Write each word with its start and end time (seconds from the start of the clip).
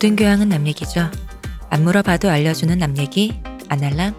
모든 0.00 0.16
교양은 0.16 0.48
남 0.48 0.66
얘기죠. 0.66 1.10
안 1.68 1.84
물어봐도 1.84 2.30
알려주는 2.30 2.78
남 2.78 2.96
얘기 2.96 3.38
아날람 3.68 4.14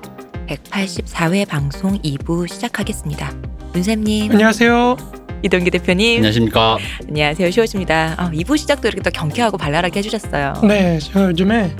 184회 0.47 1.47
방송 1.47 1.99
2부 2.03 2.47
시작하겠습니다. 2.47 3.33
문쌤님, 3.73 4.31
안녕하세요. 4.31 4.95
이동기 5.41 5.71
대표님, 5.71 6.17
안녕하십니까. 6.17 6.77
안녕하세요. 7.09 7.49
쇼우십니다. 7.49 8.15
어, 8.19 8.29
2부 8.29 8.59
시작도 8.59 8.89
이렇게 8.89 9.01
또 9.01 9.09
경쾌하고 9.09 9.57
발랄하게 9.57 9.97
해주셨어요. 9.97 10.53
네, 10.67 10.99
제가 10.99 11.29
요즘에 11.29 11.75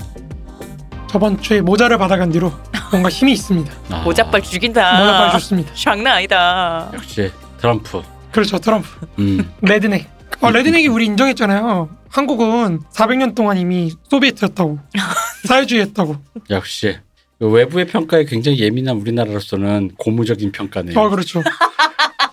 저번 1.08 1.40
주에 1.40 1.60
모자를 1.60 1.96
받아간 1.96 2.32
뒤로 2.32 2.52
뭔가 2.90 3.08
힘이 3.08 3.34
있습니다. 3.34 3.72
아, 3.90 4.02
모자빨 4.02 4.42
죽인다. 4.42 4.98
모자빨 4.98 5.30
좋습니다. 5.30 5.72
장난 5.74 6.16
아니다. 6.16 6.90
역시 6.92 7.30
트럼프. 7.58 8.02
그렇죠, 8.32 8.58
트럼프. 8.58 8.88
음. 9.20 9.48
레드넥. 9.60 10.08
어, 10.40 10.50
레드넥이 10.50 10.88
우리 10.88 11.06
인정했잖아요. 11.06 12.01
한국은 12.12 12.80
400년 12.92 13.34
동안 13.34 13.56
이미 13.58 13.90
소비에트였다고. 14.10 14.78
사회주의였다고. 15.48 16.16
역시 16.50 16.96
그 17.38 17.48
외부의 17.48 17.86
평가에 17.86 18.24
굉장히 18.24 18.60
예민한 18.60 18.98
우리나라로서는 18.98 19.92
고무적인 19.96 20.52
평가네요. 20.52 20.98
어, 20.98 21.08
그렇죠. 21.08 21.42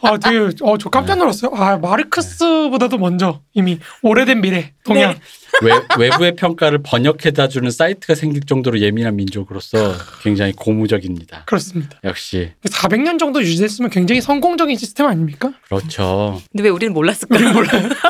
아, 0.02 0.18
되게, 0.18 0.38
어, 0.62 0.78
저 0.78 0.90
깜짝 0.90 1.18
놀랐어요. 1.18 1.52
아, 1.56 1.78
마르크스보다도 1.78 2.98
먼저 2.98 3.42
이미 3.54 3.80
오래된 4.02 4.40
미래, 4.42 4.74
동양. 4.86 5.14
네. 5.14 5.20
외, 5.62 5.74
외부의 5.98 6.36
평가를 6.36 6.80
번역해다 6.84 7.48
주는 7.50 7.70
사이트가 7.70 8.16
생길 8.16 8.44
정도로 8.44 8.80
예민한 8.80 9.16
민족으로서 9.16 9.96
굉장히 10.22 10.54
고무적입니다. 10.54 11.44
그렇습니다. 11.46 12.00
역시 12.04 12.52
400년 12.64 13.20
정도 13.20 13.42
유지됐으면 13.42 13.90
굉장히 13.90 14.22
성공적인 14.22 14.78
시스템 14.78 15.08
아닙니까? 15.08 15.52
그렇죠. 15.66 16.40
근데 16.52 16.64
왜 16.64 16.70
우리는 16.70 16.94
몰랐을까? 16.94 17.38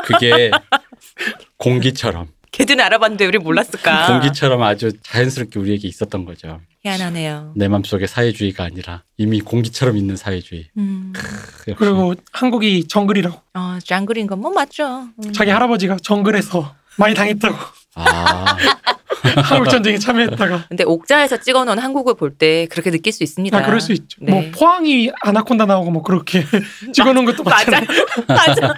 그게 0.04 0.50
공기처럼 1.60 2.28
걔들은 2.52 2.82
알아봤는데 2.84 3.24
왜 3.24 3.28
우리는 3.28 3.44
몰랐을까? 3.44 4.08
공기처럼 4.18 4.62
아주 4.62 4.92
자연스럽게 5.04 5.60
우리에게 5.60 5.86
있었던 5.86 6.24
거죠. 6.24 6.60
희한하네요. 6.82 7.52
내 7.54 7.68
맘속에 7.68 8.06
사회주의가 8.08 8.64
아니라 8.64 9.04
이미 9.18 9.40
공기처럼 9.40 9.96
있는 9.96 10.16
사회주의. 10.16 10.66
음, 10.76 11.12
역시. 11.68 11.78
그리고 11.78 12.14
한국이 12.32 12.88
정글이라고. 12.88 13.40
어, 13.54 13.78
짱그린 13.84 14.26
건뭐 14.26 14.50
맞죠. 14.50 15.08
음. 15.24 15.32
자기 15.32 15.50
할아버지가 15.50 15.98
정글에서 16.02 16.74
많이 16.96 17.14
당했다고. 17.14 17.56
아 17.94 18.56
한국 19.42 19.68
전쟁에 19.68 19.98
참여했다가. 19.98 20.64
근데 20.68 20.84
옥자에서 20.84 21.38
찍어놓은 21.38 21.78
한국을 21.78 22.14
볼 22.14 22.30
때 22.38 22.66
그렇게 22.70 22.90
느낄 22.90 23.12
수 23.12 23.22
있습니다. 23.24 23.58
아, 23.58 23.62
그럴 23.62 23.80
수 23.80 23.92
있죠. 23.92 24.18
네. 24.20 24.30
뭐 24.32 24.44
포항이 24.54 25.10
아나콘다 25.22 25.66
나오고 25.66 25.90
뭐 25.90 26.02
그렇게 26.02 26.44
찍어놓은 26.94 27.24
것도 27.26 27.42
맞아. 27.42 27.80
맞아. 28.28 28.74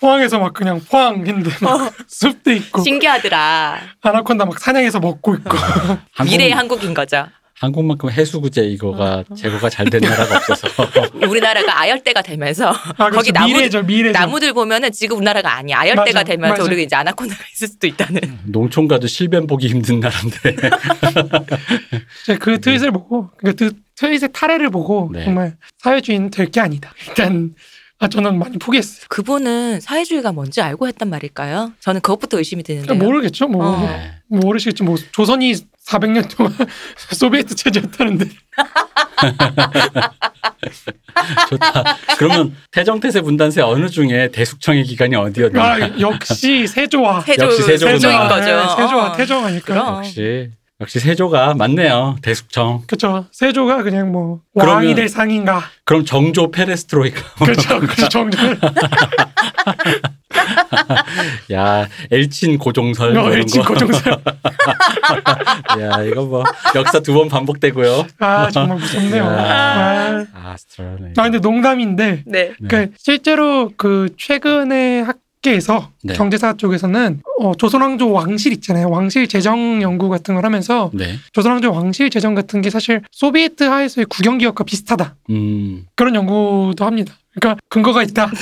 포항에서 0.00 0.38
막 0.38 0.52
그냥 0.54 0.80
포항 0.88 1.26
했는데 1.26 1.50
어. 1.66 1.78
막 1.78 1.92
숲도 2.06 2.52
있고 2.52 2.82
신기하더라. 2.82 3.80
아나콘다 4.02 4.44
막 4.46 4.58
사냥해서 4.58 5.00
먹고 5.00 5.34
있고. 5.34 5.56
미래의 6.24 6.52
한국인 6.52 6.94
거죠. 6.94 7.26
한국만큼 7.60 8.10
해수구제 8.10 8.62
이거가 8.62 9.24
어. 9.28 9.34
제거가 9.34 9.68
잘 9.68 9.90
된 9.90 10.00
나라가 10.00 10.36
없어서 10.36 10.66
우리나라가 11.28 11.80
아열대가 11.80 12.22
되면서 12.22 12.70
아, 12.70 13.10
거기 13.10 13.10
그렇죠. 13.10 13.32
나무 13.32 13.52
미래죠, 13.54 13.82
미래죠. 13.82 14.18
나무들 14.18 14.52
보면은 14.54 14.90
지금 14.92 15.18
우리나라가 15.18 15.56
아니야. 15.56 15.78
아열대가 15.80 16.20
맞아, 16.20 16.22
되면서 16.24 16.52
맞아. 16.54 16.64
우리가 16.64 16.80
이제 16.82 16.96
아나콘다가 16.96 17.44
있을 17.52 17.68
수도 17.68 17.86
있다는. 17.86 18.20
농촌 18.46 18.88
가도 18.88 19.06
실변 19.06 19.46
보기 19.46 19.68
힘든 19.68 20.00
나라인데 20.00 20.56
제가 22.26 22.38
그 22.40 22.60
트윗을 22.60 22.92
보고 22.92 23.30
그 23.36 23.54
트- 23.54 23.72
트윗의 23.96 24.30
탈애를 24.32 24.70
보고 24.70 25.10
네. 25.12 25.24
정말 25.24 25.56
사회주의는 25.78 26.30
될 26.30 26.50
게 26.50 26.60
아니다. 26.60 26.92
일단 27.08 27.54
아, 27.98 28.08
저는 28.08 28.38
많이 28.38 28.56
포기했어요. 28.58 29.04
그분은 29.10 29.80
사회주의가 29.80 30.32
뭔지 30.32 30.62
알고 30.62 30.88
했단 30.88 31.10
말일까요? 31.10 31.72
저는 31.80 32.00
그것부터 32.00 32.38
의심이 32.38 32.62
드는데요. 32.62 32.96
모르겠죠. 32.96 33.46
뭐 33.48 33.66
어. 33.66 33.80
네. 33.86 34.12
모르시겠지. 34.28 34.82
뭐 34.82 34.96
조선이 35.12 35.54
400년 35.90 36.36
동안 36.36 36.54
소비에트 37.12 37.54
체제였다는데. 37.54 38.26
좋다. 41.50 41.96
그러면 42.18 42.54
태정태세 42.70 43.22
분단세 43.22 43.60
어느 43.62 43.88
중에 43.88 44.30
대숙청의 44.30 44.84
기간이 44.84 45.16
어디였나? 45.16 45.62
아, 45.62 46.00
역시 46.00 46.66
세조와 46.66 47.22
세조, 47.22 47.44
역시 47.44 47.62
세조구나. 47.62 47.98
세조인 47.98 48.16
아, 48.16 48.28
거죠. 48.28 48.44
네, 48.44 48.68
세조와 48.82 49.10
어. 49.12 49.16
태종 49.16 49.44
아닐까. 49.44 49.64
그럼. 49.74 49.96
역시 49.98 50.50
역시 50.80 51.00
세조가 51.00 51.54
맞네요. 51.54 52.16
대숙청. 52.22 52.82
그렇죠. 52.86 53.26
세조가 53.32 53.82
그냥 53.82 54.12
뭐 54.12 54.40
그러면- 54.54 54.74
왕이 54.76 54.94
될 54.94 55.08
상인가. 55.08 55.62
그럼 55.84 56.04
정조 56.04 56.50
페레스트로이카. 56.52 57.20
그렇죠. 57.44 57.80
그렇죠. 57.80 58.08
정절. 58.08 58.58
야 61.52 61.86
엘친 62.10 62.58
고종설 62.58 63.14
뭐 63.14 63.28
어, 63.28 63.32
일찍 63.32 63.60
거. 63.62 63.68
고종설. 63.74 64.12
야 65.80 66.02
이거 66.04 66.22
뭐 66.24 66.44
역사 66.74 67.00
두 67.00 67.14
번 67.14 67.28
반복되고요. 67.28 68.06
아 68.20 68.48
정말 68.50 68.78
무섭네요. 68.78 69.24
아, 69.24 70.24
아 70.32 70.54
스트라네. 70.56 71.12
아 71.16 71.22
근데 71.24 71.38
농담인데, 71.38 72.22
네. 72.26 72.52
네. 72.60 72.68
그 72.68 72.90
실제로 72.98 73.70
그 73.76 74.08
최근에 74.16 75.00
학계에서 75.00 75.90
네. 76.04 76.14
경제사 76.14 76.56
쪽에서는 76.56 77.20
어, 77.40 77.54
조선왕조 77.56 78.12
왕실 78.12 78.52
있잖아요. 78.54 78.88
왕실 78.90 79.26
재정 79.28 79.82
연구 79.82 80.08
같은 80.08 80.34
걸 80.36 80.44
하면서 80.44 80.90
네. 80.94 81.16
조선왕조 81.32 81.72
왕실 81.72 82.10
재정 82.10 82.34
같은 82.34 82.60
게 82.62 82.70
사실 82.70 83.02
소비에트 83.10 83.64
하에서의 83.64 84.06
국영 84.08 84.38
기업과 84.38 84.64
비슷하다. 84.64 85.16
음. 85.30 85.86
그런 85.96 86.14
연구도 86.14 86.84
합니다. 86.84 87.14
그러니까 87.38 87.60
근거가 87.68 88.02
있다. 88.02 88.30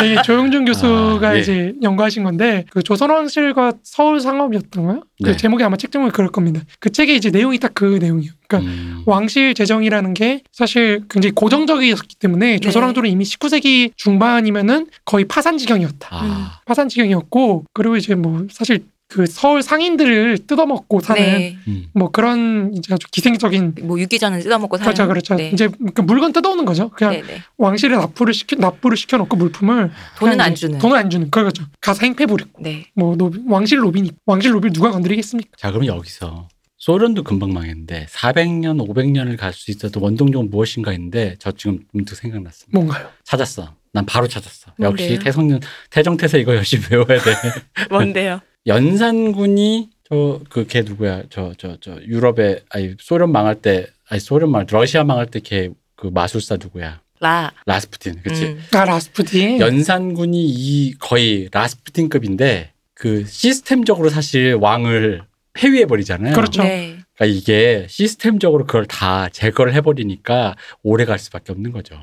네, 0.00 0.22
조용준 0.22 0.64
교수가 0.66 1.28
아, 1.28 1.36
예. 1.36 1.40
이제 1.40 1.74
연구하신 1.82 2.22
건데 2.22 2.64
그 2.70 2.82
조선왕실과 2.82 3.72
서울 3.82 4.20
상업이었던가요? 4.20 5.02
그 5.22 5.30
네. 5.30 5.36
제목이 5.36 5.64
아마 5.64 5.76
책 5.76 5.90
제목이 5.90 6.12
그럴 6.12 6.30
겁니다. 6.30 6.60
그 6.78 6.90
책의 6.90 7.16
이제 7.16 7.30
내용이 7.30 7.58
딱 7.58 7.70
그 7.74 7.84
내용이에요. 7.84 8.32
그러니까 8.46 8.70
음. 8.70 9.02
왕실 9.06 9.54
재정이라는 9.54 10.12
게 10.12 10.42
사실 10.52 11.02
굉장히 11.08 11.32
고정적이었기 11.34 12.16
때문에 12.16 12.58
조선왕조는 12.58 13.08
이미 13.08 13.24
19세기 13.24 13.92
중반이면은 13.96 14.86
거의 15.04 15.24
파산 15.24 15.56
지경이었다. 15.56 16.08
아. 16.10 16.60
파산 16.66 16.88
지경이었고 16.88 17.64
그리고 17.72 17.96
이제 17.96 18.14
뭐 18.14 18.46
사실 18.50 18.84
그 19.10 19.26
서울 19.26 19.60
상인들을 19.62 20.46
뜯어먹고 20.46 21.00
사는 21.00 21.20
네. 21.20 21.58
음. 21.66 21.86
뭐 21.92 22.10
그런 22.12 22.72
이제 22.74 22.94
아주 22.94 23.08
기생적인 23.10 23.74
뭐 23.82 23.98
유기전은 23.98 24.38
뜯어먹고 24.40 24.76
사는. 24.78 24.92
그렇죠, 24.92 25.08
그렇죠. 25.08 25.34
네. 25.34 25.50
이제 25.52 25.68
그 25.94 26.00
물건 26.02 26.32
뜯어오는 26.32 26.64
거죠. 26.64 26.90
그냥 26.90 27.14
네, 27.14 27.22
네. 27.22 27.42
왕실에 27.58 27.96
납부를 27.96 28.32
시켜 28.32 28.54
납부를 28.56 28.96
시켜놓고 28.96 29.36
물품을 29.36 29.90
돈은 30.18 30.40
안 30.40 30.54
주는. 30.54 30.78
돈은 30.78 30.96
안 30.96 31.10
주는 31.10 31.28
그거죠. 31.28 31.64
가서 31.80 32.06
행패 32.06 32.26
부리고 32.26 32.50
네. 32.62 32.86
뭐 32.94 33.16
노비, 33.16 33.40
왕실 33.48 33.82
로비니 33.82 34.12
왕실 34.26 34.54
로비를 34.54 34.72
누가 34.72 34.92
건드리겠습니까? 34.92 35.50
자 35.56 35.72
그럼 35.72 35.86
여기서 35.86 36.46
소련도 36.78 37.24
금방 37.24 37.52
망했는데 37.52 38.06
400년, 38.08 38.78
500년을 38.86 39.36
갈 39.36 39.52
수 39.52 39.72
있어도 39.72 40.00
원동력은 40.00 40.50
무엇인가 40.50 40.92
했는데 40.92 41.34
저 41.40 41.50
지금 41.50 41.80
문득 41.92 42.14
생각났습니다. 42.14 42.78
뭔가요? 42.78 43.08
찾았어. 43.24 43.74
난 43.92 44.06
바로 44.06 44.28
찾았어. 44.28 44.72
뭔데요? 44.78 45.08
역시 45.10 45.18
태성년 45.24 45.60
태정태세 45.90 46.38
이거 46.38 46.54
열심히 46.54 46.84
외워야 46.92 47.18
돼. 47.20 47.32
뭔데요? 47.90 48.40
연산군이 48.66 49.90
저 50.08 50.40
그 50.50 50.66
걔 50.66 50.82
누구야? 50.82 51.22
저 51.30 51.54
저 51.56 51.76
저 51.80 51.96
유럽에 52.02 52.60
아니 52.70 52.94
소련 53.00 53.30
망할 53.32 53.54
때 53.54 53.86
아니 54.08 54.20
소련 54.20 54.50
망 54.50 54.66
러시아 54.68 55.04
망할 55.04 55.26
때 55.26 55.40
걔 55.40 55.70
그 55.96 56.06
마술사 56.08 56.56
누구야? 56.56 57.00
라. 57.20 57.52
라스푸틴. 57.66 58.22
그치 58.22 58.44
음. 58.46 58.62
아 58.72 58.84
라스푸틴. 58.86 59.60
연산군이 59.60 60.42
이 60.48 60.94
거의 60.98 61.48
라스푸틴급인데 61.52 62.72
그 62.94 63.26
시스템적으로 63.26 64.08
사실 64.08 64.54
왕을 64.54 65.22
폐위해 65.52 65.84
버리잖아요. 65.84 66.34
그렇죠. 66.34 66.62
네. 66.62 66.96
그러니까 67.14 67.26
이게 67.38 67.86
시스템적으로 67.90 68.64
그걸 68.66 68.86
다 68.86 69.28
제거를 69.28 69.74
해버리니까 69.74 70.56
오래 70.82 71.04
갈 71.04 71.18
수밖에 71.18 71.52
없는 71.52 71.72
거죠. 71.72 71.96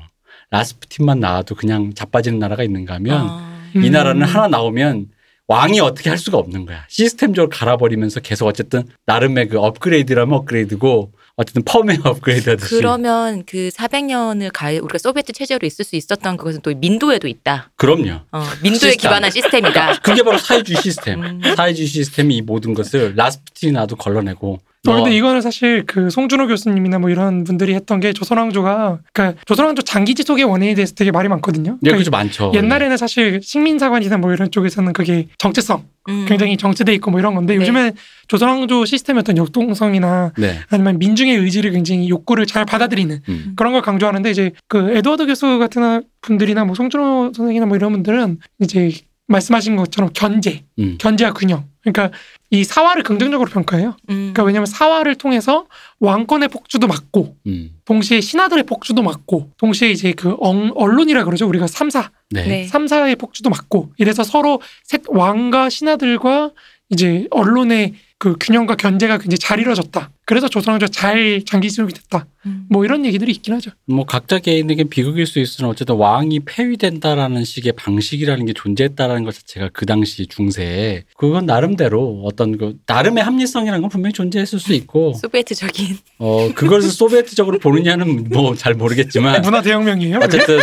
라스푸틴만 0.50 1.18
나와도 1.18 1.56
그냥 1.56 1.92
자빠지는 1.94 2.38
나라가 2.38 2.62
있는가 2.62 2.94
하면 2.94 3.26
아. 3.28 3.70
음. 3.74 3.82
이 3.84 3.90
나라는 3.90 4.22
하나 4.22 4.46
나오면 4.46 5.08
왕이 5.48 5.80
어떻게 5.80 6.10
할 6.10 6.18
수가 6.18 6.36
없는 6.36 6.66
거야. 6.66 6.84
시스템적으로 6.88 7.48
갈아버리면서 7.48 8.20
계속 8.20 8.46
어쨌든 8.46 8.84
나름의 9.06 9.48
그 9.48 9.58
업그레이드라면 9.58 10.34
업그레이드고 10.40 11.12
어쨌든 11.36 11.62
펌웨어 11.64 12.00
업그레이드 12.04 12.50
하듯이. 12.50 12.74
그러면 12.74 13.44
그 13.46 13.70
400년을 13.72 14.50
가 14.52 14.68
우리가 14.68 14.98
소비에트 14.98 15.32
체제로 15.32 15.66
있을 15.66 15.84
수 15.86 15.96
있었던 15.96 16.36
그것은 16.36 16.60
또 16.62 16.74
민도에도 16.74 17.28
있다. 17.28 17.70
그럼요. 17.76 18.20
어, 18.30 18.44
민도에 18.62 18.90
시스템. 18.90 18.96
기반한 18.98 19.30
시스템이다. 19.30 20.00
그게 20.02 20.22
바로 20.22 20.36
사회주의 20.36 20.76
시스템. 20.82 21.22
음. 21.22 21.40
사회주의 21.56 21.88
시스템이 21.88 22.36
이 22.36 22.42
모든 22.42 22.74
것을 22.74 23.14
라스푸틴이 23.16 23.72
나도 23.72 23.96
걸러내고 23.96 24.58
어, 24.86 24.92
근데 24.92 25.00
뭐 25.00 25.08
이거는 25.10 25.40
사실 25.40 25.84
그 25.86 26.08
송준호 26.08 26.46
교수님이나 26.46 26.98
뭐 26.98 27.10
이런 27.10 27.44
분들이 27.44 27.74
했던 27.74 27.98
게 27.98 28.12
조선왕조가 28.12 29.00
그러니까 29.12 29.40
조선왕조 29.46 29.82
장기 29.82 30.14
지속의 30.14 30.44
원인에 30.44 30.74
대해서 30.74 30.94
되게 30.94 31.10
말이 31.10 31.28
많거든요. 31.28 31.72
예, 31.72 31.78
그러니까 31.80 31.98
그죠 31.98 32.10
많죠. 32.10 32.52
옛날에는 32.54 32.96
사실 32.96 33.40
식민사관이나 33.42 34.18
뭐 34.18 34.32
이런 34.32 34.50
쪽에서는 34.50 34.92
그게 34.92 35.26
정체성 35.38 35.84
음. 36.08 36.26
굉장히 36.28 36.56
정체돼 36.56 36.94
있고 36.94 37.10
뭐 37.10 37.18
이런 37.18 37.34
건데 37.34 37.54
네. 37.54 37.60
요즘에 37.60 37.92
조선왕조 38.28 38.84
시스템의 38.84 39.20
어떤 39.20 39.36
역동성이나 39.36 40.32
네. 40.38 40.60
아니면 40.70 40.98
민중의 40.98 41.36
의지를 41.36 41.72
굉장히 41.72 42.08
욕구를 42.08 42.46
잘 42.46 42.64
받아들이는 42.64 43.20
음. 43.28 43.52
그런 43.56 43.72
걸 43.72 43.82
강조하는데 43.82 44.30
이제 44.30 44.52
그 44.68 44.96
에드워드 44.96 45.26
교수 45.26 45.58
같은 45.58 46.02
분들이나 46.20 46.64
뭐 46.64 46.74
송준호 46.74 47.32
선생이나 47.34 47.66
뭐 47.66 47.76
이런 47.76 47.92
분들은 47.92 48.38
이제 48.60 48.92
말씀하신 49.28 49.76
것처럼 49.76 50.10
견제, 50.12 50.64
음. 50.78 50.96
견제와 50.98 51.32
균형. 51.34 51.66
그러니까 51.82 52.10
이 52.50 52.64
사화를 52.64 53.02
긍정적으로 53.02 53.48
평가해요. 53.50 53.96
음. 54.10 54.14
그러니까 54.32 54.42
왜냐하면 54.42 54.66
사화를 54.66 55.14
통해서 55.14 55.66
왕권의 56.00 56.48
폭주도 56.48 56.86
막고 56.86 57.36
음. 57.46 57.70
동시에 57.84 58.20
신하들의 58.20 58.64
폭주도 58.64 59.02
막고 59.02 59.50
동시에 59.58 59.90
이제 59.90 60.12
그 60.12 60.36
엉- 60.40 60.72
언론이라 60.74 61.24
그러죠. 61.24 61.46
우리가 61.46 61.66
삼사 61.66 62.10
네. 62.30 62.46
네. 62.46 62.66
삼사의 62.66 63.16
폭주도 63.16 63.48
막고 63.50 63.92
이래서 63.98 64.22
서로 64.24 64.60
셋 64.84 65.02
왕과 65.08 65.70
신하들과 65.70 66.50
이제 66.90 67.26
언론의 67.30 67.94
그 68.20 68.34
균형과 68.40 68.74
견제가 68.74 69.18
굉장히 69.18 69.38
잘 69.38 69.60
이루어졌다. 69.60 70.10
그래서 70.24 70.48
조선왕조가 70.48 70.90
잘 70.90 71.42
장기 71.46 71.70
지속이 71.70 71.92
됐다. 71.94 72.26
음. 72.46 72.66
뭐 72.68 72.84
이런 72.84 73.06
얘기들이 73.06 73.30
있긴 73.30 73.54
하죠. 73.54 73.70
뭐 73.86 74.04
각자 74.04 74.40
개인에게 74.40 74.84
비극일 74.84 75.24
수 75.24 75.38
있으나 75.38 75.68
어쨌든 75.68 75.94
왕이 75.94 76.40
폐위된다라는 76.40 77.44
식의 77.44 77.74
방식이라는 77.74 78.44
게 78.46 78.52
존재했다라는 78.54 79.22
것 79.22 79.34
자체가 79.36 79.70
그 79.72 79.86
당시 79.86 80.26
중세에 80.26 81.04
그건 81.16 81.46
나름대로 81.46 82.22
어떤 82.24 82.58
그 82.58 82.74
나름의 82.86 83.22
합리성이라는 83.22 83.80
건 83.82 83.88
분명히 83.88 84.12
존재했을 84.12 84.58
수 84.58 84.72
있고 84.74 85.14
소비에트적인 85.14 85.98
어 86.18 86.50
그것을 86.54 86.90
소비에트적으로 86.90 87.60
보느냐는 87.60 88.24
뭐 88.30 88.56
잘 88.56 88.74
모르겠지만 88.74 89.42
문화 89.42 89.62
대혁명이에요. 89.62 90.18
어쨌든 90.22 90.58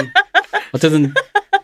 어쨌든 0.74 1.14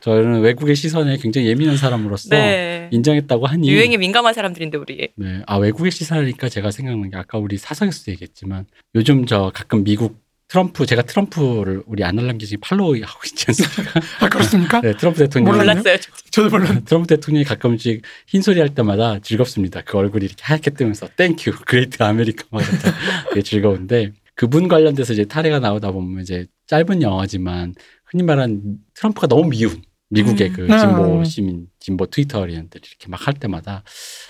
저는 0.01 0.41
외국의 0.41 0.75
시선에 0.75 1.17
굉장히 1.17 1.47
예민한 1.47 1.77
사람으로서 1.77 2.29
네. 2.29 2.89
인정했다고 2.91 3.45
하니 3.45 3.69
유행에 3.69 3.97
민감한 3.97 4.33
사람들인데 4.33 4.77
우리. 4.77 5.09
네. 5.15 5.41
아, 5.45 5.57
외국의 5.57 5.91
시사니까 5.91 6.49
제가 6.49 6.71
생각난 6.71 7.09
게 7.11 7.17
아까 7.17 7.37
우리 7.37 7.57
사석에서도 7.57 8.11
얘기했지만 8.11 8.65
요즘 8.95 9.25
저 9.25 9.51
가끔 9.53 9.83
미국 9.83 10.19
트럼프, 10.47 10.85
제가 10.85 11.03
트럼프를 11.03 11.83
우리 11.85 12.03
아날람 12.03 12.37
기자이 12.37 12.57
팔로우하고 12.57 13.21
있지 13.25 13.45
않습니까? 13.47 14.01
아 14.19 14.27
그렇습니까? 14.27 14.81
네, 14.81 14.97
트럼프 14.97 15.19
대통령. 15.19 15.55
몰랐어요. 15.55 15.95
저도 16.29 16.49
물론 16.49 16.83
트럼프 16.83 17.07
대통령이 17.07 17.45
가끔씩 17.45 18.01
흰 18.27 18.41
소리 18.41 18.59
할 18.59 18.75
때마다 18.75 19.19
즐겁습니다. 19.19 19.81
그 19.85 19.97
얼굴이 19.97 20.25
이렇게 20.25 20.43
하얗게 20.43 20.71
뜨면서 20.71 21.07
thank 21.15 21.51
you, 21.65 21.82
great 21.82 22.03
America 22.03 22.43
막 22.49 22.61
되게 23.29 23.43
즐거운데 23.43 24.11
그분 24.35 24.67
관련돼서 24.67 25.13
이제 25.13 25.23
탈의가 25.23 25.59
나오다 25.59 25.91
보면 25.91 26.21
이제 26.21 26.47
짧은 26.67 27.01
영화지만 27.01 27.73
흔히 28.03 28.23
말하는 28.23 28.77
트럼프가 28.93 29.27
너무 29.27 29.49
미운 29.49 29.81
미국의 30.11 30.49
음. 30.49 30.53
그 30.53 30.73
아. 30.73 30.77
진보 30.79 31.23
시민, 31.23 31.67
진보 31.79 32.05
twitterian들이 32.05 32.81
이렇게 32.87 33.07
막 33.07 33.21
할 33.27 33.33
때마다 33.33 33.83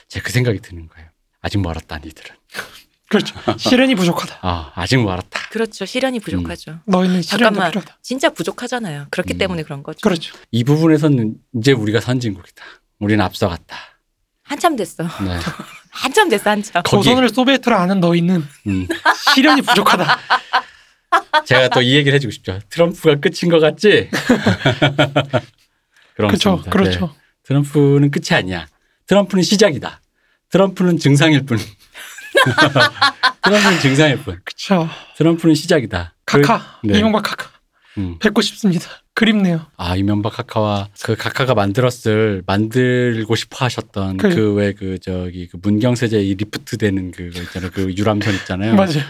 제가 0.08 0.24
그 0.26 0.32
생각이 0.32 0.60
드는 0.62 0.88
거예요. 0.88 1.10
아직 1.42 1.58
멀었다, 1.60 1.98
니들은. 1.98 2.36
그렇죠. 3.10 3.36
시련이 3.58 3.96
부족하다. 3.96 4.40
아, 4.42 4.72
아직 4.76 4.98
멀었다. 4.98 5.40
그렇죠. 5.50 5.86
시련이 5.86 6.20
부족하죠. 6.22 6.80
너희는 6.86 7.22
시련이 7.22 7.44
더 7.44 7.46
잠깐만. 7.46 7.72
필요하다. 7.72 7.98
진짜 8.02 8.30
부족하잖아요. 8.30 9.08
그렇기 9.12 9.34
음. 9.34 9.38
때문에 9.38 9.64
그런 9.64 9.84
거죠. 9.84 10.00
그렇죠. 10.02 10.34
이 10.52 10.64
부분에서는 10.64 11.36
이제 11.58 11.72
우리가 11.74 12.00
선진국이다. 12.00 12.64
우리는 13.00 13.24
앞서갔다. 13.26 13.76
한참 14.44 14.76
됐어. 14.78 15.04
네. 15.04 15.40
한참 15.92 16.30
됐어. 16.30 16.50
한참. 16.52 16.84
조선을 16.84 17.30
소비에트로 17.30 17.76
아는 17.76 18.00
너희는 18.00 18.46
음. 18.68 18.88
실현이 19.34 19.62
부족하다. 19.64 20.18
제가 21.46 21.68
또 21.70 21.82
이 21.82 21.96
얘기를 21.96 22.16
해주고 22.16 22.32
싶죠. 22.32 22.60
트럼프가 22.70 23.16
끝인 23.16 23.52
것 23.52 23.60
같지? 23.60 24.10
그런 26.16 26.30
그렇죠. 26.30 26.50
겁니다. 26.52 26.72
그렇죠. 26.72 27.00
네. 27.08 27.12
트럼프는 27.44 28.12
끝이 28.12 28.28
아니야. 28.38 28.68
트럼프는 29.08 29.44
시작이다. 29.44 30.02
트럼프는 30.50 30.98
증상일 30.98 31.46
뿐. 31.46 31.58
트럼프는 33.44 33.80
증상일 33.82 34.18
뿐. 34.24 34.40
그렇죠. 34.44 34.90
트럼프는 35.18 35.56
시작이다. 35.56 36.16
카카 36.26 36.80
그- 36.82 36.88
네. 36.88 37.00
이명박 37.00 37.24
카카 37.24 37.50
음. 37.98 38.18
뵙고 38.20 38.42
싶습니다. 38.42 38.88
그립네요. 39.14 39.68
아 39.76 39.96
이명박 39.98 40.34
카카와 40.34 40.88
그 41.04 41.16
카카가 41.16 41.54
만들었을 41.54 42.44
만들고 42.46 43.36
싶어 43.36 43.66
하셨던 43.66 44.18
그- 44.18 44.30
그왜그 44.30 45.00
저기 45.00 45.48
그 45.50 45.58
문경세제 45.62 46.22
이 46.22 46.36
리프트 46.36 46.78
되는 46.78 47.12
그거 47.12 47.42
있잖아요. 47.42 47.72
그 47.74 47.94
유람선 47.98 48.34
있잖아요. 48.36 48.76
맞아요. 48.76 49.02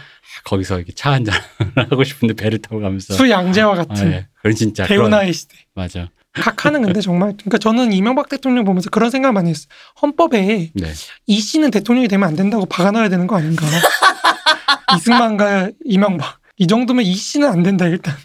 거기서 0.45 0.77
이렇게 0.77 0.93
차 0.93 1.11
한잔 1.11 1.39
하고 1.75 2.03
싶은데 2.03 2.33
배를 2.33 2.59
타고 2.59 2.79
가면서 2.79 3.13
수양제와 3.13 3.73
아, 3.73 3.75
같은 3.85 4.11
예. 4.11 4.27
그건 4.37 4.55
진짜 4.55 4.87
그런- 4.87 5.01
배우나의 5.03 5.33
시대. 5.33 5.55
맞아. 5.75 6.09
카카는 6.33 6.81
근데 6.83 7.01
정말 7.01 7.33
그러니까 7.37 7.57
저는 7.57 7.91
이명박 7.91 8.29
대통령 8.29 8.63
보면서 8.63 8.89
그런 8.89 9.09
생각 9.09 9.33
많이 9.33 9.49
했어요. 9.49 9.67
헌법에 10.01 10.71
네. 10.73 10.93
이 11.27 11.39
씨는 11.39 11.71
대통령이 11.71 12.07
되면 12.07 12.27
안 12.27 12.35
된다고 12.35 12.65
박아놔야 12.65 13.09
되는 13.09 13.27
거 13.27 13.37
아닌가? 13.37 13.65
이승만과 14.95 15.71
이명박 15.85 16.39
이 16.57 16.67
정도면 16.67 17.05
이 17.05 17.13
씨는 17.13 17.47
안 17.49 17.63
된다 17.63 17.85
일단. 17.87 18.15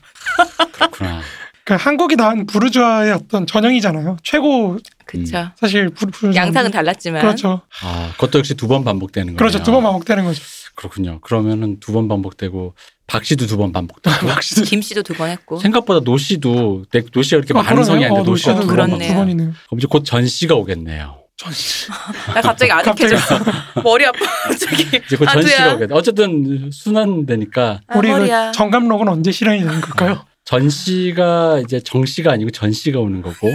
그렇구나. 0.73 1.21
그러니까 1.65 1.85
한국이 1.89 2.15
낳은 2.17 2.47
부르주아의 2.47 3.13
어떤 3.13 3.47
전형이잖아요. 3.47 4.19
최고 4.23 4.79
그쵸. 5.05 5.51
사실 5.59 5.89
부르, 5.91 6.35
양상은 6.35 6.71
달랐지만. 6.71 7.23
그렇죠. 7.23 7.63
아, 7.83 8.11
그것도 8.13 8.39
역시 8.39 8.55
두 8.55 8.69
번 8.69 8.85
반복되는 8.85 9.27
거예요. 9.35 9.37
그렇죠. 9.37 9.63
두 9.65 9.73
번 9.73 9.83
반복되는 9.83 10.25
거죠. 10.25 10.43
그렇군요. 10.77 11.21
그러면은 11.21 11.81
두 11.81 11.93
번 11.93 12.07
반복되고 12.09 12.75
박 13.07 13.25
씨도 13.25 13.47
두 13.47 13.57
번 13.57 13.73
반복되고 13.73 14.29
확실히. 14.29 14.65
김 14.67 14.83
씨도 14.83 15.03
두 15.03 15.15
번 15.15 15.29
했고. 15.31 15.59
생각보다 15.61 16.01
노 16.01 16.19
씨도 16.19 16.85
내- 16.91 17.03
노 17.13 17.23
씨가 17.23 17.41
그렇게 17.43 17.59
아, 17.59 17.63
많은 17.63 17.85
성이. 17.85 18.05
아닌데 18.05 18.21
어, 18.21 18.25
노 18.25 18.37
씨가 18.37 18.53
노씨도 18.55 18.67
두 18.67 18.73
어, 18.75 18.77
번 18.77 18.91
번이네요. 18.91 19.53
그럼 19.69 19.79
이제 19.79 19.87
곧 19.89 20.05
전 20.05 20.27
씨가 20.27 20.55
오겠네요. 20.57 21.19
전 21.37 21.53
씨. 21.53 21.89
나 22.35 22.41
갑자기 22.41 22.73
아득해졌어. 22.73 23.39
머리 23.85 24.05
아파. 24.07 24.19
갑자기. 24.49 24.83
이제 24.85 25.17
곧전 25.17 25.29
아두야. 25.39 25.47
씨가 25.57 25.75
오겠네. 25.75 25.95
어쨌든 25.95 26.71
순환되니까 26.73 27.81
아, 27.87 27.99
우리 27.99 28.11
그. 28.11 28.29
정감록은 28.53 29.09
언제 29.09 29.31
실현이 29.31 29.61
되는 29.61 29.81
걸까요? 29.81 30.25
전 30.45 30.69
씨가 30.71 31.61
이제 31.65 31.81
정 31.81 32.05
씨가 32.07 32.33
아니고 32.33 32.51
전 32.51 32.73
씨가 32.73 32.99
오는 33.01 33.21
거고 33.23 33.49
네. 33.49 33.55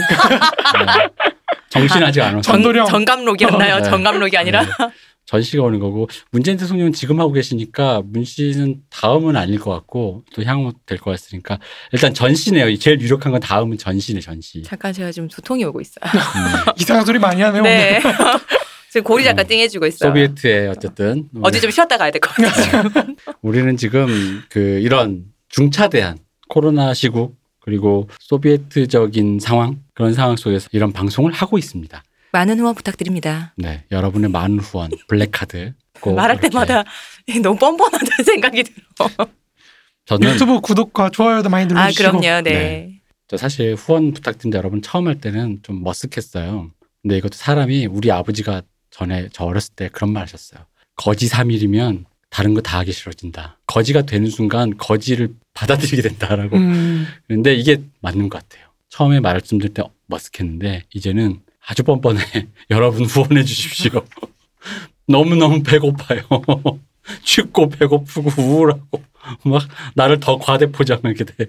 정 1.70 1.88
씨는 1.88 2.08
아직 2.08 2.22
안 2.22 2.36
왔어요. 2.36 2.42
전도령. 2.42 2.86
정감록이었나요? 2.86 3.78
네. 3.78 3.84
정감록이 3.84 4.38
아니라. 4.38 4.66
네. 5.32 5.38
전 5.38 5.42
씨가 5.42 5.64
오는 5.64 5.80
거고 5.80 6.10
문재인 6.32 6.58
대통령은 6.58 6.92
지금 6.92 7.20
하고 7.22 7.32
계시니까 7.32 8.02
문 8.06 8.26
씨는 8.26 8.82
다음은 8.90 9.36
아닐 9.38 9.60
것 9.60 9.72
같고 9.72 10.24
또 10.34 10.44
향후 10.44 10.74
될 10.86 10.98
것 10.98 11.12
같으니까 11.12 11.58
일단 11.94 12.14
전 12.14 12.36
씨네요. 12.36 12.76
제일 12.78 13.00
유력한 13.00 13.32
건 13.32 13.40
다음은 13.42 13.78
전 13.78 13.98
씨네 14.00 14.20
전 14.20 14.42
씨. 14.42 14.62
잠깐 14.64 14.92
제가 14.92 15.12
지금 15.12 15.28
두통이 15.30 15.64
오고 15.66 15.80
있어요. 15.82 16.04
음. 16.06 16.74
이상한 16.80 17.06
소리 17.06 17.18
많이 17.20 17.42
하네요. 17.42 17.64
네. 17.64 18.02
지금 18.92 19.04
고리 19.06 19.24
잠깐 19.24 19.46
음. 19.46 19.48
띵해주고 19.48 19.86
있어요. 19.88 20.10
소비에트의 20.10 20.68
어쨌든 20.68 21.30
어디 21.42 21.62
좀 21.62 21.72
쉬었다 21.72 21.98
가야 21.98 22.12
될 22.12 22.20
것 22.20 22.30
같아요. 22.36 22.84
우리는 23.42 23.78
지금 23.78 24.42
그 24.50 24.60
이런 24.60 25.24
중차대한 25.48 26.18
코로나 26.50 26.94
시국 26.94 27.38
그리고 27.62 28.10
소비에트적인 28.20 29.40
상황 29.40 29.80
그런 29.94 30.14
상황 30.14 30.36
속에서 30.36 30.68
이런 30.74 30.92
방송을 30.92 31.32
하고 31.32 31.58
있습니다. 31.58 32.04
많은 32.32 32.60
후원 32.60 32.76
부탁드립니다. 32.76 33.54
네, 33.58 33.84
여러분의 33.92 34.30
많은 34.30 34.60
후원 34.60 34.90
블랙카드 35.08 35.74
꼭 36.00 36.14
말할 36.16 36.36
이렇게 36.38 36.50
때마다 36.50 36.84
너무 37.44 37.58
뻔뻔하다는 37.60 38.24
생각이 38.26 38.64
들어. 38.64 39.10
저는 40.06 40.34
유튜브 40.34 40.60
구독과 40.62 41.10
좋아요도 41.12 41.50
많이 41.50 41.66
아, 41.66 41.68
눌러주시고. 41.68 42.20
그럼요. 42.20 42.42
네. 42.42 42.52
네. 42.52 43.02
저 43.28 43.38
사실 43.38 43.76
후원 43.76 44.12
부탁드린 44.14 44.54
여러분 44.54 44.82
처음 44.82 45.08
할 45.08 45.16
때는 45.22 45.60
좀 45.64 45.84
머쓱했어요. 45.84 46.70
근데 47.02 47.18
이것도 47.18 47.36
사람이 47.36 47.86
우리 47.86 48.12
아버지가 48.12 48.62
전에 48.90 49.30
저 49.32 49.46
어렸을 49.46 49.74
때 49.76 49.90
그런 49.90 50.12
말 50.12 50.24
하셨어요. 50.24 50.66
거지 50.96 51.30
3일이면 51.30 52.06
다른 52.30 52.54
거 52.54 52.62
다 52.62 52.80
하기 52.80 52.92
싫어진다. 52.92 53.60
거지가 53.68 54.04
되는 54.04 54.30
순간 54.30 54.76
거지를 54.78 55.34
받아들이게 55.54 56.02
된다라고. 56.02 56.56
음, 56.58 57.06
근데 57.28 57.54
이게 57.56 57.82
맞는 58.02 58.30
것 58.30 58.42
같아요. 58.42 58.68
처음에 58.90 59.20
말씀드릴 59.20 59.74
때 59.74 59.84
머쓱했는데 60.10 60.84
이제는 60.94 61.40
아주 61.68 61.84
뻔뻔해. 61.84 62.24
여러분 62.72 63.06
후원해 63.06 63.44
주십시오. 63.44 64.04
너무너무 65.08 65.64
배고파요. 65.64 66.22
춥고 67.24 67.70
배고프고 67.70 68.32
우울하고 68.42 69.04
막 69.46 69.68
나를 69.96 70.20
더 70.20 70.38
과대 70.38 70.72
포장하게 70.72 71.24
돼. 71.26 71.46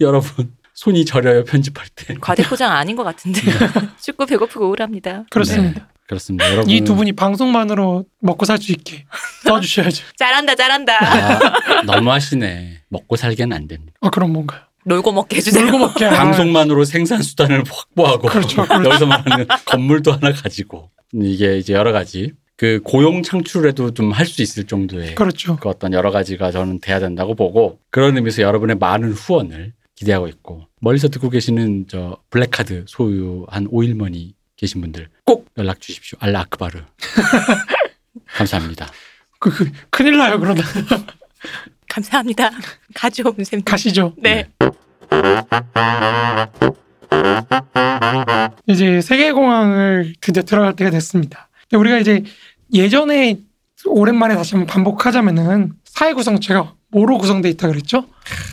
여러분 0.00 0.54
손이 0.74 1.04
저려요 1.04 1.44
편집할 1.44 1.86
때. 1.94 2.14
과대 2.20 2.42
포장 2.42 2.72
아닌 2.72 2.96
것 2.96 3.04
같은데. 3.04 3.40
네. 3.40 3.52
춥고 4.00 4.26
배고프고 4.26 4.66
우울합니다. 4.68 5.24
그렇습니다. 5.30 5.88
그렇습니다. 6.06 6.50
여러분 6.52 6.70
이 6.70 6.80
두 6.82 6.94
분이 6.94 7.12
방송만으로 7.12 8.04
먹고 8.20 8.44
살 8.44 8.58
수 8.58 8.70
있게 8.72 9.06
써주셔야죠. 9.44 10.04
잘한다, 10.16 10.54
잘한다. 10.54 10.92
아, 11.02 11.82
너무 11.82 12.10
하시네. 12.12 12.82
먹고 12.88 13.16
살기는 13.16 13.56
안 13.56 13.66
됩니다. 13.66 13.92
아 14.00 14.10
그럼 14.10 14.32
뭔가요? 14.32 14.60
놀고 14.86 15.12
먹게 15.12 15.36
해주세요. 15.36 15.64
놀고 15.64 15.78
먹게. 15.78 16.04
아, 16.06 16.10
방송만으로 16.10 16.84
생산 16.84 17.20
수단을 17.22 17.64
확보하고 17.68 18.28
그렇죠, 18.28 18.62
그렇죠. 18.64 18.88
여기서 18.88 19.06
말하는 19.06 19.46
건물도 19.66 20.12
하나 20.12 20.32
가지고 20.32 20.90
이게 21.12 21.58
이제 21.58 21.72
여러 21.74 21.92
가지 21.92 22.32
그 22.56 22.80
고용 22.84 23.22
창출에도 23.22 23.92
좀 23.94 24.12
할 24.12 24.26
수 24.26 24.42
있을 24.42 24.64
정도의 24.64 25.14
그렇죠. 25.16 25.56
그 25.56 25.68
어떤 25.68 25.92
여러 25.92 26.10
가지가 26.10 26.52
저는 26.52 26.78
돼야 26.80 27.00
된다고 27.00 27.34
보고 27.34 27.80
그런 27.90 28.16
의미에서 28.16 28.42
여러분의 28.42 28.76
많은 28.76 29.12
후원을 29.12 29.72
기대하고 29.96 30.28
있고 30.28 30.66
멀리서 30.80 31.08
듣고 31.08 31.30
계시는 31.30 31.86
저 31.88 32.16
블랙카드 32.30 32.84
소유한 32.86 33.66
오일머니 33.70 34.34
계신 34.56 34.80
분들 34.80 35.08
꼭 35.24 35.48
연락 35.58 35.80
주십시오. 35.80 36.16
알라 36.20 36.40
아크바르. 36.42 36.80
감사합니다. 38.36 38.88
그, 39.38 39.50
그 39.50 39.70
큰일 39.90 40.16
나요 40.16 40.38
그러다. 40.38 40.62
감사합니다. 41.96 42.50
가져온 42.94 43.34
셈. 43.42 43.62
가시죠. 43.62 44.12
네. 44.18 44.46
네. 44.60 44.70
이제 48.66 49.00
세계공항을 49.00 50.14
드디어 50.20 50.42
들어갈 50.42 50.76
때가 50.76 50.90
됐습니다. 50.90 51.48
우리가 51.72 51.98
이제 51.98 52.22
예전에 52.74 53.38
오랜만에 53.86 54.34
다시 54.34 54.54
한번 54.54 54.66
반복하자면은 54.66 55.72
사회 55.84 56.12
구성체가 56.12 56.74
뭐로 56.88 57.16
구성돼 57.18 57.48
있다 57.50 57.68
그랬죠? 57.68 58.06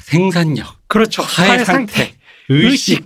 생산력, 0.03 0.87
그렇죠. 0.87 1.23
사회 1.23 1.63
상태, 1.65 2.13
의식. 2.49 3.05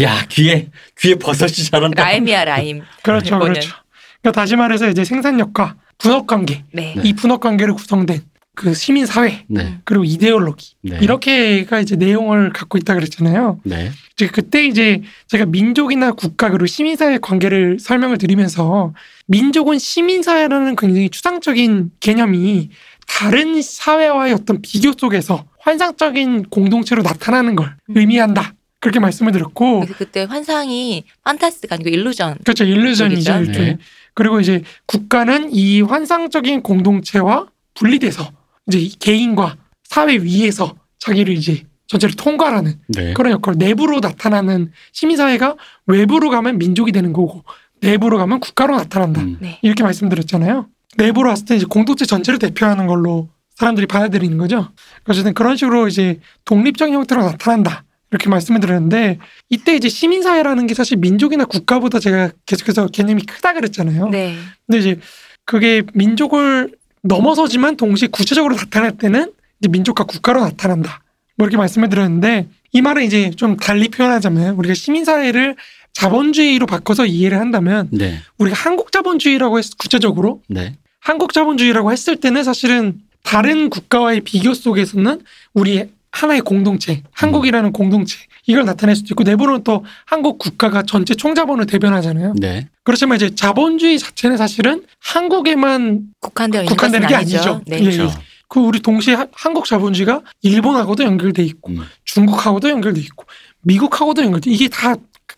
야 0.00 0.26
귀에 0.28 0.70
귀에 0.98 1.14
버섯이 1.16 1.52
자란다. 1.70 2.02
라임이야 2.02 2.44
라임. 2.44 2.82
그렇죠, 3.02 3.36
이거는. 3.36 3.52
그렇죠. 3.52 3.74
그러니까 4.22 4.40
다시 4.40 4.56
말해서 4.56 4.88
이제 4.88 5.04
생산력과 5.04 5.76
분업 5.98 6.26
관계, 6.26 6.64
네. 6.72 6.94
네. 6.96 7.02
이 7.04 7.12
분업 7.12 7.40
관계를 7.40 7.74
구성된 7.74 8.22
그 8.54 8.72
시민 8.74 9.04
사회 9.06 9.44
네, 9.48 9.78
그리고 9.84 10.04
이데올로기 10.04 10.74
네. 10.82 10.98
이렇게가 11.00 11.80
이제 11.80 11.96
내용을 11.96 12.52
갖고 12.52 12.78
있다 12.78 12.94
그랬잖아요. 12.94 13.60
네, 13.64 13.90
이제 14.12 14.28
그때 14.28 14.64
이제 14.64 15.02
제가 15.26 15.46
민족이나 15.46 16.12
국가 16.12 16.50
그리고 16.50 16.66
시민 16.66 16.96
사회 16.96 17.18
관계를 17.18 17.78
설명을 17.80 18.18
드리면서 18.18 18.94
민족은 19.26 19.78
시민 19.78 20.22
사회라는 20.22 20.76
굉장히 20.76 21.10
추상적인 21.10 21.90
개념이 22.00 22.70
다른 23.06 23.60
사회와의 23.60 24.32
어떤 24.32 24.62
비교 24.62 24.92
속에서 24.92 25.44
환상적인 25.58 26.44
공동체로 26.44 27.02
나타나는 27.02 27.56
걸 27.56 27.74
음. 27.90 27.96
의미한다. 27.96 28.54
그렇게 28.80 29.00
말씀을 29.00 29.32
드렸고 29.32 29.80
그래서 29.80 29.94
그때 29.96 30.24
환상이 30.24 31.04
판타스가 31.22 31.74
아니고 31.76 31.88
일루전. 31.88 32.38
그렇죠 32.44 32.64
일루전이죠? 32.64 33.32
일종의 33.32 33.68
네. 33.68 33.78
그리고 34.12 34.40
이제 34.40 34.62
국가는 34.86 35.48
이 35.50 35.80
환상적인 35.80 36.62
공동체와 36.62 37.46
분리돼서 37.72 38.30
이제 38.68 38.78
이 38.78 38.90
개인과 38.90 39.56
사회 39.84 40.16
위에서 40.16 40.74
자기를 40.98 41.34
이제 41.34 41.64
전체를 41.86 42.16
통과하는 42.16 42.80
네. 42.88 43.12
그런 43.14 43.32
역할 43.32 43.54
내부로 43.56 44.00
나타나는 44.00 44.72
시민사회가 44.92 45.56
외부로 45.86 46.30
가면 46.30 46.58
민족이 46.58 46.92
되는 46.92 47.12
거고 47.12 47.44
내부로 47.80 48.18
가면 48.18 48.40
국가로 48.40 48.76
나타난다 48.76 49.20
음, 49.20 49.36
네. 49.40 49.58
이렇게 49.62 49.82
말씀드렸잖아요 49.82 50.68
내부로 50.96 51.28
왔을 51.28 51.44
때 51.44 51.56
이제 51.56 51.66
공동체 51.68 52.06
전체를 52.06 52.38
대표하는 52.38 52.86
걸로 52.86 53.28
사람들이 53.56 53.86
받아들이는 53.86 54.38
거죠 54.38 54.70
어쨌든 55.06 55.34
그런 55.34 55.56
식으로 55.56 55.88
이제 55.88 56.20
독립적인 56.46 56.94
형태로 56.94 57.22
나타난다 57.22 57.84
이렇게 58.10 58.28
말씀을 58.30 58.60
드렸는데 58.60 59.18
이때 59.50 59.74
이제 59.74 59.88
시민사회라는 59.88 60.66
게 60.66 60.74
사실 60.74 60.96
민족이나 60.96 61.44
국가보다 61.44 61.98
제가 61.98 62.30
계속해서 62.46 62.88
개념이 62.88 63.22
크다 63.24 63.52
그랬잖아요 63.52 64.08
네. 64.08 64.36
근데 64.66 64.78
이제 64.78 65.00
그게 65.44 65.82
민족을 65.92 66.72
넘어서지만 67.04 67.76
동시에 67.76 68.08
구체적으로 68.08 68.56
나타날 68.56 68.96
때는 68.96 69.32
이제 69.60 69.68
민족과 69.68 70.04
국가로 70.04 70.40
나타난다. 70.40 71.02
뭐 71.36 71.46
이렇게 71.46 71.56
말씀을 71.56 71.88
드렸는데 71.88 72.48
이 72.72 72.82
말은 72.82 73.04
이제 73.04 73.30
좀 73.30 73.56
달리 73.56 73.88
표현하자면 73.88 74.54
우리가 74.56 74.74
시민사회를 74.74 75.56
자본주의로 75.92 76.66
바꿔서 76.66 77.06
이해를 77.06 77.38
한다면 77.38 77.88
네, 77.92 78.18
우리가 78.38 78.56
한국 78.56 78.90
자본주의라고 78.90 79.58
했 79.58 79.64
구체적으로 79.78 80.42
네, 80.48 80.76
한국 80.98 81.32
자본주의라고 81.32 81.92
했을 81.92 82.16
때는 82.16 82.42
사실은 82.42 83.00
다른 83.22 83.70
국가와의 83.70 84.22
비교 84.22 84.54
속에서는 84.54 85.20
우리 85.52 85.88
하나의 86.10 86.40
공동체, 86.40 87.02
한국이라는 87.12 87.72
공동체 87.72 88.18
이걸 88.46 88.64
나타낼 88.64 88.94
수도 88.96 89.08
있고 89.12 89.22
내부로는 89.24 89.64
또 89.64 89.84
한국 90.04 90.38
국가가 90.38 90.82
전체 90.82 91.14
총자본을 91.14 91.66
대변하잖아요. 91.66 92.34
네, 92.38 92.68
그렇지만 92.82 93.16
이제 93.16 93.34
자본주의 93.34 93.98
자체는 93.98 94.36
사실은 94.36 94.84
한국에만 95.00 96.02
국한되어 96.20 96.62
있는 96.62 96.70
국한되는 96.70 97.08
게 97.08 97.14
아니죠. 97.14 97.36
아니죠. 97.38 97.60
네. 97.66 97.80
예, 97.80 97.86
예. 97.86 97.96
그렇죠. 97.96 98.18
그 98.48 98.60
우리 98.60 98.80
동시에 98.80 99.14
하- 99.14 99.26
한국 99.32 99.64
자본주의가 99.64 100.20
일본하고도 100.42 101.02
연결돼 101.04 101.42
있고 101.44 101.72
음, 101.72 101.84
중국하고도 102.04 102.68
연결돼 102.68 103.00
있고 103.00 103.24
미국하고도 103.62 104.22
연결돼 104.22 104.50
이게 104.50 104.68
다 104.68 104.94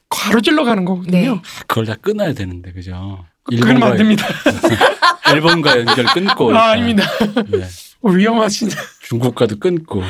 가로질러 0.08 0.64
가는 0.64 0.84
거거든요. 0.84 1.34
네. 1.36 1.40
그걸 1.66 1.86
다 1.86 1.94
끊어야 2.00 2.32
되는데 2.34 2.72
그죠? 2.72 3.24
그러면 3.44 3.82
안 3.84 3.96
됩니다. 3.96 4.26
일본과 5.32 5.78
연결 5.78 6.04
끊고 6.06 6.54
아. 6.56 6.70
아닙니다. 6.72 7.04
네. 7.48 7.64
어, 8.02 8.10
위험하신. 8.10 8.70
중국과도 9.08 9.58
끊고. 9.58 10.02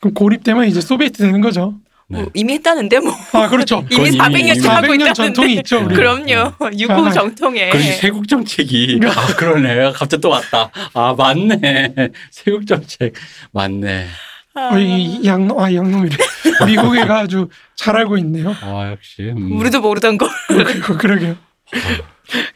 그럼 0.00 0.14
고립되면 0.14 0.66
이제 0.66 0.80
소비에트 0.80 1.18
되는 1.18 1.40
거죠. 1.40 1.74
네. 2.12 2.18
뭐 2.22 2.30
이미 2.34 2.52
했다는데 2.54 2.98
뭐 3.00 3.12
아 3.32 3.48
그렇죠. 3.48 3.84
이미 3.90 4.10
그건 4.10 4.32
이미- 4.32 4.42
400년째 4.52 4.68
하고 4.68 4.86
400년 4.86 4.94
있다는데. 4.94 5.14
전통이 5.14 5.54
있죠. 5.54 5.84
우리. 5.84 5.94
그럼요. 5.94 6.52
유구 6.78 6.92
아. 6.92 7.10
정통에. 7.10 7.70
그러니 7.70 7.92
세국 7.92 8.28
정책이 8.28 9.00
아 9.04 9.26
그러네 9.36 9.92
갑자기 9.92 10.20
또 10.20 10.28
왔다 10.28 10.70
아 10.94 11.14
맞네 11.16 11.94
세국 12.30 12.66
정책 12.66 13.14
맞네 13.52 14.06
어, 14.54 14.78
이 14.78 15.20
양놈 15.24 15.58
아 15.58 15.72
양놈이래. 15.72 16.14
미국애가 16.66 17.20
아주 17.20 17.48
잘 17.74 17.96
알고 17.96 18.18
있네요. 18.18 18.54
아 18.60 18.90
역시 18.90 19.22
음. 19.22 19.58
우리도 19.58 19.80
모르던 19.80 20.18
걸. 20.18 20.28
그- 20.82 20.98
그러게요. 20.98 21.36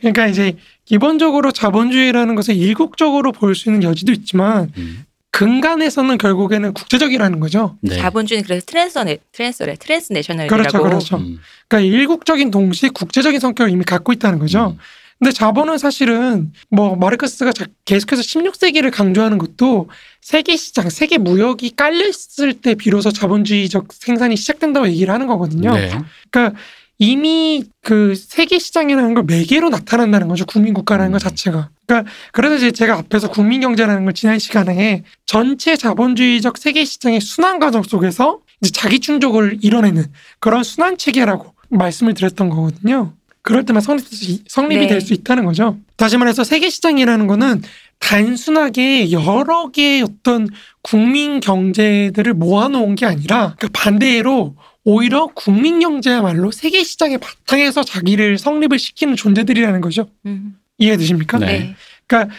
그러니까 0.00 0.26
이제 0.26 0.56
기본적으로 0.84 1.50
자본주의라는 1.52 2.34
것을 2.34 2.54
일국적으로 2.56 3.32
볼 3.32 3.54
수 3.54 3.68
있는 3.70 3.82
여지도 3.82 4.12
있지만 4.12 4.70
음. 4.76 5.05
근간에서는 5.36 6.16
결국에는 6.16 6.72
국제적이라는 6.72 7.40
거죠. 7.40 7.76
네. 7.82 7.96
자본주의는 7.98 8.44
그래서 8.46 8.64
transna 8.64 9.18
transna 9.32 9.74
transnational이라고. 9.76 10.56
그렇죠, 10.56 10.82
그렇죠. 10.82 11.16
음. 11.18 11.38
그러니까 11.68 11.94
일국적인 11.94 12.50
동시에 12.50 12.88
국제적인 12.88 13.38
성격을 13.40 13.70
이미 13.70 13.84
갖고 13.84 14.12
있다는 14.14 14.38
거죠. 14.38 14.74
음. 14.76 14.78
근데 15.18 15.32
자본은 15.32 15.76
사실은 15.78 16.52
뭐 16.70 16.96
마르크스가 16.96 17.52
자- 17.52 17.66
계속해서 17.84 18.22
16세기를 18.22 18.90
강조하는 18.90 19.36
것도 19.38 19.88
세계 20.22 20.56
시장, 20.56 20.88
세계 20.90 21.18
무역이 21.18 21.76
깔려 21.76 22.06
있을 22.08 22.54
때 22.54 22.74
비로소 22.74 23.10
자본주의적 23.10 23.88
생산이 23.92 24.36
시작된다고 24.36 24.88
얘기를 24.88 25.12
하는 25.12 25.26
거거든요. 25.26 25.72
네. 25.74 25.90
그러니까 26.30 26.58
이미 26.98 27.64
그 27.82 28.14
세계 28.14 28.58
시장이라는 28.58 29.14
걸 29.14 29.24
매개로 29.24 29.68
나타난다는 29.68 30.28
거죠. 30.28 30.46
국민 30.46 30.72
국가라는 30.74 31.10
음. 31.10 31.12
것 31.12 31.18
자체가. 31.18 31.70
그러니까 31.86 32.10
그래서 32.32 32.56
이제 32.56 32.70
제가 32.70 32.94
앞에서 32.98 33.30
국민 33.30 33.60
경제라는 33.60 34.04
걸 34.04 34.14
지난 34.14 34.38
시간에 34.38 35.04
전체 35.26 35.76
자본주의적 35.76 36.58
세계 36.58 36.84
시장의 36.84 37.20
순환 37.20 37.58
과정 37.58 37.82
속에서 37.82 38.40
이제 38.60 38.72
자기 38.72 38.98
충족을 38.98 39.58
이뤄내는 39.60 40.04
그런 40.40 40.64
순환 40.64 40.96
체계라고 40.96 41.54
말씀을 41.68 42.14
드렸던 42.14 42.48
거거든요. 42.48 43.12
그럴 43.42 43.64
때만 43.64 43.80
성립, 43.80 44.04
성립이 44.48 44.80
네. 44.80 44.86
될수 44.88 45.14
있다는 45.14 45.44
거죠. 45.44 45.78
다시 45.96 46.16
말해서 46.16 46.42
세계 46.42 46.68
시장이라는 46.68 47.28
거는 47.28 47.62
단순하게 48.00 49.12
여러 49.12 49.70
개의 49.70 50.02
어떤 50.02 50.48
국민 50.82 51.40
경제들을 51.40 52.34
모아놓은 52.34 52.94
게 52.96 53.06
아니라 53.06 53.54
그 53.58 53.68
반대로 53.72 54.56
오히려 54.86 55.26
국민 55.34 55.80
경제야말로 55.80 56.52
세계 56.52 56.84
시장의 56.84 57.18
바탕에서 57.18 57.82
자기를 57.82 58.38
성립을 58.38 58.78
시키는 58.78 59.16
존재들이라는 59.16 59.80
거죠. 59.80 60.08
음. 60.26 60.60
이해되십니까? 60.78 61.38
네. 61.38 61.46
네. 61.46 61.76
그러니까 62.06 62.32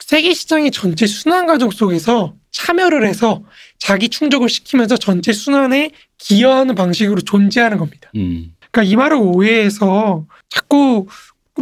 세계 0.00 0.34
시장의 0.34 0.72
전체 0.72 1.06
순환 1.06 1.46
과정 1.46 1.70
속에서 1.70 2.34
참여를 2.50 3.06
해서 3.06 3.44
자기 3.78 4.08
충족을 4.08 4.48
시키면서 4.48 4.96
전체 4.96 5.32
순환에 5.32 5.92
기여하는 6.18 6.74
방식으로 6.74 7.20
존재하는 7.20 7.78
겁니다. 7.78 8.10
음. 8.16 8.52
그러니까 8.72 8.82
이 8.82 8.96
말을 8.96 9.16
오해해서 9.18 10.26
자꾸 10.50 11.06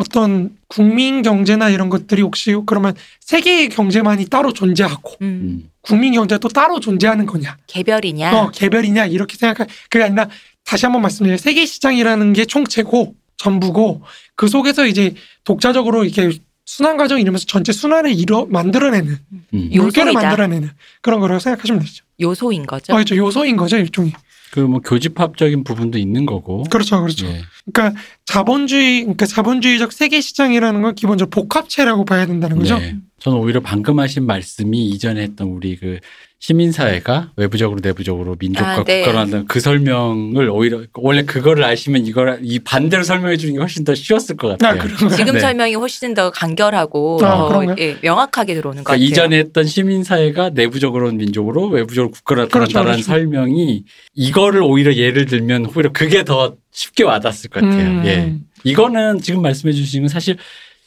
어떤 0.01 0.57
국민 0.67 1.21
경제나 1.21 1.69
이런 1.69 1.91
것들이 1.91 2.23
혹시 2.23 2.57
그러면 2.65 2.95
세계 3.21 3.69
경제만이 3.69 4.27
따로 4.27 4.53
존재하고 4.53 5.17
음. 5.21 5.27
음. 5.27 5.71
국민 5.83 6.15
경제가 6.15 6.39
또 6.39 6.49
따로 6.49 6.81
존재하는 6.81 7.27
거냐? 7.27 7.59
개별이냐? 7.67 8.35
어, 8.35 8.51
개별이냐 8.51 9.07
이렇게 9.07 9.37
생각할 9.37 9.67
그게 9.91 10.05
아니라 10.05 10.29
다시 10.65 10.87
한번 10.87 11.03
말씀드려요. 11.03 11.37
세계 11.37 11.67
시장이라는 11.67 12.33
게 12.33 12.47
총체고 12.47 13.15
전부고 13.37 14.03
그 14.37 14.49
속에서 14.49 14.87
이제 14.87 15.15
독자적으로 15.45 16.05
이렇게 16.05 16.39
순환 16.65 16.97
과정 16.97 17.21
이러면서 17.21 17.45
전체 17.47 17.73
순환을 17.73 18.13
이뤄 18.13 18.47
만들어내는 18.47 19.19
음. 19.33 19.71
물결을 19.73 20.13
요소이다. 20.13 20.13
만들어내는 20.23 20.71
그런 21.03 21.21
거라고 21.21 21.41
생각하시면 21.41 21.81
되죠. 21.81 22.05
요소인 22.21 22.67
거죠. 22.67 22.93
어, 22.93 22.97
그렇죠. 22.97 23.17
요소인 23.17 23.57
거죠 23.57 23.77
일종의. 23.77 24.13
그뭐 24.51 24.81
교집합적인 24.81 25.65
부분도 25.65 25.99
있는 25.99 26.27
거고. 26.27 26.65
그렇죠, 26.65 27.01
그렇죠. 27.01 27.27
예. 27.27 27.43
그러니까 27.73 28.01
자본주의, 28.25 29.03
그러니까 29.03 29.27
자본주의적 29.27 29.93
세계 29.93 30.21
시장이라는 30.21 30.83
건 30.83 30.95
기본적으로 30.95 31.31
복합체라고 31.31 32.05
봐야 32.05 32.27
된다는 32.27 32.59
거죠. 32.59 32.79
네. 32.79 32.97
저는 33.21 33.39
오히려 33.39 33.61
방금 33.61 34.01
하신 34.01 34.27
말씀이 34.27 34.87
이전에 34.87 35.23
했던 35.23 35.49
우리 35.49 35.77
그 35.77 35.99
시민사회가 36.39 37.33
외부적으로 37.37 37.81
내부적으로 37.83 38.35
민족과 38.39 38.71
아, 38.71 38.85
네. 38.85 39.01
국가로 39.01 39.19
한다는 39.19 39.47
그 39.47 39.61
설명을 39.61 40.49
오히려 40.49 40.81
원래 40.95 41.23
그거를 41.23 41.63
아시면 41.65 42.07
이걸 42.07 42.41
이 42.43 42.59
반대로 42.59 43.03
설명해 43.03 43.37
주는 43.37 43.55
게 43.55 43.61
훨씬 43.61 43.85
더 43.85 43.95
쉬웠을 43.95 44.39
것 44.39 44.49
같아요. 44.49 44.81
아, 44.81 44.83
그런가요? 44.83 45.11
지금 45.11 45.35
네. 45.35 45.41
설명이 45.41 45.75
훨씬 45.75 46.15
더 46.15 46.31
간결하고 46.31 47.21
아, 47.23 47.49
더? 47.53 47.77
예, 47.79 47.99
명확하게 48.01 48.55
들어오는 48.55 48.85
것 48.85 48.85
그러니까 48.85 48.93
같아요. 48.93 49.05
이전에 49.05 49.37
했던 49.39 49.67
시민사회가 49.67 50.51
내부적으로는 50.51 51.19
민족으로 51.19 51.69
외부적으로 51.69 52.11
국가로 52.11 52.49
그렇죠, 52.49 52.79
나타난다는 52.79 52.93
그렇죠. 52.93 53.07
설명이 53.07 53.85
이거를 54.15 54.63
오히려 54.63 54.95
예를 54.95 55.27
들면 55.27 55.67
오히려 55.77 55.93
그게 55.93 56.25
더 56.25 56.57
쉽게 56.73 57.05
와닿았을 57.05 57.51
것 57.51 57.61
같아요. 57.61 57.91
음. 57.91 58.03
예. 58.07 58.35
이거는 58.65 59.21
지금 59.21 59.43
말씀해 59.43 59.75
주신 59.75 60.03
건 60.03 60.09
사실 60.09 60.39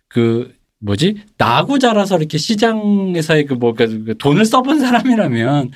그 0.08 0.52
뭐지 0.84 1.24
나고 1.38 1.80
자라서 1.80 2.18
이렇게 2.18 2.38
시장에서의 2.38 3.46
그뭐 3.46 3.74
그 3.74 4.16
돈을 4.18 4.46
써본 4.46 4.80
사람이라면 4.80 5.72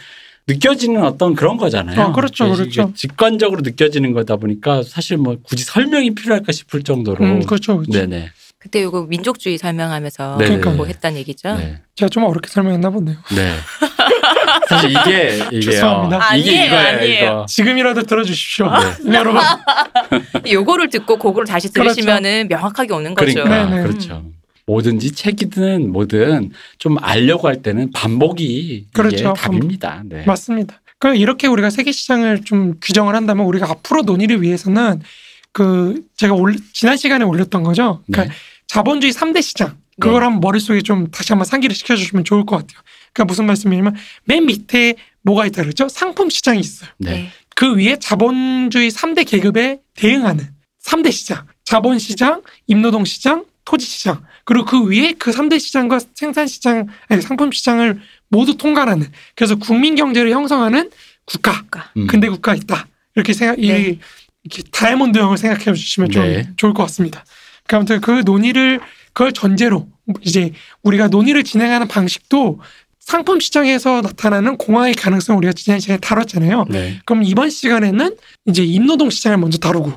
느껴지는 0.47 1.03
어떤 1.03 1.33
그런 1.35 1.57
거잖아요. 1.57 1.99
어, 1.99 2.11
그렇죠, 2.13 2.49
그렇죠. 2.49 2.91
직관적으로 2.95 3.61
느껴지는 3.61 4.13
거다 4.13 4.37
보니까 4.37 4.81
사실 4.83 5.17
뭐 5.17 5.37
굳이 5.43 5.63
설명이 5.63 6.11
필요할까 6.15 6.51
싶을 6.51 6.83
정도로. 6.83 7.23
음, 7.23 7.45
그렇죠, 7.45 7.77
그렇죠. 7.77 7.91
네네. 7.91 8.29
그때 8.59 8.81
요거 8.81 9.03
민족주의 9.03 9.57
설명하면서. 9.57 10.37
뭐 10.75 10.85
했단 10.85 11.15
얘기죠. 11.17 11.55
네. 11.55 11.81
제가 11.95 12.09
좀 12.09 12.23
어렵게 12.23 12.49
설명했나 12.49 12.89
보네요. 12.89 13.17
네. 13.35 13.53
사실 14.69 14.91
이게 14.91 15.39
이게 15.51 15.71
죄송합니다. 15.71 16.35
이게 16.35 16.51
아니에요, 16.51 16.65
이거예요. 16.65 16.87
아니에요. 16.87 17.25
이거. 17.25 17.45
지금이라도 17.47 18.03
들어주십시오. 18.03 18.69
네. 19.05 19.17
여러분. 19.17 19.41
요거를 20.49 20.89
듣고 20.89 21.17
그거를 21.17 21.45
다시 21.45 21.71
그렇죠. 21.71 21.93
들으시면은 21.93 22.47
명확하게 22.47 22.93
오는 22.93 23.13
거죠. 23.13 23.43
그러니까 23.43 23.65
네 23.69 23.75
네. 23.75 23.83
그렇죠. 23.83 24.23
뭐든지 24.67 25.13
책이든 25.13 25.91
뭐든 25.91 26.51
좀 26.77 26.97
알려고 26.99 27.47
할 27.47 27.61
때는 27.61 27.91
반복이 27.91 28.87
그렇죠. 28.93 29.15
이게 29.15 29.33
답입니다. 29.33 30.03
네. 30.05 30.23
맞습니다. 30.25 30.81
그럼 30.99 31.15
이렇게 31.15 31.47
우리가 31.47 31.69
세계 31.69 31.91
시장을 31.91 32.43
좀 32.43 32.75
규정을 32.81 33.15
한다면 33.15 33.45
우리가 33.45 33.69
앞으로 33.69 34.01
논의를 34.03 34.41
위해서는 34.41 35.01
그 35.53 36.03
제가 36.17 36.33
올, 36.33 36.55
지난 36.73 36.97
시간에 36.97 37.23
올렸던 37.23 37.63
거죠. 37.63 38.03
그러니까 38.07 38.33
네. 38.33 38.39
자본주의 38.67 39.11
3대 39.13 39.41
시장. 39.41 39.77
그걸 39.99 40.19
네. 40.19 40.25
한번 40.25 40.41
머릿속에 40.41 40.81
좀 40.81 41.09
다시 41.09 41.31
한번 41.31 41.45
상기를 41.45 41.75
시켜 41.75 41.95
주시면 41.95 42.23
좋을 42.23 42.45
것 42.45 42.57
같아요. 42.57 42.79
그러니까 43.13 43.31
무슨 43.31 43.45
말씀이냐면 43.45 43.95
맨 44.25 44.45
밑에 44.45 44.95
뭐가 45.23 45.45
있다 45.47 45.63
그랬죠? 45.63 45.87
상품 45.87 46.29
시장이 46.29 46.59
있어요. 46.59 46.89
네. 46.99 47.11
네. 47.11 47.29
그 47.55 47.75
위에 47.75 47.97
자본주의 47.99 48.91
3대 48.91 49.27
계급에 49.27 49.79
대응하는 49.95 50.45
3대 50.83 51.11
시장. 51.11 51.45
자본 51.63 51.99
시장, 51.99 52.43
임노동 52.67 53.05
시장, 53.05 53.45
토지 53.67 53.85
시장. 53.85 54.23
그리고 54.45 54.63
그 54.63 54.85
위에 54.85 55.11
그 55.19 55.31
3대 55.31 55.59
시장과 55.59 55.99
생산 56.13 56.47
시장, 56.47 56.87
아니 57.09 57.21
상품 57.21 57.51
시장을 57.51 57.99
모두 58.29 58.55
통과하는 58.55 59.05
그래서 59.35 59.55
국민 59.55 59.95
경제를 59.95 60.31
형성하는 60.31 60.89
국가. 61.25 61.63
국가. 61.63 61.91
음. 61.97 62.07
근대 62.07 62.29
국가 62.29 62.55
있다. 62.55 62.87
이렇게 63.15 63.33
생각 63.33 63.59
이 63.59 63.67
네. 63.67 63.99
이렇게 64.45 64.63
다이아몬드형을 64.71 65.37
생각해 65.37 65.73
주시면 65.73 66.11
좀 66.11 66.23
네. 66.23 66.49
좋을 66.55 66.73
것 66.73 66.83
같습니다. 66.83 67.25
그러니까 67.65 67.93
아무튼 67.93 67.99
그 67.99 68.23
논의를 68.23 68.79
그걸 69.11 69.33
전제로 69.33 69.89
이제 70.21 70.53
우리가 70.83 71.09
논의를 71.09 71.43
진행하는 71.43 71.89
방식도 71.89 72.61
상품 73.01 73.41
시장에서 73.41 73.99
나타나는 73.99 74.55
공황의 74.55 74.93
가능성을 74.93 75.37
우리가 75.39 75.51
지난 75.51 75.81
시간에 75.81 75.99
다뤘잖아요. 75.99 76.67
네. 76.69 77.01
그럼 77.05 77.23
이번 77.23 77.49
시간에는 77.49 78.15
이제 78.45 78.63
임노동 78.63 79.09
시장을 79.09 79.37
먼저 79.39 79.57
다루고 79.57 79.91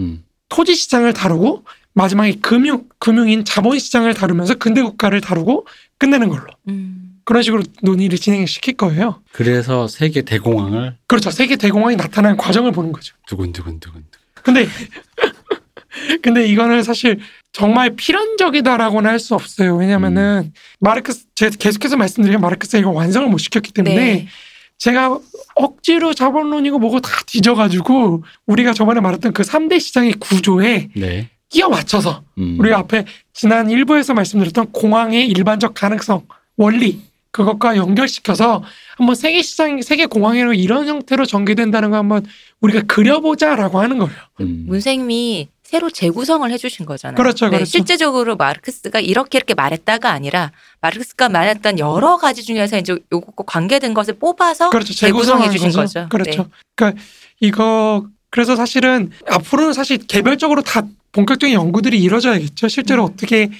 음. 0.00 0.24
토지 0.48 0.74
시장을 0.74 1.12
다루고 1.12 1.64
마지막에 1.94 2.34
금융 2.40 2.84
금융인 2.98 3.44
자본 3.44 3.78
시장을 3.78 4.14
다루면서 4.14 4.54
근대 4.54 4.82
국가를 4.82 5.20
다루고 5.20 5.66
끝내는 5.98 6.28
걸로 6.28 6.44
음. 6.68 7.18
그런 7.24 7.42
식으로 7.42 7.62
논의를 7.82 8.18
진행시킬 8.18 8.76
거예요. 8.76 9.22
그래서 9.32 9.86
세계 9.86 10.22
대공황을 10.22 10.96
그렇죠. 11.06 11.30
세계 11.30 11.56
대공황이 11.56 11.96
나타나는 11.96 12.36
과정을 12.36 12.72
보는 12.72 12.92
거죠. 12.92 13.14
두근두근두근. 13.26 14.04
근데 14.42 14.66
근데 16.22 16.46
이거는 16.46 16.82
사실 16.82 17.20
정말 17.52 17.94
필연적이다라고는 17.94 19.08
할 19.10 19.18
수 19.18 19.34
없어요. 19.34 19.76
왜냐면은 19.76 20.52
마르크스 20.80 21.26
제가 21.34 21.54
계속해서 21.58 21.96
말씀드리면 21.96 22.40
마르크스가 22.40 22.78
이거 22.78 22.90
완성을 22.90 23.28
못 23.28 23.38
시켰기 23.38 23.72
때문에 23.72 23.94
네. 23.94 24.28
제가 24.78 25.16
억지로 25.54 26.12
자본론이고 26.14 26.78
뭐고 26.80 27.00
다 27.00 27.10
뒤져가지고 27.26 28.24
우리가 28.46 28.72
저번에 28.72 29.00
말했던 29.00 29.32
그 29.32 29.42
3대 29.42 29.78
시장의 29.78 30.14
구조에 30.14 30.88
네. 30.96 31.28
끼워 31.52 31.68
맞춰서 31.68 32.22
음. 32.38 32.56
우리가 32.58 32.78
앞에 32.78 33.04
지난 33.32 33.70
일부에서 33.70 34.14
말씀드렸던 34.14 34.72
공황의 34.72 35.28
일반적 35.28 35.74
가능성 35.74 36.26
원리 36.56 37.00
그것과 37.30 37.76
연결시켜서 37.76 38.62
한번 38.96 39.14
세계 39.14 39.42
시장 39.42 39.80
세계 39.80 40.06
공황으로 40.06 40.54
이런 40.54 40.86
형태로 40.86 41.24
전개된다는 41.26 41.90
거 41.90 41.96
한번 41.96 42.26
우리가 42.60 42.82
그려보자라고 42.82 43.80
하는 43.80 43.98
거예요. 43.98 44.14
음. 44.40 44.64
문생님이 44.66 45.48
새로 45.62 45.88
재구성을 45.88 46.50
해주신 46.50 46.84
거잖아요. 46.84 47.16
그렇죠, 47.16 47.46
네, 47.46 47.56
그렇죠. 47.56 47.70
실제적으로 47.70 48.36
마르크스가 48.36 49.00
이렇게 49.00 49.38
이렇게 49.38 49.54
말했다가 49.54 50.10
아니라 50.10 50.52
마르크스가 50.80 51.30
말했던 51.30 51.78
여러 51.78 52.18
가지 52.18 52.42
중에서 52.42 52.76
이제 52.76 52.96
요거 53.10 53.44
관계된 53.44 53.94
것을 53.94 54.14
뽑아서 54.14 54.68
그렇죠. 54.68 54.92
재구성해 54.92 55.50
주신 55.50 55.68
거죠. 55.68 55.80
거죠. 55.80 56.00
네. 56.00 56.06
그렇죠. 56.10 56.50
그러니까 56.76 57.02
이거 57.40 58.06
그래서 58.28 58.56
사실은 58.56 59.10
앞으로는 59.30 59.72
사실 59.72 59.98
개별적으로 59.98 60.62
다 60.62 60.82
본격적인 61.12 61.54
연구들이 61.54 62.00
이루어져야겠죠. 62.00 62.68
실제로 62.68 63.04
음. 63.04 63.12
어떻게 63.12 63.50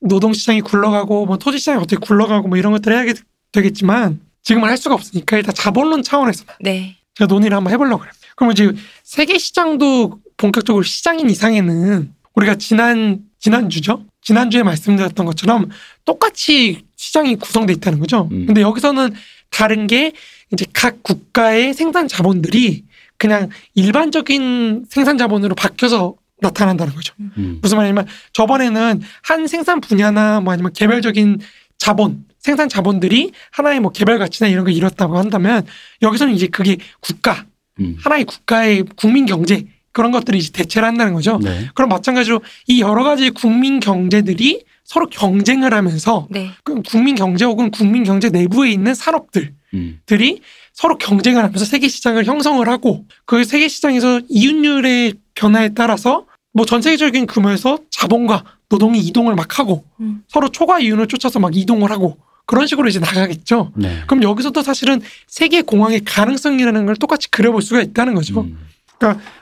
노동 0.00 0.32
시장이 0.32 0.60
굴러가고 0.62 1.26
뭐 1.26 1.38
토지 1.38 1.58
시장이 1.58 1.78
어떻게 1.78 1.96
굴러가고 1.96 2.48
뭐 2.48 2.58
이런 2.58 2.72
것들을 2.72 2.96
해야 2.96 3.14
되겠지만 3.52 4.20
지금은 4.42 4.68
할 4.68 4.76
수가 4.76 4.94
없으니까 4.94 5.36
일단 5.36 5.54
자본론 5.54 6.02
차원에서만 6.02 6.56
네. 6.60 6.96
제가 7.14 7.28
논의를 7.28 7.56
한번 7.56 7.72
해보려고 7.72 8.00
그래요. 8.00 8.12
그럼 8.34 8.52
이제 8.52 8.72
세계 9.04 9.38
시장도 9.38 10.18
본격적으로 10.36 10.82
시장인 10.82 11.30
이상에는 11.30 12.12
우리가 12.34 12.56
지난 12.56 13.20
지난주죠. 13.38 14.04
지난주에 14.22 14.62
말씀드렸던 14.62 15.26
것처럼 15.26 15.68
똑같이 16.04 16.84
시장이 16.96 17.36
구성돼 17.36 17.72
있다는 17.74 17.98
거죠. 17.98 18.28
음. 18.32 18.46
근데 18.46 18.62
여기서는 18.62 19.14
다른 19.50 19.86
게 19.86 20.12
이제 20.52 20.64
각 20.72 21.02
국가의 21.02 21.74
생산 21.74 22.08
자본들이 22.08 22.84
그냥 23.18 23.50
일반적인 23.74 24.86
생산 24.88 25.18
자본으로 25.18 25.54
바뀌어서 25.54 26.14
나타난다는 26.42 26.94
거죠. 26.94 27.14
음. 27.20 27.58
무슨 27.62 27.78
말이냐면 27.78 28.06
저번에는 28.32 29.00
한 29.22 29.46
생산 29.46 29.80
분야나 29.80 30.40
뭐 30.40 30.52
아니면 30.52 30.72
개별적인 30.72 31.38
자본, 31.78 32.24
생산 32.38 32.68
자본들이 32.68 33.32
하나의 33.52 33.80
뭐 33.80 33.90
개별 33.90 34.18
가치나 34.18 34.48
이런 34.48 34.64
걸 34.64 34.74
이뤘다고 34.74 35.16
한다면 35.16 35.64
여기서는 36.02 36.34
이제 36.34 36.46
그게 36.48 36.76
국가, 37.00 37.46
음. 37.80 37.96
하나의 38.00 38.24
국가의 38.24 38.84
국민 38.96 39.26
경제 39.26 39.64
그런 39.92 40.10
것들이 40.10 40.38
이제 40.38 40.50
대체를 40.52 40.86
한다는 40.88 41.14
거죠. 41.14 41.38
네. 41.42 41.68
그럼 41.74 41.88
마찬가지로 41.90 42.42
이 42.66 42.80
여러 42.80 43.04
가지 43.04 43.30
국민 43.30 43.78
경제들이 43.78 44.64
서로 44.84 45.06
경쟁을 45.06 45.72
하면서 45.72 46.26
네. 46.30 46.50
그 46.64 46.82
국민 46.82 47.14
경제 47.14 47.44
혹은 47.44 47.70
국민 47.70 48.04
경제 48.04 48.28
내부에 48.28 48.70
있는 48.70 48.94
산업들 48.94 49.54
음. 49.74 50.00
들이 50.06 50.40
서로 50.72 50.98
경쟁을 50.98 51.42
하면서 51.42 51.64
세계 51.64 51.88
시장을 51.88 52.24
형성을 52.24 52.66
하고 52.68 53.04
그 53.24 53.44
세계 53.44 53.68
시장에서 53.68 54.20
이윤율의 54.28 55.14
변화에 55.34 55.70
따라서 55.70 56.26
뭐 56.52 56.64
전 56.66 56.82
세계적인 56.82 57.26
규모에서 57.26 57.78
자본과 57.90 58.44
노동이 58.68 59.00
이동을 59.00 59.34
막 59.34 59.58
하고 59.58 59.84
음. 60.00 60.22
서로 60.28 60.50
초과 60.50 60.80
이윤을 60.80 61.08
쫓아서 61.08 61.38
막 61.38 61.56
이동을 61.56 61.90
하고 61.90 62.18
그런 62.46 62.66
식으로 62.66 62.88
이제 62.88 62.98
나가겠죠. 62.98 63.72
네. 63.76 64.02
그럼 64.06 64.22
여기서도 64.22 64.62
사실은 64.62 65.00
세계 65.26 65.62
공황의 65.62 66.04
가능성이라는 66.04 66.86
걸 66.86 66.96
똑같이 66.96 67.30
그려볼 67.30 67.62
수가 67.62 67.80
있다는 67.82 68.14
거죠. 68.14 68.42
음. 68.42 68.58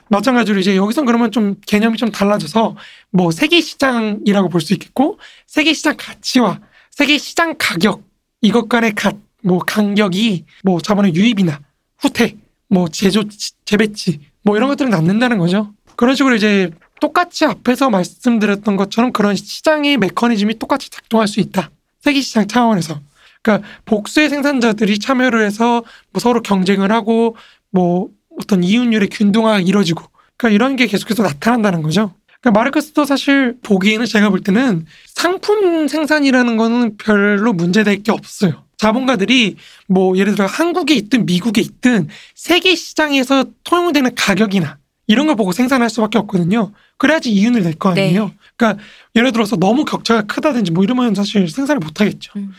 마찬가지로 0.07 0.59
이제 0.59 0.75
여기선 0.75 1.05
그러면 1.05 1.31
좀 1.31 1.55
개념이 1.67 1.97
좀 1.97 2.11
달라져서 2.11 2.75
뭐 3.11 3.29
세계 3.31 3.61
시장이라고 3.61 4.49
볼 4.49 4.59
수 4.61 4.73
있겠고 4.73 5.19
세계 5.45 5.73
시장 5.73 5.95
가치와 5.97 6.59
세계 6.89 7.17
시장 7.19 7.55
가격 7.59 8.03
이것 8.41 8.67
간의 8.67 8.95
가, 8.95 9.11
뭐 9.43 9.59
간격이 9.59 10.45
뭐 10.63 10.81
자본의 10.81 11.13
유입이나 11.13 11.59
후퇴 11.99 12.37
뭐 12.69 12.87
제조 12.89 13.23
재배치 13.65 14.19
뭐 14.43 14.57
이런 14.57 14.67
것들을 14.69 14.89
낳는다는 14.89 15.37
거죠. 15.37 15.71
그런 15.95 16.15
식으로 16.15 16.35
이제 16.35 16.71
똑같이 17.01 17.43
앞에서 17.45 17.89
말씀드렸던 17.89 18.77
것처럼 18.77 19.11
그런 19.11 19.35
시장의 19.35 19.97
메커니즘이 19.97 20.59
똑같이 20.59 20.89
작동할 20.89 21.27
수 21.27 21.41
있다. 21.41 21.69
세계 21.99 22.21
시장 22.21 22.47
차원에서. 22.47 23.01
그러니까 23.41 23.67
복수의 23.85 24.29
생산자들이 24.29 24.99
참여를 24.99 25.43
해서 25.43 25.83
뭐 26.11 26.19
서로 26.19 26.41
경쟁을 26.41 26.91
하고 26.91 27.35
뭐 27.71 28.09
어떤 28.39 28.63
이윤율의 28.63 29.09
균등화가 29.09 29.61
이루어지고 29.61 30.03
그러니까 30.37 30.55
이런 30.55 30.75
게 30.75 30.85
계속해서 30.85 31.23
나타난다는 31.23 31.81
거죠. 31.81 32.13
그러니까 32.39 32.59
마르크스도 32.59 33.05
사실 33.05 33.57
보기에는 33.63 34.05
제가 34.05 34.29
볼 34.29 34.41
때는 34.41 34.85
상품 35.07 35.87
생산이라는 35.87 36.55
거는 36.55 36.97
별로 36.97 37.51
문제될 37.51 38.03
게 38.03 38.11
없어요. 38.11 38.63
자본가들이 38.77 39.57
뭐 39.87 40.17
예를 40.17 40.35
들어 40.35 40.45
한국에 40.45 40.93
있든 40.95 41.25
미국에 41.25 41.61
있든 41.61 42.09
세계 42.35 42.75
시장에서 42.75 43.45
통용되는 43.63 44.13
가격이나 44.15 44.77
이런 45.11 45.27
걸 45.27 45.35
보고 45.35 45.51
생산할 45.51 45.89
수밖에 45.89 46.17
없거든요. 46.17 46.71
그래야지 46.97 47.31
이윤을 47.31 47.63
낼 47.63 47.73
거 47.73 47.89
아니에요. 47.89 48.25
네. 48.27 48.33
그러니까 48.55 48.83
예를 49.15 49.31
들어서 49.31 49.55
너무 49.57 49.85
격차가 49.85 50.21
크다든지 50.23 50.71
뭐 50.71 50.83
이러면 50.83 51.15
사실 51.15 51.49
생산을 51.49 51.79
못 51.79 51.99
하겠죠. 51.99 52.31
음. 52.37 52.53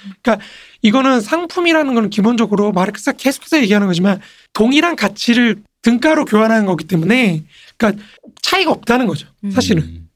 이거는 0.82 1.20
상품이라는 1.20 1.94
거는 1.94 2.10
기본적으로 2.10 2.72
마르크스가 2.72 3.16
계속해서 3.16 3.62
얘기하는 3.62 3.86
거지만 3.86 4.20
동일한 4.52 4.96
가치를 4.96 5.62
등가로 5.82 6.24
교환하는 6.26 6.66
거기 6.66 6.84
때문에 6.84 7.44
그러니까 7.76 8.02
차이가 8.42 8.70
없다는 8.70 9.06
거죠. 9.06 9.28
음. 9.44 9.50
사실은 9.50 9.82
음. 9.82 10.08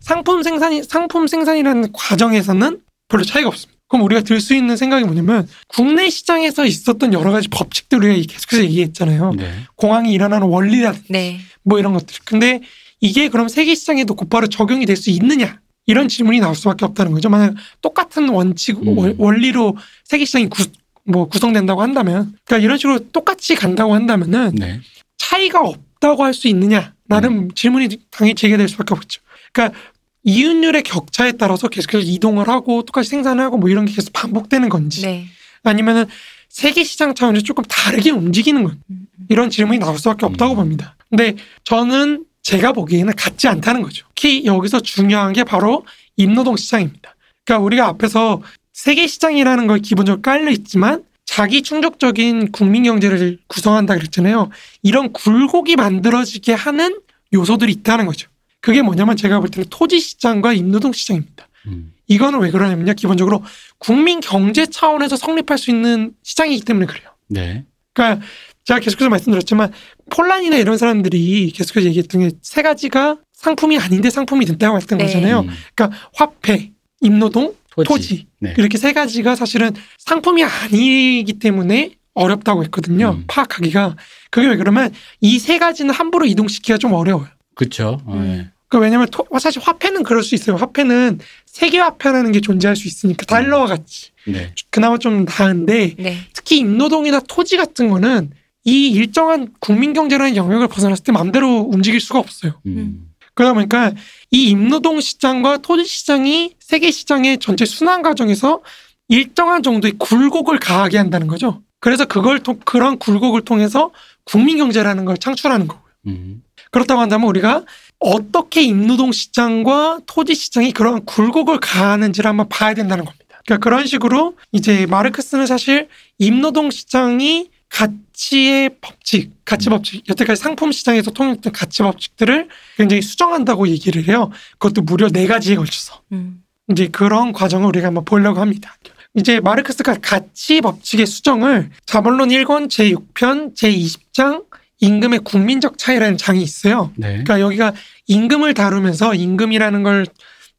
상품 0.00 0.42
생산이 0.42 0.82
상품 0.84 1.26
생산이라는 1.26 1.92
과정에서는 1.92 2.80
별로 3.08 3.24
차이가 3.24 3.48
없습니다. 3.48 3.75
그럼 3.88 4.04
우리가 4.04 4.22
들 4.22 4.40
수 4.40 4.54
있는 4.54 4.76
생각이 4.76 5.04
뭐냐면 5.04 5.48
국내 5.68 6.10
시장에서 6.10 6.64
있었던 6.66 7.12
여러 7.12 7.30
가지 7.30 7.48
법칙들을 7.48 8.08
우리가 8.10 8.32
계속해서 8.32 8.64
얘기했잖아요. 8.64 9.32
네. 9.36 9.52
공황이 9.76 10.12
일어나는 10.12 10.48
원리라든지 10.48 11.06
네. 11.12 11.38
뭐 11.62 11.78
이런 11.78 11.92
것들. 11.92 12.16
근데 12.24 12.60
이게 13.00 13.28
그럼 13.28 13.48
세계 13.48 13.74
시장에도 13.74 14.14
곧바로 14.14 14.46
적용이 14.48 14.86
될 14.86 14.96
수 14.96 15.10
있느냐? 15.10 15.60
이런 15.88 16.08
질문이 16.08 16.40
나올 16.40 16.56
수밖에 16.56 16.84
없다는 16.84 17.12
거죠. 17.12 17.28
만약 17.28 17.54
똑같은 17.80 18.28
원칙 18.30 18.78
음. 18.82 18.98
원- 18.98 19.14
원리로 19.18 19.76
세계 20.04 20.24
시장이 20.24 20.48
구- 20.48 20.64
뭐 21.04 21.28
구성된다고 21.28 21.80
한다면, 21.82 22.34
그러니까 22.44 22.64
이런 22.64 22.78
식으로 22.78 22.98
똑같이 23.10 23.54
간다고 23.54 23.94
한다면은 23.94 24.50
네. 24.56 24.80
차이가 25.18 25.60
없다고 25.60 26.24
할 26.24 26.34
수 26.34 26.48
있느냐라는 26.48 27.50
질문이 27.54 27.88
당연히 28.10 28.34
제기될 28.34 28.68
수밖에 28.68 28.94
없죠. 28.94 29.20
그러니까 29.52 29.78
이윤율의 30.26 30.82
격차에 30.82 31.32
따라서 31.32 31.68
계속해서 31.68 32.04
이동을 32.04 32.48
하고 32.48 32.82
똑같이 32.82 33.08
생산을 33.10 33.42
하고 33.42 33.56
뭐 33.56 33.70
이런 33.70 33.86
게 33.86 33.92
계속 33.92 34.12
반복되는 34.12 34.68
건지 34.68 35.02
네. 35.02 35.26
아니면은 35.62 36.06
세계 36.48 36.84
시장 36.84 37.14
차원에서 37.14 37.44
조금 37.44 37.64
다르게 37.64 38.10
움직이는 38.10 38.64
건 38.64 38.72
음, 38.90 39.06
음. 39.18 39.26
이런 39.28 39.50
질문이 39.50 39.78
나올 39.78 39.98
수밖에 39.98 40.26
없다고 40.26 40.54
음. 40.54 40.56
봅니다. 40.56 40.96
근데 41.08 41.36
저는 41.64 42.24
제가 42.42 42.72
보기에는 42.72 43.14
같지 43.14 43.46
않다는 43.46 43.82
거죠. 43.82 44.06
특히 44.08 44.44
여기서 44.44 44.80
중요한 44.80 45.32
게 45.32 45.44
바로 45.44 45.84
임노동 46.16 46.56
시장입니다. 46.56 47.14
그러니까 47.44 47.64
우리가 47.64 47.86
앞에서 47.86 48.42
세계 48.72 49.06
시장이라는 49.06 49.66
걸 49.68 49.78
기본적으로 49.78 50.22
깔려 50.22 50.50
있지만 50.50 51.04
자기 51.24 51.62
충족적인 51.62 52.50
국민 52.52 52.82
경제를 52.84 53.38
구성한다 53.46 53.94
그랬잖아요. 53.94 54.50
이런 54.82 55.12
굴곡이 55.12 55.76
만들어지게 55.76 56.52
하는 56.52 56.98
요소들이 57.32 57.72
있다는 57.72 58.06
거죠. 58.06 58.28
그게 58.66 58.82
뭐냐면 58.82 59.16
제가 59.16 59.38
볼 59.38 59.48
때는 59.48 59.68
토지 59.70 60.00
시장과 60.00 60.52
임노동 60.52 60.92
시장입니다. 60.92 61.46
음. 61.68 61.92
이거는 62.08 62.40
왜 62.40 62.50
그러냐면요. 62.50 62.94
기본적으로 62.94 63.44
국민 63.78 64.18
경제 64.20 64.66
차원에서 64.66 65.14
성립할 65.14 65.56
수 65.56 65.70
있는 65.70 66.14
시장이기 66.24 66.64
때문에 66.64 66.86
그래요. 66.86 67.10
네. 67.28 67.64
그러니까 67.94 68.26
제가 68.64 68.80
계속해서 68.80 69.08
말씀드렸지만 69.08 69.72
폴란이나 70.10 70.56
이런 70.56 70.78
사람들이 70.78 71.52
계속해서 71.54 71.86
얘기했던 71.86 72.20
게 72.22 72.30
세 72.42 72.62
가지가 72.62 73.18
상품이 73.34 73.78
아닌데 73.78 74.10
상품이 74.10 74.44
된다고 74.46 74.76
했던 74.78 74.98
네. 74.98 75.04
거잖아요. 75.04 75.40
음. 75.42 75.48
그러니까 75.76 75.96
화폐, 76.12 76.72
임노동, 77.02 77.54
토지. 77.76 77.88
토지, 77.88 78.26
네. 78.40 78.52
이렇게 78.58 78.78
세 78.78 78.92
가지가 78.92 79.36
사실은 79.36 79.70
상품이 79.98 80.42
아니기 80.42 81.34
때문에 81.38 81.92
어렵다고 82.14 82.64
했거든요. 82.64 83.10
음. 83.10 83.24
파악하기가. 83.28 83.94
그게 84.32 84.48
왜 84.48 84.56
그러면 84.56 84.92
이 85.20 85.38
세 85.38 85.60
가지는 85.60 85.94
함부로 85.94 86.26
이동시키기가 86.26 86.78
좀 86.78 86.94
어려워요. 86.94 87.28
그렇죠. 87.54 88.00
음. 88.08 88.50
그 88.68 88.78
왜냐면 88.78 89.06
토- 89.10 89.26
사실 89.38 89.62
화폐는 89.62 90.02
그럴 90.02 90.22
수 90.22 90.34
있어요. 90.34 90.56
화폐는 90.56 91.20
세계 91.46 91.78
화폐라는 91.78 92.32
게 92.32 92.40
존재할 92.40 92.74
수 92.76 92.88
있으니까 92.88 93.24
달러와 93.26 93.66
같이 93.66 94.10
네. 94.26 94.52
그나마 94.70 94.98
좀 94.98 95.24
나은데 95.24 95.94
네. 95.98 96.18
특히 96.32 96.58
임노동이나 96.58 97.20
토지 97.28 97.56
같은 97.56 97.88
거는 97.88 98.30
이 98.64 98.90
일정한 98.90 99.52
국민 99.60 99.92
경제라는 99.92 100.34
영역을 100.34 100.66
벗어났을 100.68 101.04
때 101.04 101.12
마음대로 101.12 101.60
움직일 101.60 102.00
수가 102.00 102.18
없어요. 102.18 102.60
음. 102.66 103.08
그러다 103.34 103.54
보니까 103.54 103.92
이 104.32 104.48
임노동 104.50 105.00
시장과 105.00 105.58
토지 105.58 105.84
시장이 105.84 106.54
세계 106.58 106.90
시장의 106.90 107.38
전체 107.38 107.64
순환 107.64 108.02
과정에서 108.02 108.62
일정한 109.08 109.62
정도의 109.62 109.92
굴곡을 109.98 110.58
가하게 110.58 110.98
한다는 110.98 111.28
거죠. 111.28 111.62
그래서 111.78 112.06
그걸 112.06 112.40
통, 112.40 112.58
그런 112.64 112.98
굴곡을 112.98 113.42
통해서 113.42 113.92
국민 114.24 114.56
경제라는 114.58 115.04
걸 115.04 115.16
창출하는 115.18 115.68
거고요. 115.68 115.92
음. 116.08 116.42
그렇다고 116.72 117.00
한다면 117.00 117.28
우리가 117.28 117.64
어떻게 117.98 118.62
임노동 118.62 119.12
시장과 119.12 120.00
토지 120.06 120.34
시장이 120.34 120.72
그런 120.72 121.04
굴곡을 121.04 121.60
가하는지를 121.60 122.28
한번 122.28 122.48
봐야 122.48 122.74
된다는 122.74 123.04
겁니다. 123.04 123.40
그러니까 123.44 123.62
그런 123.64 123.86
식으로 123.86 124.36
이제 124.52 124.86
마르크스는 124.86 125.46
사실 125.46 125.88
임노동 126.18 126.70
시장이 126.70 127.50
가치의 127.68 128.76
법칙, 128.80 129.32
가치 129.44 129.68
법칙, 129.68 130.08
여태까지 130.08 130.40
상품 130.40 130.72
시장에서 130.72 131.10
통용했던 131.10 131.52
가치 131.52 131.82
법칙들을 131.82 132.48
굉장히 132.76 133.02
수정한다고 133.02 133.68
얘기를 133.68 134.06
해요. 134.08 134.30
그것도 134.58 134.82
무려 134.82 135.08
네 135.08 135.26
가지에 135.26 135.56
걸쳐서. 135.56 136.00
음. 136.12 136.42
이제 136.70 136.88
그런 136.88 137.32
과정을 137.32 137.66
우리가 137.68 137.88
한번 137.88 138.04
보려고 138.04 138.40
합니다. 138.40 138.76
이제 139.14 139.40
마르크스가 139.40 139.96
가치 140.02 140.60
법칙의 140.60 141.06
수정을 141.06 141.70
자본론 141.86 142.28
1권 142.28 142.68
제6편 142.68 143.54
제20장 143.54 144.45
임금의 144.80 145.20
국민적 145.20 145.78
차이라는 145.78 146.16
장이 146.18 146.42
있어요. 146.42 146.92
네. 146.96 147.08
그러니까 147.08 147.40
여기가 147.40 147.72
임금을 148.06 148.54
다루면서 148.54 149.14
임금이라는 149.14 149.82
걸 149.82 150.06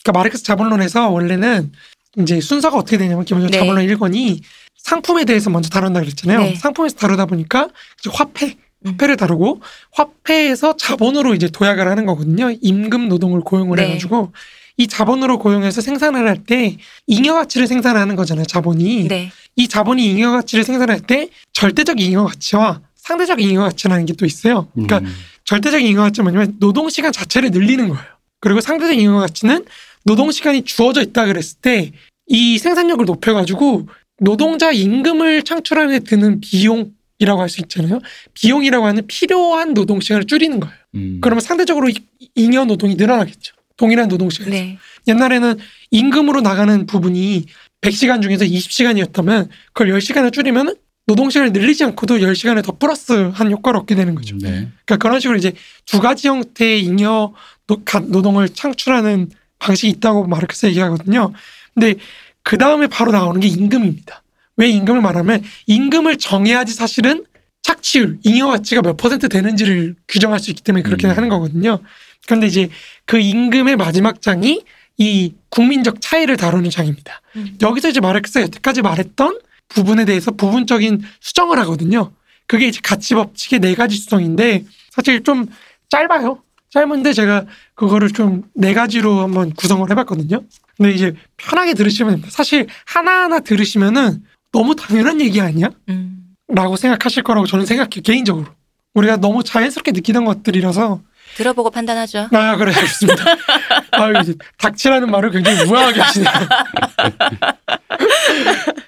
그러니까 0.04 0.20
마르크스 0.20 0.44
자본론에서 0.44 1.10
원래는 1.10 1.72
이제 2.20 2.42
순서가 2.42 2.78
어떻게 2.78 2.98
되냐면 2.98 3.26
기본적으로 3.26 3.52
네. 3.52 3.60
자본론 3.60 3.86
1권이 3.88 4.42
상품에 4.78 5.26
대해서 5.26 5.50
먼저 5.50 5.70
다룬다 5.70 6.00
그랬잖아요. 6.00 6.40
네. 6.40 6.56
상품에서 6.56 6.96
다루다 6.96 7.26
보니까 7.26 7.70
이제 8.00 8.10
화폐 8.14 8.56
음. 8.86 8.92
화폐를 8.92 9.18
다루고 9.18 9.62
화폐에서 9.92 10.78
자본으로 10.78 11.34
이제 11.36 11.48
도약을 11.50 11.88
하는 11.88 12.06
거거든요. 12.06 12.52
임금 12.62 13.10
노동을 13.10 13.42
고용을 13.42 13.78
네. 13.78 13.88
해가지고 13.88 14.32
이 14.78 14.88
자본으로 14.88 15.40
고용해서 15.40 15.82
생산을 15.82 16.28
할 16.28 16.38
때 16.46 16.78
잉여 17.08 17.34
가치를 17.34 17.68
생산하는 17.68 18.16
거잖아요. 18.16 18.46
자본이 18.46 19.08
네. 19.08 19.32
이 19.56 19.68
자본이 19.68 20.10
잉여 20.12 20.32
가치를 20.32 20.64
생산할 20.64 21.02
때 21.02 21.30
절대적 21.54 22.00
잉여 22.00 22.26
가치와 22.26 22.82
상대적 23.08 23.42
잉여 23.42 23.62
가치라는 23.62 24.06
게 24.06 24.14
또 24.14 24.26
있어요. 24.26 24.68
그러니까 24.74 25.00
음. 25.00 25.14
절대적 25.46 25.82
잉여 25.82 26.02
가치는 26.02 26.26
뭐냐면 26.32 26.56
노동 26.60 26.90
시간 26.90 27.12
자체를 27.14 27.52
늘리는 27.52 27.88
거예요. 27.88 28.04
그리고 28.42 28.60
상대적 28.62 28.98
잉여 28.98 29.18
가치는 29.20 29.64
노동 30.04 30.32
시간이 30.32 30.64
주어져 30.64 31.02
있다 31.02 31.26
그랬을 31.26 31.58
때 31.62 31.92
이 32.30 32.58
생산력을 32.58 33.06
높여가지고 33.06 33.88
노동자 34.20 34.74
임금을 34.74 35.44
창출하는 35.44 35.94
데 35.94 36.00
드는 36.04 36.42
비용이라고 36.42 37.40
할 37.40 37.48
수 37.48 37.62
있잖아요. 37.62 38.02
비용이라고 38.34 38.86
하는 38.86 39.08
필요한 39.08 39.74
노동 39.74 40.02
시간을 40.02 40.26
줄이는 40.28 40.60
거예요. 40.60 40.76
음. 40.96 41.20
그러면 41.22 41.40
상대적으로 41.40 41.88
이- 41.88 41.96
잉여 42.36 42.66
노동이 42.66 42.96
늘어나겠죠. 42.96 43.54
동일한 43.78 44.10
노동 44.10 44.30
시간. 44.30 44.50
네. 44.50 44.78
옛날에는 45.08 45.58
임금으로 45.92 46.42
나가는 46.42 46.86
부분이 46.86 47.46
100시간 47.80 48.22
중에서 48.22 48.44
20시간이었다면 48.44 49.48
그걸 49.72 49.94
10시간을 49.98 50.34
줄이면 50.34 50.76
노동 51.08 51.30
시간을 51.30 51.54
늘리지 51.54 51.86
않고도 51.86 52.18
10시간을 52.18 52.64
더 52.64 52.78
플러스 52.78 53.14
한 53.34 53.50
효과를 53.52 53.80
얻게 53.80 53.96
되는 53.96 54.14
거죠. 54.14 54.38
네. 54.38 54.68
그러니까 54.86 54.98
그런 54.98 55.20
식으로 55.22 55.38
이제 55.38 55.54
두 55.86 56.02
가지 56.02 56.28
형태의 56.28 56.84
잉여 56.84 57.34
노- 57.68 57.82
노동을 58.08 58.50
창출하는 58.50 59.30
방식이 59.60 59.90
있다고 59.94 60.28
마르크스 60.28 60.66
얘기하거든요. 60.68 61.32
근데 61.74 61.96
그 62.44 62.58
다음에 62.58 62.88
바로 62.88 63.12
나오는 63.12 63.40
게 63.40 63.48
임금입니다. 63.48 64.22
왜 64.58 64.68
임금을 64.70 65.02
말하면 65.02 65.44
임금을 65.66 66.18
정해야지 66.18 66.74
사실은 66.74 67.24
착취율, 67.62 68.20
잉여 68.24 68.48
가치가 68.48 68.82
몇 68.82 68.98
퍼센트 68.98 69.30
되는지를 69.30 69.96
규정할 70.08 70.40
수 70.40 70.52
있기 70.52 70.62
때문에 70.62 70.84
그렇게 70.84 71.08
음. 71.08 71.12
하는 71.16 71.30
거거든요. 71.30 71.80
그런데 72.26 72.48
이제 72.48 72.70
그 73.06 73.18
임금의 73.20 73.78
마지막 73.78 74.22
장이 74.22 74.62
이 74.98 75.34
국민적 75.50 76.02
차이를 76.02 76.36
다루는 76.38 76.70
장입니다. 76.70 77.22
음. 77.38 77.56
여기서 77.62 77.90
이제 77.90 78.00
마르크스가 78.02 78.44
여태까지 78.44 78.82
말했던 78.82 79.40
부분에 79.70 80.06
대해서 80.06 80.32
부분적인 80.32 81.02
수정을 81.20 81.60
하거든요. 81.60 82.12
그게 82.48 82.68
이제 82.68 82.80
가치 82.84 83.14
법칙의 83.14 83.60
네 83.60 83.76
가지 83.76 83.98
수정인데 83.98 84.66
사실 84.92 85.24
좀 85.24 85.48
짧아요. 85.90 86.42
짧은데 86.70 87.14
제가 87.14 87.46
그거를 87.76 88.10
좀 88.12 88.44
네 88.54 88.74
가지로 88.74 89.22
한번 89.22 89.52
구성을 89.54 89.90
해봤거든요. 89.90 90.42
근데 90.78 90.92
이제 90.92 91.16
편하게 91.38 91.74
들으시면 91.74 92.12
됩니다. 92.12 92.30
사실 92.32 92.68
하나하나 92.86 93.40
들으시면은 93.40 94.24
너무 94.52 94.76
당연한 94.76 95.22
얘기 95.22 95.42
아니야? 95.42 95.70
음. 95.90 96.34
라고 96.50 96.76
생각하실 96.78 97.24
거라고 97.24 97.46
저는 97.48 97.66
생각해요. 97.66 98.02
개인적으로. 98.04 98.46
우리가 98.94 99.18
너무 99.18 99.44
자연스럽게 99.44 99.92
느끼던 99.92 100.26
것들이라서 100.26 101.02
들어보고 101.38 101.70
판단하죠. 101.70 102.30
아 102.32 102.56
그래 102.58 102.74
알겠습니다. 102.74 103.24
아 103.92 104.22
이제 104.22 104.34
닥치라는 104.58 105.12
말을 105.12 105.30
굉장히 105.30 105.70
우아하게 105.70 106.02
하시네요. 106.02 106.34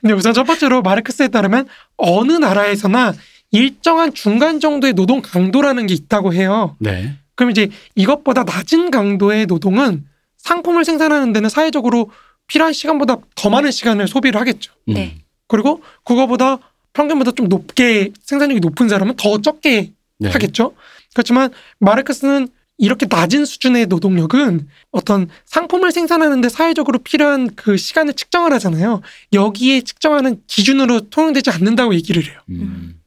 근데 0.02 0.14
우선 0.16 0.34
첫 0.34 0.46
번째로 0.46 0.82
마르크스에 0.82 1.28
따르면 1.28 1.68
어느 1.98 2.32
나라에서나 2.32 3.14
일정한 3.52 4.14
중간 4.14 4.60
정도의 4.60 4.94
노동 4.94 5.22
강도라는 5.22 5.86
게 5.86 5.94
있다고 5.94 6.34
해요. 6.34 6.76
네. 6.80 7.16
그럼 7.36 7.52
이제 7.52 7.70
이것보다 7.96 8.44
낮은 8.44 8.90
강도의 8.90 9.46
노동은 9.46 10.06
상품을 10.38 10.86
생산하는 10.86 11.34
데는 11.34 11.50
사회적으로 11.50 12.10
필요한 12.48 12.74
시간보다 12.74 13.18
더 13.36 13.50
많은 13.52 13.70
시간을 13.70 14.08
소비를 14.08 14.40
하겠죠. 14.42 14.74
음. 14.90 14.94
네. 14.96 15.18
그리고 15.48 15.84
그거보다 16.04 16.58
평균보다 16.94 17.32
좀 17.32 17.48
높게 17.48 18.10
생산력이 18.24 18.60
높은 18.60 18.90
사람은 18.90 19.18
더 19.18 19.40
적게 19.40 19.92
네. 20.18 20.30
하겠죠. 20.30 20.74
그렇지만 21.14 21.52
마르크스는 21.80 22.48
이렇게 22.78 23.08
낮은 23.10 23.44
수준의 23.44 23.88
노동력은 23.88 24.68
어떤 24.92 25.28
상품을 25.46 25.92
생산하는데 25.92 26.48
사회적으로 26.48 27.00
필요한 27.00 27.54
그 27.56 27.76
시간을 27.76 28.14
측정을 28.14 28.54
하잖아요. 28.54 29.02
여기에 29.34 29.82
측정하는 29.82 30.42
기준으로 30.48 31.10
통용되지 31.10 31.50
않는다고 31.50 31.94
얘기를 31.94 32.24
해요. 32.26 32.40
음. 32.50 33.00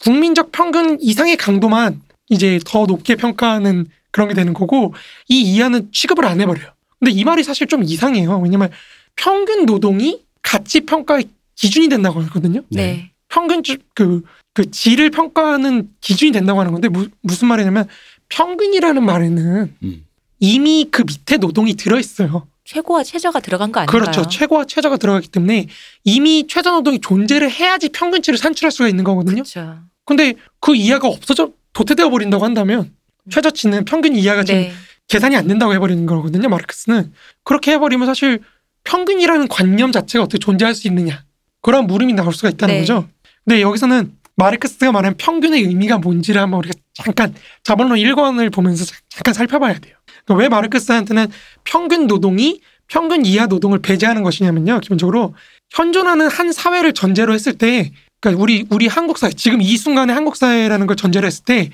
국민적 0.00 0.52
평균 0.52 0.96
이상의 1.00 1.36
강도만 1.36 2.00
이제 2.30 2.58
더 2.64 2.86
높게 2.86 3.14
평가하는 3.16 3.86
그런 4.10 4.28
게 4.28 4.34
되는 4.34 4.54
거고 4.54 4.94
이 5.28 5.40
이하는 5.42 5.90
취급을 5.92 6.24
안 6.24 6.40
해버려요. 6.40 6.72
근데 6.98 7.10
이 7.12 7.24
말이 7.24 7.42
사실 7.44 7.66
좀 7.66 7.82
이상해요. 7.82 8.38
왜냐면 8.40 8.70
평균 9.16 9.66
노동이 9.66 10.24
가치 10.42 10.80
평가의 10.80 11.28
기준이 11.56 11.88
된다고 11.88 12.22
하거든요. 12.22 12.62
네. 12.70 12.82
네. 12.82 13.10
평균 13.28 13.62
주- 13.62 13.76
그, 13.94 14.22
그 14.58 14.68
질을 14.72 15.10
평가하는 15.10 15.88
기준이 16.00 16.32
된다고 16.32 16.58
하는 16.58 16.72
건데 16.72 16.88
무, 16.88 17.06
무슨 17.20 17.46
말이냐면 17.46 17.86
평균이라는 18.28 19.04
말에는 19.04 19.76
음. 19.84 20.04
이미 20.40 20.88
그 20.90 21.04
밑에 21.06 21.36
노동이 21.36 21.74
들어 21.74 21.96
있어요. 21.96 22.48
최고와 22.64 23.04
최저가 23.04 23.38
들어간 23.38 23.70
거 23.70 23.78
아닌가요? 23.78 24.00
그렇죠. 24.00 24.28
최고와 24.28 24.64
최저가 24.64 24.96
들어가기 24.96 25.28
때문에 25.28 25.68
이미 26.02 26.48
최저 26.48 26.72
노동이 26.72 27.00
존재를 27.00 27.52
해야지 27.52 27.90
평균치를 27.90 28.36
산출할 28.36 28.72
수가 28.72 28.88
있는 28.88 29.04
거거든요. 29.04 29.44
그렇죠. 29.44 29.78
근데 30.04 30.34
그 30.58 30.74
이하가 30.74 31.06
없어져 31.06 31.52
도태되어 31.72 32.10
버린다고 32.10 32.44
한다면 32.44 32.92
최저치는 33.30 33.84
평균 33.84 34.16
이하가 34.16 34.42
지금 34.42 34.62
네. 34.62 34.72
계산이 35.06 35.36
안 35.36 35.46
된다고 35.46 35.72
해버리는 35.72 36.04
거거든요. 36.04 36.48
마르크스는 36.48 37.12
그렇게 37.44 37.74
해버리면 37.74 38.06
사실 38.06 38.40
평균이라는 38.82 39.46
관념 39.46 39.92
자체가 39.92 40.24
어떻게 40.24 40.38
존재할 40.38 40.74
수 40.74 40.88
있느냐 40.88 41.22
그런 41.62 41.86
물음이 41.86 42.14
나올 42.14 42.32
수가 42.32 42.48
있다는 42.48 42.74
네. 42.74 42.80
거죠. 42.80 43.08
근데 43.44 43.62
여기서는 43.62 44.17
마르크스가 44.38 44.92
말하는 44.92 45.16
평균의 45.16 45.62
의미가 45.62 45.98
뭔지를 45.98 46.40
한번 46.40 46.58
우리가 46.60 46.74
잠깐 46.94 47.34
자본론 47.64 47.98
1권을 47.98 48.52
보면서 48.52 48.84
자- 48.84 48.96
잠깐 49.10 49.34
살펴봐야 49.34 49.78
돼요. 49.78 49.94
그러니까 50.24 50.34
왜 50.42 50.48
마르크스한테는 50.48 51.26
평균 51.64 52.06
노동이 52.06 52.60
평균 52.86 53.26
이하 53.26 53.46
노동을 53.46 53.80
배제하는 53.80 54.22
것이냐면요. 54.22 54.80
기본적으로 54.80 55.34
현존하는 55.70 56.28
한 56.28 56.52
사회를 56.52 56.94
전제로 56.94 57.34
했을 57.34 57.58
때, 57.58 57.92
그러니까 58.20 58.42
우리 58.42 58.64
우리 58.70 58.86
한국 58.86 59.18
사회 59.18 59.30
지금 59.32 59.60
이 59.60 59.76
순간의 59.76 60.14
한국 60.14 60.36
사회라는 60.36 60.86
걸 60.86 60.96
전제로 60.96 61.26
했을 61.26 61.44
때 61.44 61.70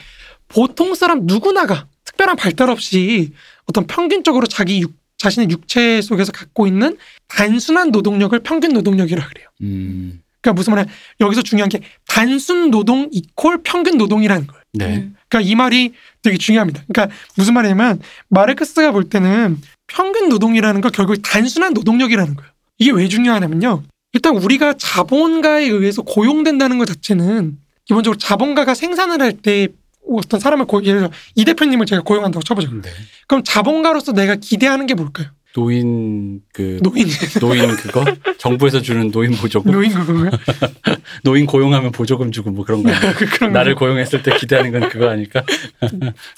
보통 0.49 0.95
사람 0.95 1.21
누구나가 1.25 1.87
특별한 2.05 2.37
발달 2.37 2.71
없이 2.71 3.33
어떤 3.67 3.87
평균적으로 3.87 4.47
자기 4.47 4.81
육, 4.81 4.95
자신의 5.19 5.51
육체 5.51 6.01
속에서 6.01 6.33
갖고 6.33 6.67
있는 6.67 6.97
단순한 7.29 7.91
노동력을 7.93 8.37
평균 8.41 8.73
노동력이라 8.73 9.27
그래요. 9.29 9.47
음. 9.63 10.21
그러니까 10.45 10.53
무슨 10.53 10.75
말이야? 10.75 10.93
여기서 11.21 11.43
중요한 11.43 11.71
게 11.71 11.81
단순 12.07 12.71
노동 12.71 13.09
이퀄 13.11 13.59
평균 13.65 13.97
노동이라는 13.97 14.47
거예요. 14.47 14.63
네. 14.75 14.97
음. 14.97 15.17
그러니까 15.29 15.51
이 15.51 15.55
말이 15.55 15.95
되게 16.23 16.37
중요합니다. 16.37 16.83
그러니까 16.87 17.17
무슨 17.37 17.55
말이냐면 17.55 18.01
마르크스가 18.29 18.93
볼 18.93 19.09
때는 19.09 19.59
평균 19.87 20.29
노동이라는 20.29 20.81
건 20.83 20.93
결국 20.93 21.17
단순한 21.23 21.73
노동력이라는 21.73 22.37
거예요. 22.37 22.51
이게 22.79 22.91
왜 22.93 23.09
중요하냐면요. 23.09 23.83
일단 24.13 24.37
우리가 24.37 24.75
자본가에 24.75 25.65
의해서 25.65 26.03
고용된다는 26.03 26.79
것 26.79 26.85
자체는 26.87 27.59
기본적으로 27.87 28.19
자본가가 28.19 28.75
생산을 28.75 29.21
할 29.23 29.33
때 29.33 29.69
어떤 30.07 30.39
사람을 30.39 30.67
고, 30.67 30.85
예를 30.85 31.01
들어 31.01 31.11
이 31.35 31.47
대표님을 31.47 31.87
제가 31.87 32.03
고용한다고 32.03 32.43
쳐보죠. 32.43 32.71
네. 32.83 32.91
그럼 33.27 33.43
자본가로서 33.43 34.13
내가 34.13 34.37
기대하는 34.37 34.85
게 34.85 34.93
뭘까요? 34.93 35.29
노인 35.55 36.41
그 36.53 36.81
노인 36.83 37.07
노인 37.41 37.77
그거 37.77 38.05
정부에서 38.39 38.83
주는 38.83 39.13
노인 39.13 39.31
보조금 39.37 39.71
노인 39.71 39.93
그거요? 39.93 40.31
노인 41.23 41.47
고용하면 41.47 41.93
보조금 41.93 42.33
주고 42.33 42.51
뭐 42.51 42.65
그런 42.65 42.83
거? 42.83 42.91
그런 43.39 43.53
나를 43.53 43.75
거. 43.75 43.81
고용했을 43.87 44.25
때 44.25 44.37
기대하는 44.37 44.73
건 44.73 44.89
그거 44.89 45.09
아닐까? 45.09 45.45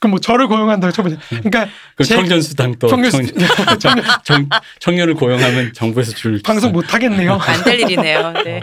그럼 0.01 0.11
뭐 0.11 0.19
저를 0.21 0.49
고용한다고 0.49 0.93
쳐보죠. 0.93 1.17
그러니까 1.31 1.61
그럼 1.95 2.07
제- 2.07 2.15
청년 2.15 2.43
수당 2.43 2.75
또 2.79 2.89
청년 2.89 3.11
청, 3.11 3.25
수- 3.25 3.35
청, 3.79 3.95
청, 4.23 4.49
청년을 4.81 5.15
고용하면 5.15 5.73
정부에서 5.73 6.13
줄 6.13 6.43
방송 6.43 6.73
못 6.73 6.93
하겠네요. 6.93 7.33
안 7.41 7.65
될 7.65 7.81
일이네요. 7.81 8.33
네. 8.45 8.61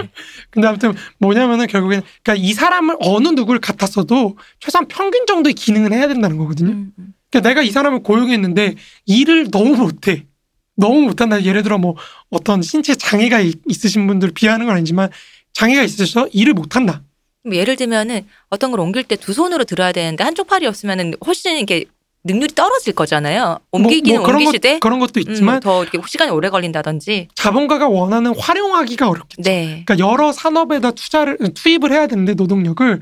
근데 0.51 0.67
아무튼 0.67 0.93
뭐냐면은 1.17 1.65
결국엔 1.65 2.03
그러니까 2.23 2.45
이 2.47 2.53
사람을 2.53 2.97
어느 2.99 3.27
누구를 3.29 3.59
같았어도 3.59 4.37
최소한 4.59 4.87
평균 4.87 5.25
정도의 5.25 5.55
기능을 5.55 5.91
해야 5.93 6.07
된다는 6.07 6.37
거거든요. 6.37 6.69
음, 6.69 6.91
음. 6.99 7.07
그러니까 7.31 7.49
내가 7.49 7.63
이 7.63 7.71
사람을 7.71 8.03
고용했는데 8.03 8.75
일을 9.07 9.49
너무 9.49 9.75
못해. 9.75 10.25
너무 10.75 11.01
못한다. 11.01 11.43
예를 11.43 11.63
들어 11.63 11.77
뭐 11.77 11.95
어떤 12.29 12.61
신체 12.61 12.95
장애가 12.95 13.39
있- 13.41 13.61
있으신 13.67 14.07
분들 14.07 14.31
비하하는 14.31 14.65
건 14.65 14.75
아니지만 14.75 15.09
장애가 15.53 15.83
있으셔서 15.83 16.29
일을 16.33 16.53
못한다. 16.53 17.03
뭐 17.45 17.55
예를 17.55 17.75
들면은 17.75 18.25
어떤 18.49 18.71
걸 18.71 18.79
옮길 18.79 19.03
때 19.03 19.15
두 19.15 19.33
손으로 19.33 19.65
들어야 19.65 19.91
되는데 19.91 20.23
한쪽 20.23 20.47
팔이 20.47 20.65
없으면은 20.65 21.13
훨씬 21.25 21.57
이게 21.57 21.85
능률이 22.25 22.55
떨어질 22.55 22.93
거잖아요. 22.93 23.59
옮기기는 23.71 24.19
뭐 24.19 24.25
그런 24.25 24.41
옮기시되 24.41 24.73
것, 24.75 24.79
그런 24.79 24.99
것도 24.99 25.19
음, 25.19 25.29
있지만 25.29 25.59
더 25.59 25.83
이렇게 25.83 25.99
시간이 26.07 26.31
오래 26.31 26.49
걸린다든지. 26.49 27.27
자본가가 27.35 27.89
원하는 27.89 28.33
활용하기가 28.39 29.09
어렵겠죠. 29.09 29.41
네. 29.43 29.83
그러니까 29.85 29.99
여러 29.99 30.31
산업에다 30.31 30.91
투자를 30.91 31.37
투입을 31.53 31.91
해야 31.91 32.07
되는데 32.07 32.33
노동력을 32.33 33.01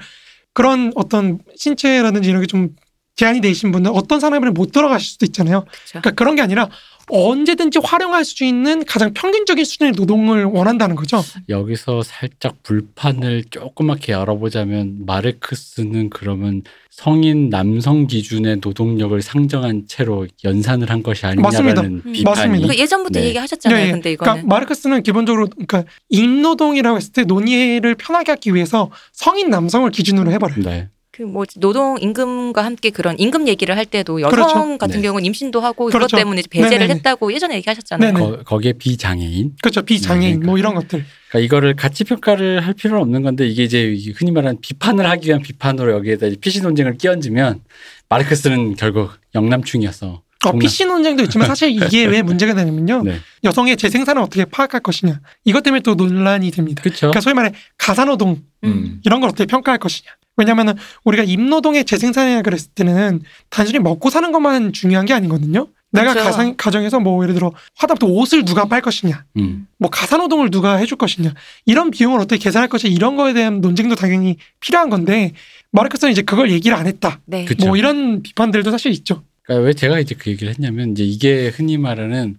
그런 0.54 0.92
어떤 0.96 1.38
신체라든지 1.56 2.30
이런 2.30 2.42
게 2.42 2.48
좀 2.48 2.70
제한이 3.16 3.42
되신 3.42 3.72
분은 3.72 3.92
어떤 3.92 4.20
산업에 4.20 4.50
못 4.50 4.72
들어가실 4.72 5.08
수도 5.12 5.26
있잖아요. 5.28 5.66
그렇죠. 5.66 5.76
그러니까 5.90 6.12
그런 6.12 6.36
게 6.36 6.42
아니라 6.42 6.70
언제든지 7.10 7.80
활용할 7.84 8.26
수 8.26 8.44
있는 8.44 8.86
가장 8.86 9.14
평균적인 9.14 9.64
수준의 9.64 9.94
노동을 9.94 10.46
원한다는 10.46 10.96
거죠. 10.96 11.24
여기서 11.50 12.04
살짝 12.04 12.64
불판을 12.64 13.46
조그맣게 13.50 14.14
열어보자면 14.14 15.06
마르크스는 15.06 16.10
그러면 16.10 16.64
성인 16.90 17.50
남성 17.50 18.06
기준의 18.08 18.58
노동력을 18.62 19.22
상정한 19.22 19.86
채로 19.88 20.28
연산을 20.44 20.90
한 20.90 21.02
것이 21.02 21.26
맞습니다. 21.26 21.82
아니냐라는 21.82 22.02
음. 22.06 22.12
비판이 22.12 22.24
맞습니다. 22.24 22.68
그 22.68 22.78
예전부터 22.78 23.20
네. 23.20 23.28
얘기하셨잖아요. 23.28 23.80
예, 23.80 23.88
예. 23.88 23.92
근데 23.92 24.12
이거는 24.12 24.34
그러니까 24.34 24.56
마르크스는 24.56 25.04
기본적으로 25.04 25.48
그러니까 25.48 25.84
인노동이라고 26.10 26.98
했을 26.98 27.14
때 27.14 27.24
논의를 27.24 27.96
편하게 27.96 28.34
하기 28.34 28.54
위해서 28.54 28.92
성인 29.14 29.50
남성을 29.50 29.90
기준으로 29.92 30.32
해버려요. 30.32 30.64
네. 30.64 30.90
그 31.14 31.24
뭐 31.24 31.46
노동 31.58 31.98
임금과 32.00 32.64
함께 32.64 32.90
그런 32.90 33.20
임금 33.20 33.48
얘기를 33.50 33.76
할 33.76 33.86
때도 33.86 34.22
여성 34.22 34.32
그렇죠. 34.32 34.78
같은 34.78 34.96
네. 34.98 35.08
경우는 35.08 35.26
임신도 35.26 35.60
하고 35.60 35.88
그렇죠. 35.88 36.08
그것 36.08 36.18
때문에 36.18 36.40
이제 36.40 36.48
배제를 36.50 36.80
네네네. 36.80 36.94
했다고 36.96 37.34
예전에 37.34 37.56
얘기하셨잖아요. 37.56 38.14
네네. 38.14 38.26
거, 38.26 38.44
거기에 38.44 38.74
비장애인 38.74 39.56
그렇죠. 39.62 39.82
비장애인 39.82 40.40
네, 40.40 40.46
뭐 40.46 40.58
이런 40.58 40.74
것들. 40.74 41.06
그러니까 41.30 41.46
이거를 41.46 41.76
가치 41.76 42.06
평가를 42.06 42.66
할 42.66 42.74
필요는 42.74 43.02
없는 43.02 43.24
건데 43.24 43.46
이게 43.46 43.64
이제 43.64 43.94
흔히 44.16 44.32
말하는 44.32 44.62
비판을 44.62 45.06
하기 45.10 45.28
위한 45.28 45.42
비판으로 45.42 45.92
여기에다 45.94 46.28
PC 46.40 46.62
논쟁을 46.62 46.98
끼얹으면 46.98 47.62
마르크스는 48.08 48.76
결국 48.78 49.12
영남충이었어. 49.36 50.08
어, 50.08 50.24
정말. 50.40 50.60
PC 50.60 50.86
논쟁도 50.86 51.24
있지만 51.24 51.48
사실 51.48 51.72
이게 51.72 52.06
왜 52.06 52.22
문제가 52.24 52.54
되냐면요. 52.56 53.04
네. 53.04 53.20
여성의 53.44 53.76
재생산을 53.78 54.22
어떻게 54.22 54.46
파악할 54.46 54.80
것이냐. 54.82 55.20
이것 55.44 55.62
때문에 55.62 55.82
또 55.82 55.96
논란이 55.96 56.52
됩니다. 56.52 56.82
그렇죠. 56.82 57.02
그러니까 57.08 57.20
소위 57.22 57.34
말해 57.34 57.52
가사노동 57.78 58.42
음. 58.64 59.02
이런 59.04 59.20
걸 59.20 59.30
어떻게 59.30 59.46
평가할 59.46 59.78
것이냐. 59.78 60.10
왜냐하면 60.42 60.78
우리가 61.04 61.24
임노동의 61.24 61.86
재생산이라 61.86 62.42
그랬을 62.42 62.72
때는 62.76 63.22
단순히 63.50 63.80
먹고 63.80 64.10
사는 64.10 64.32
것만 64.32 64.74
중요한 64.74 65.06
게 65.06 65.14
아니거든요. 65.14 65.68
내가 65.92 66.14
그렇죠. 66.14 66.26
가상, 66.26 66.56
가정에서 66.58 67.00
뭐 67.00 67.22
예를 67.24 67.36
들어 67.36 67.52
화답도 67.76 68.08
옷을 68.08 68.46
누가 68.46 68.66
빨 68.66 68.82
것이냐, 68.82 69.26
음. 69.38 69.68
뭐 69.78 69.90
가사노동을 69.90 70.50
누가 70.50 70.76
해줄 70.78 70.98
것이냐, 70.98 71.34
이런 71.66 71.92
비용을 71.92 72.20
어떻게 72.20 72.42
계산할 72.42 72.70
것이냐 72.70 72.94
이런 72.94 73.18
거에 73.18 73.34
대한 73.34 73.62
논쟁도 73.62 73.96
당연히 73.96 74.38
필요한 74.62 74.90
건데 74.90 75.34
마르크스는 75.72 76.12
이제 76.12 76.22
그걸 76.22 76.52
얘기를 76.52 76.76
안 76.78 76.88
했다. 76.88 77.20
네. 77.26 77.46
그쵸. 77.46 77.68
뭐 77.68 77.78
이런 77.78 78.22
비판들도 78.22 78.72
사실 78.72 78.92
있죠. 78.94 79.24
그러니까 79.44 79.68
왜 79.68 79.74
제가 79.74 80.00
이제 80.00 80.16
그 80.18 80.30
얘기를 80.30 80.54
했냐면 80.54 80.92
이제 80.92 81.04
이게 81.04 81.50
흔히 81.50 81.78
말하는 81.78 82.38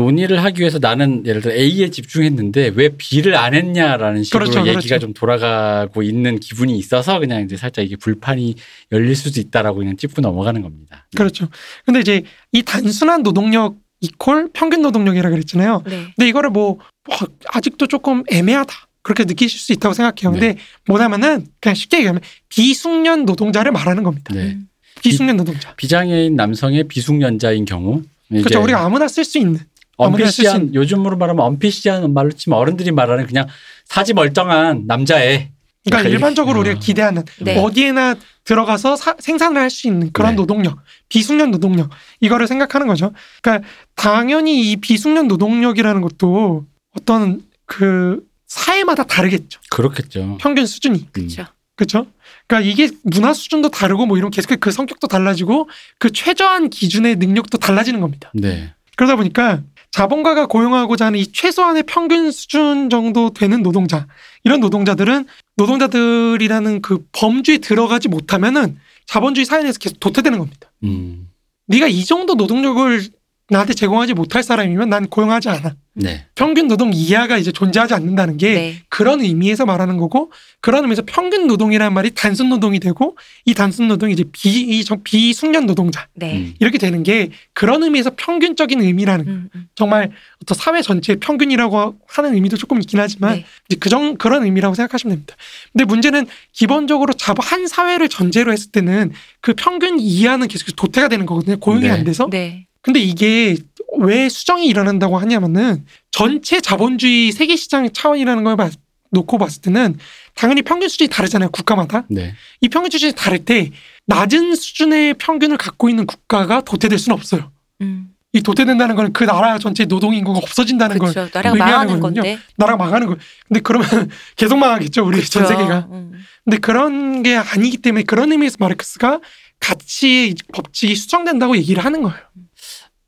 논의를 0.00 0.42
하기 0.44 0.60
위해서 0.60 0.78
나는 0.78 1.26
예를 1.26 1.42
들어 1.42 1.54
A에 1.54 1.90
집중했는데 1.90 2.72
왜 2.74 2.88
B를 2.88 3.36
안 3.36 3.54
했냐라는 3.54 4.22
식으로 4.22 4.44
그렇죠, 4.46 4.60
얘기가 4.60 4.80
그렇죠. 4.80 4.98
좀 4.98 5.12
돌아가고 5.12 6.02
있는 6.02 6.40
기분이 6.40 6.78
있어서 6.78 7.18
그냥 7.18 7.42
이제 7.42 7.58
살짝 7.58 7.84
이게 7.84 7.96
불판이 7.96 8.54
열릴 8.92 9.14
수도 9.14 9.40
있다라고 9.40 9.78
그냥 9.78 9.96
짚고 9.98 10.22
넘어가는 10.22 10.62
겁니다. 10.62 11.06
그렇죠. 11.14 11.48
근데 11.84 12.00
이제 12.00 12.22
이 12.52 12.62
단순한 12.62 13.22
노동력 13.22 13.76
이퀄 14.00 14.48
평균 14.54 14.80
노동력이라 14.80 15.28
그랬잖아요. 15.28 15.82
네. 15.86 16.06
근데 16.16 16.28
이거를 16.28 16.48
뭐 16.48 16.78
어, 17.10 17.16
아직도 17.48 17.86
조금 17.86 18.24
애매하다. 18.30 18.72
그렇게 19.02 19.24
느끼실 19.24 19.60
수 19.60 19.72
있다고 19.74 19.92
생각해요. 19.92 20.32
근데 20.32 20.54
네. 20.54 20.60
뭐냐면은 20.86 21.46
그냥 21.60 21.74
쉽게 21.74 21.98
얘기하면 21.98 22.22
비숙련 22.48 23.26
노동자를 23.26 23.72
말하는 23.72 24.02
겁니다. 24.02 24.32
네. 24.34 24.52
음. 24.54 24.68
비숙련 25.02 25.36
노동자. 25.36 25.74
비 25.74 25.88
장애인 25.88 26.36
남성의 26.36 26.84
비숙련자인 26.84 27.64
경우 27.66 28.02
그렇죠. 28.30 28.62
우리가 28.62 28.84
아무나 28.84 29.08
쓸 29.08 29.24
수 29.24 29.38
있는. 29.38 29.58
언피시한. 30.06 30.74
요즘으로 30.74 31.16
말하면 31.16 31.44
언피시한 31.44 32.12
말로 32.12 32.30
치면 32.32 32.58
어른들이 32.58 32.90
말하는 32.90 33.26
그냥 33.26 33.46
사지 33.84 34.12
멀쩡한 34.14 34.84
남자애. 34.86 35.50
그러니까 35.84 36.02
그러니까 36.02 36.08
일반적으로 36.10 36.58
이- 36.58 36.60
우리가 36.60 36.78
기대하는 36.80 37.22
네. 37.40 37.56
어디에나 37.58 38.16
들어가서 38.44 38.96
사- 38.96 39.16
생산을 39.18 39.60
할 39.60 39.70
수 39.70 39.86
있는 39.86 40.10
그런 40.12 40.32
네. 40.32 40.36
노동력, 40.36 40.78
비숙련 41.08 41.50
노동력 41.50 41.90
이거를 42.20 42.46
생각하는 42.46 42.86
거죠. 42.86 43.12
그러니까 43.42 43.66
당연히 43.94 44.70
이 44.72 44.76
비숙련 44.76 45.26
노동력이라는 45.28 46.00
것도 46.02 46.66
어떤 46.98 47.40
그 47.66 48.20
사회마다 48.46 49.04
다르겠죠. 49.04 49.60
그렇겠죠. 49.70 50.36
평균 50.40 50.66
수준이. 50.66 51.12
그렇죠. 51.12 51.46
그렇죠? 51.76 52.06
그러니까 52.46 52.68
이게 52.70 52.90
문화 53.04 53.32
수준도 53.32 53.70
다르고 53.70 54.04
뭐 54.04 54.18
이런 54.18 54.30
계속 54.30 54.50
그 54.60 54.70
성격도 54.70 55.06
달라지고 55.06 55.68
그 55.98 56.10
최저한 56.10 56.68
기준의 56.68 57.16
능력도 57.16 57.56
달라지는 57.58 58.00
겁니다. 58.00 58.30
네. 58.34 58.74
그러다 58.96 59.16
보니까 59.16 59.62
자본가가 59.92 60.46
고용하고자 60.46 61.06
하는 61.06 61.18
이 61.18 61.26
최소한의 61.26 61.82
평균 61.84 62.30
수준 62.30 62.90
정도 62.90 63.30
되는 63.30 63.62
노동자 63.62 64.06
이런 64.44 64.60
노동자들은 64.60 65.26
노동자들이라는 65.56 66.82
그 66.82 67.04
범주에 67.12 67.58
들어가지 67.58 68.08
못하면은 68.08 68.78
자본주의 69.06 69.44
사회 69.44 69.62
내에서 69.62 69.78
계속 69.78 69.98
도태되는 69.98 70.38
겁니다. 70.38 70.70
음. 70.84 71.28
네가 71.66 71.88
이 71.88 72.04
정도 72.04 72.34
노동력을 72.34 73.02
나한테 73.48 73.74
제공하지 73.74 74.14
못할 74.14 74.42
사람이면 74.42 74.88
난 74.88 75.08
고용하지 75.08 75.48
않아. 75.48 75.74
네. 76.02 76.26
평균 76.34 76.68
노동 76.68 76.92
이하가 76.92 77.38
이제 77.38 77.52
존재하지 77.52 77.94
않는다는 77.94 78.36
게 78.36 78.54
네. 78.54 78.76
그런 78.88 79.20
의미에서 79.20 79.66
말하는 79.66 79.96
거고 79.98 80.32
그런 80.60 80.82
의미에서 80.84 81.02
평균 81.06 81.46
노동이라는 81.46 81.92
말이 81.92 82.10
단순 82.14 82.48
노동이 82.48 82.80
되고 82.80 83.16
이 83.44 83.54
단순 83.54 83.88
노동이 83.88 84.12
이제 84.12 84.24
비, 84.32 84.84
비숙련 85.04 85.66
노동자 85.66 86.06
네. 86.14 86.36
음. 86.36 86.54
이렇게 86.58 86.78
되는 86.78 87.02
게 87.02 87.30
그런 87.52 87.82
의미에서 87.82 88.12
평균적인 88.16 88.80
의미라는 88.80 89.26
음, 89.26 89.50
음. 89.54 89.68
정말 89.74 90.10
어떤 90.42 90.56
사회 90.56 90.82
전체의 90.82 91.18
평균이라고 91.20 91.96
하는 92.06 92.34
의미도 92.34 92.56
조금 92.56 92.80
있긴 92.80 92.98
하지만 93.00 93.34
네. 93.34 93.44
이제 93.68 93.78
그정 93.78 94.16
그런 94.16 94.44
의미라고 94.44 94.74
생각하시면 94.74 95.16
됩니다. 95.16 95.36
근데 95.72 95.84
문제는 95.84 96.26
기본적으로 96.52 97.12
잡아 97.12 97.44
한 97.44 97.66
사회를 97.66 98.08
전제로 98.08 98.52
했을 98.52 98.70
때는 98.70 99.12
그 99.40 99.54
평균 99.54 99.98
이하는 100.00 100.48
계속 100.48 100.74
도태가 100.76 101.08
되는 101.08 101.26
거거든요. 101.26 101.58
고용이 101.58 101.82
네. 101.82 101.90
안 101.90 102.04
돼서. 102.04 102.28
네. 102.30 102.66
근데 102.82 102.98
이게 102.98 103.56
왜 104.00 104.28
수정이 104.28 104.66
일어난다고 104.66 105.18
하냐면은 105.18 105.84
전체 106.10 106.60
자본주의 106.60 107.32
세계 107.32 107.54
시장 107.56 107.90
차원이라는 107.92 108.44
걸 108.44 108.56
봐- 108.56 108.70
놓고 109.12 109.38
봤을 109.38 109.60
때는 109.60 109.98
당연히 110.34 110.62
평균 110.62 110.88
수준이 110.88 111.08
다르잖아요. 111.10 111.50
국가마다. 111.50 112.04
네. 112.08 112.32
이 112.60 112.68
평균 112.68 112.90
수준이 112.90 113.12
다를 113.14 113.44
때 113.44 113.70
낮은 114.06 114.54
수준의 114.54 115.14
평균을 115.14 115.56
갖고 115.56 115.88
있는 115.88 116.06
국가가 116.06 116.60
도태될 116.62 116.98
수는 116.98 117.14
없어요. 117.16 117.50
음. 117.82 118.14
이 118.32 118.40
도태된다는 118.40 118.94
건그 118.94 119.24
나라 119.24 119.58
전체 119.58 119.84
노동 119.86 120.14
인구가 120.14 120.38
없어진다는 120.38 120.98
걸 120.98 121.12
그렇죠. 121.12 121.28
나라가 121.34 121.50
의미하는 121.50 121.72
망하는 121.72 121.94
거거든요. 122.00 122.22
건데. 122.22 122.38
나라가 122.56 122.76
망하는 122.84 123.06
거예요. 123.08 123.18
근데 123.48 123.60
그러면 123.60 123.88
계속 124.36 124.56
망하겠죠. 124.56 125.04
우리 125.04 125.22
전 125.26 125.42
그렇죠. 125.44 125.58
세계가. 125.58 125.88
음. 125.90 126.12
근데 126.44 126.58
그런 126.58 127.22
게 127.24 127.34
아니기 127.36 127.78
때문에 127.78 128.04
그런 128.04 128.30
의미에서 128.30 128.56
마르크스가 128.60 129.20
가치 129.58 130.36
법칙이 130.54 130.94
수정된다고 130.94 131.56
얘기를 131.56 131.84
하는 131.84 132.02
거예요. 132.02 132.16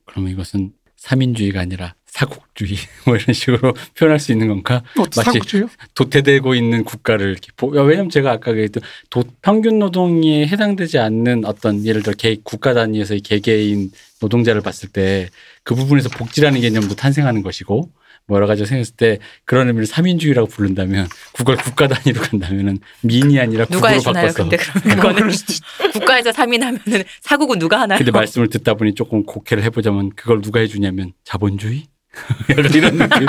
그러면 0.06 0.32
이것은 0.32 0.72
삼인주의가 1.02 1.60
아니라 1.60 1.94
사국주의 2.06 2.76
뭐 3.06 3.16
이런 3.16 3.32
식으로 3.32 3.74
표현할 3.98 4.20
수 4.20 4.32
있는 4.32 4.48
건가? 4.48 4.82
어떤 4.98 5.24
마치 5.24 5.32
사국주의요? 5.38 5.68
도태되고 5.94 6.54
있는 6.54 6.84
국가를 6.84 7.30
이렇게 7.30 7.48
보, 7.56 7.68
왜냐면 7.68 8.10
제가 8.10 8.30
아까 8.32 8.52
그랬던 8.52 8.82
도, 9.10 9.24
평균 9.40 9.78
노동에 9.78 10.46
해당되지 10.46 10.98
않는 10.98 11.44
어떤 11.44 11.84
예를 11.84 12.02
들어 12.02 12.14
개, 12.14 12.36
국가 12.42 12.74
단위에서의 12.74 13.20
개개인 13.20 13.90
노동자를 14.20 14.60
봤을 14.60 14.88
때 14.88 15.28
그 15.64 15.74
부분에서 15.74 16.08
복지라는 16.10 16.60
개념도 16.60 16.94
탄생하는 16.94 17.42
것이고 17.42 17.90
뭐 18.26 18.36
여러 18.36 18.46
가지 18.46 18.64
생각했을 18.64 18.94
때 18.96 19.18
그런 19.44 19.66
의미를 19.68 19.86
삼인주의라고 19.86 20.48
부른다면 20.48 21.08
그걸 21.34 21.56
국가 21.56 21.88
단위로 21.88 22.20
간다면은 22.22 22.78
민이 23.02 23.38
아니라 23.38 23.64
누가 23.66 23.94
국으로? 23.96 24.12
바꿔서 24.12 24.42
근데 24.42 24.56
그거는 24.56 25.30
국가에서 25.92 26.30
3인 26.30 26.60
하면은 26.60 27.04
사국은 27.20 27.58
누가 27.58 27.80
하나요? 27.80 27.98
근데 27.98 28.10
말씀을 28.10 28.48
듣다 28.48 28.74
보니 28.74 28.94
조금 28.94 29.24
곡해를 29.24 29.62
해보자면 29.64 30.10
그걸 30.16 30.40
누가 30.40 30.60
해주냐면 30.60 31.12
자본주의? 31.24 31.91
약간 32.50 32.72
이런 32.74 32.98
느낌. 32.98 33.26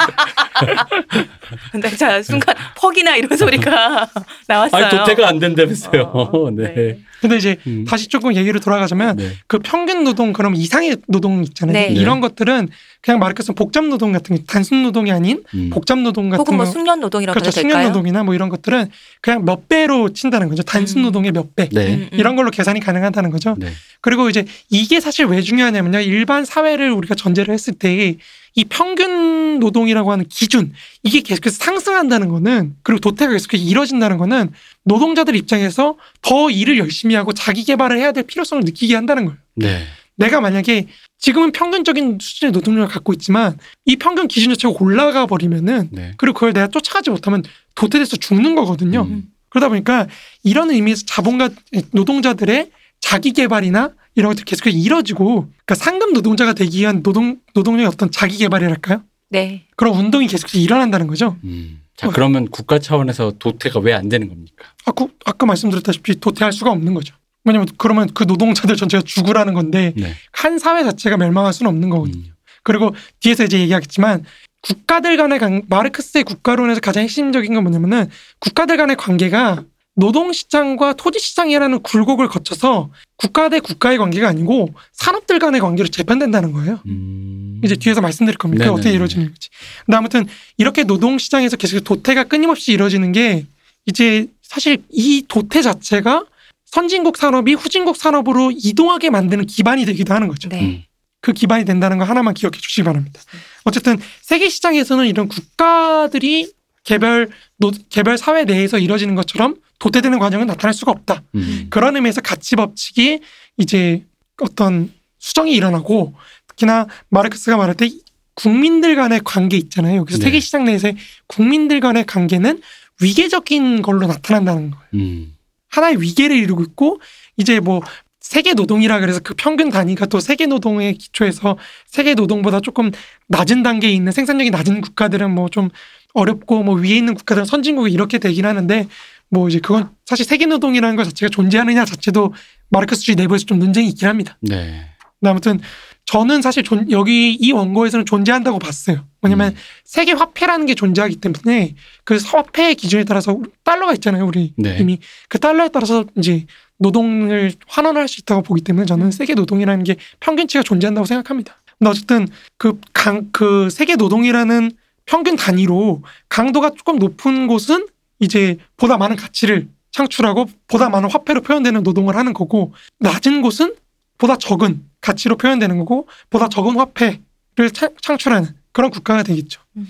근데 1.72 1.96
자 1.96 2.22
순간 2.22 2.56
퍽이나 2.76 3.16
이런 3.16 3.38
소리가 3.38 4.10
나왔어요. 4.48 4.86
아니 4.86 4.98
도태가 4.98 5.28
안 5.28 5.40
된다면서요. 5.40 6.02
어, 6.14 6.50
네. 6.56 7.00
근데 7.22 7.38
이제 7.38 7.56
음. 7.68 7.86
다시 7.86 8.10
조금 8.10 8.36
얘기를 8.36 8.60
돌아가자면 8.60 9.16
네. 9.16 9.32
그 9.48 9.58
평균 9.60 10.04
노동 10.04 10.34
그럼 10.34 10.56
이상의 10.56 10.98
노동 11.08 11.42
있잖아요. 11.44 11.74
네. 11.74 11.88
이런 11.88 12.20
것들은 12.20 12.68
그냥 13.00 13.20
마르크스는 13.20 13.56
복잡 13.56 13.86
노동 13.86 14.12
같은 14.12 14.36
게 14.36 14.44
단순 14.46 14.84
노동이 14.84 15.10
아닌 15.10 15.42
음. 15.54 15.70
복잡 15.70 15.98
노동 16.00 16.30
같은 16.30 16.42
혹은 16.42 16.58
뭐거 16.58 16.70
숙련 16.70 17.00
노동이라고 17.00 17.34
그렇죠. 17.34 17.48
해도 17.48 17.62
숙련 17.62 17.78
될까요? 17.78 17.88
노동이나 17.88 18.24
뭐 18.24 18.36
이런 18.36 18.50
것들은 18.50 18.90
그냥 19.22 19.46
몇 19.46 19.70
배로 19.70 20.12
친다는 20.12 20.50
거죠. 20.50 20.64
단순 20.64 21.00
음. 21.00 21.04
노동의 21.04 21.32
몇 21.32 21.56
배. 21.56 21.70
네. 21.72 21.94
음, 21.96 22.10
음. 22.12 22.20
이런 22.20 22.36
걸로 22.36 22.52
계산이 22.52 22.82
가능하다는 22.82 23.30
거죠. 23.32 23.56
네. 23.58 23.70
그리고 24.02 24.30
이제 24.30 24.44
이게 24.70 25.00
사실 25.00 25.26
왜 25.26 25.42
중요하냐면요. 25.42 26.02
일반 26.02 26.44
사회를 26.44 26.92
우리가 26.92 27.16
전제를 27.16 27.54
했을 27.54 27.74
때 27.74 28.18
이 28.56 28.66
평균 28.66 29.60
노동이라고 29.60 30.12
하는 30.12 30.26
기준 30.28 30.74
이게 31.02 31.22
계속해서 31.22 31.58
상승한다는 31.58 32.30
거는 32.30 32.76
그리고 32.84 33.00
도태가 33.00 33.32
계속해서 33.32 33.64
이뤄진다는 33.64 34.18
거는 34.18 34.52
노동자들 34.84 35.36
입장에서 35.36 35.98
더 36.22 36.50
일을 36.50 36.78
열심히 36.78 37.16
하고 37.16 37.34
자기 37.34 37.64
개발을 37.64 37.98
해야 37.98 38.12
될 38.12 38.24
필요성을 38.24 38.64
느끼게 38.64 38.96
한다는 38.96 39.26
거예요. 39.26 39.38
네. 39.56 39.84
내가 40.16 40.42
만약에 40.42 40.88
지금은 41.18 41.52
평균적인 41.52 42.20
수준의 42.22 42.52
노동력을 42.52 42.88
갖고 42.90 43.14
있지만 43.14 43.58
이 43.86 43.96
평균 43.96 44.28
기준 44.28 44.54
자체가 44.54 44.76
올라가 44.80 45.26
버리면은 45.26 45.90
네. 45.92 46.14
그리고 46.18 46.36
그걸 46.36 46.54
내가 46.54 46.68
쫓아가지 46.68 47.10
못하면 47.10 47.44
도태돼서 47.76 48.18
죽는 48.18 48.56
거거든요. 48.56 49.08
음. 49.10 49.24
그러다 49.50 49.70
보니까 49.70 50.08
이런 50.44 50.70
의미에서 50.70 51.04
자본가 51.06 51.50
노동자들의 51.92 52.70
자기 53.00 53.32
개발이나 53.32 53.92
이런 54.16 54.30
것들이 54.32 54.46
계속해서 54.46 54.78
이뤄지고 54.78 55.50
그러니까 55.66 55.76
상급 55.76 56.14
노동자가 56.14 56.54
되기 56.54 56.80
위한 56.80 57.02
노동 57.04 57.38
노동력의 57.54 57.88
어떤 57.88 58.12
자기 58.12 58.38
개발이랄까요? 58.38 59.02
네. 59.30 59.66
그런 59.76 59.96
운동이 59.96 60.28
계속해서 60.28 60.60
일어난다는 60.60 61.08
거죠. 61.08 61.38
음. 61.44 61.82
자 61.96 62.08
어. 62.08 62.12
그러면 62.12 62.48
국가 62.50 62.80
차원에서 62.80 63.34
도태가 63.40 63.80
왜 63.80 63.94
안 63.94 64.10
되는 64.10 64.28
겁니까? 64.30 64.66
아까, 64.86 65.08
아까 65.26 65.46
말씀드렸다시피 65.46 66.20
도태할 66.20 66.52
수가 66.54 66.72
없는 66.72 66.94
거죠. 66.94 67.16
왜냐면 67.46 67.68
그러면 67.78 68.10
그 68.14 68.24
노동자들 68.24 68.76
전체가 68.76 69.04
죽으라는 69.04 69.54
건데 69.54 69.94
네. 69.98 70.14
한 70.32 70.60
사회 70.60 70.84
자체가 70.84 71.18
멸망할 71.18 71.54
수는 71.54 71.70
없는 71.72 71.90
거거든요. 71.90 72.28
음. 72.28 72.34
그리고 72.64 72.96
뒤에서 73.20 73.44
이제 73.44 73.60
얘기하겠지만 73.60 74.24
국가들 74.62 75.18
간의 75.18 75.40
관, 75.40 75.62
마르크스의 75.68 76.24
국가론에서 76.24 76.80
가장 76.80 77.04
핵심적인 77.04 77.54
건 77.54 77.64
뭐냐면은 77.64 78.10
국가들 78.40 78.78
간의 78.78 78.96
관계가 78.96 79.64
노동시장과 79.96 80.94
토지시장이라는 80.94 81.82
굴곡을 81.84 82.28
거쳐서 82.28 82.90
국가 83.16 83.50
대 83.50 83.60
국가의 83.60 83.98
관계가 83.98 84.28
아니고 84.28 84.74
산업들 84.92 85.40
간의 85.40 85.62
관계로 85.62 85.88
재편된다는 85.88 86.52
거예요. 86.52 86.80
음. 86.88 87.62
이제 87.64 87.76
뒤에서 87.76 88.02
말씀드릴 88.02 88.38
겁니다. 88.38 88.66
네네네. 88.66 88.80
어떻게 88.80 88.94
이루어지는지. 88.94 89.50
근데 89.86 89.98
아무튼 89.98 90.26
이렇게 90.58 90.84
노동시장에서 90.84 91.58
계속 91.58 91.80
도태가 91.84 92.26
끊임없이 92.26 92.74
이루어지는 92.74 93.12
게 93.12 93.46
이제 93.86 94.28
사실 94.42 94.84
이 94.90 95.24
도태 95.28 95.62
자체가 95.62 96.26
선진국 96.66 97.18
산업이 97.18 97.54
후진국 97.54 97.96
산업으로 97.96 98.52
이동하게 98.52 99.12
만드는 99.12 99.46
기반이 99.46 99.86
되기도 99.86 100.14
하는 100.14 100.28
거죠. 100.28 100.50
네. 100.50 100.62
음. 100.62 100.84
그 101.22 101.32
기반이 101.32 101.64
된다는 101.64 102.00
거 102.00 102.04
하나만 102.04 102.34
기억해 102.34 102.58
주시기 102.60 102.84
바랍니다. 102.84 103.22
어쨌든 103.64 103.98
세계 104.22 104.50
시장에서는 104.50 105.08
이런 105.08 105.30
국가들이 105.30 106.52
개별 106.84 107.30
노, 107.58 107.72
개별 107.90 108.18
사회 108.18 108.44
내에서 108.44 108.78
이루어지는 108.78 109.16
것처럼 109.16 109.56
도태되는 109.80 110.20
과정은 110.20 110.48
나타날 110.48 110.74
수가 110.74 110.92
없다. 110.92 111.24
음. 111.36 111.68
그런 111.70 111.96
의미에서 111.96 112.22
가치 112.22 112.56
법칙이 112.56 113.20
이제 113.58 114.06
어떤 114.42 114.92
수정이 115.20 115.54
일어나고 115.54 116.14
특히나 116.48 116.88
마르크스가 117.10 117.58
말할 117.58 117.76
때 117.76 117.90
국민들 118.36 118.96
간의 118.96 119.22
관계 119.24 119.58
있잖아요. 119.58 119.98
여기서 120.02 120.20
네. 120.20 120.24
세계 120.26 120.40
시장 120.40 120.66
내에서의 120.66 120.96
국민들 121.28 121.80
간의 121.80 122.06
관계는 122.06 122.62
위계적인 123.02 123.82
걸로 123.82 124.08
나타난다는 124.08 124.72
거예요. 124.72 124.86
음. 124.96 125.36
하나의 125.70 126.02
위계를 126.02 126.36
이루고 126.38 126.64
있고 126.64 127.02
이제 127.38 127.60
뭐 127.60 127.82
세계 128.22 128.54
노동이라 128.54 129.00
그래서 129.02 129.20
그 129.20 129.34
평균 129.36 129.70
단위가 129.70 130.06
또 130.06 130.20
세계 130.20 130.46
노동의 130.46 130.96
기초에서 130.96 131.58
세계 131.88 132.14
노동보다 132.16 132.62
조금 132.62 132.92
낮은 133.28 133.64
단계에 133.64 133.92
있는 133.92 134.12
생산력이 134.12 134.50
낮은 134.50 134.82
국가들은 134.82 135.30
뭐 135.32 135.50
좀 135.50 135.70
어렵고 136.14 136.64
뭐 136.64 136.76
위에 136.76 136.96
있는 136.96 137.16
국가들은 137.16 137.46
선진국이 137.46 137.92
이렇게 137.92 138.20
되긴 138.20 138.46
하는데 138.46 138.88
뭐 139.30 139.48
이제 139.50 139.60
그건 139.60 139.90
사실 140.06 140.26
세계 140.26 140.46
노동이라는 140.46 140.96
것 140.96 141.06
자체가 141.06 141.30
존재하느냐 141.30 141.86
자체도 141.86 142.34
마르크스주의 142.70 143.16
내부에서 143.16 143.46
좀 143.46 143.60
논쟁이 143.60 143.88
있긴 143.90 144.08
합니다. 144.08 144.38
네. 144.42 144.86
근데 145.20 145.30
아무튼 145.30 145.60
저는 146.06 146.42
사실 146.42 146.64
존- 146.64 146.92
여기 146.92 147.34
이 147.34 147.52
원고에서는 147.54 148.06
존재한다고 148.06 148.60
봤어요. 148.60 149.08
왜냐면 149.22 149.54
음. 149.54 149.56
세계 149.86 150.12
화폐라는 150.12 150.66
게 150.66 150.76
존재하기 150.76 151.16
때문에 151.18 151.76
그 152.04 152.18
화폐의 152.24 152.76
기준에 152.76 153.06
따라서 153.06 153.40
달러가 153.64 153.94
있잖아요. 153.94 154.26
우리 154.28 154.54
네. 154.58 154.78
이미 154.80 155.00
그 155.30 155.40
달러에 155.40 155.70
따라서 155.70 156.04
이제 156.18 156.46
노동을 156.78 157.54
환원할 157.68 158.08
수 158.10 158.20
있다고 158.20 158.42
보기 158.42 158.62
때문에 158.62 158.86
저는 158.86 159.12
세계 159.12 159.34
노동이라는 159.34 159.84
게 159.86 159.96
평균치가 160.20 160.64
존재한다고 160.64 161.06
생각합니다. 161.06 161.56
근데 161.80 161.90
어쨌든 161.90 162.28
그 162.58 162.78
강 162.94 163.30
그 163.32 163.70
세계 163.70 163.96
노동이라는 163.96 164.72
평균 165.06 165.36
단위로 165.38 166.04
강도가 166.30 166.70
조금 166.72 166.98
높은 167.00 167.48
곳은 167.48 167.88
이제 168.20 168.58
보다 168.78 168.98
많은 168.98 169.16
가치를 169.16 169.68
창출하고 169.92 170.50
보다 170.68 170.90
많은 170.90 171.10
화폐로 171.10 171.42
표현되는 171.42 171.84
노동을 171.84 172.16
하는 172.16 172.34
거고 172.34 172.74
낮은 173.00 173.42
곳은 173.42 173.76
보다 174.18 174.38
적은 174.38 174.84
가치로 175.02 175.38
표현되는 175.38 175.78
거고 175.78 176.08
보다 176.30 176.48
적은 176.48 176.78
화폐를 176.78 177.72
차- 177.74 177.90
창출하는 178.02 178.50
그런 178.72 178.90
국가가 178.90 179.24
되겠죠. 179.24 179.62
음. 179.78 179.88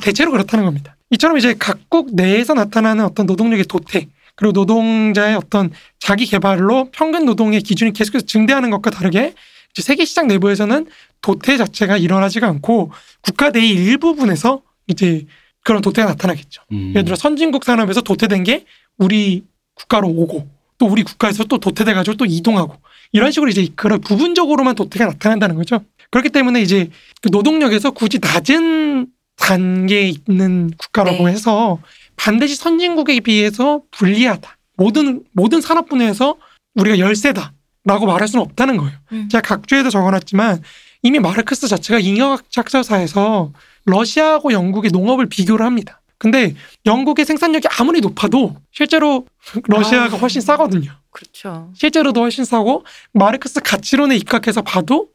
대체로 0.00 0.30
그렇다는 0.30 0.64
겁니다. 0.64 0.96
이처럼 1.10 1.36
이제 1.36 1.54
각국 1.58 2.14
내에서 2.14 2.54
나타나는 2.54 3.04
어떤 3.04 3.26
노동력의 3.26 3.64
도태 3.64 4.08
그리고 4.34 4.52
노동자의 4.52 5.34
어떤 5.36 5.70
자기 5.98 6.24
개발로 6.24 6.88
평균 6.92 7.26
노동의 7.26 7.60
기준이 7.60 7.92
계속해서 7.92 8.24
증대하는 8.24 8.70
것과 8.70 8.90
다르게 8.90 9.34
이제 9.72 9.82
세계 9.82 10.04
시장 10.06 10.26
내부에서는 10.28 10.86
도태 11.20 11.56
자체가 11.58 11.98
일어나지가 11.98 12.46
않고 12.48 12.92
국가 13.20 13.50
내의 13.50 13.68
일부분에서 13.70 14.62
이제 14.86 15.26
그런 15.62 15.80
도태가 15.82 16.08
나타나겠죠. 16.08 16.62
음. 16.72 16.90
예를 16.90 17.04
들어 17.04 17.16
선진국 17.16 17.64
산업에서 17.64 18.00
도태된 18.00 18.44
게 18.44 18.64
우리 18.98 19.44
국가로 19.74 20.08
오고 20.08 20.48
또 20.78 20.86
우리 20.86 21.02
국가에서 21.02 21.44
또 21.44 21.58
도태돼 21.58 21.94
가지고 21.94 22.16
또 22.16 22.24
이동하고 22.24 22.76
이런 23.12 23.30
식으로 23.30 23.50
이제 23.50 23.68
그런 23.76 24.00
부분적으로만 24.00 24.74
도태가 24.74 25.06
나타난다는 25.06 25.56
거죠. 25.56 25.80
그렇기 26.10 26.30
때문에 26.30 26.60
이제 26.60 26.90
그 27.20 27.28
노동력에서 27.30 27.90
굳이 27.92 28.18
낮은 28.20 29.06
단계에 29.36 30.12
있는 30.28 30.70
국가라고 30.76 31.26
네. 31.26 31.32
해서 31.32 31.78
반드시 32.16 32.56
선진국에 32.56 33.20
비해서 33.20 33.82
불리하다. 33.90 34.56
모든 34.76 35.24
모든 35.32 35.60
산업 35.60 35.88
분야에서 35.88 36.36
우리가 36.74 36.98
열세다라고 36.98 38.06
말할 38.06 38.28
수는 38.28 38.44
없다는 38.44 38.76
거예요. 38.76 38.92
음. 39.12 39.28
제가 39.30 39.42
각주에도 39.42 39.90
적어놨지만 39.90 40.62
이미 41.02 41.18
마르크스 41.18 41.68
자체가 41.68 41.98
잉여학 41.98 42.50
작서사에서 42.50 43.52
러시아하고 43.84 44.52
영국의 44.52 44.90
농업을 44.90 45.26
비교를 45.26 45.64
합니다. 45.64 46.00
근데 46.18 46.54
영국의 46.86 47.24
생산력이 47.24 47.66
아무리 47.78 48.00
높아도 48.00 48.56
실제로 48.70 49.26
러시아가 49.64 50.16
아. 50.16 50.18
훨씬 50.20 50.40
싸거든요. 50.40 50.92
그렇죠. 51.10 51.70
실제로도 51.74 52.20
훨씬 52.20 52.44
싸고 52.44 52.84
마르크스 53.12 53.60
가치론에 53.60 54.16
입각해서 54.16 54.62
봐도 54.62 55.08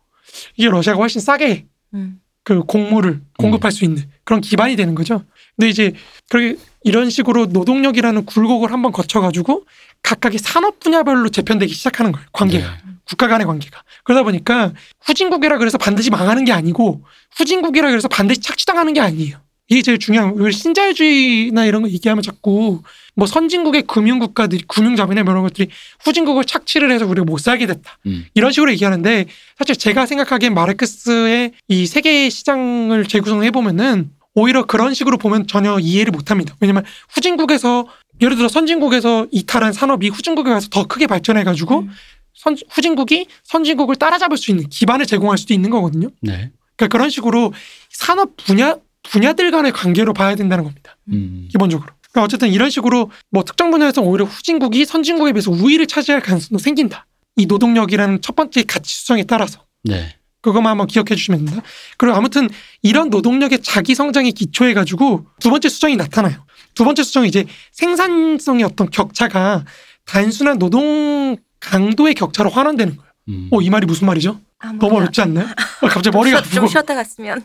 이게 0.58 0.70
러시아가 0.70 1.00
훨씬 1.00 1.22
싸게 1.22 1.66
음. 1.94 2.20
그 2.44 2.64
곡물을 2.64 3.22
공급할 3.38 3.72
수 3.72 3.86
있는 3.86 4.10
그런 4.24 4.42
기반이 4.42 4.76
되는 4.76 4.96
거죠. 4.96 5.24
근데 5.56 5.70
이제 5.70 5.94
그렇게 6.30 6.58
이런 6.84 7.10
식으로 7.10 7.48
노동력이라는 7.48 8.26
굴곡을 8.26 8.72
한번 8.72 8.92
거쳐가지고 8.92 9.66
각각의 10.04 10.40
산업 10.40 10.80
분야별로 10.80 11.30
재편되기 11.30 11.74
시작하는 11.74 12.12
거예요. 12.12 12.28
관계가. 12.32 12.68
네. 12.86 12.94
국가 13.08 13.28
간의 13.28 13.48
관계가. 13.48 13.84
그러다 14.04 14.24
보니까 14.24 14.74
후진국이라 15.06 15.58
그래서 15.58 15.78
반드시 15.78 16.10
망하는 16.10 16.44
게 16.46 16.52
아니고 16.52 17.04
후진국이라 17.38 17.90
그래서 17.90 18.08
반드시 18.08 18.42
착취당하는 18.42 18.94
게 18.94 19.00
아니에요. 19.00 19.38
이게 19.70 19.82
제일 19.82 20.00
중요한. 20.00 20.30
우리 20.32 20.54
신자유주의나 20.54 21.66
이런 21.66 21.82
거 21.82 21.90
얘기하면 21.90 22.22
자꾸 22.22 22.82
뭐 23.16 23.28
선진국의 23.28 23.84
금융 23.84 24.20
국가들이 24.20 24.64
금융 24.68 24.96
자본이나 24.96 25.30
이런 25.30 25.44
것들이 25.44 25.70
후진국을 26.02 26.46
착취를 26.46 26.90
해서 26.92 27.06
우리가 27.06 27.26
못 27.26 27.40
살게 27.40 27.66
됐다. 27.68 27.98
음. 28.06 28.26
이런 28.34 28.52
식으로 28.52 28.72
얘기하는데 28.72 29.26
사실 29.58 29.76
제가 29.76 30.06
생각하기엔 30.06 30.54
마르크스의 30.54 31.52
이 31.68 31.86
세계 31.86 32.30
시장을 32.30 33.06
재구성해 33.06 33.52
보면은 33.52 34.10
오히려 34.36 34.66
그런 34.66 34.94
식으로 34.94 35.18
보면 35.18 35.48
전혀 35.48 35.80
이해를 35.80 36.12
못 36.12 36.32
합니다. 36.32 36.56
왜냐면 36.62 36.86
후진국에서 37.10 37.88
예를 38.22 38.38
들어 38.38 38.48
선진국에서 38.48 39.28
이탈한 39.32 39.74
산업이 39.74 40.10
후진국에 40.10 40.50
가서 40.50 40.70
더 40.70 40.86
크게 40.88 41.08
발전해 41.08 41.44
가지고 41.44 41.80
음. 41.80 41.90
선, 42.38 42.56
후진국이 42.70 43.26
선진국을 43.44 43.96
따라잡을 43.96 44.38
수 44.38 44.52
있는 44.52 44.70
기반을 44.70 45.06
제공할 45.06 45.38
수도 45.38 45.54
있는 45.54 45.70
거거든요. 45.72 46.10
네. 46.22 46.52
그러니까 46.76 46.96
그런 46.96 47.10
식으로 47.10 47.52
산업 47.90 48.38
분야 48.38 48.78
분야들 49.04 49.52
간의 49.52 49.72
관계로 49.72 50.14
봐야 50.14 50.36
된다는 50.36 50.64
겁니다. 50.64 50.98
음. 51.10 51.48
기본적으로. 51.52 51.90
그러니까 52.12 52.24
어쨌든 52.24 52.50
이런 52.50 52.70
식으로 52.70 53.10
뭐 53.32 53.44
특정 53.44 53.72
분야에서 53.72 54.02
오히려 54.02 54.26
후진국이 54.26 54.86
선진국에 54.86 55.34
비해서 55.34 55.50
우위를 55.52 55.88
차지할 55.88 56.22
가능성도 56.22 56.62
생긴다. 56.62 57.08
이 57.38 57.46
노동력이라는 57.46 58.22
첫 58.22 58.36
번째 58.36 58.64
가치 58.64 58.96
수정에 58.96 59.24
따라서. 59.24 59.64
네. 59.84 60.16
그것만 60.42 60.72
한번 60.72 60.88
기억해 60.88 61.16
주시면 61.16 61.46
됩니다. 61.46 61.64
그리고 61.98 62.16
아무튼 62.16 62.50
이런 62.82 63.10
노동력의 63.10 63.62
자기 63.62 63.96
성장에 63.96 64.32
기초해 64.32 64.74
가지고 64.74 65.26
두 65.40 65.50
번째 65.50 65.70
수정이 65.70 65.96
나타나요. 65.96 66.46
두 66.76 66.84
번째 66.84 67.04
수정이 67.04 67.28
이제 67.28 67.46
생산성의 67.72 68.64
어떤 68.64 68.90
격차가 68.90 69.66
단순한 70.06 70.60
노동 70.60 71.38
강도의 71.68 72.14
격차로 72.14 72.50
환원되는 72.50 72.96
거예요. 72.96 73.12
음. 73.30 73.50
어, 73.52 73.62
이 73.62 73.70
말이 73.70 73.86
무슨 73.86 74.08
말이죠? 74.08 74.40
아, 74.60 74.72
너무 74.74 74.98
어렵지 74.98 75.22
않나요? 75.22 75.46
어, 75.82 75.88
갑자기 75.88 76.16
머리가 76.16 76.42
좀 76.42 76.52
아프고. 76.52 76.68
쉬었다 76.68 76.96
갔으면. 76.96 77.44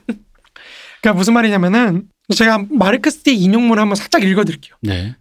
그러니까 1.01 1.19
무슨 1.19 1.35
말이냐면은 1.35 2.05
제가 2.35 2.65
마르크스의 2.71 3.37
인용문을 3.37 3.81
한번 3.81 3.97
살짝 3.97 4.23
읽어 4.23 4.45
드릴게요. 4.45 4.77
네. 4.81 5.17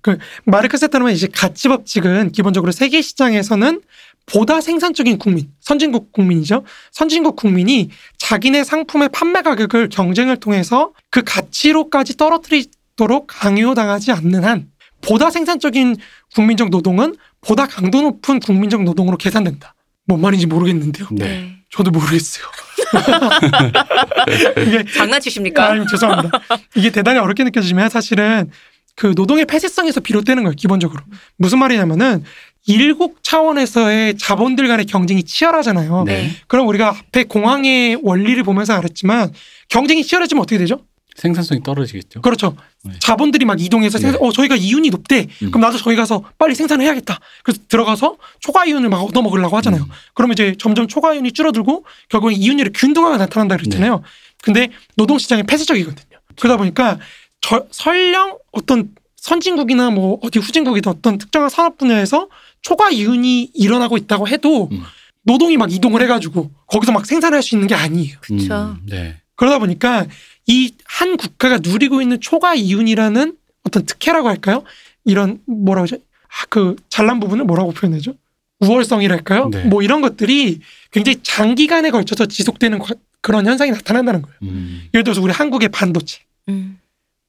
마르크스에 0.46 0.88
따르면 0.88 1.14
이제 1.14 1.28
가치 1.28 1.68
법칙은 1.68 2.32
기본적으로 2.32 2.72
세계 2.72 3.02
시장에서는 3.02 3.82
보다 4.28 4.62
생산적인 4.62 5.18
국민, 5.18 5.52
선진국 5.60 6.12
국민이죠. 6.12 6.64
선진국 6.92 7.36
국민이 7.36 7.90
자기네 8.20 8.64
상품의 8.64 9.10
판매 9.10 9.42
가격을 9.42 9.90
경쟁을 9.90 10.38
통해서 10.38 10.94
그 11.10 11.24
가치로까지 11.24 12.16
떨어뜨리도록 12.18 13.26
강요당하지 13.28 14.12
않는 14.12 14.44
한 14.46 14.72
보다 15.02 15.32
생산적인 15.32 15.98
국민적 16.36 16.70
노동은 16.70 17.16
보다 17.42 17.66
강도 17.68 18.02
높은 18.02 18.40
국민적 18.40 18.84
노동으로 18.84 19.18
계산된다. 19.18 19.76
뭔 20.06 20.22
말인지 20.22 20.48
모르겠는데요. 20.48 21.08
네. 21.12 21.56
저도 21.72 21.92
모르겠어요. 21.92 22.46
이게 24.68 24.84
장난치십니까? 24.92 25.72
아유, 25.72 25.86
죄송합니다. 25.90 26.42
이게 26.76 26.92
대단히 26.92 27.20
어렵게 27.20 27.44
느껴지지만 27.44 27.90
사실은 27.90 28.52
그 28.96 29.14
노동의 29.16 29.46
폐쇄성에서 29.46 30.02
비롯되는 30.02 30.44
거예요, 30.44 30.56
기본적으로. 30.56 31.02
무슨 31.38 31.60
말이냐면은 31.60 32.24
일국 32.68 33.24
차원에서의 33.24 34.18
자본들 34.18 34.68
간의 34.68 34.86
경쟁이 34.86 35.24
치열하잖아요. 35.24 36.04
네. 36.06 36.32
그럼 36.48 36.68
우리가 36.68 36.90
앞에 36.90 37.24
공항의 37.24 38.00
원리를 38.04 38.44
보면서 38.44 38.74
알았지만 38.74 39.32
경쟁이 39.70 40.04
치열해지면 40.04 40.44
어떻게 40.44 40.58
되죠? 40.58 40.82
생산성이 41.16 41.62
떨어지겠죠. 41.64 42.22
그렇죠. 42.22 42.56
네. 42.84 42.94
자본들이 43.00 43.46
막 43.46 43.62
이동해서 43.62 43.98
네. 43.98 44.04
생산, 44.04 44.22
어 44.22 44.32
저희가 44.32 44.56
이윤이 44.56 44.90
높대. 44.90 45.28
음. 45.44 45.52
그럼 45.52 45.62
나도 45.62 45.78
저희 45.78 45.96
가서 45.96 46.24
빨리 46.38 46.56
생산을 46.56 46.86
해야겠다. 46.86 47.20
그래서 47.44 47.62
들어가서 47.68 48.18
초과 48.40 48.66
이윤을 48.66 48.90
막 48.90 49.02
얻어 49.02 49.22
먹으려고 49.22 49.58
하잖아요. 49.58 49.84
음. 49.84 49.90
그러면 50.14 50.34
이제 50.34 50.56
점점 50.58 50.88
초과 50.88 51.14
이윤이 51.14 51.34
줄어들고 51.34 51.86
결국엔 52.10 52.38
이윤율의 52.38 52.72
균등화가 52.74 53.18
나타난다 53.18 53.58
그랬잖아요. 53.58 53.98
네. 53.98 54.04
근데 54.44 54.70
노동 54.96 55.18
시장이 55.18 55.44
폐쇄적이거든요. 55.44 56.20
그러다 56.40 56.58
보니까 56.58 57.00
저, 57.42 57.66
설령 57.72 58.38
어떤 58.52 58.92
선진국이나 59.18 59.92
뭐 59.92 60.18
어디 60.24 60.40
후진국이든 60.40 60.92
어떤 60.92 61.18
특정한 61.18 61.50
산업 61.50 61.78
분야에서 61.78 62.28
초과 62.62 62.90
이윤이 62.90 63.52
일어나고 63.54 63.98
있다고 63.98 64.28
해도 64.28 64.70
음. 64.72 64.84
노동이 65.24 65.58
막 65.58 65.72
이동을 65.72 66.02
해가지고 66.02 66.52
거기서 66.68 66.92
막 66.92 67.06
생산할 67.06 67.44
수 67.44 67.56
있는 67.56 67.68
게 67.68 67.76
아니에요. 67.76 68.18
그렇죠. 68.22 68.56
음, 68.56 68.82
네. 68.88 69.18
그러다 69.36 69.60
보니까 69.60 70.08
이 70.52 70.72
한 70.86 71.18
국가가 71.18 71.58
누리고 71.58 72.02
있는 72.02 72.20
초과 72.20 72.54
이윤이라는 72.54 73.36
어떤 73.64 73.86
특혜라고 73.86 74.28
할까요? 74.28 74.64
이런 75.06 75.40
뭐라고 75.46 75.84
하죠? 75.84 75.96
아, 75.96 76.46
그 76.50 76.76
잘난 76.90 77.20
부분을 77.20 77.46
뭐라고 77.46 77.72
표현하죠? 77.72 78.14
우월성이랄까요? 78.60 79.50
네. 79.50 79.64
뭐 79.66 79.82
이런 79.82 80.02
것들이 80.02 80.60
굉장히 80.92 81.20
장기간에 81.24 81.90
걸쳐서 81.90 82.26
지속되는 82.28 82.80
과- 82.80 82.94
그런 83.22 83.46
현상이 83.48 83.72
나타난다는 83.72 84.22
거예요. 84.22 84.38
음. 84.44 84.84
예를 84.94 85.04
들어서 85.04 85.22
우리 85.22 85.32
한국의 85.32 85.70
반도체. 85.70 86.20
음. 86.50 86.78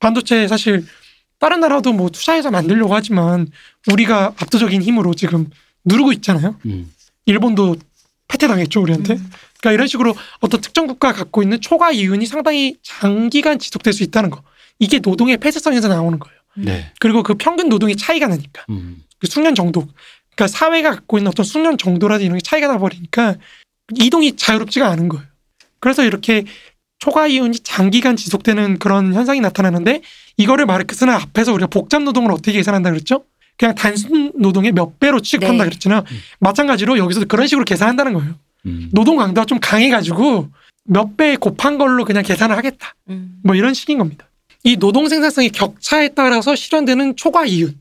반도체 0.00 0.48
사실 0.48 0.84
다른 1.38 1.60
나라도 1.60 1.92
뭐 1.92 2.10
투자해서 2.10 2.50
만들려고 2.50 2.94
하지만 2.94 3.46
우리가 3.90 4.34
압도적인 4.38 4.82
힘으로 4.82 5.14
지금 5.14 5.48
누르고 5.84 6.12
있잖아요. 6.14 6.56
음. 6.66 6.92
일본도 7.26 7.76
패퇴당했죠 8.28 8.80
우리한테. 8.82 9.18
음. 9.62 9.72
그러니까 9.72 9.72
이런 9.72 9.86
식으로 9.86 10.14
어떤 10.40 10.60
특정 10.60 10.86
국가가 10.86 11.16
갖고 11.16 11.42
있는 11.42 11.60
초과 11.60 11.92
이윤이 11.92 12.26
상당히 12.26 12.76
장기간 12.82 13.58
지속될 13.58 13.92
수 13.92 14.02
있다는 14.02 14.30
거. 14.30 14.42
이게 14.78 14.98
노동의 14.98 15.36
폐쇄성에서 15.36 15.88
나오는 15.88 16.18
거예요. 16.18 16.36
네. 16.56 16.92
그리고 17.00 17.22
그 17.22 17.34
평균 17.34 17.68
노동의 17.68 17.96
차이가 17.96 18.26
나니까 18.26 18.64
음. 18.70 19.02
그 19.18 19.28
숙련 19.28 19.54
정도. 19.54 19.86
그러니까 20.34 20.48
사회가 20.48 20.90
갖고 20.90 21.18
있는 21.18 21.28
어떤 21.28 21.44
숙련 21.44 21.78
정도라든지 21.78 22.26
이런 22.26 22.38
게 22.38 22.42
차이가 22.42 22.66
나버리니까 22.66 23.36
이동이 23.94 24.36
자유롭지가 24.36 24.88
않은 24.88 25.08
거예요. 25.08 25.24
그래서 25.78 26.04
이렇게 26.04 26.44
초과 26.98 27.26
이윤이 27.26 27.60
장기간 27.60 28.16
지속되는 28.16 28.78
그런 28.78 29.14
현상이 29.14 29.40
나타나는데 29.40 30.02
이거를 30.36 30.66
마르크스는 30.66 31.12
앞에서 31.12 31.52
우리가 31.52 31.66
복잡 31.68 32.02
노동을 32.02 32.32
어떻게 32.32 32.52
계산한다 32.52 32.90
그랬죠? 32.90 33.24
그냥 33.56 33.74
단순 33.74 34.32
노동의 34.36 34.72
몇 34.72 34.98
배로 34.98 35.20
취급한다 35.20 35.64
네. 35.64 35.70
그랬잖아요. 35.70 36.04
음. 36.10 36.18
마찬가지로 36.40 36.98
여기서도 36.98 37.26
그런 37.26 37.46
식으로 37.46 37.64
계산한다는 37.64 38.14
거예요. 38.14 38.34
음. 38.66 38.88
노동 38.92 39.16
강도가 39.16 39.44
좀 39.44 39.58
강해가지고 39.60 40.48
몇 40.84 41.16
배 41.16 41.36
곱한 41.36 41.78
걸로 41.78 42.04
그냥 42.04 42.22
계산을 42.22 42.56
하겠다. 42.56 42.94
음. 43.08 43.38
뭐 43.44 43.54
이런 43.54 43.72
식인 43.74 43.98
겁니다. 43.98 44.28
이 44.64 44.76
노동 44.76 45.08
생산성의 45.08 45.50
격차에 45.50 46.08
따라서 46.08 46.54
실현되는 46.54 47.16
초과 47.16 47.44
이윤. 47.46 47.74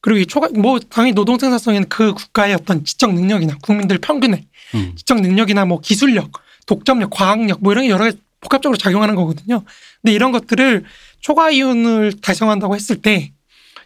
그리고 0.00 0.20
이 0.20 0.26
초과 0.26 0.48
뭐 0.54 0.78
당연히 0.78 1.14
노동 1.14 1.38
생산성에는 1.38 1.88
그 1.88 2.12
국가의 2.12 2.54
어떤 2.54 2.84
지적 2.84 3.14
능력이나 3.14 3.56
국민들 3.62 3.98
평균의 3.98 4.44
음. 4.74 4.92
지적 4.96 5.20
능력이나 5.22 5.64
뭐 5.64 5.80
기술력, 5.80 6.32
독점력, 6.66 7.10
과학력 7.10 7.58
뭐 7.62 7.72
이런 7.72 7.84
게 7.84 7.90
여러 7.90 8.04
가지 8.04 8.18
복합적으로 8.40 8.76
작용하는 8.76 9.14
거거든요. 9.14 9.62
근데 10.02 10.12
이런 10.12 10.30
것들을 10.32 10.84
초과 11.20 11.50
이윤을 11.50 12.20
달성한다고 12.20 12.74
했을 12.74 13.00
때 13.00 13.32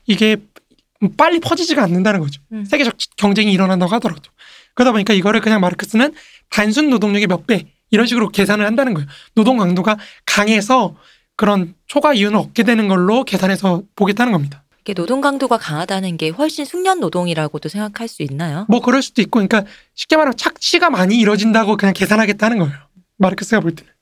이게 0.06 0.36
빨리 1.16 1.38
퍼지지가 1.38 1.82
않는다는 1.84 2.18
거죠. 2.18 2.40
음. 2.52 2.64
세계적 2.64 2.96
경쟁이 3.16 3.52
일어난다고 3.52 3.92
하더라도. 3.96 4.22
그러다 4.78 4.92
보니까 4.92 5.12
이거를 5.12 5.40
그냥 5.40 5.60
마르크스는 5.60 6.12
단순 6.50 6.88
노동력의 6.88 7.26
몇 7.26 7.46
배 7.48 7.66
이런 7.90 8.06
식으로 8.06 8.28
계산을 8.28 8.64
한다는 8.64 8.94
거예요. 8.94 9.08
노동 9.34 9.56
강도가 9.56 9.96
강해서 10.24 10.94
그런 11.36 11.74
초과 11.86 12.14
이윤을 12.14 12.36
얻게 12.38 12.62
되는 12.62 12.86
걸로 12.86 13.24
계산해서 13.24 13.82
보겠다는 13.96 14.32
겁니다. 14.32 14.62
이게 14.82 14.94
노동 14.94 15.20
강도가 15.20 15.58
강하다는 15.58 16.16
게 16.16 16.28
훨씬 16.28 16.64
숙련 16.64 17.00
노동이라고도 17.00 17.68
생각할 17.68 18.06
수 18.08 18.22
있나요? 18.22 18.66
뭐 18.68 18.80
그럴 18.80 19.02
수도 19.02 19.20
있고, 19.22 19.40
그러니까 19.40 19.64
쉽게 19.94 20.16
말하면 20.16 20.36
착취가 20.36 20.90
많이 20.90 21.18
이루어진다고 21.18 21.76
그냥 21.76 21.92
계산하겠다는 21.94 22.58
거예요. 22.58 22.72
마르크스가 23.16 23.60
볼 23.60 23.74
때는. 23.74 23.92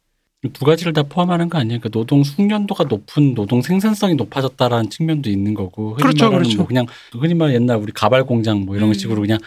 두 0.52 0.64
가지를 0.64 0.92
다 0.92 1.02
포함하는 1.04 1.48
거 1.48 1.58
아니에요? 1.58 1.78
그러니까 1.80 1.88
노동 1.98 2.22
숙련도가 2.22 2.84
높은 2.84 3.34
노동 3.34 3.62
생산성이 3.62 4.14
높아졌다라는 4.16 4.90
측면도 4.90 5.30
있는 5.30 5.54
거고 5.54 5.92
흔히 5.94 6.02
그렇죠, 6.02 6.24
말하는 6.26 6.42
그렇죠. 6.42 6.56
뭐 6.58 6.66
그냥 6.66 6.86
흔히 7.12 7.34
말 7.34 7.54
옛날 7.54 7.78
우리 7.78 7.92
가발 7.92 8.24
공장 8.24 8.60
뭐 8.60 8.76
이런 8.76 8.90
음. 8.90 8.94
식으로 8.94 9.20
그냥 9.22 9.38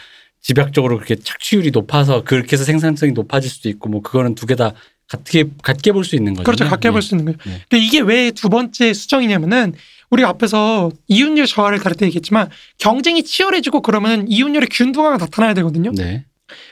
집약적으로 0.42 0.96
그렇게 0.98 1.16
착취율이 1.16 1.72
높아서 1.72 2.24
그렇게 2.24 2.54
해서 2.54 2.64
생산성이 2.64 3.12
높아질 3.12 3.50
수도 3.50 3.70
있고 3.70 3.90
뭐 3.90 4.02
그거는 4.02 4.36
두 4.36 4.46
개 4.48 4.56
다 4.56 4.74
같게 5.08 5.46
같게 5.64 5.92
볼 5.92 6.04
수 6.04 6.16
있는 6.16 6.34
거죠. 6.34 6.44
그렇죠. 6.44 6.66
갖게 6.66 6.92
볼수 6.92 7.16
있는 7.16 7.26
거예요. 7.26 7.38
네. 7.46 7.64
근데 7.68 7.84
이게 7.84 8.00
왜 8.00 8.32
두 8.32 8.48
번째 8.50 8.94
수정이냐면은 8.94 9.74
우리가 10.12 10.30
앞에서 10.30 10.92
이윤율 11.08 11.46
저하를 11.48 11.80
다룰 11.80 11.96
때 11.98 12.06
얘기했지만 12.06 12.50
경쟁이 12.78 13.24
치열해지고 13.24 13.82
그러면 13.82 14.28
이윤율의 14.28 14.70
균등화가 14.72 15.18
나타나야 15.18 15.54
되거든요. 15.56 15.92
네. 15.96 16.26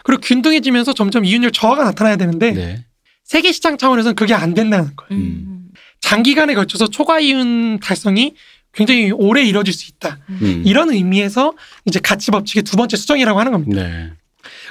그리고 0.03 0.21
균등해지면서 0.21 0.93
점점 0.93 1.25
이윤율 1.25 1.51
저하가 1.51 1.83
나타나야 1.83 2.15
되는데 2.15 2.51
네. 2.51 2.85
세계 3.23 3.51
시장 3.51 3.77
차원에서는 3.77 4.15
그게 4.15 4.33
안 4.33 4.53
된다는 4.53 4.95
거예요. 4.95 5.21
음. 5.21 5.69
장기간에 6.01 6.53
걸쳐서 6.53 6.87
초과 6.87 7.19
이윤 7.19 7.79
달성이 7.79 8.33
굉장히 8.77 9.11
오래 9.11 9.41
이뤄질 9.43 9.73
수 9.73 9.89
있다. 9.91 10.19
음. 10.29 10.61
이런 10.65 10.91
의미에서 10.91 11.53
이제 11.85 11.99
가치 11.99 12.29
법칙의 12.31 12.61
두 12.63 12.77
번째 12.77 12.95
수정이라고 12.95 13.39
하는 13.39 13.51
겁니다. 13.51 13.81
네. 13.83 14.11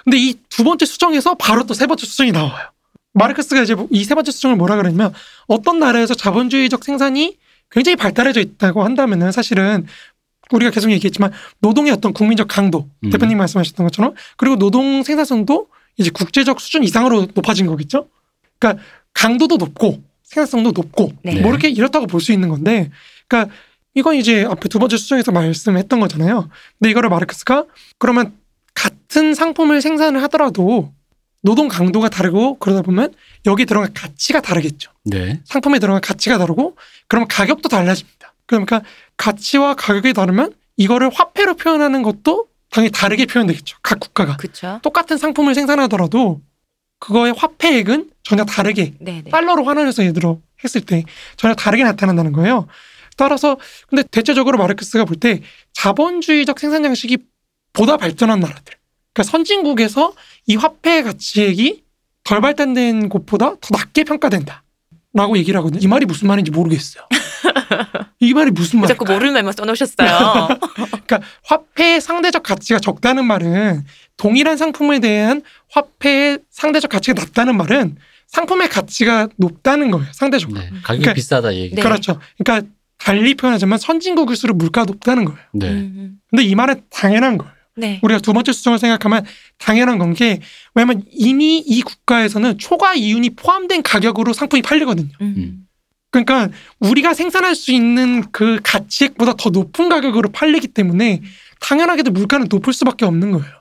근데 0.05 0.17
이 0.19 0.35
두 0.49 0.65
번째 0.65 0.87
수정에서 0.87 1.35
바로 1.35 1.65
또 1.67 1.75
세 1.75 1.87
번째 1.87 2.07
수정이 2.07 2.31
나와요. 2.33 2.71
마르크스가 3.15 3.63
이제 3.63 3.75
이 3.91 4.05
세 4.05 4.15
번째 4.15 4.31
수정을 4.31 4.57
뭐라 4.57 4.77
그러냐면 4.77 5.13
어떤 5.49 5.79
나라에서 5.81 6.15
자본주의적 6.15 6.85
생산이 6.85 7.37
굉장히 7.71 7.97
발달해져 7.97 8.41
있다고 8.41 8.85
한다면은 8.85 9.33
사실은 9.33 9.87
우리가 10.53 10.71
계속 10.71 10.93
얘기했지만 10.93 11.33
노동의 11.59 11.91
어떤 11.93 12.13
국민적 12.13 12.47
강도 12.49 12.89
음. 13.05 13.11
대표님 13.11 13.37
말씀하셨던 13.39 13.85
것처럼 13.87 14.15
그리고 14.37 14.57
노동 14.57 15.03
생산성도 15.03 15.67
이제 15.97 16.11
국제적 16.11 16.61
수준 16.61 16.85
이상으로 16.85 17.27
높아진 17.35 17.67
거겠죠. 17.67 18.09
그러니까 18.59 18.83
강도도 19.13 19.57
높고 19.57 20.03
생산성도 20.23 20.71
높고 20.73 21.13
네. 21.25 21.41
뭐 21.41 21.51
이렇게 21.51 21.69
이렇다고 21.69 22.07
볼 22.07 22.21
수 22.21 22.31
있는 22.33 22.49
건데 22.49 22.91
그러니까 23.29 23.53
이건 23.97 24.15
이제 24.15 24.45
앞에 24.45 24.69
두 24.69 24.79
번째 24.79 24.97
수정에서 24.99 25.33
말씀했던 25.33 25.99
거잖아요. 25.99 26.49
근데 26.79 26.91
이거를 26.91 27.09
마르크스가 27.09 27.65
그러면 27.99 28.35
같은 28.75 29.35
상품을 29.35 29.81
생산을 29.81 30.23
하더라도 30.25 30.93
노동 31.43 31.67
강도가 31.69 32.11
다르고 32.11 32.59
그러다 32.59 32.83
보면 32.83 33.15
여기 33.47 33.65
들어간 33.65 33.93
가치가 33.95 34.43
다르겠죠. 34.43 34.93
네. 35.05 35.41
상품에 35.45 35.79
들어간 35.79 36.03
가치가 36.03 36.37
다르고 36.37 36.77
그러면 37.09 37.27
가격도 37.27 37.71
달라집니다. 37.71 38.35
그러니까 38.45 38.83
가치와 39.17 39.75
가격이 39.75 40.13
다르면 40.13 40.53
이거를 40.77 41.11
화폐로 41.13 41.55
표현하는 41.55 42.03
것도 42.03 42.49
당연히 42.71 42.93
다르게 42.93 43.25
표현되겠죠. 43.25 43.79
각 43.83 43.99
국가가 43.99 44.37
그렇죠. 44.37 44.79
똑같은 44.83 45.17
상품을 45.17 45.55
생산하더라도 45.55 46.43
그거의 46.99 47.33
화폐액은 47.35 48.11
전혀 48.23 48.45
다르게 48.45 48.93
네, 48.99 49.23
네. 49.25 49.31
달러로 49.31 49.65
환원해서 49.65 50.03
예를 50.03 50.13
들어 50.13 50.39
했을 50.65 50.83
때 50.83 51.05
전혀 51.37 51.55
다르게 51.55 51.83
나타난다는 51.85 52.33
거예요. 52.33 52.67
따라서 53.17 53.57
근데 53.89 54.03
대체적으로 54.11 54.59
마르크스가 54.59 55.05
볼 55.05 55.17
때 55.19 55.43
자본주의적 55.73 56.59
생산 56.59 56.85
양식이 56.85 57.19
보다 57.73 57.97
발전한 57.97 58.41
나라들, 58.41 58.75
그러니까 59.13 59.31
선진국에서 59.31 60.15
이 60.47 60.57
화폐 60.57 61.03
가치액이 61.03 61.85
덜 62.25 62.41
발달된 62.41 63.09
곳보다 63.09 63.51
더 63.61 63.69
낮게 63.71 64.05
평가된다. 64.05 64.63
라고 65.15 65.39
얘기를 65.39 65.57
하거든요. 65.61 65.81
이 65.83 65.87
말이 65.87 66.05
무슨 66.05 66.29
말인지 66.29 66.51
모르겠어요. 66.51 67.05
이 68.21 68.35
말이 68.35 68.51
무슨 68.51 68.81
말이야? 68.81 68.95
자꾸 68.95 69.11
모르는 69.11 69.33
말만 69.33 69.53
써놓으셨어요. 69.55 70.49
그러니까 71.07 71.21
화폐의 71.45 72.01
상대적 72.03 72.43
가치가 72.43 72.79
적다는 72.79 73.25
말은 73.25 73.85
동일한 74.19 74.57
상품에 74.59 74.99
대한 74.99 75.41
화폐의 75.71 76.41
상대적 76.51 76.91
가치가 76.91 77.19
낮다는 77.19 77.57
말은 77.57 77.97
상품의 78.27 78.69
가치가 78.69 79.29
높다는 79.37 79.91
거예요. 79.91 80.07
상대적으로. 80.13 80.61
네. 80.61 80.67
가격이 80.69 80.83
그러니까- 80.85 81.13
비싸다 81.15 81.51
이 81.53 81.61
얘기. 81.61 81.75
네. 81.77 81.83
그렇죠. 81.83 82.21
그러니까 82.39 82.69
달리 82.99 83.35
표현하자면 83.35 83.79
선진국일수록 83.79 84.57
물가가 84.57 84.85
높다는 84.87 85.25
거예요. 85.25 85.41
네. 85.53 85.69
음. 85.71 86.19
근데 86.31 86.45
이 86.45 86.55
말은 86.55 86.83
당연한 86.91 87.39
거예요. 87.39 87.53
네. 87.77 88.01
우리가 88.03 88.21
두 88.21 88.33
번째 88.33 88.53
수정을 88.53 88.79
생각하면 88.79 89.25
당연한 89.59 89.99
건 89.99 90.15
게 90.15 90.41
왜냐면 90.75 91.03
이미 91.13 91.59
이 91.59 91.83
국가에서는 91.83 92.59
초과 92.59 92.95
이윤이 92.95 93.31
포함된 93.37 93.83
가격으로 93.83 94.33
상품이 94.33 94.63
팔리거든요. 94.63 95.11
음. 95.21 95.67
그러니까 96.11 96.49
우리가 96.81 97.13
생산할 97.13 97.55
수 97.55 97.73
있는 97.73 98.25
그 98.33 98.59
가치액보다 98.63 99.35
더 99.35 99.51
높은 99.51 99.91
가격으로 99.91 100.31
팔리기 100.33 100.69
때문에 100.69 101.23
당연하게도 101.61 102.13
물가는 102.13 102.47
높을 102.49 102.73
수밖에 102.73 103.05
없는 103.05 103.33
거예요. 103.33 103.53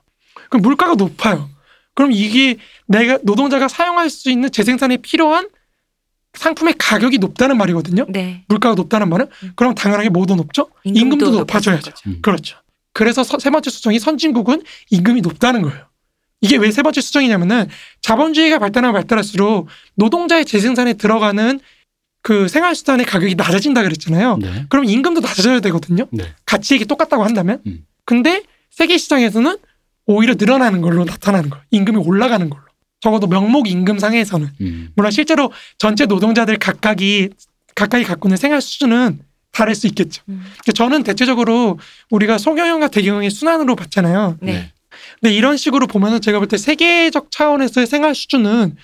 그럼 0.49 0.61
물가가 0.61 0.93
높아요. 0.95 1.49
그럼 1.93 2.11
이게 2.13 2.57
내가 2.87 3.17
노동자가 3.23 3.67
사용할 3.67 4.09
수 4.09 4.29
있는 4.29 4.49
재생산에 4.51 4.97
필요한 4.97 5.49
상품의 6.35 6.75
가격이 6.77 7.17
높다는 7.19 7.57
말이거든요. 7.57 8.05
네. 8.09 8.43
물가가 8.47 8.75
높다는 8.75 9.09
말은 9.09 9.27
음. 9.43 9.51
그럼 9.55 9.75
당연하게 9.75 10.09
뭐도 10.09 10.35
높죠? 10.35 10.69
임금도 10.83 11.31
높아져야죠. 11.31 11.39
높아지는 11.39 11.79
거죠. 11.81 12.09
음. 12.09 12.19
그렇죠. 12.21 12.57
그래서 12.93 13.23
서- 13.23 13.39
세 13.39 13.49
번째 13.49 13.69
수정이 13.69 13.99
선진국은 13.99 14.61
임금이 14.89 15.21
높다는 15.21 15.61
거예요. 15.63 15.85
이게 16.41 16.57
왜 16.57 16.71
세 16.71 16.81
번째 16.83 17.01
수정이냐면은 17.01 17.67
자본주의가 18.01 18.59
발달하면 18.59 18.93
발달할수록 18.93 19.67
노동자의 19.95 20.45
재생산에 20.45 20.93
들어가는 20.93 21.59
그 22.21 22.47
생활수단의 22.47 23.05
가격이 23.05 23.35
낮아진다 23.35 23.83
그랬잖아요. 23.83 24.37
네. 24.37 24.65
그럼 24.69 24.85
임금도 24.85 25.21
낮아져야 25.21 25.59
되거든요. 25.61 26.07
네. 26.11 26.33
가치액이 26.45 26.85
똑같다고 26.85 27.23
한다면. 27.23 27.61
음. 27.67 27.85
근데 28.05 28.43
세계 28.71 28.97
시장에서는 28.97 29.57
오히려 30.07 30.35
늘어나는 30.37 30.81
걸로 30.81 31.03
나타나는 31.05 31.49
거예요. 31.49 31.63
임금이 31.71 31.97
올라가는 31.97 32.49
걸로. 32.49 32.63
적어도 33.05 33.27
명목 33.27 33.67
임금상에서는. 33.67 34.49
음. 34.61 34.89
물론 34.95 35.11
실제로 35.11 35.51
전체 35.77 36.07
노동자들 36.07 36.57
각각이 36.57 37.29
각각이 37.75 38.03
갖고 38.03 38.27
있는 38.27 38.37
생활 38.37 38.61
수준은 38.61 39.19
다를 39.51 39.75
수 39.75 39.85
있겠죠. 39.85 40.23
음. 40.27 40.43
저는 40.73 41.03
대체적으로 41.03 41.77
우리가 42.09 42.39
소경영과 42.39 42.87
대경영의 42.87 43.29
순환으로 43.29 43.75
봤잖아요. 43.75 44.37
네. 44.41 44.71
근데 45.21 45.35
이런 45.35 45.55
식으로 45.55 45.85
보면은 45.85 46.19
제가 46.19 46.39
볼 46.39 46.47
때 46.47 46.57
세계적 46.57 47.29
차원에서의 47.29 47.85
생활 47.85 48.15
수준은 48.15 48.75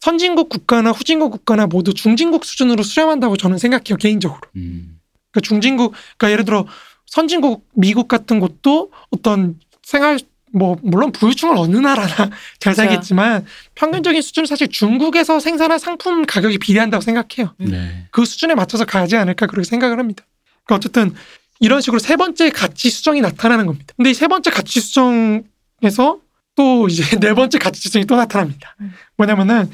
선진국 0.00 0.48
국가나 0.48 0.90
후진국 0.90 1.30
국가나 1.32 1.66
모두 1.66 1.92
중진국 1.92 2.46
수준으로 2.46 2.82
수렴한다고 2.82 3.36
저는 3.36 3.58
생각해요 3.58 3.96
개인적으로. 3.98 4.40
음. 4.56 4.98
그러니까 5.30 5.46
중진국, 5.46 5.92
그러니까 6.16 6.32
예를 6.32 6.44
들어 6.46 6.66
선진국 7.06 7.68
미국 7.74 8.08
같은 8.08 8.40
곳도 8.40 8.90
어떤 9.10 9.58
생활 9.82 10.18
뭐 10.54 10.76
물론 10.82 11.10
부유층은 11.12 11.58
어느 11.58 11.76
나라나 11.76 12.08
잘 12.60 12.74
그렇죠. 12.74 12.76
살겠지만 12.76 13.44
평균적인 13.74 14.22
수준은 14.22 14.46
사실 14.46 14.68
중국에서 14.68 15.40
생산한 15.40 15.78
상품 15.78 16.24
가격이 16.24 16.58
비례한다고 16.58 17.00
생각해요. 17.00 17.54
음. 17.60 17.66
네. 17.70 18.06
그 18.12 18.24
수준에 18.24 18.54
맞춰서 18.54 18.84
가지 18.84 19.16
않을까 19.16 19.46
그렇게 19.46 19.68
생각을 19.68 19.98
합니다. 19.98 20.24
그러니까 20.64 20.76
어쨌든 20.76 21.14
이런 21.60 21.80
식으로 21.80 21.98
세 21.98 22.16
번째 22.16 22.50
가치 22.50 22.88
수정이 22.90 23.20
나타나는 23.20 23.66
겁니다. 23.66 23.92
근데 23.96 24.10
이 24.10 24.14
세 24.14 24.28
번째 24.28 24.50
가치 24.50 24.80
수정에서 24.80 26.18
또 26.54 26.88
이제 26.88 27.02
네 27.18 27.34
번째 27.34 27.58
가치 27.58 27.80
수정이 27.80 28.06
또 28.06 28.16
나타납니다. 28.16 28.76
음. 28.80 28.92
뭐냐면은 29.16 29.70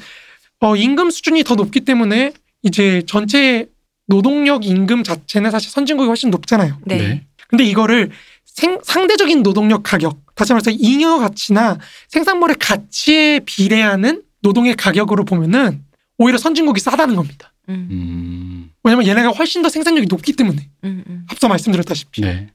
어, 0.59 0.75
임금 0.75 1.09
수준이 1.11 1.43
더 1.43 1.55
높기 1.55 1.81
때문에 1.81 2.33
이제 2.63 3.03
전체 3.07 3.67
노동력 4.07 4.65
임금 4.65 5.03
자체는 5.03 5.51
사실 5.51 5.69
선진국이 5.71 6.07
훨씬 6.07 6.29
높잖아요. 6.31 6.77
네. 6.85 6.97
네. 6.97 7.23
근데 7.47 7.63
이거를 7.65 8.11
생- 8.53 8.79
상대적인 8.83 9.43
노동력 9.43 9.83
가격, 9.83 10.19
다시 10.35 10.53
말해서 10.53 10.71
잉여 10.71 11.19
가치나 11.19 11.77
생산물의 12.09 12.57
가치에 12.59 13.39
비례하는 13.45 14.23
노동의 14.41 14.75
가격으로 14.75 15.25
보면은 15.25 15.83
오히려 16.17 16.37
선진국이 16.37 16.79
싸다는 16.79 17.15
겁니다. 17.15 17.53
음. 17.69 17.87
음. 17.91 18.71
왜냐면 18.83 19.07
얘네가 19.07 19.29
훨씬 19.29 19.61
더 19.61 19.69
생산력이 19.69 20.07
높기 20.07 20.33
때문에 20.33 20.67
음. 20.83 21.03
음. 21.07 21.25
앞서 21.29 21.47
말씀드렸다시피 21.47 22.21
네. 22.21 22.47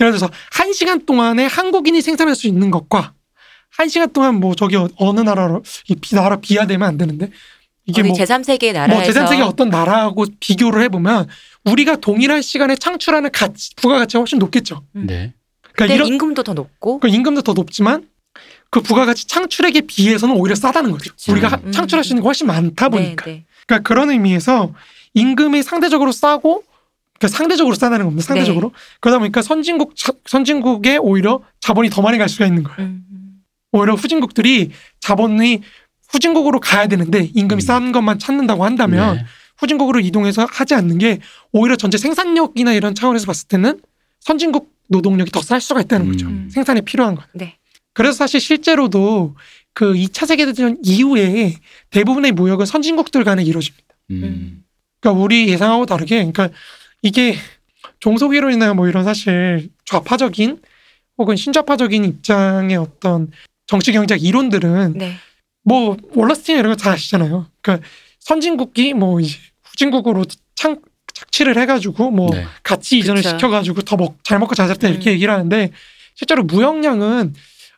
예를 0.00 0.12
들어서 0.12 0.28
한 0.52 0.72
시간 0.72 1.04
동안에 1.04 1.44
한국인이 1.46 2.00
생산할 2.00 2.34
수 2.34 2.46
있는 2.46 2.70
것과 2.70 3.12
한 3.70 3.88
시간 3.88 4.12
동안 4.12 4.36
뭐 4.36 4.54
저기 4.54 4.76
어- 4.76 4.88
어느 4.96 5.20
나라로 5.20 5.62
이 5.88 5.94
비- 5.96 6.14
나라 6.14 6.36
비하되면 6.40 6.86
안 6.88 6.96
되는데 6.96 7.30
이게 7.86 8.02
뭐 8.02 8.16
제3세계 8.16 8.72
뭐 8.72 8.86
나라에서 8.86 9.12
제3세계 9.26 9.46
어떤 9.46 9.68
나라하고 9.68 10.24
비교를 10.40 10.82
해보면 10.84 11.28
우리가 11.66 11.96
동일한 11.96 12.40
시간에 12.40 12.76
창출하는 12.76 13.30
가치, 13.32 13.74
부가가치가 13.76 14.20
훨씬 14.20 14.38
높겠죠. 14.38 14.84
음. 14.96 15.06
네. 15.06 15.34
그러니까 15.74 15.86
근데 15.86 15.94
이런 15.94 16.06
임금도 16.08 16.42
더 16.42 16.54
높고 16.54 16.98
그 17.00 17.08
임금도 17.08 17.42
더 17.42 17.52
높지만 17.52 18.06
그 18.70 18.80
부가가치 18.80 19.26
창출액에 19.28 19.82
비해서는 19.82 20.34
오히려 20.36 20.54
싸다는 20.54 20.90
거죠. 20.90 21.10
그쵸. 21.12 21.32
우리가 21.32 21.48
하- 21.48 21.60
음. 21.64 21.70
창출할 21.72 22.02
수 22.04 22.12
있는 22.12 22.22
게 22.22 22.26
훨씬 22.26 22.46
많다 22.46 22.88
네, 22.88 22.96
보니까. 22.96 23.24
네. 23.26 23.44
그러니까 23.66 23.88
그런 23.88 24.10
의미에서 24.10 24.72
임금이 25.14 25.62
상대적으로 25.62 26.10
싸고 26.12 26.64
그러니까 27.18 27.36
상대적으로 27.38 27.74
싸다는 27.76 28.06
겁니다. 28.06 28.26
상대적으로. 28.26 28.68
네. 28.70 28.74
그러다 29.00 29.18
보니까 29.18 29.42
선진국 29.42 29.94
자- 29.96 30.12
선진국에 30.26 30.96
오히려 30.96 31.40
자본이 31.60 31.90
더 31.90 32.02
많이 32.02 32.18
갈 32.18 32.28
수가 32.28 32.46
있는 32.46 32.62
거예요. 32.64 32.80
음. 32.80 33.04
음. 33.10 33.40
오히려 33.72 33.94
후진국들이 33.94 34.70
자본이 35.00 35.60
후진국으로 36.10 36.60
가야 36.60 36.86
되는데 36.88 37.30
임금이 37.34 37.60
음. 37.62 37.64
싼 37.66 37.92
것만 37.92 38.18
찾는다고 38.18 38.64
한다면 38.64 39.16
네. 39.16 39.24
후진국으로 39.58 40.00
이동해서 40.00 40.46
하지 40.50 40.74
않는 40.74 40.98
게 40.98 41.20
오히려 41.52 41.76
전체 41.76 41.96
생산력이나 41.98 42.72
이런 42.72 42.94
차원에서 42.96 43.26
봤을 43.26 43.46
때는 43.48 43.80
선진국 44.20 44.73
노동력이 44.88 45.30
더 45.30 45.40
쌀 45.42 45.60
수가 45.60 45.80
있다는 45.82 46.08
거죠. 46.08 46.26
음. 46.26 46.48
생산에 46.50 46.80
필요한 46.80 47.14
건. 47.14 47.24
네. 47.34 47.56
그래서 47.92 48.16
사실 48.16 48.40
실제로도 48.40 49.36
그 49.72 49.94
2차 49.94 50.26
세계대전 50.26 50.78
이후에 50.82 51.54
대부분의 51.90 52.32
무역은 52.32 52.66
선진국들 52.66 53.24
간에 53.24 53.42
이루어집니다. 53.42 53.84
음. 54.10 54.64
그러니까 55.00 55.22
우리 55.22 55.48
예상하고 55.48 55.86
다르게 55.86 56.16
그러니까 56.16 56.48
이게 57.02 57.36
종속 58.00 58.34
이론이나 58.34 58.74
뭐 58.74 58.88
이런 58.88 59.04
사실 59.04 59.68
좌파적인 59.84 60.60
혹은 61.18 61.36
신좌파적인 61.36 62.04
입장의 62.04 62.76
어떤 62.76 63.30
정치 63.66 63.92
경제학 63.92 64.22
이론들은 64.22 64.94
네. 64.96 65.14
뭐 65.62 65.96
월러스틴 66.14 66.58
이런 66.58 66.76
거다 66.76 66.92
아시잖아요. 66.92 67.46
그러니까 67.62 67.86
선진국이 68.20 68.94
뭐 68.94 69.20
이제 69.20 69.38
후진국으로 69.64 70.24
창 70.54 70.80
착취를 71.14 71.56
해가지고 71.58 72.10
뭐 72.10 72.30
네. 72.30 72.44
가치 72.62 72.98
이전을 72.98 73.22
그쵸. 73.22 73.30
시켜가지고 73.30 73.82
더 73.82 73.96
먹 73.96 74.16
잘 74.24 74.38
먹고 74.38 74.54
잘 74.54 74.66
살다 74.68 74.88
이렇게 74.88 75.10
음. 75.10 75.14
얘기를 75.14 75.32
하는데 75.32 75.70
실제로 76.14 76.42
무역량은 76.44 77.34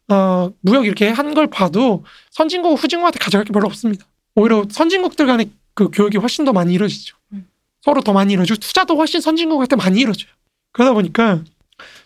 어 0.09 0.51
무역 0.61 0.87
이렇게 0.87 1.09
한 1.09 1.34
걸 1.34 1.47
봐도 1.49 2.05
선진국 2.30 2.82
후진국한테 2.82 3.18
가져갈 3.18 3.45
게 3.45 3.53
별로 3.53 3.66
없습니다. 3.66 4.05
오히려 4.34 4.64
선진국들 4.70 5.26
간의 5.26 5.51
그 5.74 5.91
교육이 5.91 6.18
훨씬 6.18 6.45
더 6.45 6.53
많이 6.53 6.72
이루어지죠. 6.74 7.16
음. 7.32 7.47
서로 7.82 8.01
더 8.03 8.12
많이 8.12 8.32
이루어지고 8.32 8.59
투자도 8.59 8.97
훨씬 8.97 9.20
선진국한테 9.20 9.76
많이 9.76 10.01
이루어져요. 10.01 10.30
그러다 10.72 10.93
보니까 10.95 11.43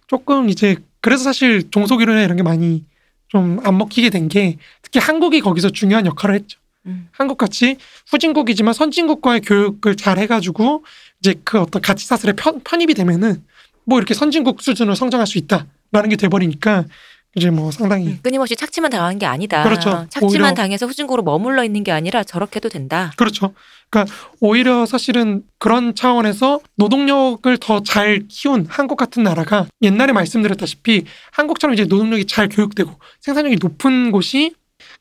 조금 0.07 0.49
이제 0.49 0.77
그래서 1.01 1.25
사실 1.25 1.71
종속이론이나 1.71 2.25
이런 2.25 2.37
게 2.37 2.43
많이 2.43 2.85
좀 3.29 3.61
안 3.65 3.79
먹히게 3.79 4.11
된 4.11 4.29
게 4.29 4.57
특히 4.83 4.99
한국이 4.99 5.41
거기서 5.41 5.71
중요한 5.71 6.05
역할을 6.07 6.35
했죠. 6.35 6.59
음. 6.87 7.09
한국같이 7.13 7.77
후진국이지만 8.11 8.75
선진국과의 8.75 9.43
교육을 9.43 9.97
잘 9.97 10.19
해가지고 10.19 10.85
이제 11.21 11.35
그 11.45 11.61
어떤 11.61 11.83
가치 11.83 12.07
사슬에 12.07 12.33
편, 12.33 12.61
편입이 12.61 12.95
되면은 12.95 13.45
뭐 13.85 13.99
이렇게 13.99 14.15
선진국 14.15 14.63
수준으로 14.63 14.95
성장할 14.95 15.27
수 15.27 15.39
있다라는 15.39 16.09
게 16.09 16.17
돼버리니까 16.17 16.85
이제 17.37 17.49
뭐 17.51 17.71
상당히 17.71 18.09
음, 18.09 18.19
끊임없이 18.23 18.57
착취만 18.57 18.91
당한 18.91 19.19
게 19.19 19.27
아니다. 19.27 19.63
그렇죠. 19.63 20.07
착취만 20.11 20.55
당해서 20.55 20.87
후진국으로 20.87 21.23
머물러 21.23 21.63
있는 21.65 21.85
게 21.85 21.93
아니라 21.93 22.25
저렇게도 22.25 22.69
된다. 22.69 23.13
그렇죠. 23.17 23.55
그러니까 23.89 24.13
오히려 24.41 24.85
사실은 24.87 25.43
그런 25.59 25.95
차원에서 25.95 26.61
노동력을 26.77 27.57
더 27.59 27.83
잘 27.83 28.23
키운 28.29 28.67
한국 28.69 28.97
같은 28.97 29.23
나라가 29.23 29.67
옛날에 29.83 30.13
말씀드렸다시피 30.13 31.05
한국처럼 31.33 31.75
이제 31.75 31.85
노동력이 31.85 32.27
잘 32.27 32.49
교육되고 32.49 32.93
생산력이 33.21 33.57
높은 33.61 34.11
곳이 34.13 34.55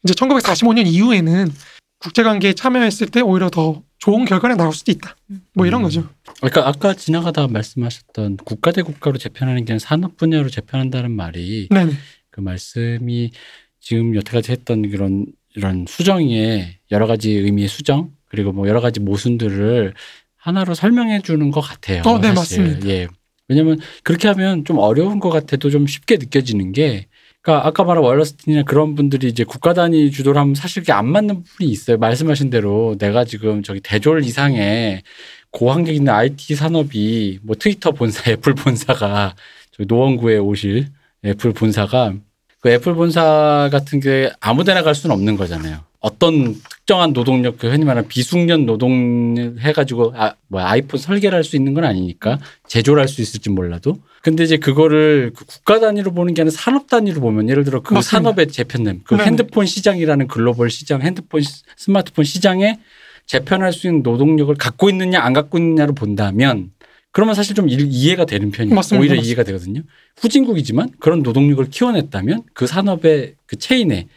이제 0.03 0.13
1945년 0.13 0.85
이후에는 0.87 1.51
국제관계에 1.99 2.53
참여했을 2.53 3.07
때 3.07 3.21
오히려 3.21 3.49
더 3.49 3.81
좋은 3.99 4.25
결과가 4.25 4.55
나올 4.55 4.73
수도 4.73 4.91
있다. 4.91 5.15
뭐 5.53 5.65
이런 5.65 5.81
음. 5.81 5.83
거죠. 5.83 6.09
그러니까 6.37 6.67
아까 6.67 6.93
지나가다가 6.93 7.47
말씀하셨던 7.49 8.37
국가 8.37 8.71
대 8.71 8.81
국가로 8.81 9.17
재편하는 9.17 9.65
게 9.65 9.73
아니라 9.73 9.85
산업 9.85 10.17
분야로 10.17 10.49
재편한다는 10.49 11.11
말이 11.11 11.67
네네. 11.69 11.91
그 12.31 12.39
말씀이 12.39 13.31
지금 13.79 14.15
여태까지 14.15 14.51
했던 14.51 14.89
그런 14.89 15.25
이런 15.55 15.85
수정의 15.87 16.77
여러 16.91 17.07
가지 17.07 17.31
의미의 17.31 17.67
수정 17.67 18.11
그리고 18.25 18.51
뭐 18.51 18.67
여러 18.67 18.81
가지 18.81 18.99
모순들을 18.99 19.93
하나로 20.37 20.73
설명해 20.73 21.21
주는 21.21 21.51
것 21.51 21.59
같아요. 21.59 22.01
어, 22.05 22.19
네, 22.19 22.33
사실. 22.33 22.63
맞습니다. 22.63 22.87
예. 22.89 23.07
왜냐면 23.49 23.79
그렇게 24.03 24.27
하면 24.29 24.63
좀 24.63 24.77
어려운 24.77 25.19
것 25.19 25.29
같아도 25.29 25.69
좀 25.69 25.87
쉽게 25.87 26.17
느껴지는 26.17 26.71
게 26.71 27.07
그러니까 27.41 27.67
아까 27.67 27.83
말한 27.83 28.03
월러스틴이나 28.03 28.63
그런 28.63 28.95
분들이 28.95 29.27
이제 29.27 29.43
국가 29.43 29.73
단위 29.73 30.11
주도를 30.11 30.39
하면 30.41 30.55
사실 30.55 30.81
그게 30.81 30.91
안 30.91 31.07
맞는 31.07 31.43
부분이 31.43 31.69
있어요. 31.69 31.97
말씀하신 31.97 32.49
대로 32.49 32.95
내가 32.99 33.23
지금 33.25 33.63
저기 33.63 33.79
대졸 33.79 34.23
이상의 34.23 35.03
고학력 35.51 35.95
있는 35.95 36.13
IT 36.13 36.55
산업이 36.55 37.39
뭐 37.43 37.55
트위터 37.55 37.91
본사, 37.91 38.29
애플 38.31 38.53
본사가 38.53 39.35
저기 39.71 39.87
노원구에 39.87 40.37
오실 40.37 40.87
애플 41.25 41.53
본사가 41.53 42.13
그 42.61 42.69
애플 42.69 42.93
본사 42.93 43.69
같은 43.71 43.99
게 43.99 44.31
아무 44.41 44.63
데나 44.63 44.83
갈 44.83 44.93
수는 44.93 45.13
없는 45.13 45.37
거잖아요. 45.37 45.88
어떤 46.01 46.53
특정한 46.53 47.11
노동력, 47.11 47.57
그 47.57 47.69
흔히 47.69 47.83
말하는 47.83 48.07
비숙련 48.07 48.65
노동 48.65 49.35
해가지고 49.59 50.13
아, 50.15 50.33
뭐 50.47 50.61
아이폰 50.61 50.97
설계를 50.99 51.35
할 51.35 51.43
수 51.43 51.55
있는 51.57 51.73
건 51.73 51.83
아니니까 51.83 52.39
제조를 52.67 53.01
할 53.01 53.07
수 53.09 53.21
있을지 53.21 53.49
몰라도. 53.49 53.99
근데 54.21 54.43
이제 54.45 54.57
그거를 54.57 55.31
그 55.35 55.45
국가 55.45 55.79
단위로 55.79 56.13
보는 56.13 56.33
게 56.33 56.41
아니라 56.41 56.55
산업 56.55 56.87
단위로 56.87 57.19
보면 57.19 57.49
예를 57.49 57.63
들어 57.65 57.81
그 57.81 57.93
맞습니다. 57.95 58.17
산업의 58.17 58.47
재편됨, 58.47 59.01
그 59.03 59.15
네네. 59.15 59.25
핸드폰 59.27 59.65
시장이라는 59.65 60.27
글로벌 60.27 60.69
시장, 60.69 61.01
핸드폰, 61.01 61.41
시- 61.41 61.63
스마트폰 61.75 62.23
시장에 62.23 62.79
재편할 63.25 63.73
수 63.73 63.87
있는 63.87 64.01
노동력을 64.01 64.53
갖고 64.55 64.89
있느냐 64.89 65.19
안 65.21 65.33
갖고 65.33 65.57
있느냐를 65.57 65.93
본다면 65.95 66.71
그러면 67.11 67.35
사실 67.35 67.55
좀 67.55 67.67
일- 67.67 67.87
이해가 67.89 68.25
되는 68.25 68.51
편이에요. 68.51 68.73
맞습니다. 68.75 69.01
오히려 69.01 69.15
맞습니다. 69.15 69.27
이해가 69.27 69.43
되거든요. 69.43 69.81
후진국이지만 70.17 70.91
그런 70.99 71.23
노동력을 71.23 71.69
키워냈다면 71.69 72.43
그 72.53 72.67
산업의 72.67 73.35
그 73.45 73.57
체인에 73.57 74.03
그 74.03 74.07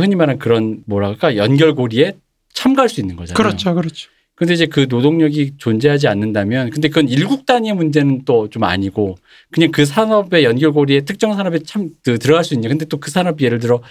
흔히 0.00 0.14
말하는 0.16 0.38
그런 0.38 0.82
뭐랄까 0.86 1.36
연결고리에 1.36 2.14
참가할 2.52 2.88
수 2.88 3.00
있는 3.00 3.16
거잖아요. 3.16 3.36
그렇죠, 3.36 3.74
그렇죠. 3.74 4.10
근데 4.34 4.54
이제 4.54 4.66
그 4.66 4.86
노동력이 4.88 5.54
존재하지 5.58 6.06
않는다면 6.06 6.70
근데 6.70 6.88
그건 6.88 7.08
일국 7.08 7.44
단위의 7.44 7.74
문제는 7.74 8.24
또 8.24 8.48
좀 8.48 8.62
아니고 8.64 9.16
그냥 9.50 9.72
그 9.72 9.84
산업의 9.84 10.44
연결고리에 10.44 11.00
특정 11.02 11.34
산업에 11.34 11.58
참 11.60 11.90
그 12.04 12.18
들어갈 12.18 12.44
수 12.44 12.54
있냐. 12.54 12.68
근데 12.68 12.84
또 12.84 12.98
그 12.98 13.10
산업이 13.10 13.44
예를 13.44 13.58
들어 13.58 13.82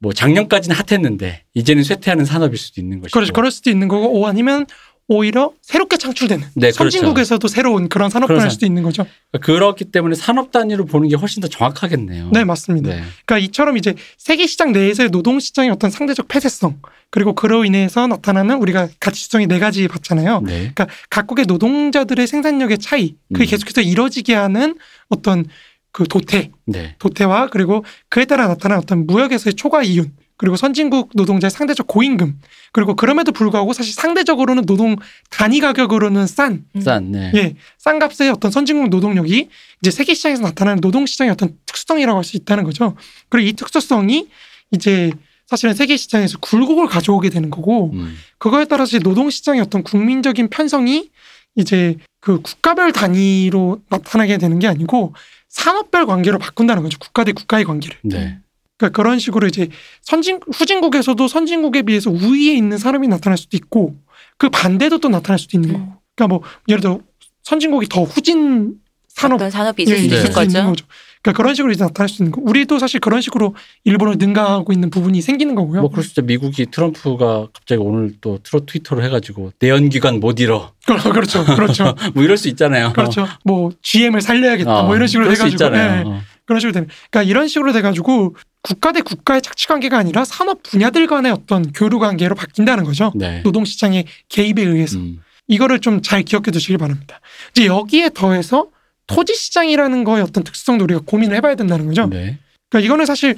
뭐 0.00 0.12
작년까지는 0.12 0.76
핫했는데 0.76 1.42
이제는 1.54 1.82
쇠퇴하는 1.82 2.24
산업일 2.24 2.56
수도 2.56 2.80
있는 2.80 3.00
것이고. 3.00 3.12
그렇죠. 3.18 3.32
그럴 3.32 3.50
수도 3.50 3.70
있는 3.70 3.88
거고, 3.88 4.16
오, 4.20 4.26
아니면 4.28 4.64
오히려 5.08 5.52
새롭게 5.62 5.96
창출되는 5.96 6.46
네, 6.54 6.70
그렇죠. 6.70 6.90
선진국에서도 6.90 7.48
새로운 7.48 7.88
그런 7.88 8.10
산업을 8.10 8.34
그런 8.34 8.42
할 8.42 8.50
수도 8.50 8.66
있는 8.66 8.82
거죠. 8.82 9.06
그렇기 9.40 9.86
때문에 9.86 10.14
산업 10.14 10.52
단위로 10.52 10.84
보는 10.84 11.08
게 11.08 11.16
훨씬 11.16 11.40
더 11.40 11.48
정확하겠네요. 11.48 12.30
네, 12.32 12.44
맞습니다. 12.44 12.90
네. 12.90 13.02
그러니까 13.24 13.38
이처럼 13.38 13.78
이제 13.78 13.94
세계 14.18 14.46
시장 14.46 14.72
내에서의 14.72 15.10
노동 15.10 15.40
시장의 15.40 15.70
어떤 15.70 15.90
상대적 15.90 16.28
폐쇄성 16.28 16.80
그리고 17.10 17.34
그로 17.34 17.64
인해서 17.64 18.06
나타나는 18.06 18.58
우리가 18.58 18.88
가치 19.00 19.22
수정이 19.22 19.46
네 19.46 19.58
가지 19.58 19.88
봤잖아요. 19.88 20.42
네. 20.42 20.70
그러니까 20.74 20.86
각국의 21.08 21.46
노동자들의 21.46 22.26
생산력의 22.26 22.78
차이 22.78 23.14
그게 23.32 23.44
음. 23.44 23.48
계속해서 23.48 23.80
이뤄지게 23.80 24.34
하는 24.34 24.76
어떤 25.08 25.46
그 25.90 26.04
도태 26.04 26.50
네. 26.66 26.96
도태와 26.98 27.48
그리고 27.48 27.82
그에 28.10 28.26
따라 28.26 28.46
나타난 28.46 28.78
어떤 28.78 29.06
무역에서의 29.06 29.54
초과 29.54 29.82
이윤 29.82 30.12
그리고 30.38 30.56
선진국 30.56 31.10
노동자의 31.14 31.50
상대적 31.50 31.86
고임금 31.86 32.40
그리고 32.72 32.94
그럼에도 32.96 33.32
불구하고 33.32 33.72
사실 33.72 33.92
상대적으로는 33.92 34.64
노동 34.64 34.96
단위 35.30 35.60
가격으로는 35.60 36.26
싼 36.26 36.64
음. 36.74 36.80
싼. 36.80 37.12
네. 37.12 37.30
예, 37.34 37.54
싼 37.76 37.98
값의 37.98 38.30
어떤 38.30 38.50
선진국 38.50 38.88
노동력이 38.88 39.48
이제 39.82 39.90
세계 39.90 40.14
시장에서 40.14 40.42
나타나는 40.42 40.80
노동 40.80 41.04
시장의 41.06 41.32
어떤 41.32 41.58
특수성이라고 41.66 42.16
할 42.16 42.24
수 42.24 42.36
있다는 42.36 42.64
거죠. 42.64 42.94
그리고 43.28 43.48
이 43.48 43.52
특수성이 43.52 44.28
이제 44.70 45.12
사실은 45.46 45.74
세계 45.74 45.96
시장에서 45.96 46.38
굴곡을 46.38 46.86
가져오게 46.86 47.30
되는 47.30 47.50
거고 47.50 47.90
음. 47.94 48.16
그거에 48.38 48.64
따라서 48.66 48.96
이제 48.96 48.98
노동 49.00 49.30
시장의 49.30 49.60
어떤 49.60 49.82
국민적인 49.82 50.48
편성이 50.50 51.10
이제 51.56 51.96
그 52.20 52.40
국가별 52.42 52.92
단위로 52.92 53.80
나타나게 53.88 54.38
되는 54.38 54.58
게 54.58 54.68
아니고 54.68 55.14
산업별 55.48 56.06
관계로 56.06 56.38
바꾼다는 56.38 56.82
거죠. 56.82 56.98
국가 56.98 57.24
대 57.24 57.32
국가의 57.32 57.64
관계를. 57.64 57.96
네. 58.02 58.38
그러니까 58.78 58.96
그런 58.96 59.18
식으로 59.18 59.46
이제 59.46 59.68
선진 60.00 60.40
후진국에서도 60.54 61.28
선진국에 61.28 61.82
비해서 61.82 62.10
우위에 62.10 62.54
있는 62.54 62.78
사람이 62.78 63.08
나타날 63.08 63.36
수도 63.36 63.56
있고 63.56 63.96
그 64.38 64.48
반대도 64.48 64.98
또 64.98 65.08
나타날 65.08 65.38
수도 65.38 65.58
있는 65.58 65.70
음. 65.70 65.74
거고. 65.74 65.92
그러니까 66.14 66.34
뭐 66.34 66.42
예를 66.68 66.80
들어 66.80 67.00
선진국이 67.42 67.88
더 67.88 68.04
후진 68.04 68.76
산업 69.08 69.36
어떤 69.36 69.50
산업이 69.50 69.82
있을 69.82 69.94
예, 69.94 69.98
수도 69.98 70.14
네. 70.14 70.20
있는 70.20 70.32
거죠. 70.32 70.66
거죠. 70.68 70.86
그러니까 71.22 71.42
그런 71.42 71.54
식으로 71.54 71.72
이제 71.72 71.82
나타날 71.82 72.08
수 72.08 72.22
있는 72.22 72.30
거. 72.30 72.40
우리도 72.44 72.78
사실 72.78 73.00
그런 73.00 73.20
식으로 73.20 73.56
일본을 73.84 74.16
능가하고 74.18 74.72
있는 74.72 74.90
부분이 74.90 75.20
생기는 75.20 75.56
거고요. 75.56 75.80
뭐 75.80 75.90
그럴 75.90 76.04
수 76.04 76.10
있죠. 76.10 76.22
미국이 76.22 76.66
트럼프가 76.66 77.48
갑자기 77.52 77.80
오늘 77.80 78.14
또 78.20 78.38
트로 78.42 78.64
트위터로 78.64 79.02
해가지고 79.02 79.52
내연 79.58 79.88
기관 79.88 80.20
못 80.20 80.38
잃어. 80.38 80.72
그렇죠, 80.86 81.44
그렇죠, 81.44 81.94
뭐 82.14 82.22
이럴 82.22 82.36
수 82.36 82.48
있잖아요. 82.48 82.92
그렇죠. 82.92 83.26
뭐 83.44 83.70
GM을 83.82 84.20
살려야겠다. 84.20 84.78
어, 84.78 84.86
뭐 84.86 84.94
이런 84.94 85.08
식으로 85.08 85.24
그럴 85.24 85.36
수 85.36 85.42
해가지고 85.42 85.54
있잖아요. 85.64 85.98
예, 85.98 86.08
어. 86.08 86.20
그런 86.44 86.60
식으로 86.60 86.72
되는. 86.72 86.88
그러니까 87.10 87.28
이런 87.28 87.48
식으로 87.48 87.72
돼가지고 87.72 88.36
국가 88.62 88.92
대 88.92 89.00
국가의 89.00 89.40
착취 89.42 89.66
관계가 89.68 89.98
아니라 89.98 90.24
산업 90.24 90.62
분야들 90.62 91.06
간의 91.06 91.32
어떤 91.32 91.70
교류 91.72 91.98
관계로 91.98 92.34
바뀐다는 92.34 92.84
거죠. 92.84 93.12
네. 93.14 93.42
노동 93.42 93.64
시장의 93.64 94.04
개입에 94.28 94.62
의해서 94.62 94.98
음. 94.98 95.20
이거를 95.46 95.80
좀 95.80 96.02
잘 96.02 96.22
기억해 96.22 96.50
두시길 96.50 96.76
바랍니다. 96.78 97.20
이제 97.52 97.66
여기에 97.66 98.10
더해서 98.14 98.66
토지 99.06 99.34
시장이라는 99.34 100.04
거의 100.04 100.22
어떤 100.22 100.44
특성도 100.44 100.84
우리가 100.84 101.00
고민을 101.06 101.36
해봐야 101.36 101.54
된다는 101.54 101.86
거죠. 101.86 102.06
네. 102.06 102.38
그러니까 102.68 102.86
이거는 102.86 103.06
사실 103.06 103.36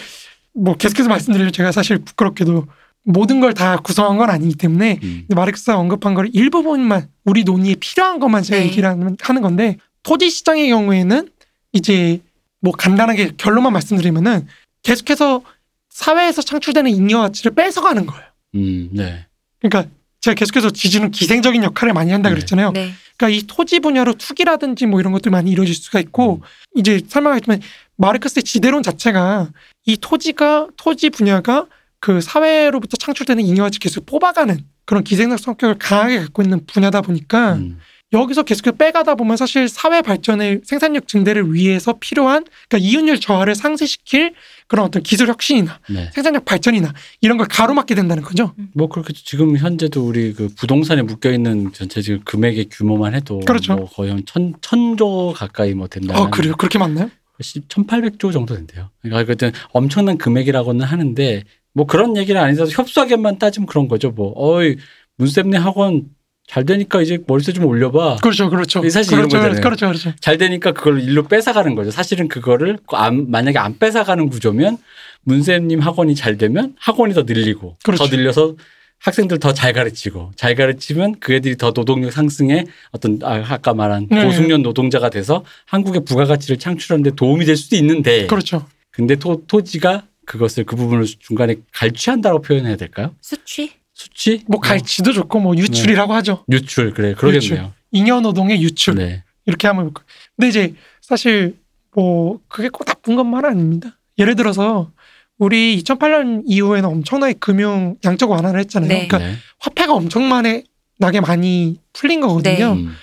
뭐 0.52 0.74
계속해서 0.76 1.08
말씀드리면 1.08 1.52
제가 1.52 1.70
사실 1.70 1.98
부끄럽게도 1.98 2.66
모든 3.04 3.40
걸 3.40 3.54
다 3.54 3.76
구성한 3.78 4.18
건 4.18 4.30
아니기 4.30 4.56
때문에 4.56 4.98
음. 5.02 5.26
마르크스가 5.28 5.78
언급한 5.78 6.14
걸 6.14 6.28
일부분만 6.32 7.08
우리 7.24 7.44
논의에 7.44 7.76
필요한 7.76 8.18
것만 8.18 8.42
제가 8.42 8.58
네. 8.60 8.66
얘기를 8.66 8.88
하는- 8.88 9.16
하는 9.20 9.42
건데 9.42 9.76
토지 10.02 10.28
시장의 10.30 10.68
경우에는 10.70 11.28
이제 11.72 12.20
뭐 12.60 12.72
간단하게 12.72 13.32
결론만 13.38 13.72
말씀드리면은 13.72 14.46
계속해서 14.82 15.42
사회에서 15.88 16.42
창출되는 16.42 16.90
잉여 16.90 17.20
가치를 17.20 17.54
뺏어가는 17.54 18.06
거예요. 18.06 18.24
음. 18.54 18.88
네. 18.92 19.26
그러니까 19.60 19.92
제가 20.20 20.34
계속해서 20.34 20.70
지지는 20.70 21.10
기생적인 21.10 21.62
역할을 21.62 21.92
많이 21.92 22.12
한다 22.12 22.28
네. 22.28 22.34
그랬잖아요. 22.34 22.72
네. 22.72 22.92
그러니까 23.16 23.36
이 23.36 23.42
토지 23.46 23.80
분야로 23.80 24.14
투기라든지 24.14 24.86
뭐 24.86 25.00
이런 25.00 25.12
것들이 25.12 25.30
많이 25.30 25.50
이루어질 25.50 25.74
수가 25.74 26.00
있고 26.00 26.42
이제 26.74 27.00
설명하겠지만 27.06 27.60
마르크스의 27.96 28.42
지대론 28.42 28.82
자체가 28.82 29.50
이 29.86 29.96
토지가 29.96 30.68
토지 30.76 31.10
분야가 31.10 31.66
그 32.00 32.20
사회로부터 32.20 32.96
창출되는 32.96 33.44
잉여가치 33.44 33.78
계속 33.78 34.06
뽑아가는 34.06 34.58
그런 34.86 35.04
기생적 35.04 35.38
성격을 35.38 35.78
강하게 35.78 36.18
갖고 36.20 36.42
있는 36.42 36.64
분야다 36.66 37.02
보니까 37.02 37.54
음. 37.54 37.78
여기서 38.12 38.42
계속 38.42 38.76
빼가다 38.76 39.14
보면 39.14 39.36
사실 39.36 39.68
사회 39.68 40.02
발전의 40.02 40.62
생산력 40.64 41.06
증대를 41.06 41.54
위해서 41.54 41.96
필요한 42.00 42.44
그러니까 42.68 42.88
이윤율 42.88 43.20
저하를 43.20 43.54
상쇄시킬 43.54 44.34
그런 44.66 44.86
어떤 44.86 45.02
기술 45.02 45.28
혁신이나 45.28 45.78
네. 45.88 46.10
생산력 46.12 46.44
발전이나 46.44 46.92
이런 47.20 47.38
걸 47.38 47.46
가로막게 47.46 47.94
된다는 47.94 48.24
거죠. 48.24 48.52
뭐 48.74 48.88
그렇게 48.88 49.12
지금 49.12 49.56
현재도 49.56 50.04
우리 50.04 50.32
그 50.32 50.48
부동산에 50.56 51.02
묶여 51.02 51.30
있는 51.30 51.72
전체 51.72 52.02
지금 52.02 52.20
금액의 52.24 52.68
규모만 52.70 53.14
해도 53.14 53.40
그렇죠. 53.40 53.76
뭐 53.76 53.88
거의 53.88 54.10
한 54.10 54.22
천, 54.26 54.54
천조 54.60 55.32
가까이 55.36 55.74
뭐 55.74 55.86
된다. 55.86 56.14
아 56.16 56.30
그래요? 56.30 56.54
그렇게 56.56 56.78
맞나요? 56.78 57.10
1,800조 57.40 58.32
정도 58.32 58.54
된대요. 58.54 58.90
그러니까 59.02 59.24
그때 59.24 59.52
엄청난 59.70 60.18
금액이라고는 60.18 60.84
하는데 60.84 61.44
뭐 61.72 61.86
그런 61.86 62.16
얘기를 62.16 62.40
안 62.40 62.50
해서 62.50 62.66
협소하게만 62.66 63.38
따지면 63.38 63.66
그런 63.66 63.86
거죠. 63.86 64.10
뭐 64.10 64.32
어이 64.36 64.76
문쌤네 65.16 65.58
학원 65.58 66.08
잘 66.50 66.66
되니까 66.66 67.00
이제 67.00 67.16
월세 67.28 67.52
좀 67.52 67.64
올려봐. 67.64 68.16
그렇죠, 68.16 68.50
그렇죠. 68.50 68.80
사실 68.90 69.12
이런 69.12 69.28
그렇죠, 69.28 69.36
거잖아요. 69.36 69.60
그렇죠, 69.60 69.86
그렇죠. 69.86 70.12
잘 70.18 70.36
되니까 70.36 70.72
그걸 70.72 71.00
일로 71.00 71.22
뺏어가는 71.28 71.76
거죠. 71.76 71.92
사실은 71.92 72.26
그거를 72.26 72.76
안, 72.88 73.30
만약에 73.30 73.56
안 73.56 73.78
뺏어가는 73.78 74.28
구조면 74.28 74.76
문쌤님 75.22 75.78
학원이 75.78 76.16
잘 76.16 76.38
되면 76.38 76.74
학원이 76.80 77.14
더 77.14 77.22
늘리고 77.22 77.76
그렇죠. 77.84 78.04
더 78.04 78.16
늘려서 78.16 78.56
학생들 78.98 79.38
더 79.38 79.52
잘 79.52 79.72
가르치고 79.72 80.32
잘 80.34 80.56
가르치면 80.56 81.20
그 81.20 81.34
애들이 81.34 81.56
더 81.56 81.72
노동력 81.72 82.12
상승에 82.12 82.64
어떤 82.90 83.20
아, 83.22 83.44
아까 83.48 83.72
말한 83.72 84.08
네. 84.10 84.24
고숙련 84.24 84.62
노동자가 84.62 85.08
돼서 85.08 85.44
한국의 85.66 86.04
부가가치를 86.04 86.58
창출하는 86.58 87.04
데 87.04 87.10
도움이 87.14 87.44
될 87.44 87.56
수도 87.56 87.76
있는데 87.76 88.26
그렇죠. 88.26 88.66
근데 88.90 89.14
토, 89.14 89.44
토지가 89.46 90.02
그것을 90.26 90.64
그 90.64 90.74
부분을 90.74 91.06
중간에 91.06 91.54
갈취한다고 91.72 92.42
표현해야 92.42 92.74
될까요? 92.74 93.14
수취? 93.20 93.70
수취? 94.00 94.42
뭐 94.46 94.60
갈치도 94.60 95.12
좋고 95.12 95.40
뭐 95.40 95.54
유출이라고 95.56 96.14
하죠. 96.14 96.44
유출 96.50 96.94
그래 96.94 97.12
그러겠네요. 97.12 97.74
잉여 97.90 98.20
노동의 98.20 98.62
유출 98.62 98.94
네. 98.94 99.22
이렇게 99.44 99.66
하면 99.68 99.84
볼까. 99.84 100.04
근데 100.36 100.48
이제 100.48 100.74
사실 101.02 101.58
뭐 101.94 102.40
그게 102.48 102.70
꼭 102.70 102.86
나쁜 102.86 103.14
것만 103.14 103.44
아닙니다. 103.44 103.98
예를 104.16 104.36
들어서 104.36 104.90
우리 105.36 105.82
2008년 105.82 106.44
이후에는 106.46 106.88
엄청나게 106.88 107.34
금융 107.34 107.96
양적 108.02 108.30
완화를 108.30 108.60
했잖아요. 108.60 108.88
네. 108.88 109.06
그러니까 109.06 109.18
네. 109.18 109.36
화폐가 109.58 109.92
엄청나게 109.92 110.64
나게 110.98 111.20
많이 111.20 111.78
풀린 111.92 112.20
거거든요. 112.20 112.74
네. 112.74 112.80
음. 112.80 112.94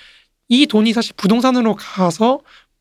이 0.49 0.65
돈이 0.65 0.93
사실 0.93 1.13
부동산으로 1.15 1.75
가서 1.75 2.39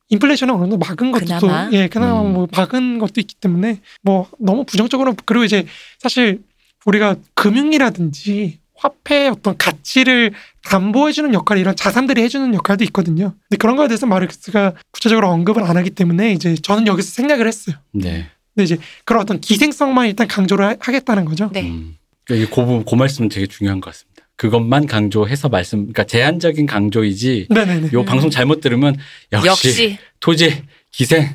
인플레이션을 0.08 0.54
어느 0.54 0.62
정도 0.62 0.78
막은 0.78 1.10
것도 1.10 1.24
그나마. 1.24 1.68
또, 1.68 1.76
예, 1.76 1.88
그나마 1.88 2.22
음. 2.22 2.32
뭐 2.32 2.48
막은 2.56 2.98
것도 2.98 3.20
있기 3.20 3.34
때문에 3.34 3.80
뭐 4.02 4.30
너무 4.38 4.64
부정적으로 4.64 5.14
그리고 5.26 5.44
이제 5.44 5.66
사실 5.98 6.42
우리가 6.86 7.16
금융이라든지 7.34 8.58
화폐의 8.78 9.30
어떤 9.30 9.56
가치를 9.56 10.32
담보해주는 10.64 11.32
역할 11.34 11.58
이런 11.58 11.74
자산들이 11.76 12.22
해주는 12.22 12.54
역할도 12.54 12.84
있거든요. 12.84 13.34
근데 13.48 13.56
그런 13.58 13.76
거에 13.76 13.88
대해서 13.88 14.06
마르크스가 14.06 14.72
구체적으로 14.92 15.28
언급을 15.30 15.62
안 15.62 15.76
하기 15.76 15.90
때문에 15.90 16.32
이제 16.32 16.54
저는 16.54 16.86
여기서 16.86 17.10
생략을 17.10 17.46
했어요. 17.46 17.76
네. 17.92 18.26
근데 18.54 18.64
이제 18.64 18.78
그런 19.04 19.22
어떤 19.22 19.40
기생성만 19.40 20.06
일단 20.08 20.28
강조를 20.28 20.64
하- 20.66 20.76
하겠다는 20.78 21.24
거죠. 21.24 21.50
네. 21.52 21.62
음. 21.68 21.96
그러니까 22.24 22.54
그, 22.54 22.84
그 22.88 22.94
말씀은 22.94 23.28
되게 23.28 23.46
중요한 23.46 23.80
것 23.80 23.90
같습니다. 23.92 24.24
그것만 24.36 24.86
강조해서 24.86 25.48
말씀, 25.48 25.78
그러니까 25.80 26.04
제한적인 26.04 26.66
강조이지. 26.66 27.46
네네네. 27.50 27.90
요 27.94 28.00
음. 28.00 28.04
방송 28.04 28.28
잘못 28.30 28.60
들으면 28.60 28.96
역시, 29.32 29.48
역시. 29.48 29.98
토지 30.20 30.62
기생 30.90 31.34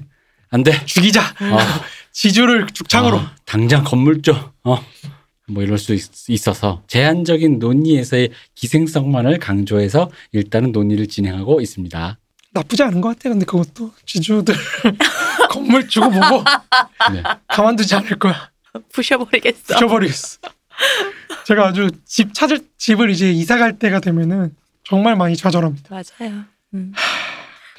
안 0.52 0.62
돼. 0.64 0.74
죽이자. 0.86 1.22
음. 1.41 1.54
어, 1.54 1.58
지주를 2.14 2.68
죽창으로. 2.68 3.18
어, 3.18 3.28
당장 3.45 3.84
건물 3.84 4.22
줘. 4.22 4.52
어. 4.64 4.84
뭐 5.52 5.64
이럴 5.64 5.78
수 5.78 5.93
있, 5.93 6.47
어서 6.47 6.84
제한적인 6.88 7.60
논의에서의 7.60 8.30
기생성만을 8.56 9.39
강조해서 9.39 10.10
일단은 10.32 10.72
논의를 10.72 11.08
진행하고 11.08 11.62
있습니다. 11.62 12.18
나쁘지 12.54 12.84
않은 12.84 13.02
것 13.02 13.10
같아요. 13.10 13.34
근데 13.34 13.45
그것도 13.45 13.91
지주들 14.06 14.54
건물 15.49 15.88
주고 15.88 16.10
보고 16.10 16.43
네. 17.14 17.24
가만두지 17.47 17.95
않을 17.95 18.20
거야. 18.20 18.49
부셔버리겠어. 18.91 19.76
잊어버리겠어. 19.76 20.39
제가 21.45 21.68
아주 21.68 21.89
집 22.06 22.34
찾을 22.34 22.60
집을 22.78 23.10
이제 23.10 23.32
이사 23.32 23.58
갈 23.58 23.78
때가 23.78 23.99
되면은 23.99 24.56
정말 24.84 25.16
많이 25.16 25.36
좌절합니다. 25.36 25.89
맞아요. 25.89 26.43
음. 26.74 26.93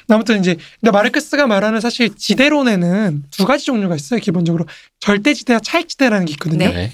아무튼 0.09 0.39
이제 0.39 0.57
근데 0.79 0.91
마르크스가 0.91 1.47
말하는 1.47 1.79
사실 1.79 2.15
지대론에는 2.15 3.23
두 3.31 3.45
가지 3.45 3.65
종류가 3.65 3.95
있어요. 3.95 4.19
기본적으로 4.19 4.65
절대지대와 4.99 5.59
차익지대라는 5.59 6.25
게 6.25 6.31
있거든요. 6.33 6.69
네. 6.69 6.91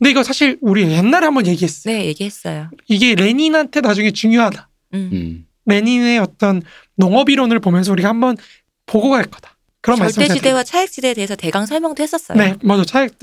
네. 0.00 0.08
근데 0.08 0.10
이거 0.10 0.22
사실 0.22 0.58
우리 0.62 0.90
옛날에 0.90 1.26
한번 1.26 1.46
얘기했어요. 1.46 1.94
네, 1.94 2.06
얘기했어요. 2.06 2.70
이게 2.88 3.14
레닌한테 3.14 3.80
나중에 3.80 4.10
중요하다. 4.10 4.68
음. 4.94 5.10
음. 5.12 5.46
레닌의 5.66 6.18
어떤 6.18 6.62
농업 6.96 7.28
이론을 7.28 7.60
보면서 7.60 7.92
우리가 7.92 8.08
한번 8.08 8.36
보고 8.86 9.10
갈 9.10 9.24
거다. 9.24 9.56
그런 9.82 9.98
말씀 9.98 10.22
절대지대와 10.22 10.64
차익지대에 10.64 11.14
대해서 11.14 11.36
대강 11.36 11.66
설명도 11.66 12.02
했었어요. 12.02 12.36
네, 12.36 12.56
맞아. 12.62 12.84
차익 12.84 13.18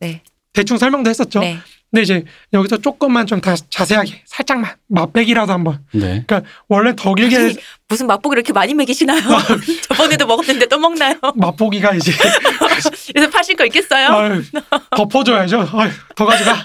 네. 0.00 0.22
대충 0.52 0.78
설명도 0.78 1.10
했었죠. 1.10 1.40
네. 1.40 1.58
근데 1.90 2.02
이제 2.02 2.24
여기서 2.52 2.78
조금만 2.78 3.26
좀 3.26 3.40
다 3.40 3.54
자세하게 3.56 4.22
살짝만 4.26 4.70
맛배기라도 4.88 5.52
한번. 5.52 5.84
네. 5.92 6.24
그러니까 6.26 6.42
원래 6.68 6.94
더 6.94 7.14
길게 7.14 7.36
아니, 7.36 7.56
무슨 7.88 8.06
맛보기 8.06 8.34
이렇게 8.34 8.52
많이 8.52 8.74
먹이시나요? 8.74 9.20
저번에도 9.88 10.26
먹었는데 10.26 10.66
또 10.66 10.78
먹나요? 10.78 11.14
맛보기가 11.34 11.94
이제 11.94 12.12
그래서 13.12 13.30
파실 13.30 13.56
거 13.56 13.64
있겠어요? 13.66 14.06
아유, 14.08 14.42
덮어줘야죠. 14.96 15.68
아유, 15.72 15.90
더 16.14 16.24
가져가. 16.26 16.64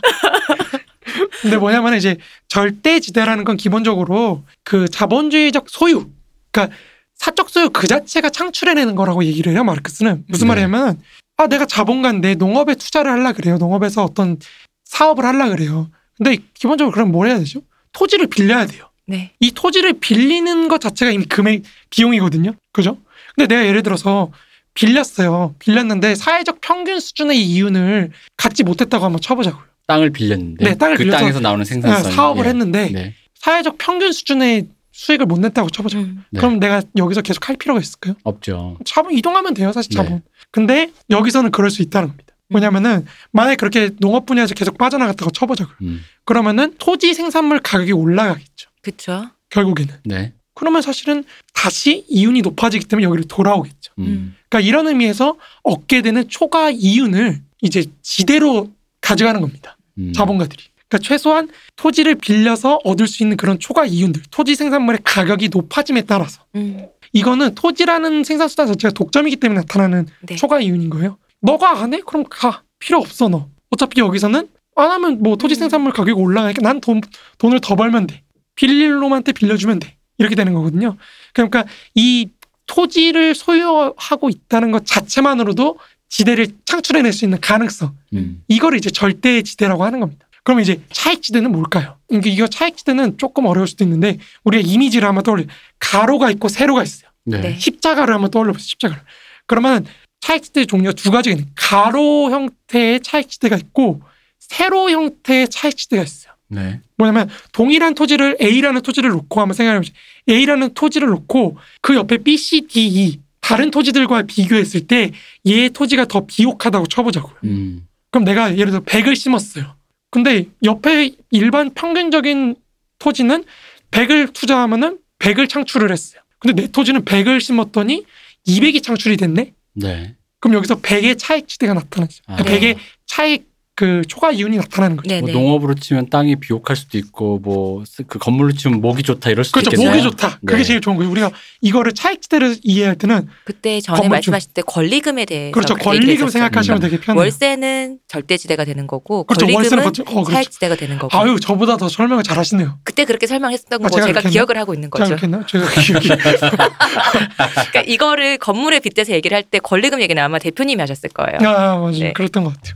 근데 1.41 1.57
뭐냐면 1.57 1.95
이제 1.95 2.17
절대지대라는 2.47 3.43
건 3.43 3.57
기본적으로 3.57 4.43
그 4.63 4.88
자본주의적 4.89 5.65
소유, 5.69 6.09
그러니까 6.51 6.76
사적 7.15 7.49
소유 7.49 7.69
그 7.69 7.88
자체가 7.88 8.30
창출해내는 8.30 8.95
거라고 8.95 9.23
얘기를 9.23 9.53
해요. 9.53 9.63
마르크스는 9.63 10.26
무슨 10.28 10.45
네. 10.45 10.49
말이냐면 10.49 10.99
아 11.38 11.47
내가 11.47 11.65
자본가인데 11.65 12.36
농업에 12.36 12.76
투자를 12.76 13.11
하려 13.11 13.34
그래요. 13.34 13.57
농업에서 13.57 14.03
어떤 14.03 14.38
사업을 14.86 15.25
하려 15.25 15.49
그래요. 15.49 15.89
근데 16.17 16.38
기본적으로 16.53 16.93
그럼 16.93 17.11
뭘 17.11 17.27
해야 17.27 17.38
되죠? 17.38 17.61
토지를 17.91 18.27
빌려야 18.27 18.65
돼요. 18.65 18.89
네. 19.07 19.33
이 19.39 19.51
토지를 19.51 19.93
빌리는 19.99 20.67
것 20.67 20.79
자체가 20.81 21.11
이미 21.11 21.25
금액 21.25 21.63
비용이거든요. 21.89 22.53
그죠? 22.71 22.97
근데 23.36 23.53
내가 23.53 23.67
예를 23.67 23.83
들어서 23.83 24.31
빌렸어요. 24.73 25.55
빌렸는데 25.59 26.15
사회적 26.15 26.61
평균 26.61 26.99
수준의 26.99 27.41
이윤을 27.41 28.11
갖지 28.38 28.63
못했다고 28.63 29.03
한번 29.05 29.21
쳐보자고요. 29.21 29.63
땅을 29.88 30.09
빌렸는데 30.11 30.65
네, 30.65 30.75
땅을 30.75 30.97
그 30.97 31.03
빌려서 31.03 31.19
땅에서 31.19 31.39
나오는 31.39 31.63
생산성 31.63 32.11
사업을 32.11 32.45
했는데 32.45 32.89
네. 32.91 33.13
사회적 33.36 33.77
평균 33.77 34.11
수준의 34.11 34.67
수익을 34.91 35.25
못 35.25 35.39
냈다고 35.39 35.69
쳐보자. 35.69 35.97
고 35.97 36.03
음. 36.05 36.23
네. 36.31 36.39
그럼 36.39 36.59
내가 36.59 36.81
여기서 36.95 37.21
계속 37.21 37.49
할 37.49 37.57
필요가 37.57 37.79
있을까요? 37.79 38.15
없죠. 38.23 38.77
자본 38.86 39.13
이동하면 39.13 39.53
돼요, 39.53 39.71
사실 39.73 39.89
네. 39.89 39.95
자본. 39.97 40.21
근데 40.51 40.89
여기서는 41.09 41.51
그럴 41.51 41.69
수 41.69 41.81
있다는 41.81 42.09
겁니다. 42.09 42.24
뭐냐면은 42.49 43.05
만약에 43.31 43.55
그렇게 43.55 43.91
농업 43.99 44.25
분야에서 44.25 44.53
계속 44.53 44.77
빠져나갔다고 44.77 45.31
쳐보자고요. 45.31 45.75
음. 45.81 46.01
그러면은 46.25 46.75
토지 46.77 47.13
생산물 47.13 47.59
가격이 47.59 47.91
올라가겠죠. 47.91 48.69
그쵸. 48.81 49.29
결국에는. 49.49 49.95
네. 50.05 50.33
그러면 50.53 50.81
사실은 50.81 51.23
다시 51.53 52.05
이윤이 52.07 52.41
높아지기 52.41 52.85
때문에 52.85 53.05
여기로 53.05 53.23
돌아오겠죠. 53.25 53.93
음. 53.99 54.03
음. 54.03 54.35
그러니까 54.49 54.67
이런 54.67 54.87
의미에서 54.87 55.37
얻게 55.63 56.01
되는 56.01 56.27
초과 56.29 56.71
이윤을 56.71 57.41
이제 57.61 57.85
지대로 58.01 58.71
가져가는 59.01 59.39
겁니다. 59.41 59.77
음. 59.97 60.13
자본가들이. 60.13 60.63
그러니까 60.87 61.07
최소한 61.07 61.49
토지를 61.75 62.15
빌려서 62.15 62.79
얻을 62.83 63.07
수 63.07 63.23
있는 63.23 63.37
그런 63.37 63.59
초과 63.59 63.85
이윤들, 63.85 64.23
토지 64.29 64.55
생산물의 64.55 64.99
가격이 65.03 65.49
높아짐에 65.49 66.03
따라서 66.03 66.43
음. 66.55 66.87
이거는 67.11 67.55
토지라는 67.55 68.23
생산수단 68.23 68.67
자체가 68.67 68.93
독점이기 68.93 69.37
때문에 69.37 69.61
나타나는 69.61 70.07
네. 70.27 70.35
초과 70.35 70.59
이윤인 70.59 70.89
거예요. 70.89 71.17
너가 71.45 71.81
안 71.81 71.93
해? 71.93 72.01
그럼 72.05 72.23
가. 72.29 72.63
필요 72.79 72.99
없어 72.99 73.29
너. 73.29 73.49
어차피 73.71 74.01
여기서는 74.01 74.47
안 74.75 74.91
하면 74.91 75.21
뭐 75.21 75.35
토지 75.37 75.55
음. 75.55 75.59
생산물 75.59 75.93
가격이 75.93 76.19
올라가니까 76.19 76.61
난 76.61 76.81
돈, 76.81 77.01
돈을 77.37 77.61
더 77.61 77.75
벌면 77.75 78.07
돼. 78.07 78.23
빌릴 78.55 78.91
놈한테 78.95 79.31
빌려주면 79.31 79.79
돼. 79.79 79.95
이렇게 80.17 80.35
되는 80.35 80.53
거거든요. 80.53 80.97
그러니까 81.33 81.65
이 81.93 82.29
토지를 82.67 83.35
소유하고 83.35 84.29
있다는 84.29 84.71
것 84.71 84.85
자체만으로도 84.85 85.77
지대를 86.09 86.47
창출해낼 86.65 87.13
수 87.13 87.25
있는 87.25 87.39
가능성. 87.41 87.95
음. 88.13 88.43
이거를 88.47 88.77
이제 88.77 88.89
절대 88.89 89.41
지대라고 89.41 89.83
하는 89.83 89.99
겁니다. 89.99 90.27
그러면 90.43 90.61
이제 90.61 90.81
차익지대는 90.91 91.51
뭘까요? 91.51 91.97
그러니까 92.07 92.29
이거 92.29 92.47
차익지대는 92.47 93.17
조금 93.17 93.45
어려울 93.45 93.67
수도 93.67 93.83
있는데 93.83 94.19
우리가 94.43 94.63
이미지를 94.65 95.07
한번 95.07 95.23
떠올려. 95.23 95.45
가로가 95.79 96.31
있고 96.31 96.47
세로가 96.47 96.83
있어요. 96.83 97.09
네. 97.25 97.41
네. 97.41 97.57
십자가를 97.59 98.13
한번 98.13 98.29
떠올려보세요. 98.31 98.65
십자가를. 98.65 99.03
그러면 99.47 99.85
차익지대 100.22 100.66
종류가 100.66 100.93
두 100.93 101.11
가지가 101.11 101.36
있는 101.36 101.49
가로 101.55 102.32
형태의 102.32 103.01
차익지대가 103.01 103.55
있고 103.57 104.01
세로 104.39 104.89
형태의 104.89 105.49
차익지대가 105.49 106.03
있어요. 106.03 106.34
네. 106.47 106.80
뭐냐면 106.97 107.30
동일한 107.51 107.95
토지를 107.95 108.38
A라는 108.41 108.82
토지를 108.82 109.09
놓고 109.11 109.41
한번 109.41 109.53
생각해보세요. 109.55 109.95
A라는 110.30 110.74
토지를 110.74 111.07
놓고 111.09 111.57
그 111.82 111.95
옆에 111.95 112.18
B, 112.18 112.38
C, 112.38 112.61
D, 112.61 112.88
E 112.88 113.20
다른 113.41 113.70
토지들과 113.72 114.24
비교했을 114.24 114.88
때 114.88 115.11
얘의 115.45 115.70
토지가 115.70 116.05
더 116.05 116.26
비옥하다고 116.26 116.88
쳐보자고요. 116.88 117.36
음. 117.43 117.88
그럼 118.09 118.26
내가 118.26 118.57
예를 118.57 118.72
들어 118.72 118.84
100을 118.84 119.16
심었어요. 119.16 119.76
근데 120.09 120.45
옆에 120.63 121.11
일반 121.32 121.74
평균적인 121.74 122.55
토지는 122.99 123.43
100을 123.91 124.34
투자하면은 124.34 124.99
100을 125.20 125.49
창출을 125.49 125.91
했어요. 125.91 126.22
근데 126.39 126.63
내 126.63 126.72
토지는 126.72 127.05
100을 127.05 127.39
심었더니 127.39 128.05
200이 128.47 128.82
창출이 128.82 129.18
됐네. 129.18 129.53
네. 129.76 130.15
그럼 130.39 130.55
여기서 130.55 130.82
100의 130.82 131.17
차익 131.17 131.47
지대가 131.47 131.73
나타나죠. 131.73 132.23
아. 132.28 132.36
그러니까 132.38 132.59
100의 132.59 132.78
차익 133.05 133.54
그 133.78 134.03
초과 134.07 134.32
이윤이 134.32 134.55
나타나는 134.55 134.95
거죠. 134.95 135.09
네, 135.09 135.19
뭐 135.19 135.28
네. 135.28 135.34
농업으로 135.34 135.76
치면 135.76 136.09
땅이 136.09 136.38
비옥할 136.38 136.78
수도 136.78 136.97
있고 136.97 137.39
뭐 137.39 137.84
그 138.07 138.19
건물로 138.19 138.53
치면 138.53 138.80
목이 138.82 139.03
좋다 139.03 139.30
이럴 139.30 139.43
수도 139.43 139.59
그렇죠. 139.59 139.71
있겠네요. 139.76 139.91
목이 139.91 140.03
좋다. 140.03 140.39
그게 140.45 140.57
네. 140.59 140.63
제일 140.63 140.82
좋은 140.82 140.95
거예요. 140.95 141.11
우리가 141.11 141.32
이거를 141.61 141.93
차익지대를 141.93 142.57
이해할 142.63 142.95
때는 142.95 143.28
그때 143.43 143.82
전에 143.82 143.97
건물주. 143.99 144.32
말씀하실 144.32 144.53
때 144.53 144.61
권리금에 144.61 145.26
대해서 145.26 145.51
그렇죠. 145.53 145.76
권리금. 145.76 146.30
생각하시면 146.30 146.80
되게 146.80 146.99
편해요. 146.99 147.19
월세는 147.21 147.99
절대지대가 148.07 148.63
되는 148.65 148.88
거고 148.88 149.23
그렇죠. 149.26 149.45
월세는 149.53 149.84
권리금은 149.84 150.07
어, 150.07 150.23
그렇죠. 150.23 150.32
차익지대가 150.32 150.76
되는 150.76 150.97
거고 150.97 151.17
아유 151.17 151.38
저보다 151.41 151.76
더 151.78 151.89
설명을 151.89 152.23
잘하시네요. 152.23 152.80
그때 152.84 153.03
그렇게 153.05 153.28
설명했었던 153.28 153.80
아, 153.84 153.84
거 153.84 153.89
제가 153.89 154.05
제가, 154.07 154.19
그렇게 154.21 154.30
기억을 154.34 154.57
하고 154.57 154.73
있는 154.73 154.89
제가 154.95 155.15
거죠. 155.15 155.45
제가 155.47 155.67
기억이 155.82 156.07
그러니까 156.07 157.82
이거를 157.86 158.38
건물에 158.38 158.80
빗대서 158.80 159.11
얘기를 159.13 159.36
할 159.36 159.45
때 159.45 159.59
권리금 159.59 160.01
얘기는 160.01 160.21
아마 160.23 160.39
대표님이 160.39 160.80
하셨을 160.82 161.09
거예요. 161.11 161.38
아 161.47 161.76
맞아요. 161.78 161.91
네. 161.91 162.13
그랬던 162.13 162.43
것 162.45 162.53
같아요. 162.55 162.76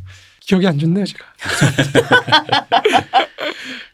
기억이 0.49 0.65
안 0.65 0.79
좋네요 0.79 1.05
제가. 1.05 1.23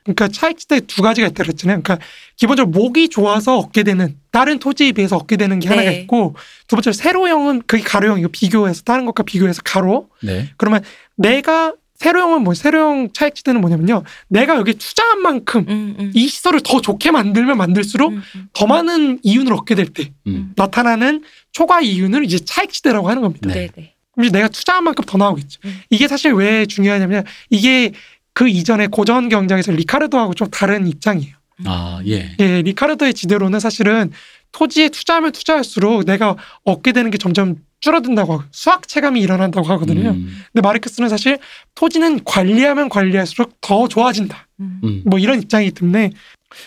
그러니까 0.05 0.29
차익지대 0.29 0.81
두 0.81 1.01
가지가 1.01 1.27
있다 1.27 1.43
그랬잖아요. 1.43 1.81
그러니까 1.81 2.05
기본적으로 2.37 2.71
목이 2.71 3.09
좋아서 3.09 3.57
얻게 3.57 3.83
되는 3.83 4.15
다른 4.31 4.59
토지에 4.59 4.93
비해서 4.93 5.17
얻게 5.17 5.35
되는 5.35 5.59
게 5.59 5.67
네. 5.67 5.75
하나가 5.75 5.91
있고 5.91 6.35
두 6.67 6.77
번째로 6.77 6.93
세로형은 6.93 7.63
그게 7.67 7.83
가로형이고 7.83 8.29
비교해서 8.29 8.83
다른 8.83 9.03
것과 9.05 9.23
비교해서 9.23 9.61
가로 9.65 10.07
네. 10.21 10.49
그러면 10.55 10.81
내가 11.15 11.73
세로형은 11.95 12.43
뭐 12.43 12.53
세로형 12.53 13.09
차익지대는 13.13 13.59
뭐냐면요. 13.59 14.03
내가 14.29 14.55
여기 14.55 14.75
투자한 14.75 15.21
만큼 15.21 15.65
음, 15.67 15.95
음. 15.99 16.11
이 16.13 16.27
시설을 16.27 16.61
더 16.61 16.79
좋게 16.79 17.11
만들면 17.11 17.57
만들수록 17.57 18.13
음, 18.13 18.21
음. 18.35 18.47
더 18.53 18.65
많은 18.65 19.19
이윤을 19.23 19.51
얻게 19.51 19.75
될때 19.75 20.13
음. 20.27 20.53
나타나는 20.55 21.23
초과 21.51 21.81
이윤을 21.81 22.23
이제 22.23 22.39
차익지대라고 22.39 23.09
하는 23.09 23.23
겁니다. 23.23 23.49
네. 23.49 23.53
네, 23.53 23.69
네. 23.75 23.94
그럼 24.15 24.31
내가 24.31 24.47
투자한 24.47 24.83
만큼 24.83 25.03
더 25.05 25.17
나오겠죠. 25.17 25.59
음. 25.65 25.81
이게 25.89 26.07
사실 26.07 26.33
왜 26.33 26.65
중요하냐면 26.65 27.23
이게 27.49 27.91
그 28.33 28.47
이전에 28.49 28.87
고전 28.87 29.29
경쟁에서 29.29 29.71
리카르도하고 29.71 30.33
좀 30.33 30.49
다른 30.49 30.87
입장이에요. 30.87 31.35
아 31.65 32.01
예. 32.05 32.35
예, 32.39 32.61
리카르도의 32.61 33.13
지대로는 33.13 33.59
사실은 33.59 34.11
토지에 34.51 34.89
투자하면 34.89 35.31
투자할수록 35.31 36.05
내가 36.05 36.35
얻게 36.63 36.91
되는 36.91 37.11
게 37.11 37.17
점점 37.17 37.55
줄어든다고 37.79 38.33
하고 38.33 38.43
수학 38.51 38.87
체감이 38.87 39.21
일어난다고 39.21 39.67
하거든요. 39.67 40.09
음. 40.11 40.37
근데 40.51 40.61
마르크스는 40.65 41.07
사실 41.07 41.37
토지는 41.75 42.23
관리하면 42.23 42.89
관리할수록 42.89 43.59
더 43.61 43.87
좋아진다. 43.87 44.47
음. 44.61 44.81
음. 44.83 45.03
뭐 45.05 45.19
이런 45.19 45.41
입장이기 45.41 45.71
때문에 45.71 46.11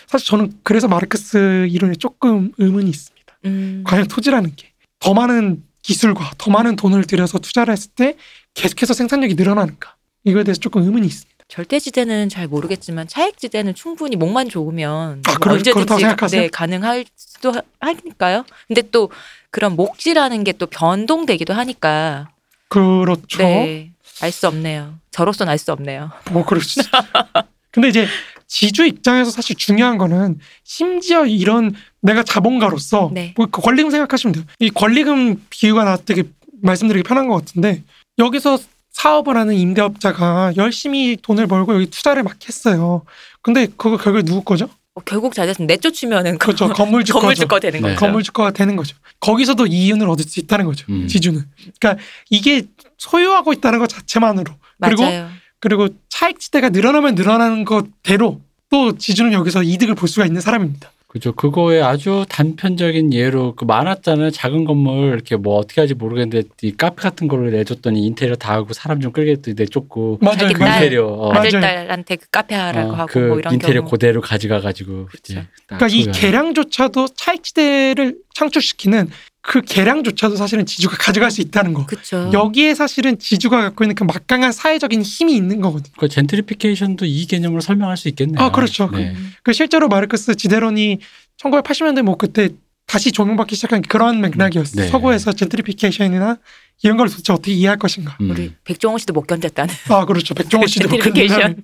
사실 0.07 0.27
저는 0.27 0.53
그래서 0.63 0.87
마르크스 0.87 1.67
이론에 1.69 1.95
조금 1.95 2.51
의문이 2.57 2.89
있습니다. 2.89 3.37
음. 3.45 3.83
과연 3.85 4.07
토지라는 4.07 4.53
게 4.55 4.69
더 4.99 5.13
많은 5.13 5.63
기술과 5.93 6.33
더 6.37 6.51
많은 6.51 6.75
돈을 6.75 7.05
들여서 7.05 7.39
투자를 7.39 7.71
했을 7.71 7.89
때 7.95 8.15
계속해서 8.53 8.93
생산력이 8.93 9.33
늘어나는가? 9.33 9.95
이거에 10.23 10.43
대해서 10.43 10.59
조금 10.59 10.83
의문이 10.83 11.07
있습니다. 11.07 11.29
절대지대는 11.47 12.29
잘 12.29 12.47
모르겠지만 12.47 13.07
차익지대는 13.07 13.73
충분히 13.73 14.15
목만 14.15 14.49
좋으면 14.49 15.23
아, 15.25 15.31
뭐 15.31 15.39
그럴- 15.39 15.57
언제든지? 15.57 16.05
네, 16.37 16.47
가능할 16.49 17.05
수도 17.15 17.51
하- 17.53 17.63
하니까요. 17.79 18.45
근데 18.67 18.83
또 18.91 19.09
그런 19.49 19.75
목지라는 19.75 20.43
게 20.43 20.51
또 20.53 20.67
변동되기도 20.67 21.55
하니까 21.55 22.29
그렇죠. 22.67 23.39
네. 23.39 23.89
알 24.21 24.31
수 24.31 24.47
없네요. 24.47 24.93
저로서는 25.09 25.49
알 25.51 25.57
수 25.57 25.71
없네요. 25.71 26.11
뭐 26.31 26.45
그렇지. 26.45 26.81
근데 27.71 27.87
이제 27.89 28.05
지주 28.45 28.85
입장에서 28.85 29.31
사실 29.31 29.55
중요한 29.55 29.97
거는 29.97 30.37
심지어 30.63 31.25
이런 31.25 31.73
내가 32.01 32.23
자본가로서 32.23 33.11
네. 33.13 33.33
뭐그 33.35 33.61
권리금 33.61 33.91
생각하시면 33.91 34.33
돼요. 34.33 34.43
이 34.59 34.69
권리금 34.69 35.43
비유가 35.49 35.83
나 35.83 35.97
되게 35.97 36.23
말씀드리기 36.61 37.03
편한 37.03 37.27
것 37.27 37.35
같은데 37.35 37.83
여기서 38.17 38.57
사업을 38.91 39.37
하는 39.37 39.53
임대업자가 39.55 40.53
열심히 40.57 41.17
돈을 41.21 41.47
벌고 41.47 41.75
여기 41.75 41.85
투자를 41.87 42.23
막 42.23 42.35
했어요. 42.47 43.03
근데 43.41 43.67
그거 43.77 43.97
결국에 43.97 44.23
누구 44.23 44.43
거죠? 44.43 44.69
어, 44.95 45.01
결국 45.05 45.33
잘 45.33 45.47
됐으면 45.47 45.67
내쫓으면은 45.67 46.37
그렇죠. 46.37 46.67
건물주 46.69 47.13
거죠. 47.13 47.21
건물주가 47.21 47.59
되는 47.59 47.81
네. 47.81 47.89
거죠. 47.89 47.99
건물주가 47.99 48.51
되는 48.51 48.75
거죠. 48.75 48.97
거기서도 49.19 49.67
이윤을 49.67 50.09
얻을 50.09 50.25
수 50.25 50.39
있다는 50.39 50.65
거죠. 50.65 50.85
음. 50.89 51.07
지주는. 51.07 51.41
그러니까 51.79 52.03
이게 52.29 52.63
소유하고 52.97 53.53
있다는 53.53 53.79
것 53.79 53.87
자체만으로 53.87 54.53
그리고 54.81 55.03
맞아요. 55.03 55.29
그리고 55.59 55.89
차익 56.09 56.39
지대가 56.39 56.69
늘어나면 56.69 57.15
늘어나는 57.15 57.65
것대로 57.65 58.41
또 58.69 58.97
지주는 58.97 59.31
여기서 59.33 59.63
이득을 59.63 59.95
볼 59.95 60.07
수가 60.09 60.25
있는 60.25 60.41
사람입니다. 60.41 60.91
그죠. 61.11 61.31
그거에 61.31 61.81
아주 61.81 62.23
단편적인 62.29 63.13
예로 63.13 63.55
그 63.55 63.65
많았잖아요. 63.65 64.29
작은 64.29 64.63
건물 64.65 65.13
이렇게 65.15 65.35
뭐 65.37 65.55
어떻게 65.57 65.81
할지 65.81 65.95
모르겠는데 65.95 66.47
이 66.61 66.71
카페 66.71 67.01
같은 67.01 67.27
거를 67.27 67.49
내줬더니 67.49 68.05
인테리어 68.05 68.35
다 68.35 68.53
하고 68.53 68.73
사람 68.73 69.01
좀 69.01 69.11
끌게 69.11 69.35
내쫓고 69.55 70.19
맞아요. 70.21 70.37
딸, 70.37 70.51
인테리어 70.51 71.07
어, 71.07 71.29
맞아요. 71.33 71.47
아들 71.47 71.61
딸한테 71.61 72.15
그 72.15 72.29
카페 72.29 72.53
하라고 72.53 72.91
어, 72.91 72.93
하고 72.93 73.07
그 73.07 73.19
뭐 73.21 73.39
이런 73.39 73.55
인테리어 73.55 73.81
경우. 73.81 73.89
그대로 73.91 74.21
가져가 74.21 74.61
가지고 74.61 75.07
그쵸. 75.07 75.41
그러니까 75.65 75.87
이 75.87 76.05
계량조차도 76.11 77.07
차익지대를 77.15 78.15
창출시키는 78.35 79.09
그 79.49 79.61
계량조차도 79.63 80.35
사실은 80.35 80.67
지주가 80.67 80.95
가져갈 80.95 81.31
수 81.31 81.41
있다는 81.41 81.73
거. 81.73 81.83
그렇죠. 81.87 82.29
여기에 82.31 82.75
사실은 82.75 83.17
지주가 83.17 83.59
갖고 83.61 83.83
있는 83.83 83.95
그 83.95 84.03
막강한 84.03 84.51
사회적인 84.51 85.01
힘이 85.01 85.35
있는 85.35 85.59
거거든요. 85.59 85.91
그 85.97 86.07
젠트리피케이션도 86.07 87.05
이 87.05 87.25
개념으로 87.25 87.59
설명할 87.59 87.97
수 87.97 88.09
있겠네요. 88.09 88.39
아, 88.39 88.51
그렇죠. 88.51 88.91
네. 88.93 89.15
그 89.41 89.51
실제로 89.51 89.87
마르크스 89.87 90.35
지대론이 90.35 90.99
1980년대 91.37 92.03
뭐 92.03 92.15
그때 92.15 92.49
다시 92.85 93.11
적용받기 93.11 93.55
시작한 93.55 93.81
그런 93.81 94.21
맥락이었어요. 94.21 94.83
네. 94.83 94.87
서구에서 94.87 95.33
젠트리피케이션이나 95.33 96.37
이런 96.83 96.97
걸 96.97 97.09
도대체 97.09 97.33
어떻게 97.33 97.51
이해할 97.51 97.79
것인가. 97.79 98.17
음. 98.21 98.29
우리 98.29 98.53
백종원 98.65 98.99
씨도 98.99 99.13
못 99.13 99.25
견뎠다는 99.25 99.91
아 99.91 100.05
그렇죠. 100.05 100.35
백종원 100.35 100.67
씨도 100.67 100.89
못 100.89 100.97
견디는 100.97 101.27
젠 101.27 101.55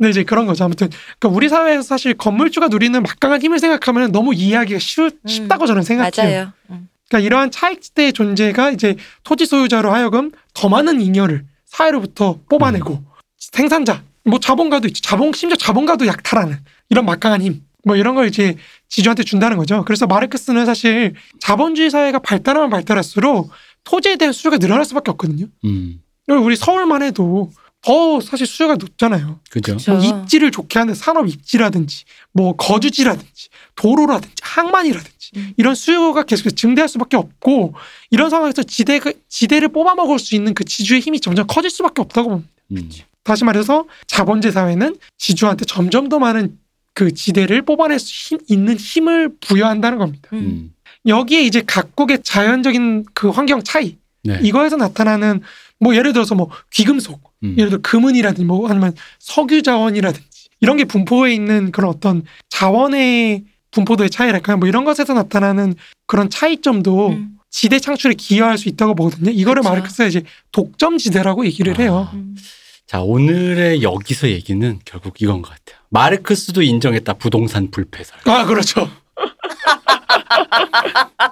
trification. 0.00 0.02
네. 0.02 0.06
네, 0.06 0.10
이제 0.10 0.24
그런 0.24 0.46
거죠. 0.46 0.64
아무튼 0.64 0.88
그러니까 1.18 1.36
우리 1.36 1.48
사회에서 1.48 1.82
사실 1.82 2.14
건물주가 2.14 2.68
누리는 2.68 3.02
막강한 3.02 3.42
힘을 3.42 3.58
생각하면 3.58 4.12
너무 4.12 4.34
이해하기가 4.34 4.78
쉬, 4.78 4.96
쉽다고 5.26 5.66
저는 5.66 5.82
생각해요. 5.82 6.10
맞아요. 6.16 6.52
음. 6.70 6.88
그러니까 7.08 7.26
이러한 7.26 7.50
차익지대의 7.50 8.12
존재가 8.12 8.70
이제 8.70 8.96
토지 9.24 9.44
소유자로 9.46 9.92
하여금 9.92 10.30
더 10.54 10.68
많은 10.68 11.00
잉여를 11.00 11.44
사회로부터 11.66 12.38
뽑아내고 12.48 13.02
생산자, 13.38 14.02
뭐 14.24 14.38
자본가도 14.38 14.88
있죠. 14.88 15.00
자본 15.02 15.32
심지어 15.32 15.56
자본가도 15.56 16.06
약탈하는 16.06 16.58
이런 16.88 17.04
막강한 17.04 17.42
힘. 17.42 17.62
뭐 17.84 17.96
이런 17.96 18.14
걸 18.14 18.28
이제 18.28 18.56
지주한테 18.88 19.22
준다는 19.22 19.56
거죠. 19.56 19.84
그래서 19.86 20.06
마르크스는 20.06 20.66
사실 20.66 21.14
자본주의 21.40 21.90
사회가 21.90 22.18
발달하면 22.18 22.68
발달할수록 22.70 23.50
토지에 23.84 24.16
대한 24.16 24.32
수요가 24.32 24.58
늘어날 24.58 24.84
수밖에 24.84 25.10
없거든요. 25.12 25.46
음. 25.64 26.00
우리 26.28 26.56
서울만 26.56 27.02
해도 27.02 27.50
더 27.82 28.20
사실 28.20 28.46
수요가 28.46 28.74
높잖아요. 28.76 29.40
그죠. 29.50 29.76
뭐 29.88 30.00
입지를 30.04 30.50
좋게 30.50 30.78
하는 30.78 30.94
산업 30.94 31.28
입지라든지 31.28 32.04
뭐 32.32 32.54
거주지라든지 32.56 33.48
도로라든지 33.74 34.34
항만이라든지 34.42 35.30
음. 35.36 35.52
이런 35.56 35.74
수요가 35.74 36.24
계속해서 36.24 36.54
증대할 36.56 36.88
수밖에 36.88 37.16
없고 37.16 37.74
이런 38.10 38.28
상황에서 38.28 38.62
지대가 38.62 39.12
지대를 39.28 39.68
뽑아 39.68 39.94
먹을 39.94 40.18
수 40.18 40.34
있는 40.34 40.52
그 40.52 40.64
지주의 40.64 41.00
힘이 41.00 41.20
점점 41.20 41.46
커질 41.46 41.70
수밖에 41.70 42.02
없다고 42.02 42.28
봅니다. 42.30 42.50
음. 42.72 42.88
다시 43.24 43.44
말해서 43.44 43.86
자본제 44.06 44.50
사회는 44.50 44.96
지주한테 45.16 45.64
점점 45.64 46.08
더 46.08 46.18
많은 46.18 46.58
그 46.92 47.12
지대를 47.14 47.62
뽑아낼 47.62 47.98
수 47.98 48.34
힘- 48.34 48.40
있는 48.48 48.76
힘을 48.76 49.36
부여한다는 49.40 49.96
겁니다. 49.98 50.28
음. 50.34 50.38
음. 50.38 50.74
여기에 51.06 51.42
이제 51.44 51.62
각국의 51.66 52.20
자연적인 52.24 53.06
그 53.14 53.30
환경 53.30 53.62
차이 53.62 53.96
네. 54.22 54.38
이거에서 54.42 54.76
나타나는 54.76 55.40
뭐 55.80 55.96
예를 55.96 56.12
들어서 56.12 56.34
뭐 56.34 56.50
귀금속 56.70 57.32
음. 57.42 57.54
예를 57.58 57.70
들어 57.70 57.80
금은이라든지 57.82 58.44
뭐 58.44 58.68
아니면 58.68 58.94
석유 59.18 59.62
자원이라든지 59.62 60.28
이런 60.60 60.76
게 60.76 60.84
분포에 60.84 61.34
있는 61.34 61.72
그런 61.72 61.90
어떤 61.90 62.22
자원의 62.50 63.44
분포도의 63.70 64.10
차이랄까요? 64.10 64.58
뭐 64.58 64.68
이런 64.68 64.84
것에서 64.84 65.14
나타나는 65.14 65.74
그런 66.06 66.28
차이점도 66.28 67.08
음. 67.08 67.36
지대 67.50 67.78
창출에 67.78 68.14
기여할 68.14 68.58
수 68.58 68.68
있다고 68.68 68.94
보거든요. 68.94 69.30
이거를 69.30 69.62
그쵸. 69.62 69.70
마르크스가 69.70 70.06
이제 70.06 70.22
독점 70.52 70.98
지대라고 70.98 71.46
얘기를 71.46 71.78
해요. 71.78 72.08
아. 72.10 72.14
음. 72.14 72.36
자, 72.86 73.02
오늘의 73.02 73.82
여기서 73.82 74.28
얘기는 74.28 74.78
결국 74.84 75.22
이건 75.22 75.42
것 75.42 75.50
같아요. 75.50 75.80
마르크스도 75.90 76.62
인정했다. 76.62 77.14
부동산 77.14 77.70
불패설. 77.70 78.18
아 78.24 78.44
그렇죠. 78.46 78.90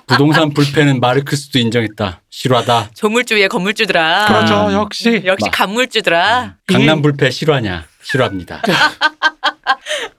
부동산 0.07 0.51
불패는 0.51 1.01
마르크스도 1.01 1.59
인정했다. 1.59 2.23
실화다. 2.31 2.91
조물주의 2.95 3.49
건물주들아. 3.49 4.27
그렇죠. 4.27 4.55
아. 4.55 4.73
역시 4.73 5.23
역시 5.25 5.45
마- 5.47 5.51
간물주들아. 5.51 6.57
강남 6.67 7.03
불패 7.03 7.31
실화냐? 7.31 7.87
실화입니다. 8.03 8.63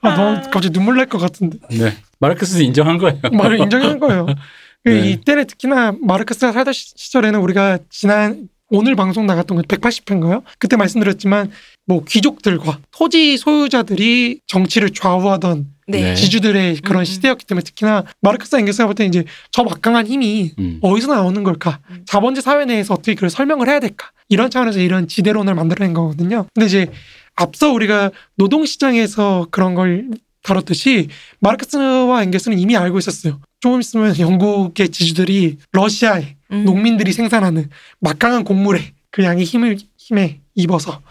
아, 0.02 0.14
너무 0.14 0.40
갑자기 0.50 0.70
눈물 0.70 0.96
날 0.96 1.06
것 1.06 1.18
같은데 1.18 1.58
네. 1.70 1.96
마르크스도 2.20 2.62
인정한 2.62 2.98
거예요. 2.98 3.18
말을 3.32 3.58
인정하는 3.60 3.98
거예요. 3.98 4.26
그 4.84 4.90
네. 4.90 5.10
이때는 5.10 5.46
특히나 5.46 5.92
마르크스가 6.00 6.52
살던 6.52 6.72
시- 6.72 6.92
시절에는 6.96 7.38
우리가 7.40 7.78
지난 7.90 8.48
오늘 8.72 8.94
방송 8.94 9.26
나갔던 9.26 9.56
거 9.56 9.62
180회인가요? 9.64 10.42
그때 10.58 10.76
말씀드렸지만 10.76 11.50
뭐 11.86 12.04
귀족들과 12.04 12.78
토지 12.92 13.36
소유자들이 13.36 14.40
정치를 14.46 14.90
좌우하던 14.90 15.66
네. 15.90 16.02
네. 16.02 16.14
지주들의 16.14 16.76
그런 16.78 17.00
음, 17.00 17.02
음. 17.02 17.04
시대였기 17.04 17.46
때문에 17.46 17.62
특히나 17.64 18.04
마르크스 18.20 18.56
앵겔스가 18.56 18.86
볼때 18.86 19.04
이제 19.04 19.24
저 19.50 19.62
막강한 19.62 20.06
힘이 20.06 20.52
음. 20.58 20.78
어디서 20.82 21.14
나오는 21.14 21.42
걸까? 21.42 21.80
음. 21.90 22.02
자본주의 22.06 22.42
사회 22.42 22.64
내에서 22.64 22.94
어떻게 22.94 23.14
그걸 23.14 23.30
설명을 23.30 23.68
해야 23.68 23.80
될까? 23.80 24.10
이런 24.28 24.50
차원에서 24.50 24.78
이런 24.78 25.08
지대론을 25.08 25.54
만들어낸 25.54 25.92
거거든요. 25.94 26.46
근데 26.54 26.66
이제 26.66 26.90
앞서 27.34 27.72
우리가 27.72 28.10
노동시장에서 28.36 29.48
그런 29.50 29.74
걸 29.74 30.08
다뤘듯이 30.42 31.08
마르크스와 31.40 32.22
앵겔스는 32.22 32.58
이미 32.58 32.76
알고 32.76 32.98
있었어요. 32.98 33.40
조금 33.60 33.80
있으면 33.80 34.18
영국의 34.18 34.88
지주들이 34.88 35.58
러시아에 35.72 36.36
음. 36.52 36.64
농민들이 36.64 37.12
생산하는 37.12 37.68
막강한 38.00 38.44
곡물에 38.44 38.92
그 39.10 39.22
양의 39.22 39.44
힘을 39.44 39.78
힘에 39.98 40.40
입어서 40.54 41.02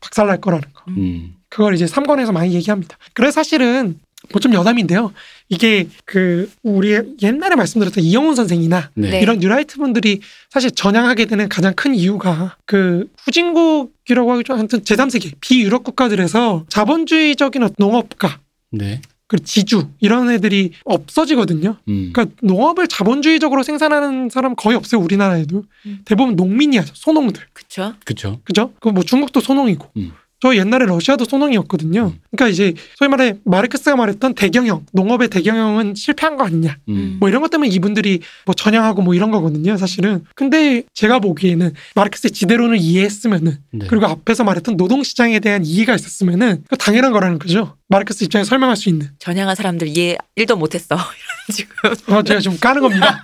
박살날 0.00 0.40
거라는 0.40 0.68
거. 0.72 0.84
음. 0.88 1.36
그걸 1.48 1.74
이제 1.74 1.84
3권에서 1.84 2.32
많이 2.32 2.54
얘기합니다. 2.54 2.96
그래서 3.14 3.34
사실은 3.34 3.98
뭐 4.30 4.40
좀 4.40 4.54
여담인데요. 4.54 5.12
이게 5.48 5.88
그 6.04 6.50
우리 6.62 6.96
옛날에 7.22 7.54
말씀드렸던 7.56 8.04
이영훈 8.04 8.34
선생이나 8.34 8.90
네. 8.94 9.10
네. 9.10 9.20
이런 9.20 9.38
뉴라이트 9.38 9.76
분들이 9.76 10.20
사실 10.50 10.70
전향하게 10.70 11.26
되는 11.26 11.48
가장 11.48 11.74
큰 11.74 11.94
이유가 11.94 12.56
그 12.66 13.08
후진국이라고 13.24 14.32
하기 14.32 14.44
좀 14.44 14.58
하여튼 14.58 14.80
제3세계 14.82 15.32
비유럽 15.40 15.84
국가들에서 15.84 16.64
자본주의적인 16.68 17.68
농업가 17.78 18.38
네. 18.70 19.00
그리고 19.26 19.44
지주 19.44 19.88
이런 20.00 20.30
애들이 20.30 20.72
없어지거든요. 20.84 21.76
음. 21.88 22.10
그러니까 22.12 22.36
농업을 22.42 22.86
자본주의적으로 22.86 23.62
생산하는 23.62 24.28
사람 24.30 24.54
거의 24.54 24.76
없어요 24.76 25.00
우리나라에도 25.00 25.64
음. 25.86 26.00
대부분 26.04 26.36
농민이 26.36 26.76
하죠 26.78 26.92
소농들 26.94 27.42
그쵸. 27.52 27.94
그쵸. 28.04 28.40
그죠? 28.44 28.72
그 28.80 28.90
뭐 28.90 29.02
중국도 29.02 29.40
소농이고 29.40 29.88
음. 29.96 30.12
저 30.42 30.56
옛날에 30.56 30.86
러시아도 30.86 31.24
소농이었거든요. 31.24 32.06
음. 32.06 32.18
그러니까 32.32 32.48
이제 32.48 32.74
소위 32.96 33.08
말해 33.08 33.34
마르크스가 33.44 33.94
말했던 33.94 34.34
대경영 34.34 34.86
농업의 34.92 35.28
대경영은 35.28 35.94
실패한 35.94 36.36
거 36.36 36.44
아니냐 36.44 36.78
음. 36.88 37.18
뭐 37.20 37.28
이런 37.28 37.42
것 37.42 37.50
때문에 37.50 37.70
이분들이 37.70 38.18
뭐 38.44 38.52
전향하고 38.52 39.02
뭐 39.02 39.14
이런 39.14 39.30
거거든요 39.30 39.76
사실은. 39.76 40.24
근데 40.34 40.82
제가 40.94 41.20
보기에는 41.20 41.72
마르크스의 41.94 42.32
지대론을 42.32 42.78
이해했으면은 42.78 43.58
네. 43.70 43.86
그리고 43.88 44.06
앞에서 44.06 44.42
말했던 44.42 44.76
노동 44.76 45.04
시장에 45.04 45.38
대한 45.38 45.64
이해가 45.64 45.94
있었으면은 45.94 46.64
당연한 46.76 47.12
거라는 47.12 47.38
거죠. 47.38 47.76
마르크스 47.86 48.24
입장에 48.24 48.42
설명할 48.42 48.76
수 48.76 48.88
있는. 48.88 49.10
전향한 49.20 49.54
사람들 49.54 49.96
이해 49.96 50.16
1도 50.36 50.56
못했어. 50.56 50.96
지금. 51.52 51.72
어, 52.08 52.22
제가 52.22 52.40
좀 52.40 52.58
까는 52.58 52.80
겁니다. 52.82 53.20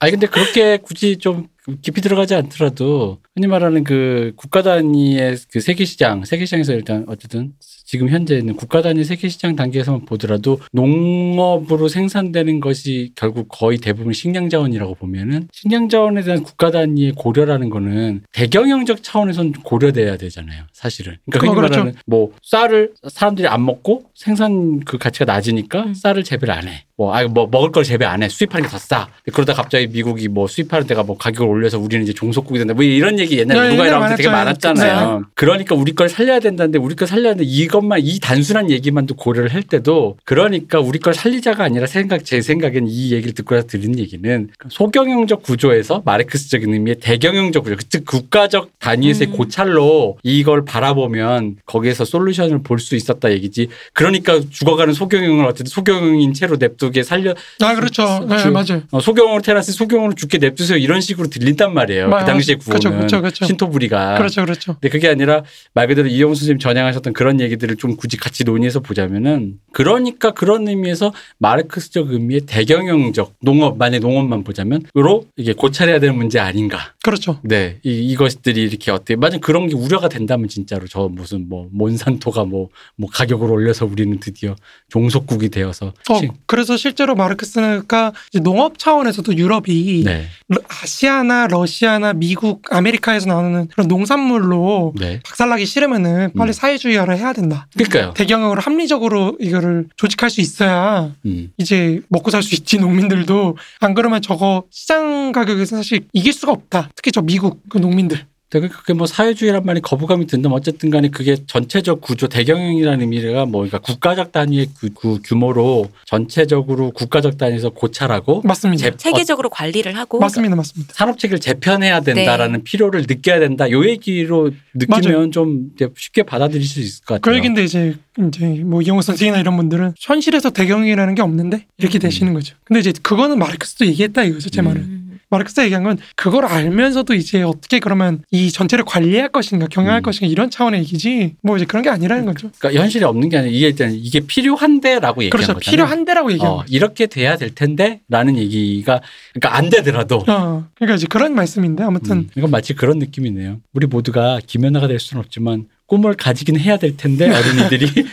아니 0.00 0.10
근데 0.10 0.26
그렇게 0.26 0.78
굳이 0.78 1.18
좀 1.18 1.46
깊이 1.82 2.00
들어가지 2.00 2.34
않더라도 2.34 3.20
흔히 3.34 3.46
말하는 3.46 3.84
그 3.84 4.32
국가 4.36 4.62
단위의 4.62 5.36
그 5.52 5.60
세계 5.60 5.84
시장, 5.84 6.24
세계 6.24 6.44
시장에서 6.44 6.72
일단 6.72 7.04
어쨌든 7.08 7.52
지금 7.90 8.08
현재 8.08 8.38
있는 8.38 8.54
국가 8.54 8.82
단위 8.82 9.02
세계 9.02 9.28
시장 9.28 9.56
단계에서만 9.56 10.04
보더라도 10.04 10.60
농업으로 10.72 11.88
생산되는 11.88 12.60
것이 12.60 13.10
결국 13.16 13.48
거의 13.48 13.78
대부분 13.78 14.12
식량 14.12 14.48
자원이라고 14.48 14.94
보면은 14.94 15.48
식량 15.52 15.88
자원에 15.88 16.22
대한 16.22 16.44
국가 16.44 16.70
단위의 16.70 17.14
고려라는 17.16 17.68
거는 17.68 18.20
대경영적 18.32 19.02
차원에선 19.02 19.54
고려돼야 19.64 20.18
되잖아요. 20.18 20.62
사실은. 20.72 21.16
그러니까 21.28 21.40
흔히 21.48 21.50
어, 21.50 21.54
그렇죠. 21.56 21.78
말하는 21.80 21.94
뭐 22.06 22.30
쌀을 22.44 22.92
사람들이 23.08 23.48
안 23.48 23.64
먹고 23.66 24.04
생산 24.14 24.78
그 24.84 24.96
가치가 24.96 25.24
낮으니까 25.24 25.82
음. 25.86 25.94
쌀을 25.94 26.22
재배를 26.22 26.54
안 26.54 26.68
해. 26.68 26.84
뭐, 26.96 27.14
아, 27.14 27.26
뭐, 27.26 27.48
먹을 27.50 27.72
걸 27.72 27.82
재배 27.82 28.04
안 28.04 28.22
해. 28.22 28.28
수입하는 28.28 28.68
게 28.68 28.70
더 28.70 28.76
싸. 28.78 29.08
그러다 29.32 29.54
갑자기 29.54 29.86
미국이 29.86 30.28
뭐 30.28 30.46
수입하는 30.46 30.86
데가 30.86 31.02
뭐 31.02 31.16
가격을 31.16 31.46
올려서 31.48 31.78
우리는 31.78 32.04
이제 32.04 32.12
종속국이 32.12 32.58
된다. 32.58 32.74
뭐 32.74 32.84
이런 32.84 33.18
얘기 33.18 33.38
옛날에 33.38 33.58
네, 33.58 33.70
누가 33.70 33.84
옛날에 33.84 33.88
이러면서 33.88 34.16
되게. 34.16 34.28
많았잖아요. 34.28 35.24
그러니까 35.34 35.74
우리 35.74 35.92
걸 35.92 36.10
살려야 36.10 36.40
된다는데 36.40 36.78
우리 36.78 36.94
걸 36.94 37.08
살려야 37.08 37.32
되는데 37.34 37.50
이 37.50 37.66
것만, 37.80 38.00
이 38.02 38.18
단순한 38.20 38.70
얘기만도 38.70 39.14
고려를 39.14 39.52
할 39.54 39.62
때도 39.62 40.16
그러니까 40.24 40.80
우리 40.80 40.98
걸 40.98 41.14
살리자가 41.14 41.64
아니라 41.64 41.86
생각, 41.86 42.24
제 42.24 42.40
생각엔 42.40 42.86
이 42.88 43.12
얘기를 43.12 43.32
듣고 43.34 43.54
나서 43.54 43.66
들은 43.66 43.98
얘기는 43.98 44.48
소경영적 44.68 45.42
구조에서 45.42 46.02
마르크스적인 46.04 46.72
의미의 46.72 46.96
대경영적 47.00 47.64
구조, 47.64 47.76
즉 47.88 48.04
국가적 48.06 48.70
단위에서의 48.78 49.28
음. 49.30 49.32
고찰로 49.36 50.18
이걸 50.22 50.64
바라보면 50.64 51.56
거기에서 51.66 52.04
솔루션을 52.04 52.62
볼 52.62 52.80
수 52.80 52.96
있었다 52.96 53.30
얘기지. 53.32 53.68
그러니까 53.92 54.40
죽어가는 54.48 54.94
소경영을 54.94 55.44
어쨌든 55.44 55.66
소경영인 55.66 56.32
채로 56.32 56.56
냅두게 56.56 57.02
살려 57.02 57.34
아 57.60 57.74
그렇죠. 57.74 58.24
네, 58.26 58.42
그- 58.42 58.48
맞아요. 58.48 58.82
어, 58.90 59.00
소경으로 59.00 59.42
태어났으니 59.42 59.76
소경으로 59.76 60.14
죽게 60.14 60.38
냅두세요 60.38 60.78
이런 60.78 61.02
식으로 61.02 61.28
들린단 61.28 61.74
말이에요. 61.74 62.08
맞아요. 62.08 62.24
그 62.24 62.30
당시에 62.30 62.54
그렇죠, 62.56 62.88
구호는 62.88 62.98
그렇죠, 63.08 63.20
그렇죠. 63.20 63.44
신토부리가. 63.44 64.14
그렇죠, 64.16 64.42
그렇죠. 64.42 64.72
근데 64.80 64.88
그게 64.88 65.08
아니라 65.08 65.42
말 65.74 65.88
그대로 65.88 66.08
이용수 66.08 66.40
선생님 66.40 66.58
전향하셨던 66.58 67.12
그런 67.12 67.38
얘기들 67.40 67.69
을 67.70 67.76
좀 67.76 67.96
굳이 67.96 68.16
같이 68.16 68.44
논의해서 68.44 68.80
보자면은 68.80 69.58
그러니까 69.72 70.32
그런 70.32 70.66
의미에서 70.68 71.12
마르크스적 71.38 72.10
의미의 72.12 72.42
대경영적 72.42 73.34
농업 73.42 73.78
만약 73.78 74.00
농업만 74.00 74.44
보자면 74.44 74.82
으로 74.96 75.24
이게 75.36 75.52
고찰해야 75.52 76.00
되는 76.00 76.16
문제 76.16 76.38
아닌가. 76.38 76.78
그렇죠. 77.02 77.38
네, 77.42 77.78
이, 77.82 77.90
이것들이 78.10 78.62
이렇게 78.62 78.90
어떻게 78.90 79.16
만약 79.16 79.40
그런 79.40 79.68
게 79.68 79.74
우려가 79.74 80.08
된다면 80.08 80.48
진짜로 80.48 80.86
저 80.86 81.08
무슨 81.08 81.48
뭐 81.48 81.68
몬산토가 81.72 82.44
뭐 82.44 82.68
뭐 82.96 83.08
가격을 83.10 83.50
올려서 83.50 83.86
우리는 83.86 84.18
드디어 84.20 84.54
종속국이 84.90 85.48
되어서 85.48 85.92
어, 86.10 86.14
시- 86.18 86.28
그래서 86.46 86.76
실제로 86.76 87.14
마르크스가 87.14 88.12
농업 88.42 88.78
차원에서도 88.78 89.36
유럽이 89.36 90.02
네, 90.04 90.24
러- 90.48 90.60
아시아나 90.68 91.46
러시아나 91.46 92.12
미국, 92.12 92.62
아메리카에서 92.70 93.26
나오는 93.28 93.68
그런 93.68 93.88
농산물로 93.88 94.94
네, 94.98 95.20
박살나기 95.24 95.66
싫으면은 95.66 96.32
빨리 96.36 96.50
음. 96.50 96.52
사회주의화를 96.52 97.16
해야 97.16 97.32
된다. 97.32 97.59
그러니까요. 97.74 98.12
대경영으로 98.14 98.60
합리적으로 98.60 99.36
이거를 99.40 99.88
조직할 99.96 100.30
수 100.30 100.40
있어야 100.40 101.12
음. 101.26 101.52
이제 101.58 102.00
먹고 102.08 102.30
살 102.30 102.42
수 102.42 102.54
있지 102.54 102.78
농민들도 102.78 103.56
안 103.80 103.94
그러면 103.94 104.22
저거 104.22 104.64
시장 104.70 105.32
가격에서 105.32 105.76
사실 105.76 106.06
이길 106.12 106.32
수가 106.32 106.52
없다. 106.52 106.88
특히 106.94 107.12
저 107.12 107.20
미국 107.20 107.62
그 107.68 107.78
농민들. 107.78 108.26
되게 108.50 108.66
그게 108.66 108.92
뭐 108.94 109.06
사회주의란 109.06 109.62
말이 109.64 109.80
거부감이 109.80 110.26
든다면 110.26 110.56
어쨌든 110.58 110.90
간에 110.90 111.08
그게 111.08 111.36
전체적 111.46 112.00
구조 112.00 112.26
대경영이라는 112.26 113.00
의미가 113.00 113.46
뭐 113.46 113.60
그러니까 113.60 113.78
국가적 113.78 114.32
단위의 114.32 114.66
그, 114.78 114.88
그 114.92 115.20
규모로 115.24 115.88
전체적으로 116.06 116.90
국가적 116.90 117.38
단위에서 117.38 117.70
고찰하고 117.70 118.42
맞습니다. 118.42 118.90
제- 118.90 118.96
체계적으로 118.96 119.50
관리를 119.50 119.96
하고 119.96 120.18
맞습니다, 120.18 120.56
맞습니다. 120.56 120.92
산업 120.94 121.18
체계를 121.20 121.38
재편해야 121.38 122.00
된다라는 122.00 122.64
필요를 122.64 123.04
느껴야 123.08 123.38
된다. 123.38 123.70
요 123.70 123.84
얘기로 123.84 124.50
느끼면 124.74 125.00
맞아요. 125.00 125.30
좀 125.30 125.70
쉽게 125.96 126.24
받아들일 126.24 126.66
수 126.66 126.80
있을 126.80 127.04
것그 127.04 127.20
같아요. 127.20 127.36
얘기인데 127.36 127.62
이제 127.62 127.94
이제 128.26 128.46
뭐 128.64 128.82
이영호 128.82 129.02
선생이나 129.02 129.38
이런 129.38 129.56
분들은 129.56 129.94
현실에서 129.96 130.50
대경영이라는 130.50 131.14
게 131.14 131.22
없는데 131.22 131.66
이렇게 131.78 131.98
음. 131.98 132.00
되시는 132.00 132.34
거죠. 132.34 132.56
근데 132.64 132.80
이제 132.80 132.92
그거는 133.00 133.38
마르크스도 133.38 133.86
얘기했다 133.86 134.24
이거죠, 134.24 134.50
제 134.50 134.60
음. 134.60 134.64
말은. 134.64 134.99
음. 135.30 135.36
마르크스가 135.36 135.64
얘기한 135.64 135.84
건 135.84 135.98
그걸 136.16 136.44
알면서도 136.44 137.14
이제 137.14 137.42
어떻게 137.42 137.78
그러면 137.78 138.22
이 138.30 138.50
전체를 138.50 138.84
관리할 138.84 139.30
것인가 139.30 139.66
경영할 139.68 140.00
음. 140.00 140.02
것인가 140.02 140.26
이런 140.26 140.50
차원의 140.50 140.80
얘기지 140.80 141.36
뭐 141.42 141.56
이제 141.56 141.64
그런 141.64 141.82
게 141.82 141.90
아니라는 141.90 142.24
거죠. 142.26 142.50
그러니까 142.58 142.82
현실에 142.82 143.04
없는 143.04 143.28
게 143.28 143.38
아니라 143.38 143.52
이게 143.52 143.66
일단 143.68 143.92
이게 143.92 144.20
필요한데라고 144.20 145.22
얘기한 145.24 145.30
그렇죠. 145.30 145.54
거잖아요. 145.54 145.70
필요한데라고 145.70 146.32
얘기한 146.32 146.52
어, 146.52 146.56
거죠. 146.58 146.68
이렇게 146.70 147.06
돼야 147.06 147.36
될 147.36 147.54
텐데라는 147.54 148.36
얘기가 148.36 149.00
그러니까 149.32 149.56
안 149.56 149.70
되더라도 149.70 150.24
어, 150.28 150.66
그러니까 150.74 150.96
이제 150.96 151.06
그런 151.08 151.34
말씀인데 151.34 151.82
아무튼 151.84 152.16
음, 152.18 152.30
이건 152.36 152.50
마치 152.50 152.74
그런 152.74 152.98
느낌이네요. 152.98 153.60
우리 153.72 153.86
모두가 153.86 154.40
김연아가 154.44 154.88
될 154.88 154.98
수는 154.98 155.20
없지만 155.20 155.66
꿈을 155.90 156.14
가지긴 156.14 156.56
해야 156.60 156.76
될 156.76 156.96
텐데 156.96 157.28
어린이들이 157.28 157.84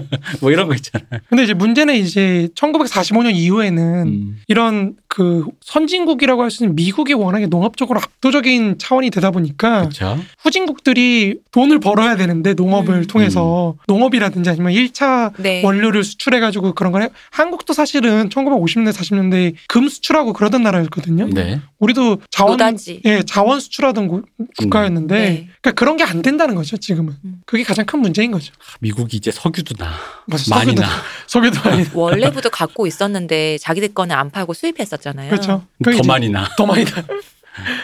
뭐 0.40 0.50
이런 0.50 0.68
거 0.68 0.74
있잖아요. 0.74 1.20
근데 1.28 1.44
이제 1.44 1.52
문제는 1.52 1.94
이제 1.94 2.48
1945년 2.54 3.34
이후에는 3.34 4.06
음, 4.06 4.38
이런 4.48 4.94
그 5.06 5.44
선진국이라고 5.60 6.42
할 6.42 6.50
수 6.50 6.64
있는 6.64 6.74
미국이 6.74 7.12
워낙에 7.12 7.46
농업적으로 7.46 8.00
압도적인 8.00 8.78
차원이 8.78 9.10
되다 9.10 9.30
보니까 9.32 9.80
그렇죠. 9.80 10.18
후진국들이 10.38 11.40
돈을 11.52 11.78
벌어야 11.78 12.16
되는데 12.16 12.54
농업을 12.54 12.94
음. 12.94 13.06
통해서 13.06 13.76
농업이라든지 13.86 14.48
아니면 14.48 14.72
1차 14.72 15.32
네. 15.36 15.62
원료를 15.62 16.02
수출해 16.02 16.40
가지고 16.40 16.72
그런 16.72 16.90
걸 16.90 17.02
해. 17.02 17.08
한국도 17.30 17.74
사실은 17.74 18.30
1950년대 18.30 18.92
40년대에 18.92 19.54
금 19.68 19.88
수출하고 19.88 20.32
그러던 20.32 20.62
나라였거든요. 20.62 21.28
네. 21.34 21.60
우리도 21.80 22.20
자원 22.30 22.52
노다지. 22.52 23.00
예 23.06 23.22
자원 23.22 23.58
수출하던 23.58 24.06
국- 24.08 24.28
국가였는데 24.58 25.14
네. 25.18 25.48
그러니까 25.60 25.72
그런 25.72 25.96
게 25.96 26.04
안 26.04 26.22
된다는 26.22 26.54
거죠 26.54 26.76
지금은. 26.76 27.16
음. 27.24 27.40
그게 27.46 27.62
가장 27.64 27.84
큰 27.86 27.98
문제인 28.00 28.30
거죠. 28.30 28.52
미국이 28.80 29.16
이제 29.16 29.30
석유도 29.30 29.74
나 29.76 29.92
맞아, 30.26 30.44
많이 30.54 30.66
석유도 30.72 30.82
나. 30.82 30.88
석유도 31.26 31.60
많이 31.68 31.84
나. 31.84 31.90
원래부터 31.94 32.50
갖고 32.50 32.86
있었는데 32.86 33.58
자기들 33.58 33.94
거는 33.94 34.14
안 34.14 34.30
팔고 34.30 34.52
수입했었잖아요. 34.54 35.30
그렇죠. 35.30 35.66
더 35.82 35.90
이제 35.90 36.02
많이 36.06 36.28
나. 36.28 36.48
더 36.56 36.66
많이 36.66 36.84
나. 36.84 37.02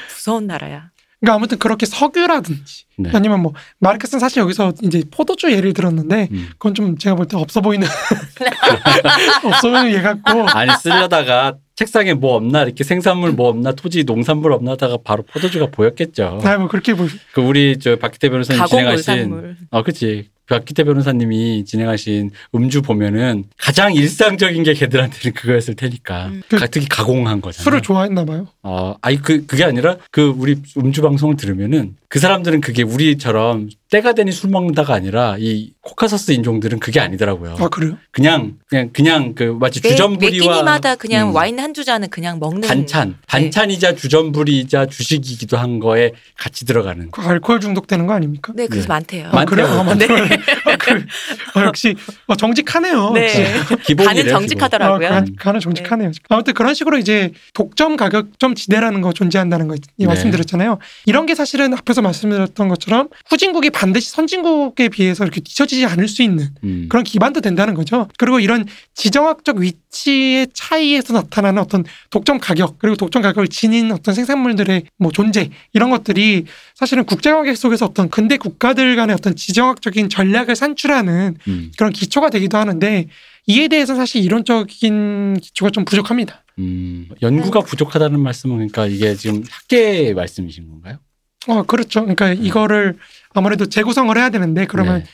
무서운 0.08 0.46
나라야. 0.46 0.90
그러니까 1.20 1.36
아무튼 1.36 1.58
그렇게 1.58 1.86
석유라든지 1.86 2.84
네. 2.98 3.10
아니면 3.14 3.40
뭐 3.40 3.52
마르크스는 3.78 4.20
사실 4.20 4.40
여기서 4.42 4.74
이제 4.82 5.02
포도주 5.10 5.50
예를 5.50 5.72
들었는데 5.72 6.28
음. 6.30 6.48
그건 6.52 6.74
좀 6.74 6.98
제가 6.98 7.16
볼 7.16 7.26
때 7.26 7.36
없어 7.36 7.60
보이는 7.60 7.86
없어 9.44 9.70
보이는 9.70 9.92
예 9.92 10.00
같고 10.02 10.48
아니 10.48 10.70
쓰려다가 10.80 11.56
책상에 11.74 12.14
뭐 12.14 12.36
없나 12.36 12.62
이렇게 12.62 12.84
생산물 12.84 13.32
뭐 13.32 13.48
없나 13.48 13.72
토지 13.72 14.04
농산물 14.04 14.52
없나 14.52 14.72
하다가 14.72 14.98
바로 15.04 15.22
포도주가 15.24 15.66
보였겠죠. 15.70 16.40
아뭐 16.44 16.68
그렇게 16.68 16.94
보 16.94 17.06
그 17.32 17.40
우리 17.40 17.78
저 17.78 17.96
박기태 17.96 18.30
변호사님 18.30 18.60
가공 18.60 18.78
진행하신 18.78 19.14
물산물. 19.30 19.56
어 19.70 19.82
그치 19.82 20.30
박기태 20.48 20.84
변호사님이 20.84 21.64
진행하신 21.64 22.30
음주 22.54 22.82
보면은 22.82 23.44
가장 23.58 23.92
일상적인 23.94 24.62
게 24.62 24.74
걔들한테는 24.74 25.34
그거였을 25.34 25.74
테니까 25.74 26.26
음. 26.26 26.42
가- 26.48 26.66
특히 26.68 26.86
가공한 26.88 27.40
거잖아요. 27.40 27.64
술을 27.64 27.82
좋아했나 27.82 28.24
봐요. 28.24 28.46
어, 28.62 28.94
아니 29.02 29.20
그 29.20 29.46
그게 29.46 29.64
아니라 29.64 29.96
그 30.10 30.28
우리 30.36 30.56
음주 30.76 31.02
방송을 31.02 31.36
들으면은 31.36 31.96
그 32.08 32.18
사람들은 32.20 32.60
그게 32.60 32.82
우리처럼 32.82 33.68
때가 33.90 34.12
되니 34.14 34.32
술 34.32 34.50
먹는다가 34.50 34.94
아니라 34.94 35.36
이 35.38 35.72
코카서스 35.80 36.32
인종들은 36.32 36.80
그게 36.80 36.98
아니더라고요. 36.98 37.56
아 37.60 37.68
그래요? 37.68 37.96
그냥 38.10 38.56
그냥 38.68 38.90
그냥 38.92 39.34
그 39.34 39.44
마치 39.60 39.80
매, 39.80 39.90
매 39.90 39.94
주전부리와 39.94 40.54
끼니마다 40.54 40.96
그냥 40.96 41.28
음. 41.30 41.34
와인 41.34 41.60
한 41.60 41.72
두 41.72 41.84
잔은 41.84 42.08
그냥 42.08 42.38
먹는 42.40 42.62
반찬 42.66 43.18
반찬이자 43.26 43.94
주전부리이자 43.96 44.86
주식이기도 44.86 45.56
한 45.56 45.78
거에 45.78 46.12
같이 46.38 46.64
들어가는 46.64 47.10
그 47.10 47.20
알코올 47.20 47.60
중독되는 47.60 48.06
거 48.06 48.14
아닙니까? 48.14 48.52
네, 48.56 48.66
그래서 48.66 48.84
네. 48.86 48.88
많대요. 48.88 49.30
많- 49.30 49.42
아, 49.42 49.44
그래요? 49.44 49.66
아, 49.66 49.82
많대요. 49.82 50.08
맞네. 50.08 50.28
아, 50.64 50.76
그, 50.78 51.04
아, 51.58 51.64
역시 51.64 51.94
어, 52.26 52.34
정직하네요. 52.34 53.10
네. 53.12 53.28
기본이래요. 53.84 54.28
정직하더라고요. 54.30 55.06
아, 55.06 55.10
간, 55.10 55.36
간은 55.38 55.60
정직하네요. 55.60 56.12
아무튼 56.30 56.54
그런 56.54 56.74
식으로 56.74 56.98
이제 56.98 57.32
독점 57.54 57.96
가격점 57.96 58.54
지대라는 58.54 59.00
거 59.02 59.12
존재한다는 59.12 59.68
거 59.68 59.76
네. 59.98 60.06
말씀드렸잖아요. 60.06 60.78
이런 61.04 61.26
게 61.26 61.34
사실은 61.34 61.74
앞에서 61.74 62.00
말씀드렸던 62.02 62.68
것처럼 62.68 63.08
후진국이 63.28 63.70
반드시 63.76 64.10
선진국에 64.10 64.88
비해서 64.88 65.22
이렇게 65.22 65.42
뒤처지지 65.42 65.84
않을 65.84 66.08
수 66.08 66.22
있는 66.22 66.48
음. 66.64 66.86
그런 66.88 67.04
기반도 67.04 67.42
된다는 67.42 67.74
거죠. 67.74 68.08
그리고 68.16 68.40
이런 68.40 68.64
지정학적 68.94 69.58
위치의 69.58 70.48
차이에서 70.54 71.12
나타나는 71.12 71.60
어떤 71.60 71.84
독점 72.08 72.38
가격 72.38 72.78
그리고 72.78 72.96
독점 72.96 73.20
가격을 73.20 73.48
지닌 73.48 73.92
어떤 73.92 74.14
생산물들의 74.14 74.84
뭐 74.96 75.12
존재 75.12 75.50
이런 75.74 75.90
것들이 75.90 76.46
사실은 76.74 77.04
국제 77.04 77.30
관계 77.30 77.54
속에서 77.54 77.84
어떤 77.84 78.08
근대 78.08 78.38
국가들 78.38 78.96
간의 78.96 79.12
어떤 79.12 79.36
지정학적인 79.36 80.08
전략을 80.08 80.56
산출하는 80.56 81.36
음. 81.46 81.70
그런 81.76 81.92
기초가 81.92 82.30
되기도 82.30 82.56
하는데 82.56 83.08
이에 83.46 83.68
대해서 83.68 83.94
사실 83.94 84.24
이론적인 84.24 85.34
기초가 85.42 85.70
좀 85.70 85.84
부족합니다. 85.84 86.44
음. 86.60 87.10
연구가 87.20 87.60
부족하다는 87.60 88.20
말씀은 88.20 88.56
그러니까 88.56 88.86
이게 88.86 89.14
지금 89.14 89.44
학계 89.50 90.14
말씀이신 90.14 90.66
건가요? 90.66 90.96
어 91.48 91.62
그렇죠. 91.62 92.00
그러니까 92.00 92.32
이거를 92.32 92.96
아무래도 93.36 93.66
재구성을 93.66 94.16
해야 94.16 94.30
되는데 94.30 94.66
그러면 94.66 95.00
네. 95.00 95.04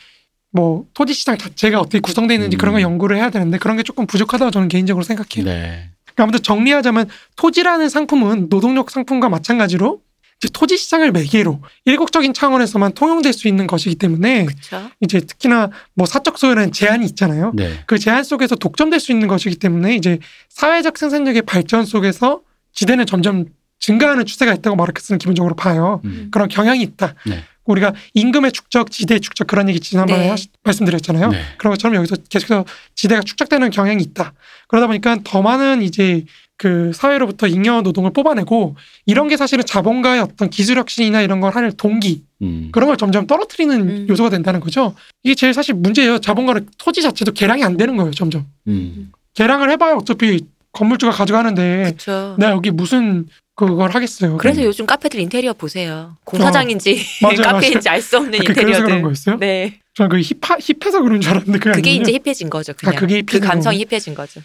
뭐 0.52 0.86
토지 0.94 1.14
시장 1.14 1.38
자체가 1.38 1.80
어떻게 1.80 2.00
구성되어 2.00 2.34
있는지 2.34 2.56
음. 2.56 2.58
그런 2.58 2.74
거 2.74 2.80
연구를 2.80 3.16
해야 3.16 3.30
되는데 3.30 3.58
그런 3.58 3.76
게 3.76 3.82
조금 3.82 4.06
부족하다고 4.06 4.50
저는 4.50 4.68
개인적으로 4.68 5.02
생각해요. 5.02 5.44
네. 5.44 5.90
그러니까 6.04 6.22
아무튼 6.24 6.42
정리하자면 6.42 7.08
토지라는 7.36 7.88
상품은 7.88 8.48
노동력 8.48 8.90
상품과 8.90 9.28
마찬가지로 9.28 10.00
이제 10.38 10.48
토지 10.52 10.76
시장을 10.76 11.12
매개로 11.12 11.62
일국적인 11.84 12.34
차원에서만 12.34 12.92
통용될 12.92 13.32
수 13.32 13.46
있는 13.46 13.68
것이기 13.68 13.94
때문에 13.94 14.46
그렇죠. 14.46 14.90
이제 15.00 15.20
특히나 15.20 15.70
뭐 15.94 16.04
사적 16.04 16.36
소유는 16.36 16.72
제한이 16.72 17.06
있잖아요. 17.06 17.52
네. 17.54 17.78
그 17.86 17.98
제한 17.98 18.24
속에서 18.24 18.56
독점될 18.56 18.98
수 18.98 19.12
있는 19.12 19.28
것이기 19.28 19.56
때문에 19.56 19.94
이제 19.94 20.18
사회적 20.48 20.98
생산력의 20.98 21.42
발전 21.42 21.84
속에서 21.84 22.40
지대는 22.72 23.06
점점 23.06 23.46
증가하는 23.78 24.26
추세가 24.26 24.52
있다고 24.52 24.76
마르크스는 24.76 25.18
기본적으로 25.18 25.54
봐요. 25.54 26.00
음. 26.04 26.28
그런 26.32 26.48
경향이 26.48 26.82
있다. 26.82 27.14
네. 27.26 27.44
우리가 27.64 27.94
임금의 28.14 28.52
축적, 28.52 28.90
지대의 28.90 29.20
축적 29.20 29.46
그런 29.46 29.68
얘기 29.68 29.78
지난번에 29.80 30.20
네. 30.24 30.30
하시- 30.30 30.48
말씀드렸잖아요. 30.64 31.28
네. 31.28 31.38
그런 31.58 31.72
것처럼 31.72 31.94
여기서 31.96 32.16
계속해서 32.28 32.64
지대가 32.94 33.20
축적되는 33.20 33.70
경향이 33.70 34.02
있다. 34.02 34.32
그러다 34.68 34.86
보니까 34.88 35.18
더 35.24 35.42
많은 35.42 35.82
이제 35.82 36.24
그 36.56 36.92
사회로부터 36.94 37.46
잉여 37.48 37.82
노동을 37.82 38.12
뽑아내고 38.12 38.76
이런 39.06 39.26
게 39.28 39.36
사실은 39.36 39.64
자본가의 39.64 40.20
어떤 40.22 40.48
기술 40.50 40.78
혁신이나 40.78 41.22
이런 41.22 41.40
걸 41.40 41.54
하는 41.54 41.72
동기 41.76 42.22
음. 42.42 42.68
그런 42.72 42.86
걸 42.88 42.96
점점 42.96 43.26
떨어뜨리는 43.26 43.80
음. 43.80 44.06
요소가 44.08 44.30
된다는 44.30 44.60
거죠. 44.60 44.94
이게 45.24 45.34
제일 45.34 45.54
사실 45.54 45.74
문제예요. 45.74 46.18
자본가는 46.18 46.68
토지 46.78 47.02
자체도 47.02 47.32
개량이 47.32 47.64
안 47.64 47.76
되는 47.76 47.96
거예요. 47.96 48.12
점점 48.12 48.46
음. 48.68 49.10
개량을 49.34 49.70
해봐야 49.70 49.94
어차피 49.94 50.44
건물주가 50.72 51.12
가져가는데 51.12 51.82
그렇죠. 51.84 52.36
내가 52.38 52.52
여기 52.52 52.70
무슨 52.70 53.26
그걸 53.54 53.90
하겠어요. 53.90 54.38
그래서 54.38 54.62
요즘 54.64 54.86
카페들 54.86 55.20
인테리어 55.20 55.52
보세요. 55.52 56.16
공사장인지 56.24 56.98
맞아요, 57.22 57.36
카페인지 57.42 57.88
알 57.88 58.00
수 58.00 58.16
없는 58.16 58.40
아, 58.40 58.44
그- 58.44 58.50
인테리어들. 58.52 58.84
그런 58.86 59.02
거였어요? 59.02 59.36
네. 59.36 59.78
저는 59.94 60.08
그 60.08 60.20
힙하, 60.22 60.56
힙해서 60.58 61.02
그런 61.02 61.20
줄 61.20 61.32
알았는데 61.32 61.58
그게 61.58 61.72
그게. 61.74 61.90
이제 61.92 62.12
힙해진 62.24 62.48
거죠. 62.48 62.72
그냥. 62.72 62.94
아, 62.96 62.98
그게 62.98 63.20
그 63.22 63.32
힙해진 63.36 63.48
감성이 63.48 63.84
힙해진 63.90 64.14
거죠. 64.14 64.40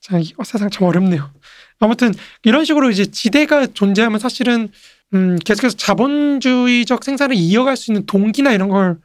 참, 0.00 0.20
이 0.20 0.32
세상 0.44 0.68
참 0.68 0.88
어렵네요. 0.88 1.30
아무튼 1.78 2.12
이런 2.42 2.64
식으로 2.64 2.90
이제 2.90 3.06
지대가 3.06 3.66
존재하면 3.66 4.18
사실은 4.18 4.68
음, 5.14 5.38
계속해서 5.44 5.76
자본주의적 5.76 7.04
생산을 7.04 7.36
이어갈 7.36 7.76
수 7.76 7.90
있는 7.92 8.04
동기나 8.06 8.52
이런 8.52 8.68
걸 8.68 8.98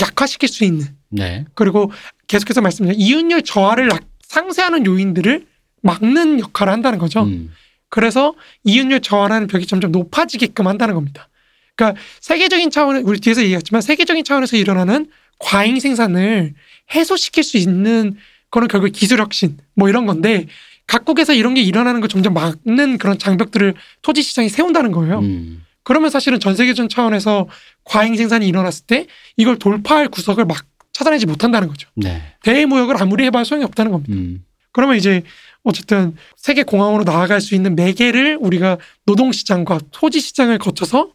약화시킬 0.00 0.48
수 0.48 0.64
있는 0.64 0.86
네. 1.10 1.44
그리고 1.54 1.92
계속해서 2.28 2.60
말씀드린 2.60 2.98
이윤율 3.00 3.42
저하를 3.42 3.88
낙- 3.88 4.02
상쇄하는 4.22 4.86
요인들을 4.86 5.46
막는 5.82 6.40
역할을 6.40 6.72
한다는 6.72 6.98
거죠. 6.98 7.22
음. 7.24 7.52
그래서 7.94 8.34
이윤율 8.64 9.02
저하라는 9.02 9.46
벽이 9.46 9.66
점점 9.66 9.92
높아지게끔 9.92 10.66
한다는 10.66 10.96
겁니다. 10.96 11.28
그러니까 11.76 12.00
세계적인 12.18 12.70
차원, 12.70 12.96
우리 12.96 13.20
뒤에서 13.20 13.40
얘기했지만 13.42 13.82
세계적인 13.82 14.24
차원에서 14.24 14.56
일어나는 14.56 15.06
과잉 15.38 15.78
생산을 15.78 16.54
해소시킬 16.92 17.44
수 17.44 17.56
있는 17.56 18.16
그런 18.50 18.66
결국 18.66 18.90
기술 18.90 19.20
혁신 19.20 19.58
뭐 19.76 19.88
이런 19.88 20.06
건데 20.06 20.46
각국에서 20.88 21.34
이런 21.34 21.54
게 21.54 21.62
일어나는 21.62 22.00
걸 22.00 22.08
점점 22.08 22.34
막는 22.34 22.98
그런 22.98 23.16
장벽들을 23.16 23.74
토지 24.02 24.22
시장이 24.22 24.48
세운다는 24.48 24.90
거예요. 24.90 25.20
음. 25.20 25.62
그러면 25.84 26.10
사실은 26.10 26.40
전 26.40 26.56
세계적 26.56 26.90
차원에서 26.90 27.46
과잉 27.84 28.16
생산이 28.16 28.48
일어났을 28.48 28.86
때 28.86 29.06
이걸 29.36 29.56
돌파할 29.56 30.08
구석을 30.08 30.46
막 30.46 30.66
찾아내지 30.92 31.26
못한다는 31.26 31.68
거죠. 31.68 31.88
네. 31.94 32.20
대무역을 32.42 33.00
아무리 33.00 33.22
해봐야 33.26 33.44
소용이 33.44 33.64
없다는 33.64 33.92
겁니다. 33.92 34.14
음. 34.14 34.44
그러면 34.72 34.96
이제 34.96 35.22
어쨌든 35.64 36.14
세계 36.36 36.62
공항으로 36.62 37.04
나아갈 37.04 37.40
수 37.40 37.54
있는 37.54 37.74
매개를 37.74 38.38
우리가 38.40 38.78
노동 39.06 39.32
시장과 39.32 39.80
토지 39.90 40.20
시장을 40.20 40.58
거쳐서 40.58 41.10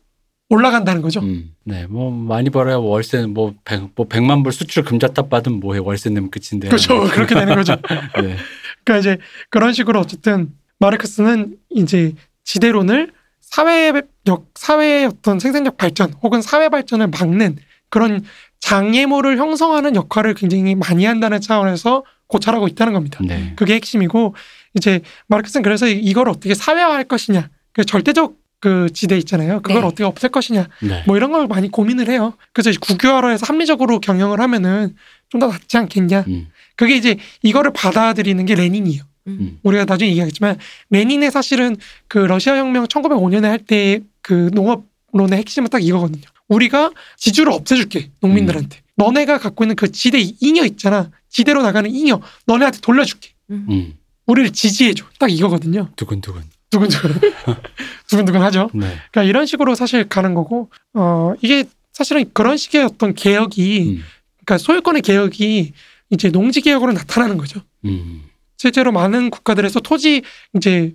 올라간다는 0.49 1.03
거죠. 1.03 1.21
음. 1.21 1.53
네. 1.63 1.85
뭐 1.87 2.11
많이 2.11 2.49
벌어야 2.49 2.77
월세 2.77 3.25
뭐 3.27 3.53
100, 3.63 3.91
뭐 3.95 4.07
100만 4.07 4.43
불 4.43 4.51
수출 4.51 4.83
금자탑 4.83 5.29
받으면 5.29 5.59
뭐해 5.59 5.79
월세 5.79 6.09
내면 6.09 6.31
끝인데. 6.31 6.67
그렇죠. 6.67 6.99
그렇게 7.13 7.35
되는 7.35 7.55
거죠. 7.55 7.75
네. 8.21 8.35
그러니까 8.83 8.97
이제 8.97 9.17
그런 9.51 9.71
식으로 9.73 9.99
어쨌든 9.99 10.51
마르크스는 10.79 11.57
이제 11.69 12.13
지대론을 12.43 13.11
사회의 13.41 13.93
역 14.27 14.47
사회의 14.55 15.05
어떤 15.05 15.39
생산력 15.39 15.77
발전 15.77 16.13
혹은 16.23 16.41
사회 16.41 16.69
발전을 16.69 17.07
막는 17.07 17.57
그런 17.89 18.23
장애물을 18.59 19.37
형성하는 19.37 19.95
역할을 19.95 20.33
굉장히 20.33 20.75
많이 20.75 21.05
한다는 21.05 21.41
차원에서 21.41 22.03
고찰하고 22.27 22.67
있다는 22.67 22.93
겁니다. 22.93 23.19
네. 23.25 23.53
그게 23.55 23.73
핵심이고 23.75 24.35
이제 24.75 25.01
마르크스는 25.27 25.63
그래서 25.63 25.87
이걸 25.87 26.29
어떻게 26.29 26.53
사회화할 26.53 27.05
것이냐 27.05 27.49
그 27.73 27.83
절대적 27.85 28.35
그 28.59 28.89
지대 28.93 29.17
있잖아요. 29.17 29.61
그걸 29.61 29.81
네. 29.81 29.87
어떻게 29.87 30.03
없앨 30.03 30.29
것이냐 30.29 30.67
네. 30.81 31.03
뭐 31.07 31.15
이런 31.17 31.31
걸 31.31 31.47
많이 31.47 31.69
고민을 31.71 32.09
해요. 32.09 32.33
그래서 32.53 32.69
이제 32.69 32.79
국유화로 32.81 33.31
해서 33.31 33.45
합리적으로 33.47 33.99
경영을 33.99 34.39
하면은 34.41 34.95
좀 35.29 35.39
더 35.39 35.47
낫지 35.47 35.77
않겠냐. 35.77 36.25
음. 36.27 36.47
그게 36.75 36.95
이제 36.97 37.17
이거를 37.43 37.71
받아들이는 37.71 38.45
게 38.45 38.55
레닌이에요. 38.55 39.03
음. 39.27 39.59
우리가 39.63 39.85
나중에 39.85 40.09
얘기하겠지만 40.11 40.57
레닌의 40.89 41.29
사실은 41.31 41.75
그 42.07 42.17
러시아 42.17 42.57
혁명 42.57 42.85
1905년에 42.87 43.43
할 43.43 43.59
때 43.65 44.01
그 44.21 44.49
농업론의 44.53 45.39
핵심은 45.39 45.69
딱 45.69 45.83
이거거든요. 45.83 46.23
우리가 46.49 46.91
지주를 47.17 47.53
없애줄게 47.53 48.11
농민들한테. 48.19 48.81
너네가 48.95 49.37
갖고 49.37 49.63
있는 49.63 49.75
그 49.75 49.91
지대 49.91 50.19
잉여 50.19 50.65
있잖아. 50.65 51.09
지대로 51.29 51.61
나가는 51.61 51.89
잉여 51.89 52.21
너네한테 52.45 52.79
돌려줄게. 52.81 53.29
음. 53.51 53.93
우리를 54.25 54.51
지지해줘. 54.51 55.05
딱 55.17 55.31
이거거든요. 55.31 55.89
두근두근. 55.95 56.43
두근두근. 56.69 57.19
두근두근 58.07 58.41
하죠. 58.43 58.69
네. 58.73 58.81
그러니까 59.11 59.23
이런 59.23 59.45
식으로 59.45 59.73
사실 59.73 60.07
가는 60.07 60.33
거고, 60.33 60.69
어, 60.93 61.33
이게 61.41 61.65
사실은 61.93 62.29
그런 62.33 62.57
식의 62.57 62.83
어떤 62.83 63.13
개혁이, 63.13 63.97
음. 63.97 64.03
그러니까 64.45 64.57
소유권의 64.57 65.01
개혁이 65.01 65.73
이제 66.11 66.29
농지 66.29 66.61
개혁으로 66.61 66.91
나타나는 66.91 67.37
거죠. 67.37 67.61
음. 67.85 68.23
실제로 68.57 68.91
많은 68.91 69.29
국가들에서 69.29 69.79
토지, 69.79 70.21
이제 70.55 70.93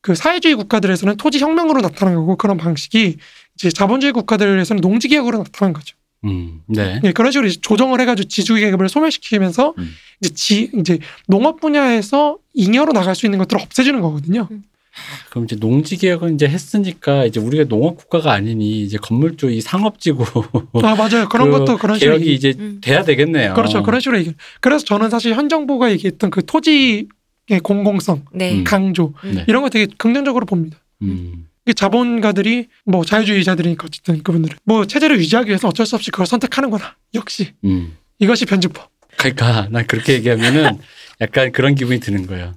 그 0.00 0.14
사회주의 0.16 0.54
국가들에서는 0.56 1.16
토지 1.18 1.38
혁명으로 1.38 1.82
나타난 1.82 2.14
거고, 2.14 2.36
그런 2.36 2.56
방식이 2.56 3.18
이제 3.54 3.70
자본주의 3.70 4.12
국가들에서는 4.12 4.80
농지 4.80 5.08
개혁으로 5.08 5.38
나타난 5.38 5.72
거죠. 5.72 5.96
음. 6.24 6.62
네. 6.66 7.00
예, 7.04 7.12
그런 7.12 7.32
식으로 7.32 7.48
이제 7.48 7.60
조정을 7.60 8.00
해가지고 8.00 8.28
지주 8.28 8.54
계급을 8.54 8.88
소멸시키면서 8.88 9.74
음. 9.78 9.90
이제 10.20 10.34
지, 10.34 10.70
이제 10.78 10.98
농업 11.26 11.60
분야에서 11.60 12.38
잉여로 12.54 12.92
나갈 12.92 13.14
수 13.14 13.26
있는 13.26 13.38
것들을 13.40 13.60
없애주는 13.60 14.00
거거든요. 14.00 14.48
그럼 15.30 15.44
이제 15.44 15.56
농지 15.56 15.96
개혁은 15.96 16.34
이제 16.34 16.46
했으니까 16.46 17.24
이제 17.24 17.40
우리가 17.40 17.64
농업 17.64 17.96
국가가 17.96 18.32
아니니 18.32 18.82
이제 18.82 18.98
건물주 18.98 19.50
이 19.50 19.60
상업지구 19.62 20.24
아, 20.82 20.94
맞아요. 20.94 21.28
그런 21.30 21.50
그 21.50 21.58
것도 21.58 21.78
그런 21.78 21.98
식으로. 21.98 22.18
개혁이 22.18 22.34
이제 22.34 22.54
음. 22.58 22.78
돼야 22.82 23.02
되겠네요. 23.02 23.54
그렇죠. 23.54 23.82
그런 23.82 24.00
식으로 24.00 24.18
얘기. 24.18 24.34
그래서 24.60 24.84
저는 24.84 25.08
사실 25.08 25.34
현 25.34 25.48
정부가 25.48 25.90
얘기했던 25.92 26.30
그 26.30 26.44
토지의 26.44 27.06
공공성, 27.62 28.26
네. 28.34 28.58
음. 28.58 28.64
강조 28.64 29.14
네. 29.24 29.44
이런 29.48 29.62
거 29.62 29.70
되게 29.70 29.90
긍정적으로 29.96 30.44
봅니다. 30.44 30.78
음. 31.00 31.48
자본가들이 31.74 32.68
뭐 32.84 33.04
자유주의자들이니까 33.04 33.84
어쨌든 33.86 34.22
그분들은 34.22 34.56
뭐 34.64 34.86
체제를 34.86 35.18
유지하기 35.18 35.48
위해서 35.48 35.68
어쩔 35.68 35.86
수 35.86 35.94
없이 35.96 36.10
그걸 36.10 36.26
선택하는구나. 36.26 36.96
역시 37.14 37.52
음. 37.64 37.96
이것이 38.18 38.46
변주법. 38.46 38.90
그러니까 39.16 39.68
난 39.70 39.86
그렇게 39.86 40.14
얘기하면은 40.14 40.78
약간 41.20 41.52
그런 41.52 41.74
기분이 41.76 42.00
드는 42.00 42.26
거예요. 42.26 42.54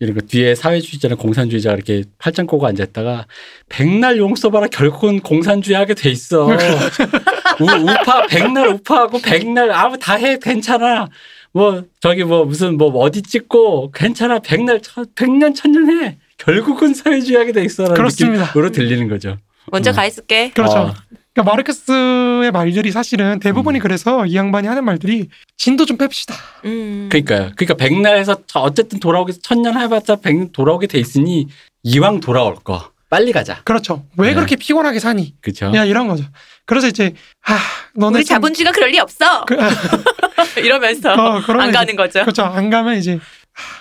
이런 0.00 0.14
거 0.14 0.20
뒤에 0.20 0.54
사회주의자나 0.54 1.16
공산주의자가 1.16 1.74
이렇게 1.74 2.04
팔짱 2.18 2.46
꼬고 2.46 2.66
앉았다가 2.68 3.26
백날 3.68 4.16
용 4.16 4.34
써봐라 4.36 4.68
결국은 4.68 5.20
공산주의 5.20 5.76
하게 5.76 5.94
돼 5.94 6.08
있어. 6.10 6.46
우, 7.60 7.64
우파 7.64 8.26
백날 8.28 8.68
우파하고 8.68 9.20
백날 9.20 9.72
아무 9.72 9.98
다 9.98 10.14
해 10.16 10.38
괜찮아. 10.38 11.08
뭐 11.52 11.82
저기 12.00 12.22
뭐 12.24 12.44
무슨 12.44 12.76
뭐 12.76 12.88
어디 13.00 13.22
찍고 13.22 13.90
괜찮아 13.90 14.38
백날 14.38 14.80
천- 14.80 15.06
백년 15.16 15.52
천년 15.54 15.90
해. 16.04 16.18
결국은 16.38 16.94
사회주의 16.94 17.36
하게 17.38 17.52
돼 17.52 17.62
있어라는 17.64 17.96
그렇습니다. 17.96 18.46
느낌으로 18.46 18.70
들리는 18.72 19.08
거죠. 19.08 19.36
먼저 19.70 19.90
어. 19.90 19.92
가 19.92 20.06
있을게. 20.06 20.50
그렇죠. 20.50 20.78
어. 20.78 20.94
그러니까 21.34 21.52
마르크스의 21.52 22.50
말들이 22.52 22.90
사실은 22.90 23.38
대부분이 23.38 23.78
음. 23.78 23.82
그래서 23.82 24.26
이 24.26 24.34
양반이 24.34 24.66
하는 24.66 24.84
말들이 24.84 25.28
진도 25.56 25.84
좀 25.84 25.96
뺍시다. 25.98 26.34
음. 26.64 27.08
그러니까요. 27.10 27.52
그러니까 27.56 27.74
백날에서 27.74 28.38
저- 28.46 28.60
어쨌든 28.60 28.98
돌아오게 28.98 29.34
천년 29.42 29.78
해봤자 29.78 30.16
백년 30.16 30.50
돌아오게 30.52 30.86
돼 30.86 30.98
있으니 30.98 31.46
이왕 31.82 32.20
돌아올 32.20 32.56
거 32.56 32.90
빨리 33.10 33.32
가자. 33.32 33.62
그렇죠. 33.64 34.04
왜 34.16 34.28
네. 34.28 34.34
그렇게 34.34 34.56
피곤하게 34.56 34.98
사니? 35.00 35.34
그죠? 35.40 35.70
야 35.74 35.84
이런 35.84 36.08
거죠. 36.08 36.24
그래서 36.66 36.88
이제 36.88 37.14
아 37.46 37.56
너네 37.94 38.18
우리 38.18 38.24
참- 38.24 38.36
자본주의가 38.36 38.72
그럴 38.72 38.90
리 38.90 38.98
없어. 38.98 39.44
그, 39.44 39.56
아, 39.62 39.68
이러면서 40.60 41.12
어, 41.14 41.40
안 41.58 41.68
이제- 41.68 41.72
가는 41.78 41.96
거죠. 41.96 42.20
그렇죠. 42.22 42.42
안 42.42 42.68
가면 42.68 42.96
이제 42.96 43.12
하, 43.14 43.18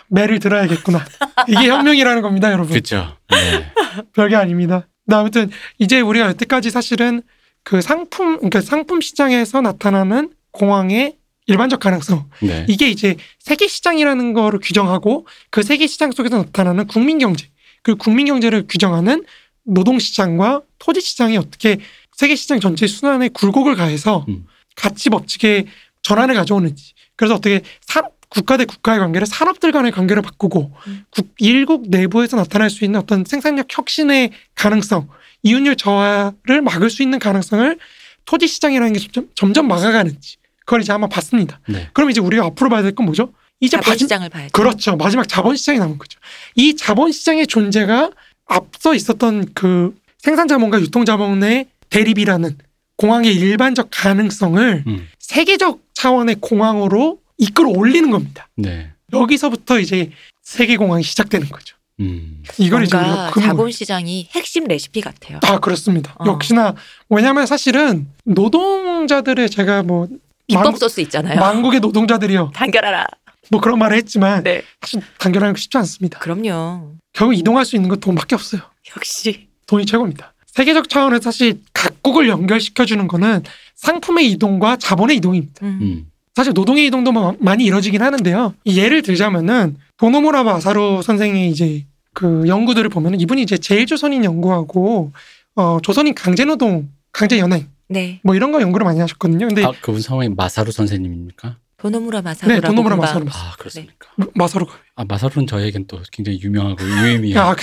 매를 0.08 0.40
들어야겠구나. 0.40 1.06
이게 1.48 1.68
혁명이라는 1.70 2.22
겁니다, 2.22 2.52
여러분. 2.52 2.70
그렇죠. 2.72 3.18
네. 3.30 3.72
별게 4.14 4.36
아닙니다. 4.36 4.88
아무튼 5.12 5.50
이제 5.80 6.02
우리가 6.02 6.28
여태까지 6.28 6.70
사실은 6.72 7.22
그 7.64 7.82
상품 7.82 8.36
그러니까 8.38 8.62
상품 8.62 9.02
시장에서 9.02 9.62
나타나는 9.62 10.32
공황의 10.52 11.16
일반적 11.48 11.80
가능성 11.80 12.30
네. 12.42 12.66
이게 12.68 12.90
이제 12.90 13.16
세계 13.40 13.68
시장이라는 13.68 14.34
거를 14.34 14.60
규정하고 14.62 15.26
그 15.50 15.64
세계 15.64 15.88
시장 15.88 16.12
속에서 16.12 16.38
나타나는 16.38 16.88
국민 16.88 17.20
경제 17.20 17.48
그 17.84 17.96
국민 17.96 18.26
경제를 18.28 18.66
규정하는 18.68 19.24
노동 19.64 19.98
시장과 20.00 20.62
토지 20.80 21.00
시장이 21.00 21.38
어떻게 21.38 21.78
세계 22.16 22.36
시장 22.36 22.60
전체 22.60 22.86
순환에 22.88 23.30
굴곡을 23.30 23.76
가해서 23.76 24.26
음. 24.28 24.46
가치 24.76 25.10
법칙의 25.10 25.68
전환을 26.02 26.36
가져오는지 26.36 26.94
그래서 27.16 27.36
어떻게 27.36 27.62
산- 27.82 28.10
국가 28.38 28.56
대 28.58 28.66
국가의 28.66 29.00
관계를 29.00 29.26
산업들 29.26 29.72
간의 29.72 29.92
관계를 29.92 30.22
바꾸고 30.22 30.72
음. 30.88 31.06
국- 31.10 31.34
일국 31.40 31.90
내부에서 31.90 32.38
나타날 32.38 32.70
수 32.70 32.86
있는 32.86 33.00
어떤 33.00 33.26
생산력 33.26 33.66
혁신의 33.76 34.30
가능성 34.54 35.08
이윤율 35.42 35.76
저하를 35.76 36.62
막을 36.62 36.92
수 36.92 37.02
있는 37.02 37.18
가능성을 37.18 37.80
토지 38.26 38.48
시장이라는 38.48 38.94
게 38.94 39.00
점점, 39.00 39.28
점점 39.34 39.68
막아가는지 39.68 40.36
그걸 40.60 40.82
이제 40.82 40.92
한번 40.92 41.10
봤습니다. 41.10 41.60
네. 41.68 41.90
그럼 41.94 42.12
이제 42.12 42.22
우리가 42.22 42.46
앞으로 42.46 42.70
봐야 42.70 42.84
될 42.84 42.94
건 42.94 43.06
뭐죠? 43.08 43.34
이제 43.60 43.76
마지, 43.78 43.86
자본 43.88 43.98
시장을 43.98 44.30
봐야죠. 44.30 44.52
그렇죠. 44.52 44.96
마지막 44.98 45.28
자본 45.28 45.56
시장이 45.56 45.80
남은 45.80 45.98
거죠. 45.98 46.20
이 46.56 46.76
자본 46.76 47.12
시장의 47.12 47.48
존재가 47.48 48.12
앞서 48.46 48.94
있었던 48.94 49.48
그 49.56 49.96
생산 50.20 50.48
자본과 50.48 50.80
유통 50.82 51.06
자본의 51.06 51.66
대립이라는 51.90 52.56
공황의 52.98 53.34
일반적 53.36 53.88
가능성을 53.92 54.84
음. 54.86 55.08
세계적 55.20 55.80
차원의 55.96 56.36
공황으로 56.40 57.20
이끌어 57.38 57.70
올리는 57.70 58.10
겁니다. 58.10 58.48
네. 58.56 58.92
여기서부터 59.14 59.80
이제 59.80 60.12
세계 60.42 60.78
공황이 60.78 61.04
시작되는 61.04 61.48
거죠. 61.50 61.76
음. 62.00 62.44
이걸 62.60 62.84
이제 62.84 62.96
우리가 62.98 63.32
금을 63.32 63.48
자본 63.48 63.72
시장이 63.72 64.30
핵심 64.32 64.66
레시피 64.66 65.02
같아요. 65.02 65.40
아 65.44 65.60
그렇습니다. 65.60 66.16
어. 66.20 66.26
역시나 66.28 66.76
왜냐하면 67.10 67.46
사실은 67.46 68.08
노동자들의 68.26 69.50
제가 69.50 69.84
뭐 69.84 70.08
비법 70.48 70.64
망- 70.64 70.76
소스 70.76 71.02
있잖아요. 71.02 71.40
망국의 71.40 71.80
노동자들이요 71.80 72.52
단결하라. 72.56 73.06
뭐 73.50 73.62
그런 73.62 73.80
말을 73.80 73.98
했지만 73.98 74.44
네. 74.44 74.62
사실 74.82 75.02
단결하는 75.20 75.54
거 75.54 75.58
쉽지 75.60 75.78
않습니다. 75.78 76.20
그럼요. 76.20 76.96
결국 77.14 77.34
이동할 77.34 77.66
수 77.66 77.76
있는 77.76 77.90
건 77.90 78.00
돈밖에 78.00 78.36
없어요. 78.36 78.62
역시. 78.96 79.48
돈이 79.66 79.86
최고입니다. 79.86 80.34
세계적 80.48 80.90
차원에서 80.90 81.22
사실 81.24 81.62
각국을 81.74 82.28
연결시켜주는 82.30 83.08
거는 83.08 83.44
상품의 83.76 84.32
이동과 84.32 84.78
자본의 84.78 85.18
이동입니다. 85.18 85.66
음. 85.66 85.80
음. 85.82 86.12
사실 86.38 86.54
노동의 86.54 86.86
이동도 86.86 87.12
마- 87.12 87.34
많이 87.40 87.66
이루어지긴 87.66 88.04
하는데요. 88.04 88.54
이 88.64 88.78
예를 88.78 89.02
들자면은 89.02 89.78
도노무라 89.98 90.44
마사루 90.44 91.02
선생의 91.02 91.50
이제 91.50 91.88
그 92.14 92.44
연구들을 92.46 92.88
보면은 92.90 93.20
이분이 93.20 93.42
이제 93.42 93.58
제일조선인 93.58 94.24
연구하고 94.24 95.14
어 95.56 95.80
조선인 95.82 96.14
강제노동, 96.14 96.90
강제연행 97.12 97.68
네. 97.90 98.20
뭐 98.22 98.36
이런 98.36 98.52
거 98.52 98.62
연구를 98.62 98.86
많이 98.86 99.00
하셨거든요. 99.00 99.48
근데 99.48 99.66
아 99.66 99.72
그분 99.82 100.00
성함이 100.00 100.36
마사루 100.36 100.72
선생님입니까? 100.72 101.58
도노무라 101.78 102.22
마사루라고 102.22 102.62
네, 102.62 102.68
도노무라 102.68 102.96
마사루. 102.98 103.26
아 103.32 103.56
그렇습니까? 103.58 104.10
마사루가 104.36 104.74
아 104.96 105.06
마사루는 105.06 105.48
저에겐 105.48 105.88
또 105.88 106.00
굉장히 106.12 106.40
유명하고 106.40 106.84
유의미한 106.84 107.48
아. 107.48 107.56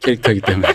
캐릭터이기 0.00 0.40
때문에 0.40 0.68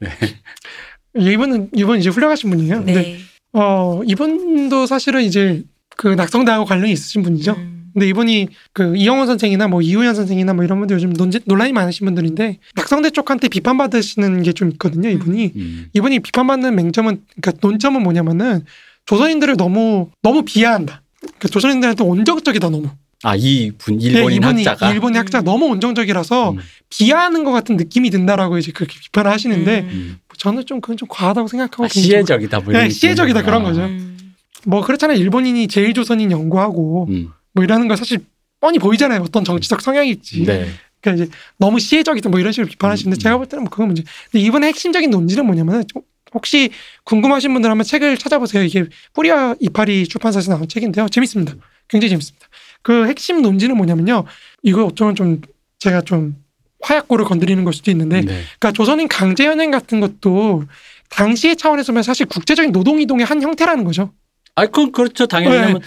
이분은 1.18 1.68
이분 1.74 1.98
이제 1.98 2.08
훌륭하신 2.08 2.48
분이에요. 2.48 2.76
근데 2.76 2.94
네. 2.94 3.18
어 3.52 4.00
이분도 4.06 4.86
사실은 4.86 5.20
이제 5.22 5.64
그 5.98 6.06
낙성대하고 6.08 6.64
관련이 6.64 6.92
있으신 6.92 7.22
분이죠. 7.22 7.52
음. 7.58 7.90
근데 7.92 8.06
이분이 8.08 8.46
그 8.72 8.96
이영원 8.96 9.26
선생이나 9.26 9.66
뭐 9.66 9.82
이우현 9.82 10.14
선생이나 10.14 10.54
뭐 10.54 10.62
이런 10.62 10.78
분들 10.78 10.94
요즘 10.94 11.12
논제, 11.12 11.40
논란이 11.46 11.72
많으신 11.72 12.04
분들인데 12.06 12.58
낙성대 12.76 13.10
쪽한테 13.10 13.48
비판받으시는 13.48 14.44
게 14.44 14.52
좀 14.52 14.70
있거든요. 14.72 15.08
이분이 15.10 15.52
음. 15.56 15.86
이분이 15.94 16.20
비판받는 16.20 16.76
맹점은 16.76 17.22
그러니까 17.40 17.52
논점은 17.66 18.02
뭐냐면은 18.04 18.64
조선인들을 19.06 19.56
너무 19.56 20.10
너무 20.22 20.44
비하한다. 20.44 21.02
그러니까 21.20 21.48
조선인들한테 21.48 22.04
온정적이다 22.04 22.68
너무. 22.70 22.88
아 23.24 23.34
이 23.36 23.72
분 23.76 23.98
네, 23.98 24.04
일본인 24.04 24.36
이분이 24.36 24.64
학자가 24.64 24.92
일본인 24.92 25.18
학자 25.18 25.40
음. 25.40 25.44
너무 25.44 25.66
온정적이라서 25.66 26.52
음. 26.52 26.58
비하하는 26.90 27.42
것 27.42 27.50
같은 27.50 27.76
느낌이 27.76 28.10
든다라고 28.10 28.58
이제 28.58 28.70
그렇게 28.70 28.96
비판을 29.00 29.28
하시는데 29.32 29.80
음. 29.80 29.88
음. 29.90 30.18
저는 30.36 30.64
좀 30.66 30.80
그건 30.80 30.96
좀 30.96 31.08
과하다고 31.10 31.48
생각하고 31.48 31.86
아. 31.86 31.88
시혜적이다 31.88 32.60
뭐 32.60 32.72
네, 32.74 32.88
시혜적이다 32.88 33.42
그런 33.42 33.64
거죠. 33.64 33.80
음. 33.80 34.17
뭐 34.64 34.82
그렇잖아요. 34.82 35.18
일본인이 35.18 35.68
제일 35.68 35.94
조선인 35.94 36.30
연구하고 36.30 37.06
음. 37.08 37.30
뭐 37.52 37.64
이러는 37.64 37.88
거 37.88 37.96
사실 37.96 38.18
뻔히 38.60 38.78
보이잖아요. 38.78 39.22
어떤 39.22 39.44
정치적 39.44 39.80
성향일지. 39.80 40.44
네. 40.44 40.68
그러니까 41.00 41.24
이제 41.24 41.32
너무 41.58 41.78
시혜적이다 41.78 42.28
뭐 42.28 42.40
이런 42.40 42.52
식으로 42.52 42.68
비판하시는데 42.68 43.16
음, 43.16 43.18
제가 43.18 43.36
볼 43.36 43.46
때는 43.46 43.64
뭐 43.64 43.70
그건 43.70 43.88
문제. 43.88 44.02
근데 44.30 44.44
이번에 44.44 44.68
핵심적인 44.68 45.10
논지는 45.10 45.46
뭐냐면은 45.46 45.84
좀 45.86 46.02
혹시 46.34 46.70
궁금하신 47.04 47.52
분들 47.52 47.70
한번 47.70 47.84
책을 47.84 48.18
찾아보세요. 48.18 48.62
이게 48.62 48.84
뿌리와 49.12 49.54
이파리 49.60 50.06
출판사에서 50.08 50.52
나온 50.54 50.68
책인데요. 50.68 51.08
재밌습니다. 51.08 51.54
굉장히 51.88 52.10
재밌습니다. 52.10 52.48
그 52.82 53.06
핵심 53.06 53.42
논지는 53.42 53.76
뭐냐면요. 53.76 54.24
이거 54.62 54.84
어쩌면 54.84 55.14
좀 55.14 55.40
제가 55.78 56.02
좀 56.02 56.36
화약고를 56.80 57.24
건드리는 57.24 57.64
걸 57.64 57.72
수도 57.72 57.90
있는데, 57.90 58.20
네. 58.20 58.42
그러니까 58.58 58.72
조선인 58.72 59.08
강제연행 59.08 59.70
같은 59.70 60.00
것도 60.00 60.64
당시의 61.10 61.56
차원에서 61.56 61.92
보면 61.92 62.02
사실 62.02 62.26
국제적인 62.26 62.72
노동 62.72 63.00
이동의 63.00 63.24
한 63.24 63.42
형태라는 63.42 63.84
거죠. 63.84 64.12
아, 64.58 64.66
그건 64.66 64.92
그렇죠. 64.92 65.26
당연히 65.26 65.54
네. 65.54 65.60
왜냐면 65.60 65.80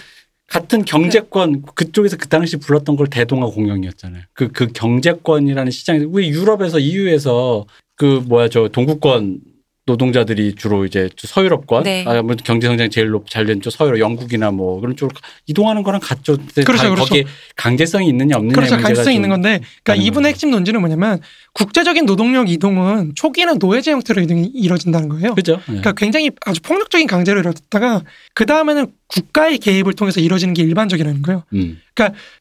같은 0.48 0.84
경제권 0.84 1.62
그쪽에서 1.74 2.16
그 2.16 2.28
당시 2.28 2.56
불렀던 2.58 2.96
걸 2.96 3.06
대동아 3.08 3.46
공영이었잖아요. 3.46 4.22
그 4.34 4.48
그 4.48 4.68
경제권이라는 4.72 5.70
시장에서 5.70 6.06
우리 6.08 6.28
유럽에서 6.28 6.78
EU에서 6.78 7.66
그 7.96 8.22
뭐야 8.26 8.48
저 8.48 8.68
동구권 8.68 9.40
노동자들이 9.84 10.54
주로 10.54 10.84
이제 10.84 11.08
저 11.16 11.26
서유럽권, 11.26 11.82
네. 11.82 12.04
아, 12.06 12.22
뭐 12.22 12.36
경제 12.44 12.68
성장 12.68 12.88
제일 12.88 13.08
높 13.08 13.28
잘된 13.28 13.60
쪽 13.60 13.70
서유럽, 13.70 13.98
영국이나 13.98 14.52
뭐 14.52 14.80
그런 14.80 14.94
쪽으로 14.96 15.18
이동하는 15.46 15.82
거랑 15.82 16.00
같죠. 16.00 16.36
근데 16.36 16.62
그렇죠, 16.62 16.84
다 16.84 16.90
그렇죠. 16.90 17.08
거기에 17.08 17.24
강제성이 17.56 18.08
있느냐 18.08 18.36
없느냐 18.36 18.54
그렇죠. 18.54 19.02
좀 19.02 19.12
있는 19.12 19.28
건데, 19.28 19.60
그러니까 19.82 20.04
이분의. 20.04 20.32
핵심 20.32 20.50
논지는 20.50 20.80
뭐냐면 20.80 21.20
국제적인 21.52 22.06
노동력 22.06 22.48
이동은 22.48 23.12
초기에는 23.16 23.58
노예제 23.58 23.90
형태로 23.90 24.22
이동이 24.22 24.46
이루어진다는 24.54 25.08
거예요. 25.08 25.34
그죠. 25.34 25.56
네. 25.56 25.62
그러니까 25.66 25.92
굉장히 25.92 26.30
아주 26.46 26.62
폭력적인 26.62 27.06
강제로 27.06 27.40
이루어졌다가 27.40 28.02
그 28.34 28.46
다음에는 28.46 28.86
국가의 29.08 29.58
개입을 29.58 29.92
통해서 29.92 30.20
이루어지는 30.20 30.54
게 30.54 30.62
일반적이라는 30.62 31.22
거예요. 31.22 31.44
음. 31.52 31.80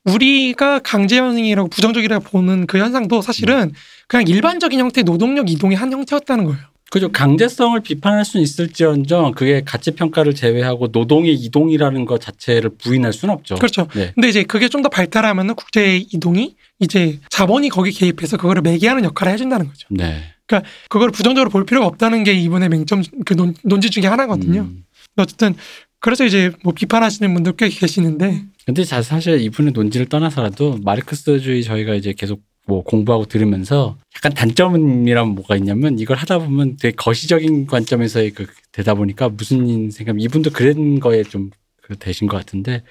우리가 0.05 0.79
강제연행이라고 0.79 1.69
부정적이라고 1.69 2.23
보는 2.29 2.65
그 2.67 2.77
현상도 2.77 3.21
사실은 3.21 3.71
그냥 4.07 4.25
일반적인 4.27 4.79
형태의 4.79 5.03
노동력 5.03 5.49
이동의 5.49 5.75
한 5.75 5.91
형태였다는 5.91 6.45
거예요. 6.45 6.70
그죠. 6.91 7.09
강제성을 7.11 7.79
비판할 7.79 8.25
수는 8.25 8.43
있을지언정 8.43 9.31
그게 9.31 9.61
가치 9.65 9.91
평가를 9.91 10.35
제외하고 10.35 10.87
노동의 10.91 11.33
이동이라는 11.33 12.03
것 12.05 12.19
자체를 12.19 12.71
부인할 12.77 13.13
수는 13.13 13.33
없죠. 13.33 13.55
그렇죠. 13.55 13.87
네. 13.95 14.11
근데 14.13 14.27
이제 14.29 14.43
그게 14.43 14.67
좀 14.67 14.81
더 14.81 14.89
발달하면은 14.89 15.55
국제 15.55 15.97
이동이 16.11 16.55
이제 16.79 17.19
자본이 17.29 17.69
거기 17.69 17.91
개입해서 17.91 18.35
그거를 18.37 18.61
매개하는 18.61 19.03
역할을 19.05 19.31
해준다는 19.33 19.67
거죠. 19.67 19.87
네. 19.89 20.21
그걸 20.89 21.11
부정적으로 21.11 21.49
볼 21.49 21.65
필요가 21.65 21.85
없다는 21.87 22.25
게 22.25 22.33
이번에 22.33 22.67
맹점 22.67 23.03
그 23.25 23.35
논, 23.35 23.53
논지 23.63 23.89
중에 23.89 24.05
하나거든요. 24.07 24.61
음. 24.61 24.83
어쨌든 25.15 25.55
그래서 26.01 26.25
이제 26.25 26.51
뭐 26.63 26.73
비판하시는 26.73 27.33
분들 27.33 27.53
꽤 27.57 27.69
계시는데 27.69 28.41
근데 28.65 28.83
자- 28.83 29.01
사실 29.01 29.39
이분의 29.39 29.71
논지를 29.71 30.07
떠나서라도 30.07 30.79
마르크스주의 30.83 31.63
저희가 31.63 31.93
이제 31.95 32.11
계속 32.17 32.41
뭐 32.71 32.83
공부하고 32.83 33.25
들으면서 33.25 33.97
약간 34.15 34.33
단점이라면 34.33 35.35
뭐가 35.35 35.57
있냐면 35.57 35.99
이걸 35.99 36.15
하다 36.15 36.39
보면 36.39 36.77
되게 36.77 36.95
거시적인 36.95 37.67
관점에서의 37.67 38.31
그 38.31 38.47
되다 38.71 38.93
보니까 38.93 39.27
무슨 39.27 39.91
생각 39.91 40.21
이분도 40.21 40.51
그런 40.51 41.01
거에 41.01 41.23
좀그 41.23 41.97
되신 41.99 42.29
것 42.29 42.37
같은데 42.37 42.83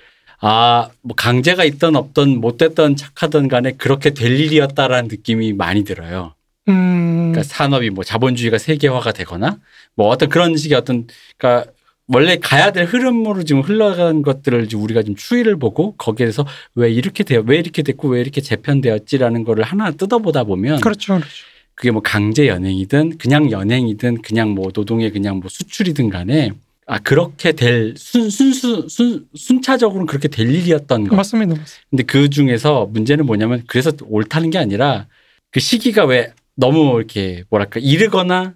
아, 0.43 0.91
뭐 1.01 1.17
강제가 1.17 1.65
있던 1.65 1.97
없던 1.97 2.41
못됐던 2.41 2.97
착하던 2.97 3.49
간에 3.49 3.73
그렇게 3.73 4.11
될 4.11 4.39
일이었다라는 4.39 5.09
느낌이 5.09 5.55
많이 5.55 5.83
들어요. 5.85 6.35
음, 6.69 7.33
그러니까 7.33 7.43
산업이 7.43 7.89
뭐 7.89 8.05
자본주의가 8.05 8.59
세계화가 8.59 9.13
되거나 9.13 9.59
뭐 9.95 10.09
어떤 10.09 10.29
그런 10.29 10.59
식의 10.59 10.77
어떤 10.77 11.07
그러니까 11.39 11.73
원래 12.13 12.37
가야 12.39 12.73
될 12.73 12.87
흐름으로 12.87 13.45
지금 13.45 13.63
흘러간 13.63 14.23
것들을 14.23 14.69
지금 14.69 14.83
우리가 14.85 15.03
좀 15.03 15.15
추이를 15.15 15.57
보고 15.59 15.95
거기에서 15.97 16.45
왜 16.75 16.91
이렇게 16.91 17.23
돼요? 17.23 17.45
왜 17.47 17.59
이렇게 17.59 17.83
됐고 17.83 18.09
왜 18.09 18.21
이렇게 18.21 18.41
재편되었지라는 18.41 19.45
거를 19.45 19.63
하나 19.65 19.91
뜯어보다 19.93 20.43
보면 20.45 20.81
그렇죠, 20.81 21.15
그렇죠. 21.15 21.29
그게 21.75 21.91
뭐 21.93 22.03
강제 22.03 22.49
연행이든 22.49 23.19
그냥 23.19 23.51
연행이든 23.51 24.23
그냥 24.23 24.51
뭐 24.51 24.71
노동의 24.75 25.13
그냥 25.13 25.37
뭐 25.39 25.49
수출이든 25.49 26.11
간에 26.11 26.51
아 26.87 26.99
그렇게 26.99 27.53
될 27.53 27.95
순 27.97 28.29
순수 28.29 28.89
순 28.89 29.27
순차적으로는 29.37 30.07
그렇게 30.07 30.27
될 30.27 30.51
일이었던 30.53 31.07
거. 31.07 31.15
맞습니다, 31.17 31.55
맞습니다. 31.55 31.87
근데 31.91 32.03
그 32.03 32.29
중에서 32.29 32.87
문제는 32.87 33.25
뭐냐면 33.25 33.63
그래서 33.69 33.93
옳다는 34.05 34.51
게 34.51 34.59
아니라 34.59 35.07
그 35.53 35.61
시기가 35.61 36.05
왜 36.07 36.33
너무 36.57 36.97
이렇게 36.99 37.45
뭐랄까 37.51 37.79
이르거나 37.81 38.55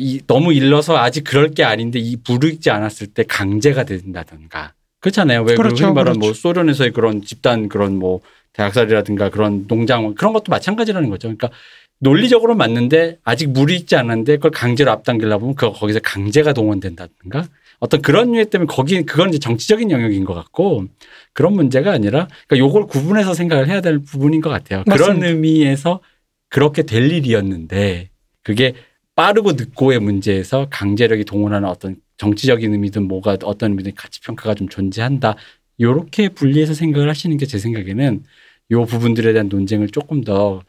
이 0.00 0.20
너무 0.26 0.54
일러서 0.54 0.96
아직 0.96 1.24
그럴 1.24 1.50
게 1.50 1.62
아닌데 1.62 1.98
이 1.98 2.16
부르지 2.16 2.70
않았을 2.70 3.08
때 3.08 3.22
강제가 3.22 3.84
된다든가 3.84 4.72
그렇잖아요. 5.00 5.42
왜 5.42 5.54
그렇죠, 5.54 5.84
흔히 5.84 5.94
말하는 5.94 6.18
뭐 6.18 6.28
그렇죠. 6.28 6.40
소련에서의 6.40 6.92
그런 6.92 7.22
집단 7.22 7.68
그런 7.68 7.96
뭐 7.96 8.20
대학살이라든가 8.54 9.28
그런 9.28 9.66
농장 9.66 10.14
그런 10.14 10.32
것도 10.32 10.44
마찬가지라는 10.48 11.10
거죠. 11.10 11.28
그러니까 11.28 11.50
논리적으로 11.98 12.54
맞는데 12.54 13.18
아직 13.24 13.50
무리있지 13.50 13.94
않은데 13.96 14.36
그걸 14.36 14.50
강제로 14.52 14.90
앞당기려고 14.90 15.40
보면 15.40 15.54
그 15.54 15.70
거기서 15.70 16.00
강제가 16.02 16.54
동원된다든가 16.54 17.46
어떤 17.78 18.00
그런 18.00 18.34
유해 18.34 18.44
때문에 18.44 18.66
거기 18.68 19.02
그건 19.04 19.28
이제 19.28 19.38
정치적인 19.38 19.90
영역인 19.90 20.24
것 20.24 20.32
같고 20.32 20.86
그런 21.34 21.52
문제가 21.52 21.92
아니라 21.92 22.26
그러니까 22.46 22.66
요걸 22.66 22.86
구분해서 22.86 23.34
생각을 23.34 23.68
해야 23.68 23.82
될 23.82 23.98
부분인 23.98 24.40
것 24.40 24.48
같아요. 24.48 24.82
그런 24.84 24.98
맞습니다. 24.98 25.26
의미에서 25.26 26.00
그렇게 26.48 26.82
될 26.82 27.12
일이었는데 27.12 28.08
그게 28.42 28.74
빠르고 29.20 29.52
늦고의 29.52 29.98
문제에서 29.98 30.68
강제력이 30.70 31.26
동원하는 31.26 31.68
어떤 31.68 31.96
정치적인 32.16 32.72
의미든 32.72 33.06
뭐가 33.06 33.36
어떤 33.44 33.72
의미든 33.72 33.92
가치 33.94 34.18
평가가 34.22 34.54
좀 34.54 34.66
존재한다. 34.66 35.36
요렇게 35.78 36.30
분리해서 36.30 36.72
생각을 36.72 37.10
하시는 37.10 37.36
게 37.36 37.44
제 37.44 37.58
생각에는 37.58 38.24
요 38.70 38.84
부분들에 38.86 39.34
대한 39.34 39.50
논쟁을 39.50 39.88
조금 39.90 40.24
더 40.24 40.62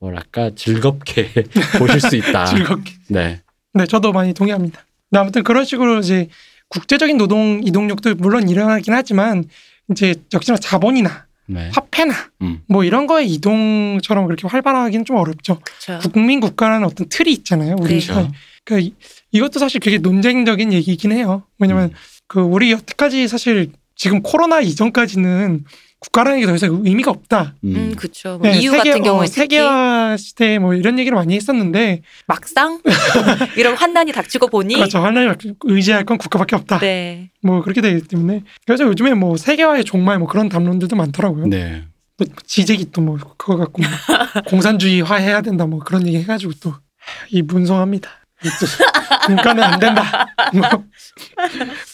뭐랄까 0.00 0.52
즐겁게 0.54 1.28
보실 1.78 2.00
수 2.00 2.16
있다. 2.16 2.46
즐겁게. 2.46 2.94
네. 3.08 3.42
네, 3.74 3.84
저도 3.84 4.12
많이 4.12 4.32
동의합니다. 4.32 4.86
네, 5.10 5.18
아무튼 5.18 5.42
그런 5.42 5.66
식으로 5.66 5.98
이제 5.98 6.28
국제적인 6.68 7.18
노동 7.18 7.60
이동력도 7.62 8.14
물론 8.14 8.48
일어나긴 8.48 8.94
하지만 8.94 9.44
이제 9.90 10.14
역시나 10.32 10.56
자본이나 10.56 11.26
네. 11.50 11.70
화폐나 11.74 12.14
음. 12.42 12.60
뭐 12.68 12.84
이런 12.84 13.06
거의 13.06 13.28
이동처럼 13.32 14.26
그렇게 14.26 14.46
활발하기는 14.46 15.04
좀 15.04 15.16
어렵죠. 15.16 15.60
그렇죠. 15.60 16.10
국민 16.10 16.40
국가라는 16.40 16.86
어떤 16.86 17.08
틀이 17.08 17.32
있잖아요. 17.32 17.76
우리 17.80 17.94
네. 17.94 18.00
사회. 18.00 18.28
그러니까 18.64 18.86
이- 18.86 18.94
이것도 19.32 19.58
사실 19.58 19.80
되게 19.80 19.98
논쟁적인 19.98 20.72
얘기이긴 20.72 21.12
해요. 21.12 21.42
왜냐면 21.58 21.84
음. 21.84 21.90
그 22.26 22.40
우리 22.40 22.70
여태까지 22.72 23.28
사실 23.28 23.72
지금 23.96 24.22
코로나 24.22 24.60
이전까지는 24.60 25.64
국가라는 26.00 26.40
게 26.40 26.46
더 26.46 26.54
이상 26.54 26.80
의미가 26.84 27.10
없다. 27.10 27.54
음. 27.64 27.74
음, 27.74 27.94
그렇죠. 27.96 28.38
뭐 28.38 28.42
네, 28.48 28.58
EU 28.60 28.70
세계- 28.70 28.90
같은 28.90 29.02
경우에 29.02 29.24
어, 29.24 29.26
세계화 29.26 30.16
시대 30.16 30.58
뭐 30.58 30.74
이런 30.74 30.98
얘기를 30.98 31.16
많이 31.16 31.34
했었는데 31.34 32.02
막상 32.26 32.80
이런 33.56 33.74
환난이 33.74 34.12
닥치고 34.12 34.46
보니 34.48 34.74
그렇죠. 34.74 34.98
하나님 35.00 35.34
의지할 35.64 36.04
건 36.04 36.18
국가밖에 36.18 36.54
없다. 36.56 36.78
네. 36.78 37.30
뭐 37.42 37.62
그렇게 37.62 37.80
되기 37.80 38.00
때문에 38.06 38.42
그래서 38.64 38.84
요즘에 38.84 39.14
뭐 39.14 39.36
세계화의 39.36 39.84
종말 39.84 40.18
뭐 40.20 40.28
그런 40.28 40.48
담론들도 40.48 40.94
많더라고요. 40.96 41.46
네. 41.48 41.84
또 42.16 42.24
지적이 42.46 42.90
또 42.92 43.00
뭐 43.02 43.18
그거 43.36 43.56
갖고 43.56 43.82
뭐 43.82 43.90
공산주의화 44.46 45.16
해야 45.16 45.40
된다 45.42 45.66
뭐 45.66 45.80
그런 45.80 46.06
얘기 46.06 46.18
해가지고 46.18 46.52
또 46.60 46.74
이 47.30 47.40
문성합니다. 47.40 48.10
문과는 49.28 49.62
안 49.64 49.80
된다. 49.80 50.26
뭐, 50.52 50.62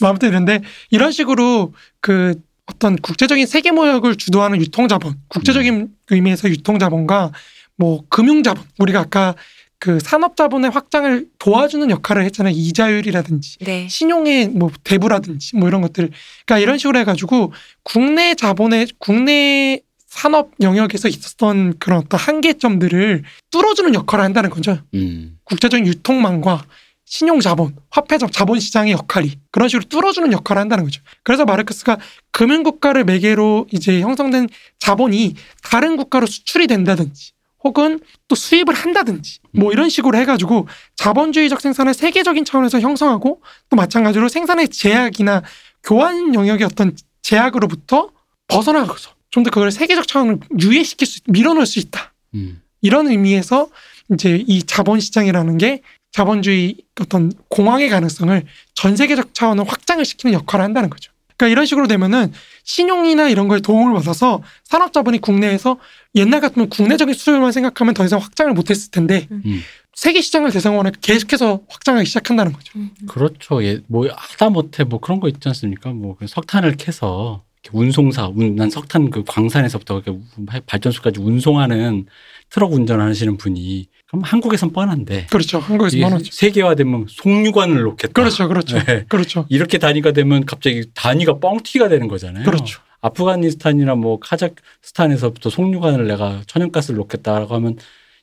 뭐 0.01 0.09
아무튼 0.11 0.29
이런데 0.29 0.61
이런 0.91 1.13
식으로 1.13 1.73
그 2.01 2.35
어떤 2.67 2.97
국제적인 2.97 3.47
세계 3.47 3.71
모역을 3.73 4.17
주도하는 4.17 4.61
유통 4.61 4.89
자본, 4.89 5.15
국제적인 5.29 5.89
의미에서 6.11 6.49
유통 6.49 6.79
자본과 6.79 7.33
뭐 7.77 8.05
금융 8.09 8.43
자본, 8.43 8.65
우리가 8.79 9.01
아까 9.01 9.35
그 9.79 9.99
산업 10.01 10.37
자본의 10.37 10.71
확장을 10.71 11.27
도와주는 11.39 11.91
역할을 11.91 12.25
했잖아요. 12.25 12.55
이자율이라든지 12.57 13.59
네. 13.59 13.87
신용의 13.89 14.49
뭐 14.49 14.71
대부라든지 14.83 15.57
뭐 15.57 15.69
이런 15.69 15.83
것들. 15.83 16.11
그러니까 16.47 16.59
이런 16.63 16.79
식으로 16.79 16.99
해가지고 17.01 17.53
국내 17.83 18.35
자본의 18.35 18.89
국내 18.99 19.81
산업 20.07 20.53
영역에서 20.63 21.09
있었던 21.09 21.79
그런 21.81 21.99
어떤 21.99 22.19
한계점들을 22.19 23.25
뚫어주는 23.51 23.95
역할을 23.95 24.25
한다는 24.25 24.49
거죠. 24.49 24.79
음. 24.95 25.37
국제적인 25.45 25.87
유통망과 25.87 26.65
신용 27.07 27.41
자본, 27.41 27.77
화폐 27.91 28.17
자- 28.19 28.27
자본 28.31 28.59
시장의 28.61 28.93
역할이 28.93 29.39
그런 29.51 29.69
식으로 29.69 29.85
뚫어주는 29.89 30.33
역할을 30.33 30.61
한다는 30.61 30.85
거죠. 30.85 31.03
그래서 31.23 31.45
마르크스가 31.45 31.99
금융 32.31 32.63
국가를 32.63 33.05
매개로 33.05 33.67
이제 33.73 34.01
형성된 34.01 34.49
자본이 34.79 35.35
다른 35.63 35.97
국가로 35.97 36.27
수출이 36.27 36.67
된다든지 36.67 37.33
혹은 37.63 38.01
또 38.29 38.35
수입을 38.35 38.75
한다든지 38.75 39.39
뭐 39.53 39.73
이런 39.73 39.89
식으로 39.89 40.19
해가지고 40.19 40.67
자본주의적 40.97 41.61
생산을 41.61 41.95
세계적인 41.95 42.45
차원에서 42.45 42.81
형성하고 42.81 43.43
또 43.71 43.77
마찬가지로 43.77 44.29
생산의 44.29 44.69
제약이나 44.69 45.43
교환 45.83 46.35
영역의 46.35 46.67
어떤 46.67 46.97
제약으로부터 47.23 48.11
벗어나가서 48.49 49.11
좀 49.31 49.43
더 49.43 49.51
그걸 49.51 49.73
세계적 49.73 50.07
차원을 50.07 50.39
유예시킬 50.61 51.07
수, 51.09 51.19
있- 51.19 51.25
밀어넣을 51.29 51.67
수 51.67 51.79
있다. 51.81 52.13
음. 52.35 52.63
이런 52.83 53.09
의미에서 53.09 53.69
이제 54.13 54.45
이 54.47 54.63
자본 54.63 55.01
시장이라는 55.01 55.59
게 55.59 55.81
자본주의 56.19 56.77
어떤 57.01 57.33
공황의 57.49 57.89
가능성을 57.89 58.45
전 58.75 58.97
세계적 58.97 59.35
차원으로 59.35 59.67
확장을 59.67 60.05
시키는 60.05 60.33
역할을 60.35 60.65
한다는 60.65 60.89
거죠. 60.89 61.11
그러니까 61.37 61.53
이런 61.53 61.67
식으로 61.67 61.89
되면은 61.89 62.33
신용이나 62.63 63.29
이런 63.29 63.49
거에 63.49 63.59
도움을 63.59 63.93
받아서 63.95 64.41
산업 64.63 64.93
자본이 64.93 65.19
국내에서 65.21 65.79
옛날 66.15 66.41
같으면 66.41 66.69
국내적인 66.69 67.15
수요만 67.15 67.51
생각하면 67.51 67.95
더 67.95 68.05
이상 68.05 68.21
확장을 68.21 68.53
못했을 68.53 68.93
텐데 68.93 69.27
음. 69.33 69.61
세계 69.93 70.21
시장을 70.21 70.53
대상으로 70.53 70.93
계속해서 71.01 71.63
확장하기 71.69 72.07
시작한다는 72.07 72.53
거죠. 72.53 72.79
음. 72.79 72.91
그렇죠. 73.09 73.65
예, 73.65 73.81
뭐 73.89 74.07
하다 74.09 74.51
못해 74.51 74.85
뭐 74.85 75.01
그런 75.01 75.19
거 75.19 75.27
있지 75.29 75.49
않습니까? 75.49 75.91
뭐그 75.91 76.29
석탄을 76.29 76.77
캐서 76.77 77.43
이렇게 77.65 77.77
운송사, 77.77 78.29
운, 78.29 78.55
난 78.55 78.71
석탄 78.71 79.11
그 79.11 79.25
광산에서부터 79.27 79.95
이렇게 79.95 80.13
우- 80.13 80.23
발전소까지 80.67 81.19
운송하는 81.19 82.07
트럭 82.51 82.73
운전하시는 82.73 83.37
분이 83.37 83.87
그럼 84.07 84.23
한국에선 84.23 84.73
뻔한데 84.73 85.27
그렇죠. 85.31 85.59
한국에서 85.59 85.99
많았죠. 85.99 86.31
세계화되면 86.33 87.07
송유관을 87.09 87.83
놓겠다. 87.83 88.13
그렇죠, 88.13 88.49
그렇죠, 88.49 88.79
네. 88.85 89.05
그렇죠, 89.09 89.47
이렇게 89.49 89.79
단위가 89.79 90.13
되면 90.13 90.45
갑자기 90.45 90.85
단위가 90.95 91.39
뻥튀기가 91.39 91.89
되는 91.89 92.09
거잖아요. 92.09 92.45
그렇죠. 92.45 92.81
아프가니스탄이나 93.01 93.97
뭐 93.97 94.19
카자흐스탄에서부터 94.19 95.51
송유관을 95.51 96.07
내가 96.07 96.43
천연가스를 96.47 96.97
놓겠다라고 96.99 97.55
하면 97.57 97.77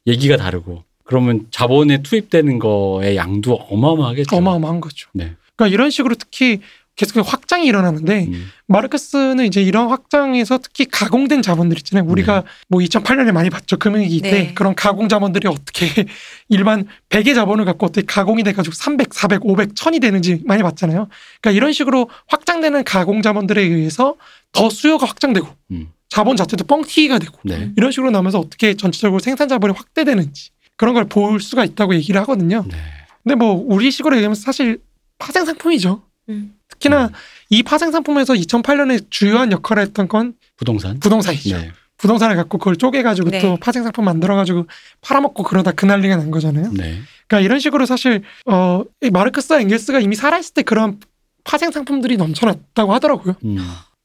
얘기가 0.07 0.37
다르고 0.37 0.83
그러면 1.03 1.45
자본에 1.51 2.01
투입되는 2.01 2.57
거의 2.57 3.15
양도 3.15 3.55
어마어마하겠죠. 3.55 4.35
어마어마한 4.35 4.81
거죠. 4.81 5.09
네. 5.13 5.33
그러니까 5.55 5.73
이런 5.73 5.89
식으로 5.91 6.15
특히 6.15 6.61
계속 6.95 7.21
확장이 7.21 7.65
일어나는데 7.65 8.25
음. 8.27 8.51
마르크스는 8.67 9.45
이제 9.45 9.61
이런 9.61 9.89
확장에서 9.89 10.59
특히 10.59 10.85
가공된 10.85 11.41
자본들 11.41 11.77
있잖아요. 11.79 12.07
우리가 12.09 12.43
뭐 12.67 12.79
2008년에 12.81 13.31
많이 13.31 13.49
봤죠. 13.49 13.77
금융위기 13.77 14.21
때 14.21 14.31
네. 14.31 14.53
그런 14.53 14.75
가공 14.75 15.09
자본들이 15.09 15.47
어떻게 15.47 15.87
일반 16.49 16.85
100의 17.09 17.33
자본을 17.33 17.65
갖고 17.65 17.87
어떻게 17.87 18.05
가공이 18.05 18.43
돼가지고 18.43 18.75
300, 18.75 19.13
400, 19.13 19.45
500, 19.45 19.73
1000이 19.73 20.01
되는지 20.01 20.41
많이 20.45 20.61
봤잖아요. 20.63 21.07
그러니까 21.41 21.57
이런 21.57 21.73
식으로 21.73 22.09
확장되는 22.27 22.83
가공 22.83 23.21
자본들에 23.21 23.61
의해서 23.61 24.15
더 24.51 24.69
수요가 24.69 25.05
확장되고 25.07 25.47
음. 25.71 25.89
자본 26.09 26.35
자체도 26.35 26.65
뻥튀기가 26.65 27.19
되고 27.19 27.39
네. 27.45 27.71
이런 27.77 27.91
식으로 27.91 28.11
나면서 28.11 28.37
어떻게 28.39 28.75
전체적으로 28.75 29.19
생산 29.19 29.47
자본이 29.47 29.73
확대되는지 29.73 30.49
그런 30.75 30.93
걸 30.93 31.05
볼 31.05 31.39
수가 31.39 31.63
있다고 31.63 31.95
얘기를 31.95 32.19
하거든요. 32.21 32.65
네. 32.69 32.77
근데 33.23 33.35
뭐 33.35 33.53
우리식으로 33.53 34.15
얘기하면 34.17 34.35
사실 34.35 34.81
파생 35.19 35.45
상품이죠. 35.45 36.03
음. 36.29 36.53
특히나 36.69 37.07
음. 37.07 37.09
이 37.49 37.63
파생 37.63 37.91
상품에서 37.91 38.33
2008년에 38.33 39.05
주요한 39.09 39.51
역할을 39.51 39.83
했던 39.83 40.07
건 40.07 40.33
부동산. 40.57 40.99
부동산이죠. 40.99 41.57
네. 41.57 41.71
부동산을 41.97 42.35
갖고 42.35 42.57
그걸 42.57 42.75
쪼개가지고 42.77 43.29
네. 43.29 43.39
또 43.41 43.57
파생 43.57 43.83
상품 43.83 44.05
만들어가지고 44.05 44.65
팔아먹고 45.01 45.43
그러다 45.43 45.71
그 45.71 45.85
난리가 45.85 46.17
난 46.17 46.31
거잖아요. 46.31 46.71
네. 46.73 46.99
그러니까 47.27 47.45
이런 47.45 47.59
식으로 47.59 47.85
사실 47.85 48.23
어, 48.45 48.83
이 49.01 49.11
마르크스와 49.11 49.61
엥겔스가 49.61 49.99
이미 49.99 50.15
살아있을 50.15 50.53
때 50.55 50.63
그런 50.63 50.99
파생 51.43 51.71
상품들이 51.71 52.17
넘쳐났다고 52.17 52.93
하더라고요. 52.93 53.35
음. 53.45 53.57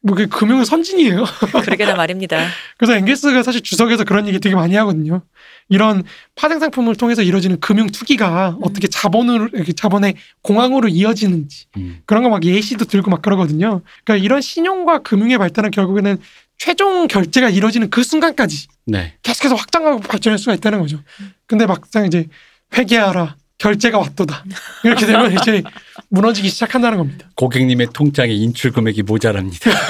뭐 0.06 0.14
그게 0.14 0.26
금융의 0.28 0.64
선진이에요. 0.64 1.24
그러게나 1.64 1.96
말입니다. 1.96 2.46
그래서 2.78 2.96
앵게스가 2.96 3.42
사실 3.42 3.60
주석에서 3.60 4.04
그런 4.04 4.28
얘기 4.28 4.38
되게 4.38 4.54
많이 4.54 4.76
하거든요. 4.76 5.22
이런 5.68 6.04
파생 6.36 6.60
상품을 6.60 6.94
통해서 6.94 7.22
이루어지는 7.22 7.58
금융 7.58 7.88
투기가 7.88 8.56
어떻게 8.62 8.86
자본으로 8.86 9.48
이렇게 9.52 9.72
자본의 9.72 10.14
공황으로 10.42 10.88
이어지는지 10.88 11.66
음. 11.78 11.98
그런 12.06 12.22
거 12.22 12.28
막 12.28 12.44
예시도 12.44 12.84
들고 12.84 13.10
막 13.10 13.20
그러거든요. 13.20 13.82
그러니까 14.04 14.24
이런 14.24 14.40
신용과 14.40 14.98
금융의 15.02 15.38
발달은 15.38 15.72
결국에는 15.72 16.18
최종 16.58 17.06
결제가 17.08 17.50
이루어지는 17.50 17.90
그 17.90 18.02
순간까지 18.02 18.68
네. 18.86 19.14
계속해서 19.22 19.56
확장하고 19.56 20.00
발전할 20.00 20.38
수가 20.38 20.54
있다는 20.54 20.78
거죠. 20.80 21.00
근데 21.46 21.66
막상 21.66 22.06
이제 22.06 22.28
회개하라 22.76 23.36
결제가 23.58 23.98
왔도다 23.98 24.44
이렇게 24.84 25.06
되면 25.06 25.32
이제 25.32 25.62
무너지기 26.08 26.48
시작한다는 26.48 26.98
겁니다. 26.98 27.28
고객님의 27.36 27.88
통장에 27.92 28.32
인출 28.32 28.70
금액이 28.72 29.02
모자랍니다. 29.02 29.70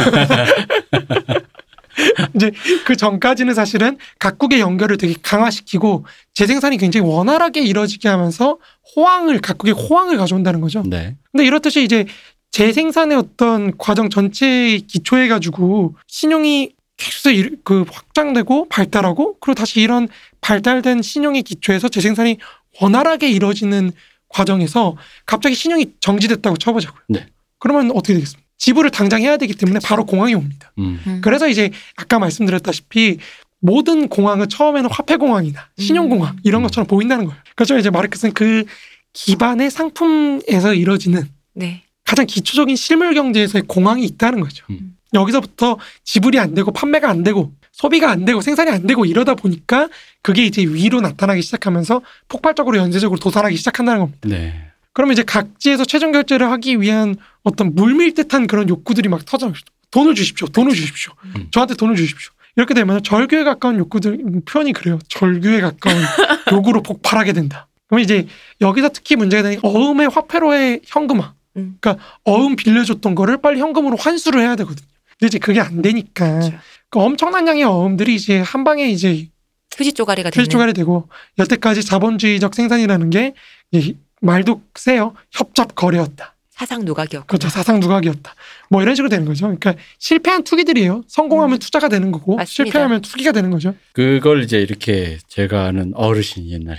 이제 2.35 2.53
그 2.85 2.95
전까지는 2.95 3.55
사실은 3.55 3.97
각국의 4.19 4.61
연결을 4.61 4.99
되게 4.99 5.15
강화시키고 5.21 6.05
재생산이 6.35 6.77
굉장히 6.77 7.07
원활하게 7.07 7.63
이루어지게 7.63 8.09
하면서 8.09 8.59
호황을 8.95 9.41
각국의 9.41 9.75
호황을 9.75 10.17
가져온다는 10.19 10.61
거죠. 10.61 10.83
네. 10.87 11.17
근데 11.33 11.45
이렇듯이 11.47 11.83
이제 11.85 12.05
재생산의 12.51 13.17
어떤 13.19 13.77
과정 13.79 14.09
전체에 14.11 14.79
기초해 14.79 15.29
가지고 15.29 15.95
신용이 16.07 16.73
계속 16.97 17.31
일- 17.31 17.59
그 17.65 17.85
확장되고 17.91 18.69
발달하고 18.69 19.37
그리고 19.41 19.55
다시 19.55 19.81
이런 19.81 20.09
발달된 20.41 21.03
신용의 21.03 21.43
기초에서 21.43 21.89
재생산이 21.89 22.39
원활하게 22.81 23.31
이루어지는 23.31 23.93
과정에서 24.29 24.97
갑자기 25.25 25.55
신용이 25.55 25.93
정지됐다고 26.01 26.57
쳐보자고요. 26.57 27.03
네. 27.09 27.27
그러면 27.59 27.91
어떻게 27.93 28.15
되겠습니까? 28.15 28.47
지불을 28.59 28.91
당장 28.91 29.23
해야 29.23 29.37
되기 29.37 29.55
때문에 29.55 29.81
바로 29.83 30.05
공항이 30.05 30.35
옵니다. 30.35 30.73
음. 30.79 31.01
음. 31.07 31.21
그래서 31.23 31.49
이제 31.49 31.71
아까 31.97 32.19
말씀드렸다시피 32.19 33.19
모든 33.61 34.09
공항은 34.09 34.49
처음에는 34.49 34.91
화폐공항이나 34.91 35.69
신용공항 35.79 36.37
이런 36.45 36.63
것처럼 36.63 36.87
보인다는 36.87 37.27
거예요. 37.27 37.41
그래서 37.55 37.79
이제 37.79 37.91
마르크스는 37.91 38.35
그 38.35 38.65
기반의 39.13 39.71
상품에서 39.71 40.75
이루어지는 40.75 41.29
네. 41.55 41.83
가장 42.05 42.27
기초적인 42.27 42.77
실물 42.77 43.15
경제에서의 43.15 43.65
공항이 43.67 44.05
있다는 44.05 44.41
거죠. 44.41 44.65
음. 44.71 44.97
여기서부터 45.15 45.79
지불이 46.05 46.39
안 46.39 46.55
되고 46.55 46.71
판매가 46.71 47.09
안 47.09 47.23
되고 47.23 47.53
소비가 47.77 48.11
안 48.11 48.25
되고 48.25 48.41
생산이 48.41 48.71
안 48.71 48.87
되고 48.87 49.05
이러다 49.05 49.35
보니까 49.35 49.91
그게 50.23 50.47
이제 50.47 50.63
위로 50.63 51.03
나타나기 51.03 51.43
시작하면서 51.43 52.01
폭발적으로 52.27 52.79
연쇄적으로 52.79 53.21
도산하기 53.21 53.55
시작한다는 53.55 54.01
겁니다. 54.01 54.21
네. 54.27 54.71
그러면 54.95 55.13
이제 55.13 55.23
각지에서 55.23 55.85
최종 55.85 56.11
결제를 56.11 56.51
하기 56.53 56.81
위한 56.81 57.17
어떤 57.43 57.75
물밀 57.75 58.15
듯한 58.15 58.47
그런 58.47 58.71
욕구들이 58.71 59.11
막 59.11 59.27
터져. 59.27 59.53
돈을 59.91 60.15
주십시오. 60.15 60.49
돈을 60.49 60.75
주십시오. 60.75 61.13
음. 61.37 61.49
저한테 61.51 61.75
돈을 61.75 61.97
주십시오. 61.97 62.33
이렇게 62.57 62.73
되면 62.73 63.03
절규에 63.03 63.45
가까운 63.45 63.77
욕구들 63.77 64.21
음, 64.25 64.41
표현이 64.47 64.73
그래요. 64.73 64.99
절규에 65.09 65.61
가까운 65.61 65.99
욕구로 66.53 66.83
폭발하게 66.83 67.35
된다. 67.35 67.69
그러면 67.89 68.05
이제 68.05 68.27
여기서 68.63 68.89
특히 68.89 69.17
문제가 69.17 69.43
되는 69.43 69.61
게 69.61 69.69
어음의 69.69 70.09
화폐로의 70.09 70.81
현금화. 70.87 71.35
음. 71.59 71.77
그러니까 71.79 72.03
어음 72.25 72.57
빌려줬던 72.57 73.15
거를 73.15 73.37
빨리 73.37 73.61
현금으로 73.61 73.99
환수를 73.99 74.41
해야 74.41 74.57
되거든요. 74.57 74.89
근데 75.19 75.29
이제 75.29 75.39
그게 75.39 75.61
안 75.61 75.83
되니까 75.83 76.39
그렇죠. 76.39 76.59
그 76.91 77.01
엄청난 77.01 77.47
양의 77.49 77.65
어음들이 77.65 78.15
이제 78.15 78.39
한 78.39 78.65
방에 78.65 78.89
이제 78.89 79.29
휴지 79.77 79.93
쪼가리가 79.93 80.31
되는. 80.31 80.43
필조가리 80.45 80.73
되고 80.73 81.09
여태까지 81.39 81.85
자본주의적 81.85 82.55
생산이라는 82.55 83.11
게이 83.11 83.97
말도 84.21 84.63
세요. 84.75 85.15
협잡 85.33 85.75
거래였다. 85.75 86.35
사상 86.51 86.87
누각이었고. 86.87 87.27
그렇죠. 87.27 87.51
사상 87.51 87.81
누각이었다. 87.81 88.35
뭐 88.71 88.81
이런 88.81 88.95
식으로 88.95 89.11
되는 89.11 89.27
거죠. 89.27 89.45
그러니까 89.45 89.75
실패한 89.99 90.45
투기들이에요. 90.45 91.03
성공하면 91.07 91.59
투자가 91.59 91.89
되는 91.89 92.11
거고 92.13 92.35
음. 92.35 92.37
맞습니다. 92.37 92.65
실패하면 92.73 93.03
투기가 93.03 93.33
되는 93.33 93.51
거죠. 93.51 93.75
그걸 93.93 94.43
이제 94.43 94.59
이렇게 94.59 95.19
제가 95.29 95.65
아는 95.67 95.93
어르신이 95.95 96.51
옛날에 96.53 96.79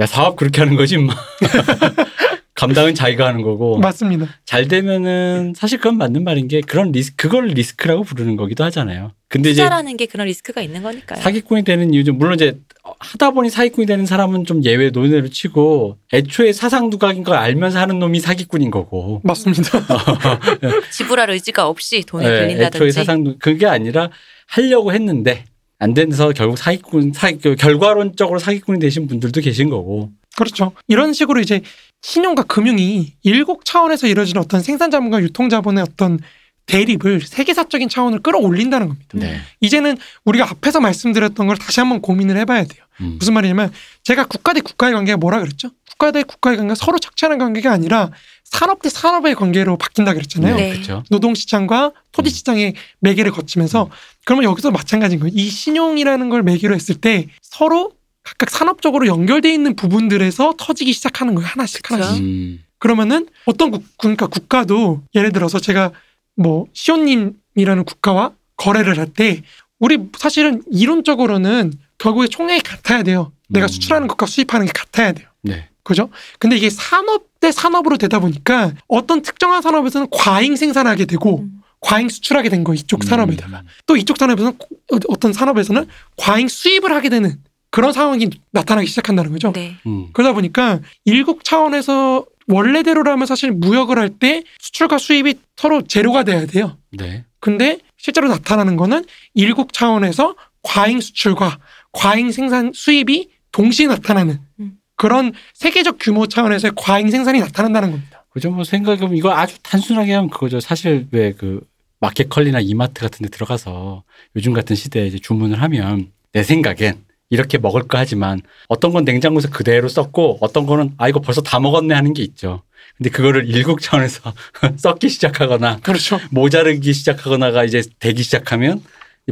야 0.00 0.06
사업 0.06 0.34
그렇게 0.36 0.60
하는 0.60 0.74
거지 0.76 0.94
임마. 0.96 1.14
감당은 2.56 2.94
자기가 2.94 3.26
하는 3.26 3.42
거고 3.42 3.78
맞습니다. 3.78 4.26
잘 4.46 4.66
되면은 4.66 5.52
사실 5.54 5.78
그건 5.78 5.98
맞는 5.98 6.24
말인 6.24 6.48
게 6.48 6.60
그런 6.62 6.90
리스 6.90 7.14
그걸 7.14 7.46
리스크라고 7.48 8.02
부르는 8.02 8.36
거기도 8.36 8.64
하잖아요. 8.64 9.12
근데 9.28 9.50
이제 9.50 9.62
투자라는 9.62 9.96
게 9.98 10.06
그런 10.06 10.26
리스크가 10.26 10.62
있는 10.62 10.82
거니까요. 10.82 11.20
사기꾼이 11.20 11.64
되는 11.64 11.92
이유 11.92 12.02
중 12.02 12.16
물론 12.16 12.34
이제 12.34 12.58
하다 12.82 13.32
보니 13.32 13.50
사기꾼이 13.50 13.86
되는 13.86 14.06
사람은 14.06 14.44
좀 14.46 14.64
예외 14.64 14.90
논외로 14.90 15.28
치고 15.28 15.98
애초에 16.14 16.52
사상누각인 16.54 17.24
걸 17.24 17.36
알면서 17.36 17.78
하는 17.78 17.98
놈이 17.98 18.20
사기꾼인 18.20 18.70
거고. 18.70 19.20
맞습니다. 19.22 19.62
지불할 20.92 21.30
의지가 21.30 21.68
없이 21.68 22.02
돈을 22.06 22.24
네, 22.30 22.40
빌린다든지. 22.46 22.76
애초에 22.76 22.90
사상 22.90 23.24
두- 23.24 23.36
그게 23.38 23.66
아니라 23.66 24.10
하려고 24.48 24.92
했는데 24.92 25.44
안 25.78 25.92
돼서 25.92 26.32
결국 26.32 26.56
사기꾼 26.56 27.12
사그 27.12 27.56
결과론적으로 27.56 28.38
사기꾼이 28.38 28.78
되신 28.78 29.06
분들도 29.08 29.40
계신 29.42 29.68
거고. 29.68 30.10
그렇죠. 30.36 30.72
이런 30.86 31.12
식으로 31.14 31.40
이제 31.40 31.62
신용과 32.06 32.44
금융이 32.44 33.14
일곱 33.24 33.64
차원에서 33.64 34.06
이루어지는 34.06 34.40
어떤 34.40 34.62
생산 34.62 34.92
자본과 34.92 35.20
유통 35.22 35.48
자본의 35.48 35.82
어떤 35.82 36.20
대립을 36.66 37.20
세계사적인 37.20 37.88
차원을 37.88 38.20
끌어올린다는 38.20 38.86
겁니다. 38.86 39.08
네. 39.14 39.40
이제는 39.60 39.98
우리가 40.24 40.48
앞에서 40.48 40.78
말씀드렸던 40.78 41.48
걸 41.48 41.56
다시 41.56 41.80
한번 41.80 42.00
고민을 42.00 42.36
해봐야 42.36 42.62
돼요. 42.62 42.84
음. 43.00 43.16
무슨 43.18 43.34
말이냐면 43.34 43.72
제가 44.04 44.26
국가 44.26 44.52
대 44.52 44.60
국가의 44.60 44.94
관계가 44.94 45.16
뭐라 45.16 45.40
그랬죠? 45.40 45.70
국가 45.90 46.12
대 46.12 46.22
국가의 46.22 46.58
관계가 46.58 46.76
서로 46.76 47.00
착취하는 47.00 47.38
관계가 47.38 47.72
아니라 47.72 48.12
산업 48.44 48.82
대 48.82 48.88
산업의 48.88 49.34
관계로 49.34 49.76
바뀐다 49.76 50.14
그랬잖아요. 50.14 50.54
네. 50.54 50.70
그렇죠. 50.74 51.02
노동시장과 51.10 51.90
토지시장의 52.12 52.74
매개를 53.00 53.32
거치면서 53.32 53.90
그러면 54.24 54.44
여기서 54.44 54.70
마찬가지인 54.70 55.18
거예요. 55.18 55.32
이 55.34 55.48
신용이라는 55.48 56.28
걸 56.28 56.44
매개로 56.44 56.72
했을 56.72 56.94
때 56.94 57.26
서로 57.42 57.95
각각 58.26 58.50
산업적으로 58.50 59.06
연결돼 59.06 59.52
있는 59.54 59.76
부분들에서 59.76 60.54
터지기 60.58 60.92
시작하는 60.92 61.34
거예요. 61.36 61.46
하나씩 61.48 61.82
그쵸. 61.82 61.94
하나씩. 61.94 62.22
음. 62.24 62.60
그러면은 62.78 63.26
어떤 63.46 63.70
국, 63.70 63.84
그러니까 63.98 64.26
국가도 64.26 65.02
예를 65.14 65.30
들어서 65.32 65.60
제가 65.60 65.92
뭐 66.34 66.66
시온님이라는 66.72 67.84
국가와 67.84 68.32
거래를 68.56 68.98
할 68.98 69.06
때 69.06 69.42
우리 69.78 69.98
사실은 70.18 70.62
이론적으로는 70.72 71.72
결국에 71.98 72.26
총액이 72.26 72.62
같아야 72.62 73.02
돼요. 73.04 73.32
내가 73.48 73.66
음. 73.66 73.68
수출하는 73.68 74.08
것과 74.08 74.26
수입하는 74.26 74.66
게 74.66 74.72
같아야 74.72 75.12
돼요. 75.12 75.28
네. 75.42 75.68
그죠? 75.84 76.10
근데 76.40 76.56
이게 76.56 76.68
산업 76.68 77.26
대 77.38 77.52
산업으로 77.52 77.96
되다 77.96 78.18
보니까 78.18 78.72
어떤 78.88 79.22
특정한 79.22 79.62
산업에서는 79.62 80.08
과잉 80.10 80.56
생산하게 80.56 81.04
되고 81.06 81.40
음. 81.40 81.60
과잉 81.80 82.08
수출하게 82.08 82.48
된 82.48 82.64
거 82.64 82.74
이쪽 82.74 83.04
산업에다가 83.04 83.60
음. 83.60 83.66
또 83.86 83.96
이쪽 83.96 84.16
산업에서는 84.16 84.58
어- 84.92 84.98
어떤 85.08 85.32
산업에서는 85.32 85.86
과잉 86.16 86.48
수입을 86.48 86.92
하게 86.92 87.08
되는 87.10 87.36
그런 87.70 87.92
상황이 87.92 88.28
나타나기 88.52 88.86
시작한다는 88.86 89.32
거죠. 89.32 89.52
네. 89.52 89.76
음. 89.86 90.08
그러다 90.12 90.32
보니까 90.32 90.80
일국 91.04 91.44
차원에서 91.44 92.24
원래대로라면 92.48 93.26
사실 93.26 93.50
무역을 93.50 93.98
할 93.98 94.08
때 94.18 94.44
수출과 94.60 94.98
수입이 94.98 95.34
서로 95.56 95.82
제로가 95.82 96.22
돼야 96.24 96.46
돼요. 96.46 96.78
네. 96.92 97.24
근데 97.40 97.78
실제로 97.96 98.28
나타나는 98.28 98.76
거는 98.76 99.04
일국 99.34 99.72
차원에서 99.72 100.36
과잉 100.62 101.00
수출과 101.00 101.58
과잉 101.92 102.30
생산 102.32 102.72
수입이 102.74 103.30
동시에 103.52 103.86
나타나는 103.86 104.38
음. 104.60 104.78
그런 104.96 105.32
세계적 105.54 105.98
규모 106.00 106.26
차원에서의 106.26 106.72
과잉 106.76 107.10
생산이 107.10 107.40
나타난다는 107.40 107.90
겁니다. 107.90 108.24
그죠. 108.30 108.50
뭐 108.50 108.64
생각해보면 108.64 109.16
이거 109.16 109.32
아주 109.34 109.56
단순하게 109.62 110.12
하면 110.14 110.30
그거죠. 110.30 110.60
사실 110.60 111.06
왜 111.10 111.32
그 111.36 111.60
마켓컬리나 112.00 112.60
이마트 112.60 113.00
같은 113.00 113.24
데 113.24 113.30
들어가서 113.30 114.04
요즘 114.36 114.52
같은 114.52 114.76
시대에 114.76 115.06
이제 115.06 115.18
주문을 115.18 115.62
하면 115.62 116.12
내 116.32 116.42
생각엔 116.42 117.02
이렇게 117.30 117.58
먹을 117.58 117.82
거 117.82 117.98
하지만 117.98 118.40
어떤 118.68 118.92
건 118.92 119.04
냉장고에서 119.04 119.50
그대로 119.50 119.88
썼고 119.88 120.38
어떤 120.40 120.66
거는 120.66 120.92
아 120.98 121.08
이거 121.08 121.20
벌써 121.20 121.40
다 121.40 121.58
먹었네 121.58 121.94
하는 121.94 122.14
게 122.14 122.22
있죠. 122.22 122.62
근데 122.96 123.10
그거를 123.10 123.48
일국 123.48 123.80
차원에서 123.80 124.32
썩기 124.76 125.08
시작하거나 125.08 125.80
그렇죠. 125.82 126.20
모자르기 126.30 126.92
시작하거나가 126.92 127.64
이제 127.64 127.82
되기 127.98 128.22
시작하면 128.22 128.82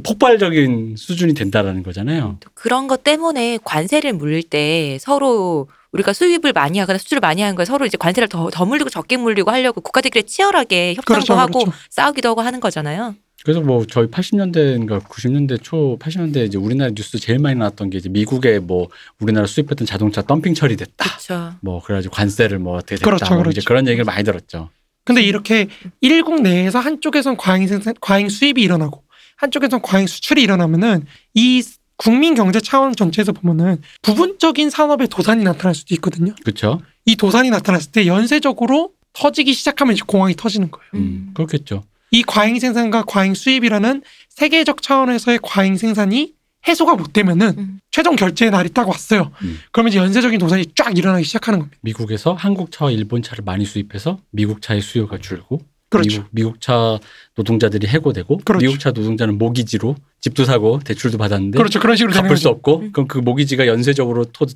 폭발적인 0.03 0.97
수준이 0.99 1.35
된다라는 1.35 1.83
거잖아요. 1.85 2.39
또 2.41 2.51
그런 2.55 2.89
것 2.89 3.05
때문에 3.05 3.59
관세를 3.63 4.13
물릴 4.13 4.43
때 4.43 4.99
서로 5.01 5.69
우리가 5.93 6.13
수입을 6.13 6.53
많이 6.53 6.81
하거나 6.81 6.99
수출을 6.99 7.21
많이 7.21 7.41
하는 7.41 7.55
거에 7.55 7.65
서로 7.65 7.87
이제 7.87 7.97
관세를 7.97 8.29
더, 8.29 8.51
더 8.51 8.67
물리고 8.67 8.91
적게 8.91 9.17
물리고 9.17 9.53
하려고 9.53 9.81
국가들끼리 9.81 10.25
치열하게 10.25 10.95
협상도 10.97 11.25
그렇죠, 11.25 11.35
하고 11.35 11.59
그렇죠. 11.61 11.73
싸우기도 11.91 12.31
하고 12.31 12.41
하는 12.41 12.59
거잖아요. 12.59 13.15
그래서 13.45 13.61
뭐 13.61 13.85
저희 13.87 14.07
80년대인가 14.07 15.03
90년대 15.03 15.63
초 15.63 15.99
80년대 16.01 16.47
이제 16.47 16.57
우리나라 16.57 16.91
뉴스 16.95 17.19
제일 17.19 17.39
많이 17.39 17.59
나왔던 17.59 17.91
게 17.91 17.99
이제 17.99 18.09
미국에 18.09 18.59
뭐 18.59 18.89
우리나라 19.21 19.47
수입했던 19.47 19.87
자동차 19.87 20.23
덤핑 20.23 20.55
처리됐다. 20.55 21.05
그렇죠. 21.05 21.55
뭐 21.61 21.83
그래가지고 21.83 22.15
관세를 22.15 22.59
뭐 22.59 22.77
어떻게 22.77 22.97
됐다. 22.97 23.05
그렇죠, 23.05 23.27
뭐 23.35 23.43
그렇죠. 23.43 23.61
이제 23.61 23.65
그런 23.67 23.87
얘기를 23.87 24.05
많이 24.05 24.25
들었죠. 24.25 24.71
근데 25.05 25.21
이렇게 25.23 25.69
일국 26.01 26.41
내에서 26.41 26.79
한쪽에선 26.79 27.37
과잉 27.37 27.69
생산, 27.69 27.93
과잉 28.01 28.31
수입이 28.31 28.63
일어나고 28.63 29.05
한쪽에선 29.37 29.83
과잉 29.83 30.07
수출이 30.07 30.43
일어나면은 30.43 31.05
이 31.35 31.63
국민 31.97 32.35
경제 32.35 32.61
차원 32.61 32.97
전체에서 32.97 33.33
보면은 33.33 33.83
부분적인 34.01 34.71
산업의 34.71 35.09
도산이 35.09 35.45
나타날 35.45 35.75
수도 35.75 35.95
있거든요. 35.97 36.35
그렇죠. 36.43 36.81
이 37.05 37.15
도산이 37.15 37.51
나타났을 37.51 37.93
때 37.93 38.07
연쇄적으로 38.07 38.93
터지기 39.13 39.53
시작하면 39.53 39.93
이제 39.93 40.03
공황이 40.07 40.35
터지는 40.35 40.71
거예요. 40.71 40.89
음, 40.95 41.31
그렇겠죠. 41.35 41.85
이 42.15 42.23
과잉 42.23 42.61
생산과 42.61 43.07
과잉 43.09 43.35
수입이라는 43.35 44.03
세계적 44.29 44.83
차원에서의 44.83 45.41
과잉 45.43 45.77
생산이 45.77 46.35
해소가 46.69 46.95
못 46.95 47.13
되면은 47.13 47.55
음. 47.59 47.81
최종 47.91 48.15
결제의 48.15 48.53
날이 48.53 48.69
딱 48.69 48.89
왔어요. 48.89 49.33
음. 49.43 49.59
그러면 49.73 49.91
이제 49.91 49.99
연쇄적인 49.99 50.39
도산이 50.39 50.67
쫙 50.77 50.97
일어나기 50.97 51.25
시작하는 51.25 51.59
겁니다. 51.59 51.77
미국에서 51.81 52.33
한국 52.35 52.71
차와 52.71 52.93
일본 52.93 53.21
차를 53.21 53.43
많이 53.45 53.65
수입해서 53.65 54.21
미국 54.31 54.63
차의 54.63 54.81
수요가 54.81 55.19
줄고 55.19 55.61
그렇죠. 55.91 56.25
미국, 56.33 56.61
차 56.61 56.99
노동자들이 57.37 57.87
해고되고 57.87 58.39
그렇죠. 58.45 58.67
미국 58.67 58.81
차 58.81 58.91
노동자는 58.91 59.39
모기지로 59.39 59.95
집도 60.21 60.45
사고 60.45 60.81
대출도 60.83 61.19
받았는데 61.19 61.57
그렇죠. 61.59 61.79
그런 61.79 61.97
식으로 61.97 62.13
갚을 62.15 62.31
수 62.37 62.45
거죠. 62.45 62.49
없고 62.49 62.77
음. 62.81 62.93
그럼 62.93 63.07
그 63.07 63.19
모기지가 63.19 63.67
연쇄적으로 63.67 64.25
터, 64.25 64.47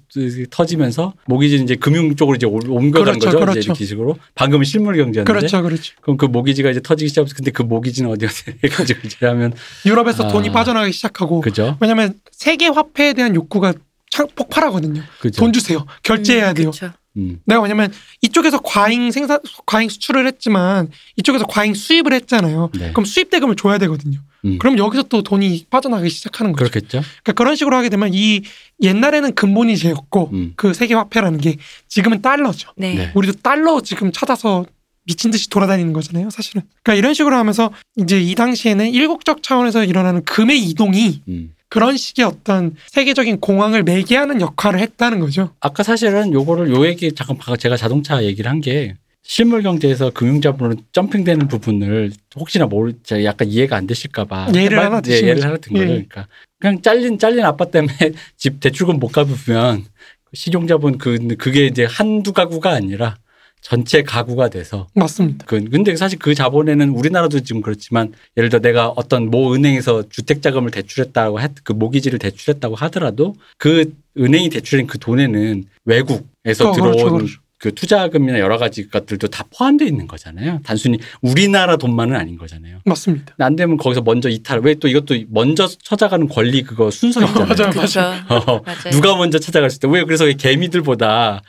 터지면서 0.51 1.13
모기지는 1.27 1.65
이제 1.65 1.77
금융 1.77 2.15
쪽으로 2.17 2.37
이제 2.37 2.47
올- 2.47 2.69
옮겨간 2.69 3.19
그렇죠, 3.19 3.27
거죠. 3.27 3.39
그렇죠. 3.39 3.59
이제 3.61 3.67
이렇게 3.67 3.85
식으로 3.85 4.17
방금은 4.35 4.65
실물 4.65 4.97
경제였는데 4.97 5.25
그렇죠. 5.33 5.63
그렇죠. 5.63 5.95
그럼 6.01 6.17
그 6.17 6.25
모기지가 6.27 6.71
이제 6.71 6.81
터지기 6.81 7.09
시작해서 7.09 7.35
근데 7.37 7.51
그 7.51 7.63
모기지는 7.63 8.11
어디가 8.11 8.33
해가지고 8.65 9.01
이제 9.05 9.27
하면 9.27 9.53
유럽에서 9.87 10.25
아. 10.25 10.29
돈이 10.33 10.51
빠져나가기 10.51 10.93
시작하고 10.93 11.41
그죠? 11.41 11.77
왜냐하면 11.81 12.15
세계 12.33 12.67
화폐에 12.69 13.13
대한 13.13 13.35
욕구가 13.35 13.75
참 13.75 13.81
폭발하거든요. 14.27 15.03
그죠? 15.21 15.41
돈 15.41 15.53
주세요. 15.53 15.87
결제해야 16.03 16.51
음, 16.51 16.55
돼요. 16.55 16.71
그쵸. 16.71 16.91
음. 17.17 17.41
내가 17.45 17.61
왜냐면 17.61 17.93
이쪽에서 18.23 18.61
과잉 18.61 19.11
생산 19.11 19.41
과잉 19.67 19.89
수출을 19.89 20.27
했지만 20.27 20.89
이쪽에서 21.17 21.47
과잉 21.47 21.75
수입을 21.75 22.13
했잖아요. 22.13 22.71
네. 22.79 22.93
그럼 22.93 23.05
수입 23.05 23.31
대금을 23.31 23.57
줘야 23.57 23.79
되거든요. 23.79 24.21
음. 24.45 24.59
그럼 24.59 24.79
여기서 24.79 25.05
또 25.05 25.23
돈이 25.23 25.67
빠져나가기 25.69 26.11
시작하는 26.11 26.53
거죠. 26.53 26.71
그렇겠죠. 26.71 27.01
그러니까 27.01 27.33
그런 27.33 27.57
식으로 27.57 27.77
하게 27.77 27.89
되면 27.89 28.11
이 28.13 28.43
옛날에는 28.83 29.35
근본이 29.35 29.77
제였고 29.77 30.31
음. 30.33 30.53
그 30.57 30.73
세계 30.75 30.95
화폐라는 30.95 31.39
게 31.41 31.57
지금은 31.89 32.23
달러죠. 32.23 32.71
네. 32.77 32.95
네. 32.95 33.13
우리도 33.15 33.41
달러 33.43 33.81
지금 33.81 34.13
찾아서 34.13 34.65
미친 35.05 35.31
듯이 35.31 35.49
돌아다니는 35.49 35.95
거잖아요, 35.95 36.29
사실은. 36.29 36.63
그러니까 36.83 36.99
이런 36.99 37.15
식으로 37.15 37.35
하면서 37.35 37.73
이제 37.97 38.21
이 38.21 38.35
당시에는 38.35 38.91
일국적 38.91 39.43
차원에서 39.43 39.85
일어나는 39.85 40.23
금의 40.25 40.63
이동이 40.65 41.23
음. 41.29 41.55
그런 41.69 41.97
식의 41.97 42.25
어떤 42.25 42.75
세계적인 42.89 43.41
공황을 43.41 43.83
매개하는 43.83 44.41
역할을 44.41 44.81
했다는 44.81 45.21
거죠. 45.21 45.51
아까 45.61 45.83
사실은 45.83 46.33
요거를 46.33 46.71
요 46.71 46.87
얘기 46.87 47.13
잠깐 47.13 47.37
봐- 47.39 47.57
제가 47.57 47.77
자동차 47.77 48.25
얘기를 48.25 48.51
한 48.51 48.61
게 48.61 48.95
실물 49.23 49.63
경제에서 49.63 50.11
금융 50.11 50.41
자본으로 50.41 50.81
점핑되는 50.93 51.49
부분을 51.49 52.11
혹시나 52.37 52.65
모르 52.67 52.95
제가 53.03 53.25
약간 53.25 53.47
이해가 53.49 53.77
안 53.77 53.87
되실까봐 53.87 54.49
예를 54.55 54.79
하나 54.79 55.01
드신 55.03 55.29
예를. 55.29 55.45
하나 55.45 55.57
든 55.59 55.75
거예요. 55.75 55.85
예. 55.85 55.93
그러니까 56.09 56.27
그냥 56.59 56.81
잘린 56.81 57.19
잘린 57.19 57.45
아빠 57.45 57.67
때문에 57.67 57.93
집 58.39 58.59
대출금 58.61 58.99
못 58.99 59.09
갚으면 59.09 59.85
실용자본 60.33 60.97
그 60.99 61.37
그게 61.37 61.67
이제 61.67 61.85
한두 61.85 62.33
가구가 62.33 62.71
아니라 62.73 63.19
전체 63.61 64.03
가구가 64.03 64.49
돼서 64.51 64.87
맞습니다. 64.95 65.45
그 65.47 65.63
근데 65.71 65.95
사실 65.97 66.19
그 66.19 66.35
자본에는 66.35 66.91
우리나라도 66.91 67.41
지금 67.41 67.61
그렇지만 67.61 68.13
예를 68.37 68.49
들어 68.49 68.61
내가 68.61 68.89
어떤 68.89 69.31
모 69.31 69.55
은행에서 69.55 70.05
주택 70.09 70.43
자금을 70.43 70.71
대출했다고 70.71 71.41
했, 71.41 71.51
그 71.65 71.73
모기지를 71.73 72.19
대출했다고 72.19 72.77
하더라도 72.77 73.35
그 73.59 73.93
은행이 74.17 74.49
대출한 74.51 74.87
그 74.87 74.99
돈에는 74.99 75.65
외국에서 75.85 76.71
어, 76.71 76.73
들어온 76.73 76.93
그렇죠, 76.93 77.13
그렇죠. 77.13 77.41
그 77.61 77.75
투자금이나 77.75 78.39
여러 78.39 78.57
가지 78.57 78.89
것들도 78.89 79.27
다 79.29 79.45
포함되어 79.57 79.89
있는 79.89 80.07
거잖아요. 80.07 80.61
단순히 80.63 80.99
우리나라 81.23 81.77
돈만은 81.77 82.15
아닌 82.15 82.39
거잖아요. 82.39 82.79
맞습니다. 82.85 83.35
안 83.39 83.57
되면 83.57 83.77
거기서 83.77 84.03
먼저 84.03 84.29
이탈. 84.29 84.61
왜 84.61 84.75
또 84.77 84.87
이것도 84.87 85.17
먼저 85.29 85.67
찾아가는 85.67 86.29
권리 86.29 86.63
그거 86.63 86.89
순서 86.93 87.21
있잖아요. 87.21 87.47
맞아요. 87.51 87.71
그쵸. 87.73 88.01
어, 88.31 88.63
맞아요. 88.65 88.91
누가 88.93 89.17
먼저 89.17 89.41
찾아갈 89.41 89.71
수 89.71 89.79
있다. 89.79 89.89
왜 89.89 90.05
그래서 90.05 90.25
개미들보다 90.27 91.31
뭐 91.33 91.41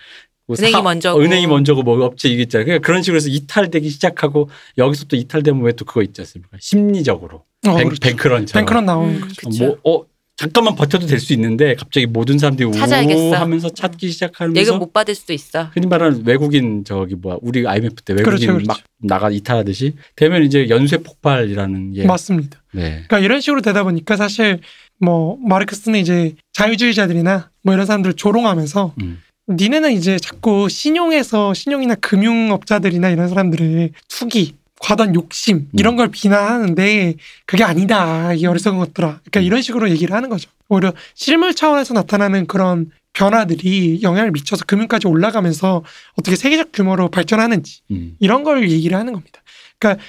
은행이 0.58 0.72
사- 0.72 0.82
먼저고. 0.82 1.22
은행이 1.22 1.48
먼저고 1.48 1.84
뭐 1.84 2.04
업체 2.06 2.30
이게 2.30 2.44
있잖아요. 2.44 2.66
그러니까 2.66 2.86
그런 2.86 3.02
식으로 3.04 3.18
해서 3.18 3.30
이탈되기 3.30 3.90
시작하고 3.90 4.50
여기서 4.78 5.06
또 5.06 5.16
이탈되면 5.16 5.62
왜 5.64 5.72
또 5.74 5.86
그거 5.86 6.02
있지 6.02 6.22
않습니까? 6.22 6.58
심리적으로 6.60 7.44
어, 7.68 7.76
뱅, 7.76 7.86
그렇죠. 7.90 8.00
뱅크런처럼 8.02 8.66
뱅크런 8.66 8.86
나오는 8.86 9.16
음, 9.16 9.22
거죠. 9.22 9.36
그쵸. 9.50 9.66
뭐 9.84 10.02
어, 10.02 10.06
잠깐만 10.36 10.74
버텨도 10.76 11.06
될 11.06 11.20
수 11.20 11.34
있는데 11.34 11.76
갑자기 11.76 12.06
모든 12.06 12.38
사람들이 12.38 12.72
찾아야겠어. 12.72 13.20
우 13.30 13.34
하면서 13.34 13.70
찾기 13.70 14.10
시작하면서 14.10 14.60
예금 14.62 14.80
못 14.80 14.94
받을 14.94 15.14
수도 15.14 15.34
있어. 15.34 15.70
흔히 15.74 15.86
말하는 15.88 16.24
외국인 16.26 16.86
저기 16.86 17.16
뭐야 17.16 17.38
우리 17.42 17.68
IMF 17.68 18.02
때 18.04 18.14
외국인 18.14 18.24
그렇죠, 18.24 18.48
그렇죠. 18.54 18.66
막 18.68 18.80
나가 19.00 19.30
이탈하듯이 19.30 19.96
되면 20.16 20.44
이제 20.44 20.70
연쇄 20.70 20.98
폭발이라는 21.00 21.92
게 21.94 22.06
맞습니다. 22.06 22.64
네. 22.72 22.90
그러니까 23.08 23.20
이런 23.20 23.42
식으로 23.42 23.60
되다 23.62 23.84
보니까 23.84 24.16
사실 24.16 24.60
뭐 25.02 25.38
마르크스는 25.46 26.00
이제 26.00 26.36
자유주의자들이나 26.54 27.50
뭐 27.64 27.74
이런 27.74 27.86
사람들 27.86 28.14
조롱하면서 28.14 28.94
음. 29.02 29.22
니네는 29.50 29.94
이제 29.94 30.18
자꾸 30.20 30.70
신용에서 30.70 31.54
신용이나 31.54 31.96
금융업자들이나 31.96 33.10
이런 33.10 33.28
사람들의 33.28 33.92
투기, 34.08 34.56
과도한 34.80 35.16
욕심 35.16 35.68
이런 35.74 35.96
걸 35.96 36.10
비난하는데 36.10 37.16
그게 37.46 37.64
아니다 37.64 38.34
이 38.34 38.46
어리석은 38.46 38.80
것들아. 38.80 39.20
그러니까 39.24 39.42
이런 39.42 39.62
식으로 39.62 39.90
얘기를 39.90 40.16
하는 40.16 40.30
거죠. 40.30 40.50
오히려 40.70 40.94
실물 41.16 41.54
차원에서 41.54 41.94
나타나는 41.94 42.48
그런 42.48 42.92
변화들이 43.14 44.02
영향을 44.04 44.32
미쳐서 44.32 44.66
금융까지 44.66 45.08
올라가면서 45.08 45.84
어떻게 46.16 46.36
세계적 46.36 46.70
규모로 46.72 47.10
발전하는지 47.10 47.82
음. 47.92 48.16
이런 48.20 48.44
걸 48.44 48.70
얘기를 48.70 48.98
하는 48.98 49.14
겁니다. 49.14 49.42
그러니까 49.80 50.02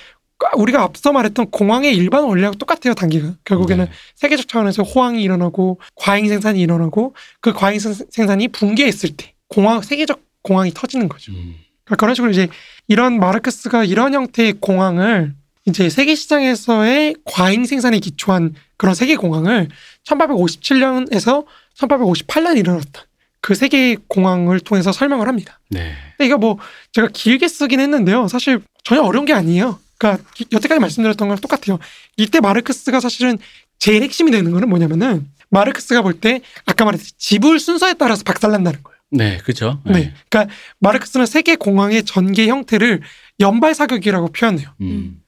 우리가 0.57 0.83
앞서 0.83 1.13
말했던 1.13 1.51
공황의 1.51 1.95
일반 1.97 2.25
원리하고 2.25 2.57
똑같아요 2.57 2.95
단계가 2.95 3.35
결국에는 3.45 3.85
네. 3.87 3.91
세계적 4.17 4.49
차원에서 4.49 4.83
호황이 4.83 5.23
일어나고 5.23 5.81
과잉 5.97 6.29
생산이 6.29 6.61
일어나고 6.61 7.15
그 7.41 7.53
과잉 7.53 7.79
생- 7.79 7.95
생산이 8.11 8.49
붕괴했을 8.49 9.11
때 9.17 9.35
공황 9.49 9.83
세계적 9.83 10.21
공황이 10.43 10.73
터지는 10.73 11.09
거죠. 11.09 11.33
음. 11.33 11.57
그러니까 11.85 11.97
그런 12.01 12.15
식으로 12.15 12.31
이제 12.31 12.49
이런 12.89 13.19
마르크스가 13.19 13.85
이런 13.85 14.15
형태의 14.15 14.55
공황을 14.61 15.35
이제 15.67 15.91
세계 15.91 16.15
시장에서의 16.15 17.17
과잉 17.25 17.67
생산에 17.67 17.99
기초한 17.99 18.55
그런 18.79 18.95
세계 18.95 19.17
공황을 19.17 19.69
1857년에서 20.07 21.45
1858년 21.77 22.57
일어났다. 22.59 23.05
그 23.43 23.55
세계 23.55 23.97
공황을 24.09 24.61
통해서 24.61 24.93
설명을 24.93 25.29
합니다. 25.29 25.59
네. 25.71 25.93
근데 26.17 26.27
이거 26.27 26.37
뭐 26.39 26.59
제가 26.93 27.09
길게 27.13 27.49
쓰긴 27.49 27.81
했는데요. 27.81 28.29
사실 28.29 28.61
전혀 28.85 29.03
어려운 29.03 29.25
게 29.25 29.33
아니에요. 29.33 29.79
그러니까 30.01 30.25
기- 30.35 30.47
여태까지 30.51 30.81
말씀드렸던 30.81 31.29
거랑 31.29 31.41
똑같아요. 31.41 31.79
이때 32.17 32.41
마르크스가 32.41 33.01
사실은 33.01 33.39
제일 33.79 34.03
핵심이 34.03 34.31
되는 34.31 34.51
거는 34.51 34.69
뭐냐면은 34.69 35.29
마르크스가 35.51 36.01
볼 36.03 36.21
때 36.21 36.41
아까 36.65 36.85
말했듯이 36.87 37.13
지불 37.19 37.61
순서에 37.61 37.95
따라서 37.95 38.25
박살난다는 38.25 38.83
거예요. 38.83 38.99
네, 39.13 39.39
그죠. 39.39 39.81
네. 39.85 40.15
그러니까 40.29 40.53
마르크스는 40.79 41.27
세계 41.27 41.57
공황의 41.57 42.05
전개 42.05 42.47
형태를 42.49 43.03
연발 43.41 43.75
사격이라고 43.75 44.29
표현해요. 44.33 44.71
음. 44.81 45.21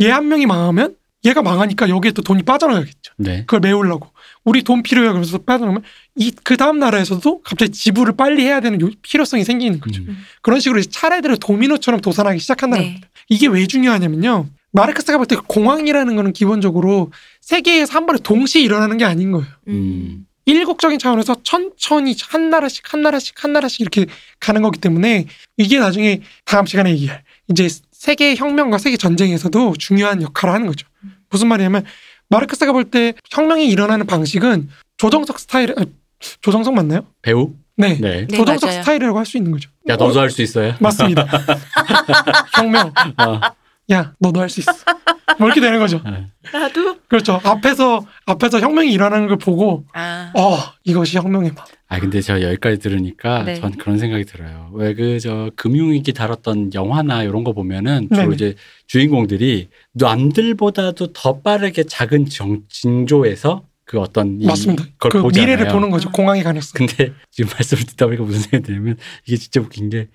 얘한 0.00 0.28
명이 0.28 0.46
망하면 0.46 0.96
얘가 1.24 1.42
망하니까 1.42 1.88
여기에 1.88 2.12
또 2.12 2.22
돈이 2.22 2.42
빠져나가겠죠. 2.44 3.12
네. 3.18 3.40
그걸 3.40 3.60
메우려고 3.60 4.10
우리 4.46 4.62
돈 4.62 4.82
필요해 4.82 5.08
그러면서 5.08 5.38
빠져나가면 5.38 5.82
이그 6.14 6.56
다음 6.56 6.78
나라에서도 6.78 7.42
갑자기 7.42 7.72
지불을 7.72 8.16
빨리 8.16 8.42
해야 8.44 8.60
되는 8.60 8.80
요- 8.80 8.90
필요성이 9.02 9.44
생기는 9.44 9.80
거죠. 9.80 10.00
음. 10.02 10.16
그런 10.40 10.60
식으로 10.60 10.80
차례대로 10.82 11.36
도미노처럼 11.36 12.00
도산하기 12.00 12.38
시작한다는 12.38 12.82
네. 12.84 12.88
겁니다. 12.92 13.08
이게 13.28 13.48
왜 13.48 13.66
중요하냐면요. 13.66 14.46
마르크스가 14.72 15.18
볼 15.18 15.26
때 15.26 15.36
공황이라는 15.36 16.14
거는 16.16 16.32
기본적으로 16.32 17.10
세계에서 17.40 17.92
한 17.94 18.06
번에 18.06 18.18
동시에 18.22 18.62
일어나는 18.62 18.98
게 18.98 19.04
아닌 19.04 19.32
거예요. 19.32 19.46
음. 19.68 20.26
일국적인 20.44 21.00
차원에서 21.00 21.42
천천히 21.42 22.14
한 22.28 22.50
나라씩 22.50 22.92
한 22.92 23.02
나라씩 23.02 23.42
한 23.42 23.52
나라씩 23.52 23.80
이렇게 23.80 24.06
가는 24.38 24.62
거기 24.62 24.78
때문에 24.80 25.26
이게 25.56 25.80
나중에 25.80 26.22
다음 26.44 26.66
시간에 26.66 26.90
얘기할 26.92 27.24
이제 27.50 27.68
세계 27.90 28.36
혁명과 28.36 28.78
세계 28.78 28.96
전쟁에서도 28.96 29.74
중요한 29.76 30.22
역할을 30.22 30.54
하는 30.54 30.68
거죠. 30.68 30.86
무슨 31.30 31.48
말이냐면 31.48 31.84
마르크스가 32.30 32.72
볼 32.72 32.84
때 32.90 33.14
혁명이 33.30 33.66
일어나는 33.68 34.06
방식은 34.06 34.68
조정석 34.98 35.38
스타일 35.38 35.74
아, 35.78 35.84
조정석 36.40 36.74
맞나요? 36.74 37.02
배우? 37.22 37.52
네. 37.76 37.98
네. 38.00 38.26
네, 38.28 38.36
조정석 38.36 38.68
맞아요. 38.70 38.82
스타일이라고 38.82 39.18
할 39.18 39.26
수 39.26 39.36
있는 39.36 39.52
거죠. 39.52 39.70
야, 39.88 39.96
너도 39.96 40.18
할 40.18 40.30
수 40.30 40.42
있어요? 40.42 40.74
맞습니다. 40.80 41.26
혁명. 42.56 42.88
어. 43.18 43.40
야, 43.92 44.14
너도 44.18 44.40
할 44.40 44.48
수 44.48 44.60
있어. 44.60 44.72
뭐 45.38 45.48
이렇게 45.48 45.60
되는 45.60 45.78
거죠. 45.78 46.00
네. 46.04 46.26
나도. 46.52 46.98
그렇죠. 47.08 47.40
앞에서 47.44 48.04
앞에서 48.26 48.60
혁명이 48.60 48.90
일어나는 48.92 49.28
걸 49.28 49.36
보고 49.38 49.84
아. 49.92 50.32
어, 50.34 50.56
이것이 50.84 51.16
혁명의 51.18 51.52
맛. 51.54 51.66
아 51.88 52.00
근데 52.00 52.20
제가 52.20 52.42
여기까지 52.42 52.78
들으니까 52.78 53.42
네. 53.44 53.54
전 53.56 53.72
그런 53.76 53.98
생각이 53.98 54.24
들어요. 54.24 54.70
왜 54.72 54.94
그 54.94 55.18
저 55.20 55.50
금융위기 55.56 56.12
다뤘던 56.14 56.72
영화나 56.74 57.22
이런 57.22 57.44
거 57.44 57.52
보면은 57.52 58.08
주로 58.10 58.22
네네. 58.22 58.34
이제 58.34 58.54
주인공들이 58.86 59.68
남들보다도 59.92 61.12
더 61.12 61.40
빠르게 61.40 61.84
작은 61.84 62.26
정, 62.28 62.62
징조에서 62.68 63.62
그 63.86 64.00
어떤 64.00 64.40
이- 64.40 64.46
맞습니다. 64.46 64.84
그걸 64.98 65.10
그 65.12 65.22
보잖아요. 65.22 65.46
미래를 65.56 65.72
보는 65.72 65.90
거죠. 65.90 66.08
아. 66.08 66.12
공황의 66.12 66.42
가능성. 66.42 66.72
근데 66.74 67.12
지금 67.30 67.50
말씀을 67.54 67.84
듣다 67.86 68.06
보니까 68.06 68.24
무슨 68.24 68.40
생각이 68.42 68.64
드냐면 68.64 68.96
이게 69.26 69.36
진짜 69.36 69.60
웃긴 69.60 69.88
게 69.90 70.08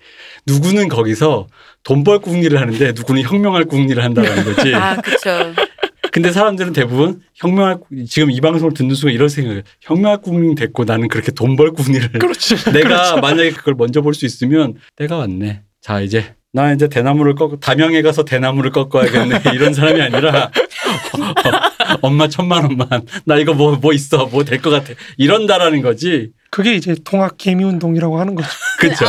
누구는 0.46 0.88
거기서 0.88 1.48
돈 1.82 2.04
벌 2.04 2.18
궁리를 2.20 2.60
하는데 2.60 2.92
누구는 2.92 3.22
혁명할 3.22 3.64
궁리를 3.64 4.02
한다는 4.02 4.44
거지. 4.44 4.74
아, 4.74 4.96
그쵸. 5.00 5.30
근데 6.12 6.30
사람들은 6.30 6.74
대부분 6.74 7.22
혁명할 7.36 7.78
지금 8.06 8.30
이 8.30 8.38
방송을 8.42 8.74
듣는 8.74 8.94
순간 8.94 9.14
이런 9.14 9.30
생각을 9.30 9.62
혁명할 9.80 10.20
궁리 10.20 10.54
됐고 10.54 10.84
나는 10.84 11.08
그렇게 11.08 11.32
돈벌 11.32 11.72
궁리를 11.72 12.10
그렇죠. 12.20 12.56
내가 12.72 13.16
만약에 13.16 13.52
그걸 13.52 13.74
먼저 13.78 14.02
볼 14.02 14.12
수 14.12 14.26
있으면 14.26 14.74
때가 14.96 15.16
왔네. 15.16 15.62
자 15.80 16.00
이제 16.02 16.34
나 16.54 16.72
이제 16.72 16.86
대나무를 16.88 17.34
꺾 17.34 17.58
다명에 17.60 18.02
가서 18.02 18.24
대나무를 18.24 18.70
꺾어야겠네 18.72 19.40
이런 19.54 19.72
사람이 19.72 20.02
아니라 20.02 20.50
엄마 22.02 22.28
천만 22.28 22.64
원만 22.64 22.88
나 23.24 23.36
이거 23.38 23.54
뭐뭐 23.54 23.92
있어 23.94 24.26
뭐 24.26 24.44
될 24.44 24.60
것 24.60 24.68
같아 24.70 24.92
이런다라는 25.16 25.80
거지 25.80 26.30
그게 26.50 26.74
이제 26.74 26.94
동학 27.04 27.38
개미 27.38 27.64
운동이라고 27.64 28.20
하는 28.20 28.34
거죠. 28.34 28.48
그렇죠. 28.78 29.06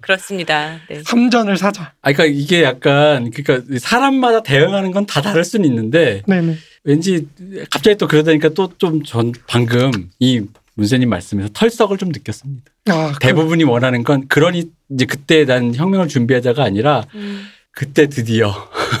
그렇습니다. 0.00 0.80
네. 0.90 1.00
삼전을 1.04 1.56
사자. 1.56 1.92
아 2.02 2.12
그러니까 2.12 2.24
이게 2.24 2.64
약간 2.64 3.30
그러니까 3.30 3.78
사람마다 3.78 4.42
대응하는 4.42 4.90
건 4.90 5.06
다 5.06 5.22
다를 5.22 5.44
수는 5.44 5.64
있는데 5.66 6.22
네네. 6.26 6.56
왠지 6.82 7.28
갑자기 7.70 7.96
또 7.96 8.08
그러다니까 8.08 8.48
또 8.50 8.68
좀 8.76 9.04
전 9.04 9.32
방금 9.46 9.92
이 10.18 10.42
문세님 10.78 11.08
말씀에서 11.10 11.48
털썩을 11.52 11.98
좀 11.98 12.10
느꼈습니다. 12.10 12.72
아, 12.90 13.12
그- 13.12 13.18
대부분이 13.18 13.64
원하는 13.64 14.04
건 14.04 14.28
그러니 14.28 14.70
이제 14.90 15.04
그때 15.06 15.44
난 15.44 15.74
혁명을 15.74 16.06
준비하자가 16.06 16.62
아니라 16.62 17.04
음, 17.16 17.46
그때 17.72 18.08
드디어 18.08 18.48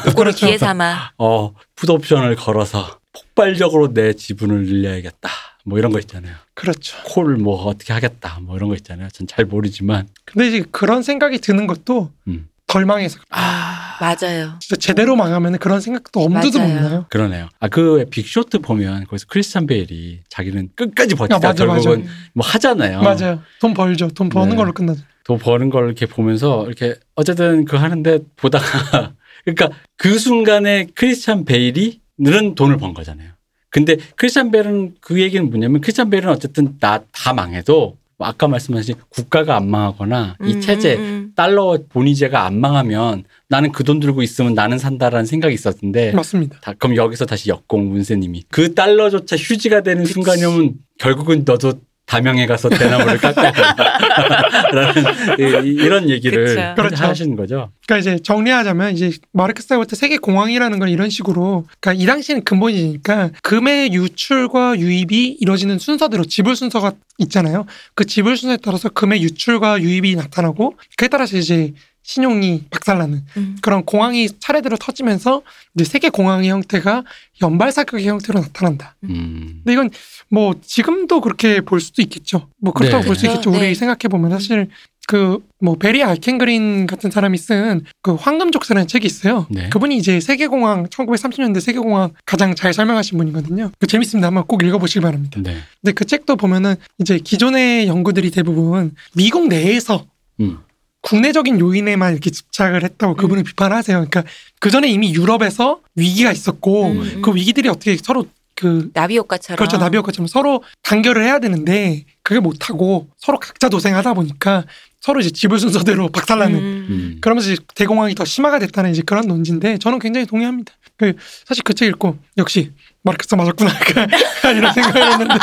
요거를 0.08 0.32
그렇죠. 0.32 0.46
기회 0.46 0.58
삼아. 0.58 1.12
어 1.18 1.54
풋옵션을 1.76 2.34
걸어서 2.34 2.98
폭발적으로 3.12 3.94
내 3.94 4.12
지분을 4.12 4.64
늘려야겠다. 4.66 5.30
뭐 5.64 5.78
이런 5.78 5.92
거 5.92 6.00
있잖아요. 6.00 6.34
그렇죠. 6.54 6.96
콜 7.04 7.36
뭐 7.36 7.62
어떻게 7.66 7.92
하겠다. 7.92 8.38
뭐 8.42 8.56
이런 8.56 8.68
거 8.68 8.74
있잖아요. 8.74 9.08
전 9.10 9.26
잘 9.28 9.44
모르지만 9.44 10.08
근데 10.24 10.48
이제 10.48 10.64
그런 10.72 11.02
생각이 11.04 11.38
드는 11.38 11.68
것도 11.68 12.10
음. 12.26 12.48
덜 12.66 12.84
망해서 12.86 13.20
아 13.30 13.77
맞아요. 14.00 14.54
진짜 14.60 14.76
제대로 14.78 15.16
망하면 15.16 15.58
그런 15.58 15.80
생각도 15.80 16.20
엄두도 16.20 16.58
못 16.58 16.68
맞아요. 16.68 16.88
나요. 16.88 17.06
그러네요. 17.10 17.48
아 17.60 17.68
그 17.68 18.04
빅쇼트 18.10 18.58
보면 18.60 19.04
거기서 19.04 19.26
크리스찬 19.28 19.66
베일이 19.66 20.20
자기는 20.28 20.70
끝까지 20.74 21.14
버티다 21.14 21.36
아, 21.36 21.38
맞아, 21.38 21.64
맞아. 21.66 21.82
결국은 21.82 22.08
뭐 22.34 22.46
하잖아요. 22.46 23.02
맞아요. 23.02 23.42
돈 23.60 23.74
벌죠. 23.74 24.08
돈 24.08 24.28
버는 24.28 24.50
네. 24.50 24.56
걸로 24.56 24.72
끝나죠. 24.72 25.02
돈 25.24 25.38
버는 25.38 25.70
걸 25.70 25.86
이렇게 25.86 26.06
보면서 26.06 26.64
이렇게 26.66 26.94
어쨌든 27.14 27.64
그 27.64 27.76
하는데 27.76 28.18
보다가 28.36 29.12
그러니까 29.44 29.68
그 29.96 30.18
순간에 30.18 30.86
크리스찬 30.94 31.44
베일이 31.44 32.00
늘은 32.18 32.54
돈을 32.54 32.76
번 32.78 32.94
거잖아요. 32.94 33.30
근데 33.70 33.96
크리스찬 34.16 34.50
베일은 34.50 34.94
그 35.00 35.20
얘기는 35.20 35.48
뭐냐면 35.48 35.80
크리스찬 35.82 36.08
베일은 36.10 36.30
어쨌든 36.30 36.76
나 36.80 37.02
다 37.12 37.32
망해도 37.34 37.74
뭐 37.76 37.96
아까 38.20 38.48
말씀하신 38.48 38.96
국가가 39.08 39.56
안 39.56 39.70
망하거나 39.70 40.36
이 40.44 40.54
음, 40.54 40.60
체제 40.60 40.96
음, 40.96 41.00
음. 41.00 41.32
달러 41.36 41.78
본위제가 41.88 42.44
안 42.44 42.60
망하면 42.60 43.24
나는 43.48 43.70
그 43.72 43.84
돈 43.84 44.00
들고 44.00 44.22
있으면 44.22 44.54
나는 44.54 44.76
산다라는 44.78 45.24
생각이 45.24 45.54
있었는데 45.54 46.12
맞습니다. 46.12 46.58
다, 46.60 46.74
그럼 46.78 46.96
여기서 46.96 47.24
다시 47.26 47.48
역공 47.48 47.88
문세님이 47.88 48.44
그 48.50 48.74
달러조차 48.74 49.36
휴지가 49.36 49.80
되는 49.82 50.04
순간이 50.04 50.44
오면 50.44 50.74
결국은 50.98 51.44
너도 51.46 51.74
다명에 52.08 52.46
가서 52.46 52.68
대나무를 52.70 53.18
깎아야 53.20 53.52
한다라는 53.52 55.66
이- 55.66 55.70
이런 55.70 56.08
얘기를. 56.08 56.74
그렇죠. 56.74 57.04
하시는 57.04 57.36
거죠. 57.36 57.70
그러니까 57.86 57.98
이제 58.12 58.22
정리하자면 58.22 58.94
이제 58.94 59.12
마르크스가 59.32 59.76
볼때 59.76 59.94
세계 59.94 60.16
공황이라는 60.16 60.78
건 60.78 60.88
이런 60.88 61.10
식으로 61.10 61.66
그러니까 61.80 62.02
이 62.02 62.06
당시에는 62.06 62.44
근본이니까 62.44 63.30
금의 63.42 63.92
유출과 63.92 64.78
유입이 64.78 65.36
이루어지는 65.40 65.78
순서대로 65.78 66.24
지불 66.24 66.56
순서가 66.56 66.92
있잖아요. 67.18 67.66
그 67.94 68.06
지불 68.06 68.36
순서에 68.36 68.58
따라서 68.62 68.88
금의 68.88 69.22
유출과 69.22 69.82
유입이 69.82 70.16
나타나고 70.16 70.74
그에 70.96 71.08
따라서 71.08 71.36
이제 71.36 71.74
신용이 72.08 72.64
박살나는 72.70 73.22
음. 73.36 73.56
그런 73.60 73.84
공황이 73.84 74.28
차례대로 74.40 74.78
터지면서 74.78 75.42
이제 75.74 75.84
세계 75.84 76.08
공황의 76.08 76.48
형태가 76.48 77.04
연발 77.42 77.70
사격의 77.70 78.06
형태로 78.08 78.40
나타난다. 78.40 78.96
음. 79.04 79.60
근데 79.62 79.74
이건 79.74 79.90
뭐 80.30 80.54
지금도 80.62 81.20
그렇게 81.20 81.60
볼 81.60 81.82
수도 81.82 82.00
있겠죠. 82.00 82.48
뭐 82.62 82.72
그렇다고 82.72 83.02
네. 83.02 83.06
볼수 83.06 83.26
있겠죠. 83.26 83.50
네. 83.50 83.58
우리 83.58 83.74
생각해 83.74 84.08
보면 84.08 84.30
사실 84.30 84.68
그 85.06 85.38
뭐 85.60 85.76
베리 85.76 86.02
알켄그린 86.04 86.86
같은 86.86 87.10
사람이 87.10 87.36
쓴 87.36 87.84
그 88.02 88.14
황금족사라는 88.14 88.86
책이 88.86 89.06
있어요. 89.06 89.46
네. 89.50 89.68
그분이 89.70 89.96
이제 89.96 90.20
세계공황 90.20 90.86
1930년대 90.86 91.60
세계공황 91.60 92.12
가장 92.24 92.54
잘 92.54 92.72
설명하신 92.72 93.18
분이거든요. 93.18 93.72
그 93.78 93.86
재밌습니다. 93.86 94.28
한번 94.28 94.44
꼭 94.46 94.62
읽어보시기 94.62 95.00
바랍니다. 95.00 95.40
네. 95.42 95.56
근데 95.82 95.92
그 95.92 96.04
책도 96.04 96.36
보면은 96.36 96.76
이제 96.98 97.18
기존의 97.18 97.88
연구들이 97.88 98.30
대부분 98.30 98.94
미국 99.14 99.48
내에서 99.48 100.06
음. 100.40 100.58
국내적인 101.02 101.60
요인에만 101.60 102.12
이렇게 102.12 102.30
집착을 102.30 102.82
했다고 102.84 103.14
그분은 103.16 103.44
비판하세요. 103.44 103.96
그러니까 103.96 104.24
그 104.60 104.70
전에 104.70 104.88
이미 104.88 105.14
유럽에서 105.14 105.80
위기가 105.94 106.32
있었고 106.32 106.86
음, 106.88 107.00
음. 107.00 107.22
그 107.22 107.34
위기들이 107.34 107.68
어떻게 107.68 107.96
서로 107.96 108.26
그 108.54 108.90
나비 108.92 109.16
효과처럼. 109.16 109.56
그렇죠. 109.56 109.78
나비 109.78 109.96
효과처럼 109.98 110.26
서로 110.26 110.62
단결을 110.82 111.22
해야 111.24 111.38
되는데 111.38 112.04
그게 112.24 112.40
못하고 112.40 113.08
서로 113.16 113.38
각자 113.38 113.68
도생하다 113.68 114.14
보니까 114.14 114.64
서로 115.00 115.20
이제 115.20 115.30
지불 115.30 115.60
순서대로 115.60 116.08
박살나는 116.12 116.58
음. 116.58 116.86
음. 116.90 117.18
그러면서 117.20 117.52
이제 117.52 117.62
대공황이 117.76 118.16
더 118.16 118.24
심화가 118.24 118.58
됐다는 118.58 118.90
이제 118.90 119.02
그런 119.06 119.28
논지인데 119.28 119.78
저는 119.78 120.00
굉장히 120.00 120.26
동의합니다. 120.26 120.72
그 120.96 121.14
사실 121.46 121.62
그 121.62 121.72
책 121.74 121.88
읽고 121.90 122.18
역시 122.38 122.72
마르크스 123.08 123.34
맞았구나 123.34 123.70
이런 124.54 124.72
생각을 124.74 125.12
했는데 125.12 125.34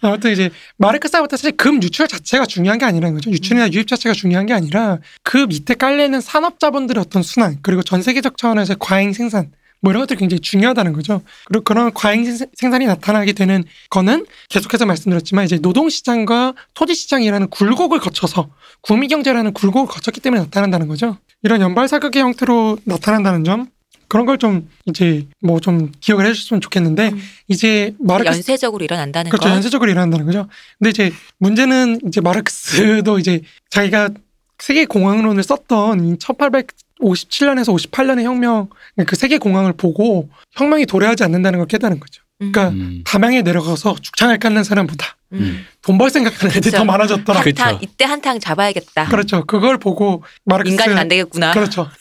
아무튼 0.00 0.32
이제 0.32 0.50
마르크스부터 0.78 1.36
사실 1.36 1.56
금 1.56 1.82
유출 1.82 2.08
자체가 2.08 2.46
중요한 2.46 2.78
게 2.78 2.84
아니라는 2.84 3.14
거죠. 3.14 3.30
유출이나 3.30 3.70
유입 3.72 3.86
자체가 3.86 4.12
중요한 4.14 4.46
게 4.46 4.52
아니라 4.54 4.98
그 5.22 5.38
밑에 5.48 5.74
깔려 5.74 6.04
있는 6.04 6.20
산업자본들의 6.20 7.00
어떤 7.00 7.22
순환 7.22 7.58
그리고 7.62 7.82
전 7.82 8.02
세계적 8.02 8.36
차원에서 8.38 8.76
과잉 8.78 9.12
생산 9.12 9.50
뭐 9.80 9.92
이런 9.92 10.00
것들이 10.02 10.18
굉장히 10.18 10.40
중요하다는 10.40 10.94
거죠. 10.94 11.20
그리고 11.44 11.62
그런 11.64 11.92
과잉 11.92 12.24
생- 12.24 12.48
생산이 12.54 12.86
나타나게 12.86 13.32
되는 13.34 13.64
거는 13.90 14.24
계속해서 14.48 14.86
말씀드렸지만 14.86 15.44
이제 15.44 15.58
노동시장과 15.60 16.54
토지시장이라는 16.72 17.50
굴곡을 17.50 17.98
거쳐서 18.00 18.48
국민경제라는 18.80 19.52
굴곡을 19.52 19.88
거쳤기 19.88 20.20
때문에 20.20 20.42
나타난다는 20.44 20.88
거죠. 20.88 21.18
이런 21.42 21.60
연발사극의 21.60 22.22
형태로 22.22 22.78
나타난다는 22.84 23.44
점 23.44 23.66
그런 24.08 24.26
걸 24.26 24.36
좀 24.38 24.68
이제 24.86 25.26
뭐 25.40 25.60
좀 25.60 25.90
기억을 26.00 26.26
해주셨으면 26.26 26.60
좋겠는데 26.60 27.10
음. 27.10 27.22
이제 27.48 27.94
마르크스 27.98 28.36
연쇄적으로 28.38 28.84
일어난다는 28.84 29.30
그렇죠 29.30 29.48
거. 29.48 29.54
연쇄적으로 29.54 29.90
일어난다는 29.90 30.26
거죠. 30.26 30.48
근데 30.78 30.90
이제 30.90 31.12
문제는 31.38 32.00
이제 32.06 32.20
마르크스도 32.20 33.18
이제 33.18 33.40
자기가 33.70 34.10
세계 34.58 34.84
공황론을 34.86 35.42
썼던 35.42 36.04
이 36.06 36.16
1857년에서 36.16 37.74
58년의 37.74 38.22
혁명 38.22 38.68
그 39.06 39.16
세계 39.16 39.38
공황을 39.38 39.72
보고 39.74 40.28
혁명이 40.52 40.86
도래하지 40.86 41.24
않는다는 41.24 41.58
걸 41.58 41.66
깨달은 41.68 42.00
거죠. 42.00 42.22
음. 42.42 42.52
그러니까 42.52 42.68
음. 42.74 43.02
담양에 43.04 43.42
내려가서 43.42 43.96
죽창을 44.00 44.38
깎는 44.38 44.64
사람보다 44.64 45.16
음. 45.34 45.66
돈벌 45.82 46.10
생각하는 46.10 46.50
애들이 46.50 46.70
그쵸. 46.70 46.78
더 46.78 46.84
많아졌더라. 46.84 47.40
그- 47.42 47.48
한탕 47.50 47.78
그쵸. 47.78 47.78
이때 47.82 48.04
한탕 48.04 48.40
잡아야겠다. 48.40 49.06
그렇죠. 49.06 49.44
그걸 49.44 49.78
보고 49.78 50.22
마르크스 50.44 50.72
인간이 50.72 50.94
안 50.98 51.08
되겠구나. 51.08 51.52
그렇죠. 51.52 51.88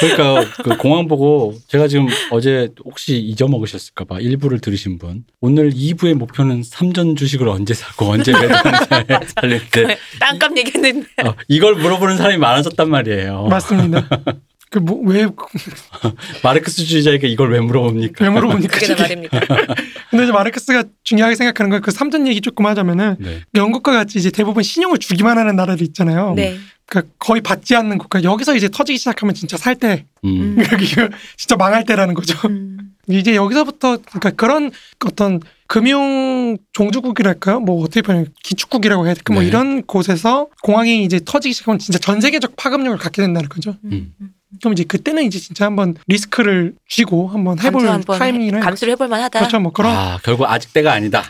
그러니까 0.00 0.50
그 0.64 0.76
공항 0.76 1.06
보고 1.06 1.54
제가 1.68 1.86
지금 1.86 2.08
어제 2.32 2.68
혹시 2.84 3.16
잊어먹으셨을까봐 3.18 4.18
일부를 4.18 4.58
들으신 4.60 4.98
분 4.98 5.24
오늘 5.40 5.70
2부의 5.70 6.14
목표는 6.14 6.64
삼전 6.64 7.14
주식을 7.14 7.48
언제 7.48 7.72
사고 7.72 8.06
언제 8.06 8.32
매도하는지 8.32 8.86
살릴 9.40 9.70
때 9.70 9.98
땅값 10.18 10.56
얘기했는데 10.56 11.06
어, 11.24 11.34
이걸 11.46 11.76
물어보는 11.76 12.16
사람이 12.16 12.38
많아졌단 12.38 12.90
말이에요. 12.90 13.46
맞습니다. 13.48 14.08
그 14.72 14.78
뭐 14.80 14.98
왜 15.04 15.26
마르크스주의자에게 16.42 17.28
이걸 17.28 17.52
왜 17.52 17.60
물어봅니까? 17.60 18.24
왜 18.24 18.30
물어보니까 18.30 18.78
그게. 18.78 18.94
말입니다. 18.94 19.38
근데 20.10 20.24
이제 20.24 20.32
마르크스가 20.32 20.84
중요하게 21.04 21.36
생각하는 21.36 21.70
건 21.70 21.82
그 21.82 21.90
삼전 21.90 22.26
얘기 22.28 22.40
조금 22.40 22.66
하자면은 22.66 23.16
네. 23.18 23.40
영국과 23.56 23.92
같이 23.92 24.18
이제 24.18 24.30
대부분 24.30 24.62
신용을 24.62 24.98
주기만 24.98 25.36
하는 25.36 25.56
나라들 25.56 25.84
있잖아요. 25.88 26.32
네. 26.36 26.56
그러니까 26.86 27.12
거의 27.18 27.40
받지 27.40 27.74
않는 27.74 27.98
국가 27.98 28.22
여기서 28.22 28.54
이제 28.54 28.68
터지기 28.68 28.98
시작하면 28.98 29.34
진짜 29.34 29.56
살 29.56 29.74
때 29.76 30.06
음. 30.24 30.56
여기가 30.72 31.08
진짜 31.36 31.56
망할 31.56 31.84
때라는 31.84 32.14
거죠. 32.14 32.38
음. 32.48 32.78
이제 33.08 33.34
여기서부터 33.34 33.96
그러니까 33.98 34.30
그런 34.30 34.70
어떤 35.04 35.40
금융 35.66 36.56
종주국이랄까요? 36.72 37.58
뭐 37.60 37.82
어떻게 37.82 38.02
보면 38.02 38.26
기축국이라고 38.44 39.06
해야 39.06 39.14
될까? 39.14 39.32
뭐 39.34 39.42
네. 39.42 39.48
이런 39.48 39.82
곳에서 39.82 40.46
공항이 40.62 41.02
이제 41.04 41.18
터지기 41.24 41.52
시작하면 41.54 41.78
진짜 41.80 41.98
전 41.98 42.20
세계적 42.20 42.54
파급력을 42.56 42.96
갖게 42.98 43.22
된다는 43.22 43.48
거죠. 43.48 43.74
음. 43.86 44.12
그럼 44.60 44.72
이제 44.74 44.84
그때는 44.84 45.24
이제 45.24 45.38
진짜 45.38 45.64
한번 45.66 45.94
리스크를 46.06 46.74
쥐고 46.88 47.28
한번 47.28 47.58
해볼 47.58 47.88
한번 47.88 48.18
타이밍이라 48.18 48.60
감수를 48.60 48.92
해볼 48.92 49.08
만하다. 49.08 49.38
그렇죠. 49.38 49.60
뭐 49.60 49.72
그런 49.72 49.90
아 49.96 50.18
결국 50.22 50.44
아직 50.46 50.72
때가 50.72 50.92
아니다. 50.92 51.22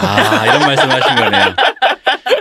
아 0.00 0.46
이런 0.46 0.60
말씀하신 0.60 1.14
거네요. 1.16 1.54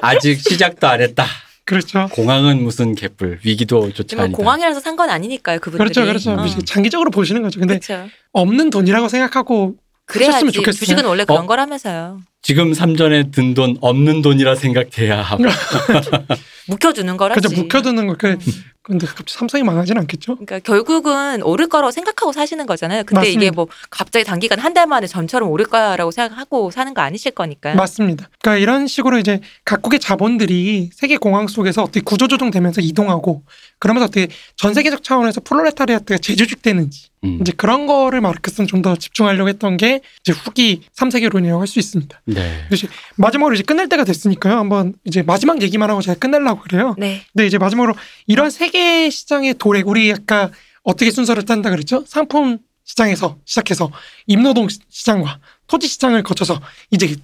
아직 0.01 0.39
시작도 0.39 0.87
안 0.87 1.01
했다. 1.01 1.25
그렇죠. 1.65 2.07
공항은 2.13 2.63
무슨 2.63 2.95
개뿔 2.95 3.39
위기도 3.43 3.79
뭐 3.79 3.89
아니다. 3.89 4.27
공항이라서 4.37 4.79
산 4.79 4.95
건 4.95 5.09
아니니까요. 5.09 5.59
그분들이. 5.59 5.91
그렇죠. 5.93 6.05
그렇죠. 6.05 6.31
어. 6.31 6.63
장기적으로 6.65 7.11
보시는 7.11 7.41
거죠. 7.41 7.59
근데 7.59 7.79
그렇죠. 7.79 8.07
없는 8.31 8.69
돈이라고 8.69 9.09
생각하고 9.09 9.75
그래야지 10.05 10.31
하셨으면 10.31 10.53
좋겠어요. 10.53 10.79
주식은 10.79 11.05
원래 11.05 11.25
그런 11.25 11.43
어? 11.43 11.45
거라면서요. 11.47 12.19
지금 12.41 12.73
삼전에 12.73 13.31
든 13.31 13.53
돈 13.53 13.77
없는 13.81 14.21
돈이라 14.21 14.55
생각해야 14.55 15.21
하고 15.21 15.43
묵혀두는 16.67 17.17
거라지. 17.17 17.41
그죠 17.41 17.61
묵혀두는 17.61 18.07
거. 18.07 18.15
그 18.17 18.27
음. 18.31 18.39
근데 18.83 19.05
갑자기 19.05 19.33
삼성이 19.33 19.63
망하진 19.65 19.97
않겠죠? 19.97 20.35
그러니까 20.35 20.59
결국은 20.59 21.43
오를 21.43 21.67
거라고 21.67 21.91
생각하고 21.91 22.31
사시는 22.31 22.65
거잖아요. 22.67 23.03
근데 23.03 23.27
이게 23.27 23.47
맞습니다. 23.47 23.55
뭐 23.55 23.67
갑자기 23.89 24.23
단기간 24.23 24.59
한 24.59 24.73
달 24.73 24.85
만에 24.87 25.07
전처럼 25.07 25.49
오를 25.49 25.65
거라고 25.65 26.11
생각하고 26.11 26.71
사는 26.71 26.93
거 26.93 27.01
아니실 27.01 27.31
거니까. 27.31 27.73
맞습니다. 27.75 28.29
그러니까 28.41 28.61
이런 28.61 28.87
식으로 28.87 29.17
이제 29.17 29.41
각국의 29.65 29.99
자본들이 29.99 30.91
세계 30.93 31.17
공항 31.17 31.47
속에서 31.47 31.81
어떻게 31.83 31.99
구조조정되면서 31.99 32.79
이동하고 32.81 33.43
그러면서 33.79 34.05
어떻게 34.05 34.27
전 34.55 34.73
세계적 34.73 35.03
차원에서 35.03 35.41
프롤레타리아트가 35.41 36.19
재조직되는지 36.19 37.07
음. 37.25 37.39
이제 37.41 37.51
그런 37.57 37.87
거를 37.87 38.21
마르크스는 38.21 38.67
좀 38.67 38.81
더 38.81 38.95
집중하려고 38.95 39.49
했던 39.49 39.75
게 39.77 39.99
이제 40.21 40.31
후기 40.31 40.83
3세계론이라고 40.95 41.57
할 41.59 41.67
수 41.67 41.79
있습니다. 41.79 42.21
네. 42.27 42.67
마지막으로 43.15 43.55
이제 43.55 43.63
끝낼 43.63 43.87
때가 43.87 44.03
됐으니까요. 44.03 44.57
한번 44.57 44.93
이제 45.05 45.21
마지막 45.21 45.61
얘기만 45.61 45.89
하고 45.89 46.01
제가 46.01 46.19
끝내려고 46.19 46.61
그래요. 46.61 46.93
네. 46.97 47.21
근데 47.33 47.47
이제 47.47 47.57
마지막으로 47.57 47.95
이런 48.27 48.49
세계 48.49 49.09
시장의 49.09 49.55
도래 49.57 49.81
우리 49.85 50.11
아까 50.11 50.51
어떻게 50.83 51.09
순서를 51.09 51.43
짠다 51.43 51.69
그랬죠? 51.69 52.03
상품 52.05 52.57
시장에서 52.83 53.37
시작해서 53.45 53.91
임노동 54.27 54.67
시- 54.69 54.79
시장과 54.89 55.39
토지 55.67 55.87
시장을 55.87 56.23
거쳐서 56.23 56.59
이제 56.91 57.15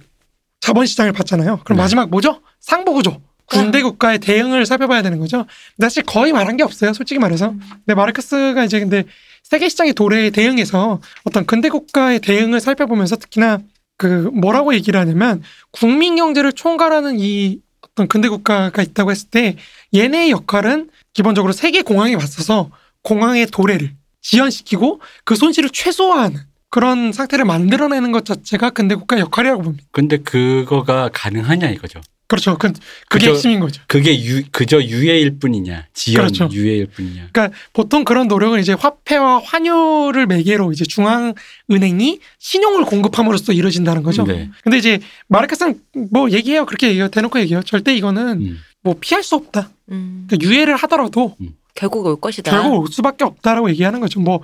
자본 0.60 0.86
시장을 0.86 1.12
봤잖아요. 1.12 1.60
그럼 1.64 1.76
네. 1.76 1.82
마지막 1.82 2.08
뭐죠? 2.08 2.40
상부 2.60 2.92
구조. 2.94 3.20
군대 3.46 3.82
국가의 3.82 4.20
대응을 4.20 4.64
살펴봐야 4.64 5.02
되는 5.02 5.18
거죠. 5.18 5.44
근데 5.76 5.86
사실 5.86 6.02
거의 6.02 6.32
말한 6.32 6.56
게 6.56 6.62
없어요. 6.62 6.94
솔직히 6.94 7.18
말해서. 7.18 7.50
음. 7.50 7.60
근데 7.84 7.94
마르크스가 7.94 8.64
이제 8.64 8.80
근데 8.80 9.04
세계 9.42 9.68
시장의 9.68 9.92
도래에 9.92 10.30
대응해서 10.30 11.02
어떤 11.24 11.44
근대 11.44 11.68
국가의 11.68 12.20
대응을 12.20 12.60
살펴보면서 12.60 13.16
특히나 13.16 13.58
그 13.96 14.30
뭐라고 14.32 14.74
얘기를 14.74 14.98
하냐면 14.98 15.42
국민 15.70 16.16
경제를 16.16 16.52
총괄하는 16.52 17.18
이 17.18 17.60
어떤 17.80 18.08
근대 18.08 18.28
국가가 18.28 18.82
있다고 18.82 19.10
했을 19.10 19.28
때 19.30 19.56
얘네의 19.94 20.30
역할은 20.30 20.90
기본적으로 21.12 21.52
세계 21.52 21.82
공항에 21.82 22.16
맞서서 22.16 22.70
공항의 23.02 23.46
도래를 23.46 23.92
지연시키고 24.22 25.00
그 25.24 25.36
손실을 25.36 25.70
최소화하는 25.70 26.40
그런 26.70 27.12
상태를 27.12 27.44
만들어내는 27.44 28.10
것 28.10 28.24
자체가 28.24 28.70
근대 28.70 28.96
국가의 28.96 29.22
역할이라고 29.22 29.62
봅니다. 29.62 29.84
근데 29.92 30.16
그거가 30.16 31.08
가능하냐 31.12 31.68
이거죠. 31.70 32.00
그렇죠. 32.26 32.56
그, 32.56 32.68
그게 33.08 33.26
그저- 33.26 33.30
핵심인 33.32 33.60
거죠. 33.60 33.82
그게 33.86 34.18
유, 34.24 34.42
그저 34.50 34.82
유예일 34.82 35.38
뿐이냐, 35.38 35.86
지연 35.92 36.22
그렇죠. 36.26 36.48
유예일 36.52 36.86
뿐이냐. 36.86 37.28
그러니까 37.32 37.56
보통 37.72 38.04
그런 38.04 38.28
노력은 38.28 38.60
이제 38.60 38.72
화폐와 38.72 39.40
환율을 39.44 40.26
매개로 40.26 40.72
이제 40.72 40.84
중앙은행이 40.84 42.20
신용을 42.38 42.84
공급함으로써 42.84 43.52
이루어진다는 43.52 44.02
거죠. 44.02 44.24
네. 44.24 44.50
근데 44.62 44.78
이제 44.78 45.00
마르크스는 45.28 45.80
뭐 46.10 46.30
얘기해요. 46.30 46.64
그렇게 46.66 46.88
얘기해요. 46.88 47.08
대놓고 47.08 47.38
얘기해요. 47.40 47.62
절대 47.62 47.94
이거는 47.94 48.40
음. 48.40 48.58
뭐 48.82 48.96
피할 49.00 49.22
수 49.22 49.34
없다. 49.34 49.70
음, 49.90 50.26
그러니까 50.28 50.48
유예를 50.48 50.76
하더라도 50.76 51.36
결국 51.74 52.06
올 52.06 52.20
것이다. 52.20 52.50
결국 52.50 52.80
올 52.80 52.86
수밖에 52.90 53.24
없다라고 53.24 53.68
얘기하는 53.70 54.00
거죠. 54.00 54.20
뭐 54.20 54.40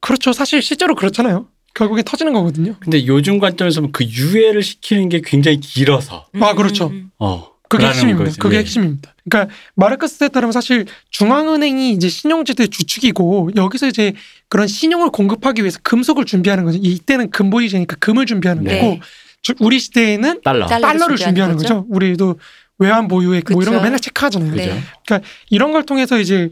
그렇죠. 0.00 0.32
사실 0.32 0.60
실제로 0.60 0.94
그렇잖아요. 0.94 1.46
결국에 1.74 2.02
터지는 2.02 2.32
거거든요. 2.32 2.76
근데 2.80 3.04
요즘 3.06 3.38
관점에서 3.38 3.80
보면 3.80 3.92
그 3.92 4.04
유예를 4.04 4.62
시키는 4.62 5.08
게 5.08 5.20
굉장히 5.24 5.58
길어서 5.60 6.26
음, 6.34 6.42
아, 6.42 6.54
그렇죠. 6.54 6.86
음, 6.86 6.92
음. 6.92 7.10
어 7.18 7.48
그게 7.68 7.86
핵심입니다. 7.86 8.24
거지. 8.24 8.38
그게 8.38 8.56
예. 8.56 8.60
핵심입니다. 8.60 9.14
그러니까 9.28 9.52
마르크스에 9.74 10.28
따르면 10.28 10.52
사실 10.52 10.86
중앙은행이 11.10 11.90
이제 11.92 12.08
신용제도의 12.08 12.68
주축이고 12.68 13.50
여기서 13.56 13.88
이제 13.88 14.12
그런 14.48 14.68
신용을 14.68 15.10
공급하기 15.10 15.62
위해서 15.62 15.80
금속을 15.82 16.24
준비하는 16.26 16.64
거죠. 16.64 16.78
이때는 16.80 17.30
금보이제니까 17.30 17.96
금을 17.96 18.26
준비하는 18.26 18.62
네. 18.64 18.78
거고 18.80 19.00
주- 19.42 19.54
우리 19.58 19.80
시대에는 19.80 20.42
달러. 20.44 20.66
달러. 20.66 20.86
달러 20.86 21.06
를 21.08 21.16
준비하는 21.16 21.56
준비하는 21.56 21.56
거죠. 21.56 21.86
우리도 21.88 22.38
외환 22.78 23.08
보유액 23.08 23.44
뭐 23.50 23.62
이런 23.62 23.74
거. 23.76 23.82
맨날 23.82 23.98
체크하잖아요. 23.98 24.50
그죠? 24.52 24.74
네. 25.10 25.20
이런 25.50 25.72
걸 25.72 25.84
통해서 25.84 26.20
이제 26.20 26.50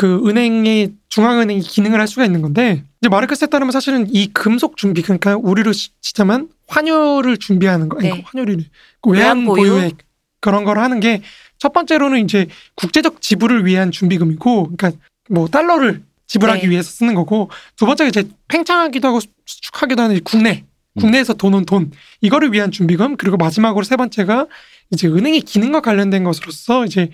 그 0.00 0.26
은행의 0.26 0.92
중앙은행이 1.10 1.60
기능을 1.60 2.00
할 2.00 2.08
수가 2.08 2.24
있는 2.24 2.40
건데 2.42 2.84
이제 3.02 3.08
마르크스에 3.08 3.48
따르면 3.48 3.70
사실은 3.72 4.06
이 4.14 4.28
금속 4.32 4.76
준비 4.76 5.02
그러니까 5.02 5.36
우리로 5.36 5.72
시- 5.72 5.90
치자면 6.00 6.48
환율을 6.68 7.36
준비하는 7.36 7.88
거 7.88 7.98
아니 7.98 8.08
네. 8.08 8.22
환율이네 8.24 8.64
그 9.02 9.10
외환 9.10 9.38
외환 9.38 9.44
보유? 9.44 9.70
보유액 9.72 9.96
그런 10.40 10.64
걸 10.64 10.78
하는 10.78 11.00
게 11.00 11.20
첫 11.60 11.74
번째로는 11.74 12.24
이제 12.24 12.46
국제적 12.74 13.20
지불을 13.20 13.66
위한 13.66 13.90
준비금이고 13.92 14.74
그러니까 14.76 14.92
뭐 15.28 15.46
달러를 15.46 16.02
지불하기 16.26 16.62
네. 16.62 16.70
위해서 16.70 16.90
쓰는 16.90 17.14
거고 17.14 17.50
두 17.76 17.84
번째가 17.84 18.08
이제 18.08 18.24
팽창하기도 18.48 19.06
하고 19.06 19.20
수축하기도 19.44 20.02
하는 20.02 20.16
이 20.16 20.20
국내 20.20 20.64
음. 20.94 21.00
국내에서 21.00 21.34
돈은 21.34 21.66
돈 21.66 21.90
이거를 22.22 22.52
위한 22.54 22.70
준비금 22.70 23.18
그리고 23.18 23.36
마지막으로 23.36 23.84
세 23.84 23.96
번째가 23.96 24.46
이제 24.90 25.06
은행의 25.06 25.42
기능과 25.42 25.82
관련된 25.82 26.24
것으로서 26.24 26.86
이제 26.86 27.10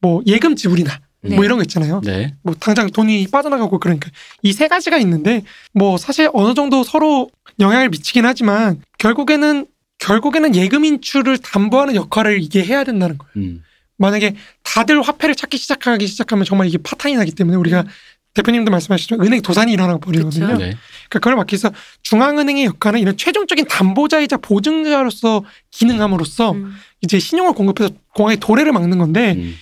뭐 0.00 0.22
예금 0.26 0.54
지불이나 0.54 0.92
네. 0.94 1.00
뭐 1.36 1.44
이런 1.44 1.58
거 1.58 1.62
있잖아요. 1.62 2.00
네. 2.04 2.34
뭐 2.42 2.54
당장 2.54 2.88
돈이 2.90 3.26
빠져나가고 3.28 3.78
그러니까 3.78 4.10
이 4.42 4.52
세 4.52 4.68
가지가 4.68 4.98
있는데 4.98 5.42
뭐 5.72 5.96
사실 5.98 6.28
어느 6.32 6.54
정도 6.54 6.82
서로 6.84 7.30
영향을 7.60 7.88
미치긴 7.90 8.24
하지만 8.24 8.80
결국에는 8.98 9.66
결국에는 9.98 10.54
예금 10.54 10.84
인출을 10.84 11.38
담보하는 11.38 11.94
역할을 11.96 12.42
이게 12.42 12.64
해야 12.64 12.84
된다는 12.84 13.18
거예요. 13.18 13.32
음. 13.36 13.62
만약에 13.96 14.36
다들 14.62 15.02
화폐를 15.02 15.34
찾기 15.34 15.56
시작하기 15.58 16.06
시작하면 16.06 16.44
정말 16.44 16.68
이게 16.68 16.78
파탄이 16.78 17.16
나기 17.16 17.32
때문에 17.32 17.56
우리가 17.56 17.84
대표님도 18.34 18.70
말씀하시죠 18.70 19.16
은행 19.16 19.42
도산이 19.42 19.72
일어나 19.72 19.98
버리거든요. 19.98 20.46
네. 20.46 20.54
그러니까 20.56 21.18
그걸 21.18 21.34
막기 21.34 21.54
위해서 21.54 21.72
중앙은행의 22.02 22.64
역할은 22.66 23.00
이런 23.00 23.16
최종적인 23.16 23.66
담보자이자 23.66 24.36
보증자로서 24.36 25.44
기능함으로써 25.72 26.52
음. 26.52 26.76
이제 27.00 27.18
신용을 27.18 27.52
공급해서 27.54 27.90
공항의 28.14 28.36
도래를 28.38 28.70
막는 28.72 28.98
건데 28.98 29.32
음. 29.36 29.56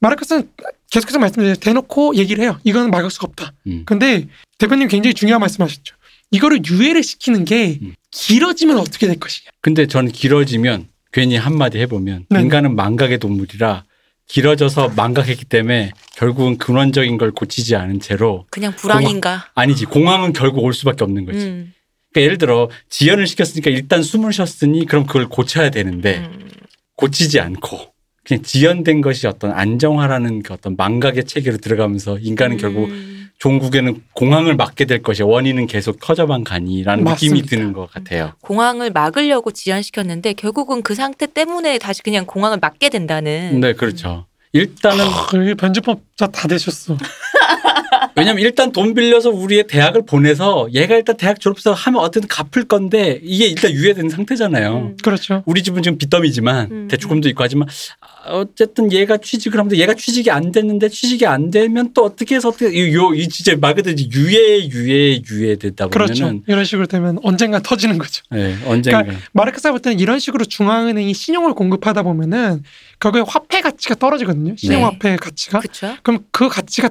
마르크스는 0.00 0.50
계속해서 0.90 1.18
말씀드려요. 1.18 1.54
대놓고 1.56 2.16
얘기를 2.16 2.42
해요. 2.42 2.58
이거는 2.64 2.90
막을 2.90 3.10
수가 3.10 3.26
없다. 3.28 3.52
음. 3.66 3.82
근데 3.86 4.26
대표님 4.58 4.88
굉장히 4.88 5.14
중요한 5.14 5.40
말씀하셨죠. 5.40 5.94
이거를 6.30 6.60
유예를 6.64 7.02
시키는 7.02 7.44
게 7.44 7.78
음. 7.82 7.94
길어지면 8.10 8.78
어떻게 8.78 9.06
될 9.06 9.18
것이냐. 9.18 9.50
근데 9.60 9.86
저는 9.86 10.12
길어지면 10.12 10.88
괜히 11.12 11.36
한마디 11.36 11.78
해보면 11.78 12.26
네. 12.30 12.40
인간은 12.40 12.76
망각의 12.76 13.18
동물이라 13.18 13.84
길어져서 14.26 14.90
망각했기 14.90 15.44
때문에 15.46 15.90
결국은 16.14 16.56
근원적인 16.56 17.18
걸 17.18 17.32
고치지 17.32 17.74
않은 17.74 17.98
채로 18.00 18.46
그냥 18.50 18.74
불황인가. 18.76 19.50
아니지 19.54 19.86
공항은 19.86 20.32
결국 20.32 20.64
올 20.64 20.72
수밖에 20.72 21.02
없는 21.04 21.24
거지. 21.24 21.46
음. 21.46 21.72
그러니까 22.12 22.24
예를 22.24 22.38
들어 22.38 22.70
지연을 22.88 23.26
시켰으니까 23.26 23.70
일단 23.70 24.02
숨을 24.02 24.32
쉬었으니 24.32 24.86
그럼 24.86 25.06
그걸 25.06 25.28
고쳐야 25.28 25.70
되는데 25.70 26.18
음. 26.18 26.48
고치지 26.96 27.40
않고 27.40 27.92
그냥 28.24 28.42
지연된 28.42 29.00
것이 29.00 29.26
어떤 29.26 29.52
안정화라는 29.52 30.42
그 30.42 30.52
어떤 30.52 30.76
망각의 30.76 31.24
체계로 31.24 31.56
들어가면서 31.58 32.18
인간은 32.18 32.56
결국 32.58 32.90
음. 32.90 33.30
종국에는 33.38 34.02
공항을 34.12 34.54
막게 34.54 34.84
될 34.84 35.02
것이야 35.02 35.26
원인은 35.26 35.66
계속 35.66 35.98
터져만 35.98 36.44
가니라는 36.44 37.04
느낌이 37.04 37.40
맞습니다. 37.40 37.46
드는 37.48 37.72
것 37.72 37.90
같아요. 37.90 38.32
공항을 38.42 38.90
막으려고 38.90 39.50
지연시켰는데 39.50 40.34
결국은 40.34 40.82
그 40.82 40.94
상태 40.94 41.26
때문에 41.26 41.78
다시 41.78 42.02
그냥 42.02 42.26
공항을 42.26 42.58
막게 42.60 42.90
된다는. 42.90 43.58
네, 43.60 43.72
그렇죠. 43.72 44.26
일단은 44.52 45.04
여기 45.34 45.54
편집법자 45.54 46.26
다 46.26 46.48
되셨어. 46.48 46.98
왜냐면 48.16 48.42
일단 48.42 48.72
돈 48.72 48.94
빌려서 48.94 49.30
우리의 49.30 49.66
대학을 49.66 50.02
보내서 50.04 50.68
얘가 50.72 50.96
일단 50.96 51.16
대학 51.16 51.40
졸업해서 51.40 51.72
하면 51.72 52.00
어쨌든 52.00 52.28
갚을 52.28 52.66
건데 52.66 53.20
이게 53.22 53.46
일단 53.46 53.70
유예된 53.72 54.08
상태잖아요. 54.08 54.76
음. 54.76 54.96
그렇죠. 55.02 55.42
우리 55.46 55.62
집은 55.62 55.82
지금 55.82 55.96
빚더미지만 55.98 56.68
음, 56.70 56.88
대출금도 56.88 57.28
있고 57.30 57.42
하지만 57.42 57.68
아, 58.00 58.32
어쨌든 58.32 58.92
얘가 58.92 59.16
취직을 59.16 59.58
하면 59.60 59.76
얘가 59.76 59.94
취직이 59.94 60.30
안 60.30 60.52
됐는데 60.52 60.88
취직이 60.88 61.26
안 61.26 61.50
되면 61.50 61.92
또 61.94 62.04
어떻게 62.04 62.34
해서 62.36 62.48
어떻게 62.48 62.70
이- 62.70 62.94
요, 62.94 63.14
이 63.14 63.28
진짜 63.28 63.56
말 63.60 63.74
그대로 63.74 63.96
유예 63.98 64.68
유예 64.68 65.22
유예 65.30 65.56
되다 65.56 65.88
그렇죠. 65.88 66.14
보면은 66.14 66.42
이런 66.46 66.64
식으로 66.64 66.86
되면 66.86 67.18
언젠가 67.22 67.60
터지는 67.60 67.98
거죠. 67.98 68.22
네, 68.30 68.56
언젠가 68.66 69.04
마르크스가 69.32 69.72
볼 69.72 69.80
때는 69.80 69.98
이런 70.00 70.18
식으로 70.18 70.44
중앙은행이 70.44 71.14
신용을 71.14 71.54
공급하다 71.54 72.02
보면은 72.02 72.62
결국에 73.00 73.24
화폐 73.26 73.60
가치가 73.62 73.94
떨어지거든요. 73.94 74.56
신용화폐 74.56 75.16
가치가. 75.16 75.60
그렇죠. 75.60 75.96
그럼 76.02 76.24
그 76.30 76.48
가치가 76.48 76.90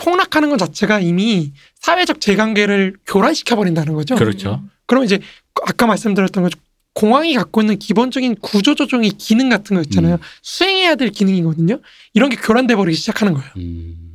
폭락하는 0.00 0.50
것 0.50 0.56
자체가 0.56 1.00
이미 1.00 1.52
사회적 1.76 2.20
재관계를 2.20 2.96
교란시켜 3.06 3.56
버린다는 3.56 3.94
거죠. 3.94 4.16
그렇죠. 4.16 4.62
그럼 4.86 5.04
이제 5.04 5.20
아까 5.66 5.86
말씀드렸던 5.86 6.42
거죠. 6.42 6.58
공항이 6.94 7.34
갖고 7.34 7.60
있는 7.60 7.78
기본적인 7.78 8.36
구조 8.40 8.74
조정의 8.74 9.10
기능 9.10 9.48
같은 9.48 9.76
거 9.76 9.82
있잖아요. 9.82 10.14
음. 10.14 10.18
수행해야 10.42 10.96
될 10.96 11.10
기능이거든요. 11.10 11.80
이런 12.14 12.30
게 12.30 12.36
교란돼 12.36 12.74
버리기 12.74 12.96
시작하는 12.96 13.34
거예요. 13.34 13.48
음. 13.56 14.09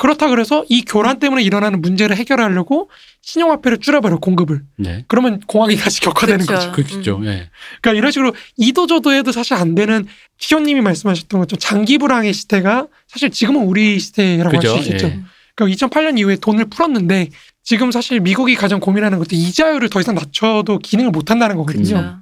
그렇다 0.00 0.28
그래서 0.28 0.64
이 0.70 0.82
교란 0.82 1.18
때문에 1.18 1.42
일어나는 1.42 1.82
문제를 1.82 2.16
해결하려고 2.16 2.88
신용화폐를 3.20 3.78
줄여버려 3.78 4.18
공급을. 4.18 4.62
네. 4.76 5.04
그러면 5.08 5.40
공항이 5.46 5.76
다시 5.76 6.00
격화되는 6.00 6.46
그렇죠. 6.46 6.72
거죠. 6.72 6.90
그렇죠. 6.90 7.16
음. 7.18 7.26
예. 7.26 7.50
그러니까 7.82 7.98
이런 7.98 8.10
식으로 8.10 8.32
이도저도 8.56 9.12
해도 9.12 9.30
사실 9.30 9.52
안 9.52 9.74
되는 9.74 10.06
시호님이 10.38 10.80
말씀하셨던 10.80 11.40
것처럼 11.40 11.60
장기 11.60 11.98
불황의 11.98 12.32
시대가 12.32 12.86
사실 13.08 13.28
지금은 13.28 13.66
우리 13.66 13.98
시대라고 13.98 14.56
할. 14.56 14.62
수 14.62 14.76
있겠죠. 14.78 15.06
예. 15.08 15.20
그러니까 15.54 15.86
2008년 15.86 16.18
이후에 16.18 16.36
돈을 16.36 16.70
풀었는데 16.70 17.28
지금 17.62 17.90
사실 17.90 18.20
미국이 18.20 18.54
가장 18.54 18.80
고민하는 18.80 19.18
것도 19.18 19.36
이자율을 19.36 19.90
더 19.90 20.00
이상 20.00 20.14
낮춰도 20.14 20.78
기능을 20.78 21.10
못 21.10 21.30
한다는 21.30 21.56
거거든요. 21.56 21.84
그렇죠. 21.84 22.16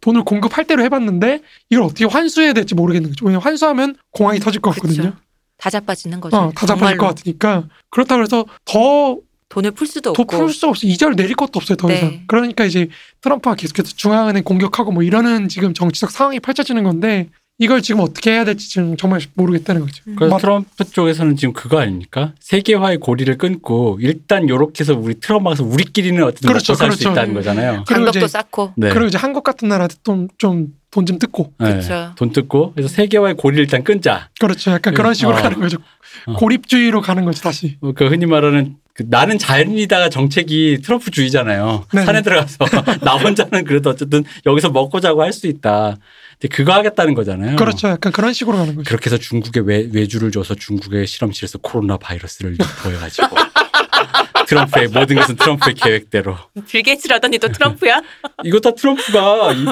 돈을 0.00 0.24
공급할 0.24 0.64
대로 0.64 0.82
해봤는데 0.82 1.42
이걸 1.68 1.84
어떻게 1.84 2.06
환수해야 2.06 2.54
될지 2.54 2.74
모르겠는 2.74 3.10
거죠. 3.10 3.24
왜냐면 3.24 3.42
환수하면 3.42 3.94
공항이 4.10 4.40
터질 4.40 4.60
것 4.60 4.70
같거든요. 4.70 5.12
그쵸. 5.12 5.29
다 5.60 5.68
자빠지는 5.70 6.20
거죠. 6.20 6.36
어, 6.36 6.52
다 6.54 6.66
잡아질 6.66 6.96
것. 6.96 7.06
같으니까 7.08 7.64
그렇다고 7.90 8.22
해서 8.22 8.46
더 8.64 9.18
돈을 9.50 9.72
풀 9.72 9.86
수도 9.86 10.12
더 10.12 10.22
없고. 10.22 10.36
풀수 10.38 10.68
없어 10.68 10.86
이자를 10.86 11.16
내릴 11.16 11.34
것도 11.34 11.52
없어요 11.58 11.76
더 11.76 11.88
네. 11.88 11.96
이상 11.96 12.20
그러니까 12.28 12.64
이제 12.64 12.88
트럼프가 13.20 13.56
계속해서 13.56 13.94
중앙은행 13.96 14.44
공격하고 14.44 14.92
뭐 14.92 15.02
이러는 15.02 15.48
지금 15.48 15.74
정치적 15.74 16.10
상황이 16.12 16.38
펼쳐지는 16.40 16.82
건데 16.84 17.28
이걸 17.58 17.82
지금 17.82 18.00
어떻게 18.00 18.30
해야 18.30 18.44
될지 18.44 18.70
지금 18.70 18.96
정말 18.96 19.20
모르겠다는 19.34 19.82
거죠 19.82 20.02
음. 20.06 20.14
그래서 20.16 20.34
맞- 20.34 20.40
트럼프 20.40 20.84
쪽에서는 20.84 21.36
지금 21.36 21.52
그거 21.52 21.78
아닙니까? 21.80 22.32
세계화의 22.40 22.98
고리를 23.00 23.36
끊고 23.36 23.98
일단 24.00 24.48
요렇게 24.48 24.82
해서 24.82 24.94
우리 24.96 25.18
틀어막아서 25.20 25.64
우리끼리는 25.64 26.22
어떻게 26.22 26.46
그렇죠, 26.48 26.72
먹고 26.72 26.78
살수 26.78 26.98
그렇죠. 27.00 27.12
있다는 27.12 27.34
거잖아요. 27.34 27.84
장벽도 27.86 28.18
이제- 28.20 28.28
쌓고. 28.28 28.72
네. 28.76 28.88
그리고 28.90 29.08
이제 29.08 29.18
한국 29.18 29.42
같은 29.44 29.68
나라도 29.68 29.96
좀 30.38 30.68
돈 30.90 31.06
좀 31.06 31.18
뜯고 31.18 31.52
네. 31.58 31.80
돈 32.16 32.32
뜯고 32.32 32.72
그래서 32.74 32.88
세계화의 32.88 33.34
고리를 33.36 33.62
일단 33.64 33.84
끊자. 33.84 34.28
그렇죠 34.40 34.72
약간 34.72 34.92
그런 34.92 35.14
식으로 35.14 35.36
어. 35.36 35.40
가는 35.40 35.60
거죠 35.60 35.78
어. 36.26 36.32
고립주의로 36.34 37.00
가는 37.00 37.24
거죠 37.24 37.40
다시 37.42 37.76
어, 37.80 37.92
그 37.92 38.06
흔히 38.08 38.26
말하는 38.26 38.76
그 38.92 39.04
나는 39.08 39.38
자연이다가 39.38 40.08
정책이 40.08 40.80
트럼프주의잖아요. 40.82 41.86
네. 41.92 42.04
산에 42.04 42.22
들어가서 42.22 42.58
나 43.02 43.14
혼자는 43.14 43.64
그래도 43.64 43.90
어쨌든 43.90 44.24
여기서 44.46 44.70
먹고 44.70 44.98
자고 45.00 45.22
할 45.22 45.32
수 45.32 45.46
있다. 45.46 45.96
근데 46.40 46.54
그거 46.54 46.72
하겠다는 46.72 47.14
거잖아요. 47.14 47.54
그렇죠 47.56 47.88
약간 47.88 48.10
그런 48.12 48.32
식으로 48.32 48.56
가는 48.58 48.74
거죠 48.74 48.88
그렇게 48.88 49.06
해서 49.06 49.16
중국에 49.16 49.60
외, 49.60 49.88
외주를 49.92 50.32
줘서 50.32 50.54
중국의 50.56 51.06
실험실에서 51.06 51.58
코로나 51.58 51.96
바이러스를 51.98 52.56
보여가지고 52.82 53.28
트럼프의 54.48 54.88
모든 54.88 55.16
것은 55.16 55.36
트럼프의 55.36 55.74
계획대로 55.76 56.36
빌 56.68 56.82
게이츠라더니 56.82 57.38
또 57.38 57.48
트럼프야? 57.48 58.02
이거 58.42 58.58
다 58.58 58.72
트럼프가 58.74 59.52
이- 59.52 59.66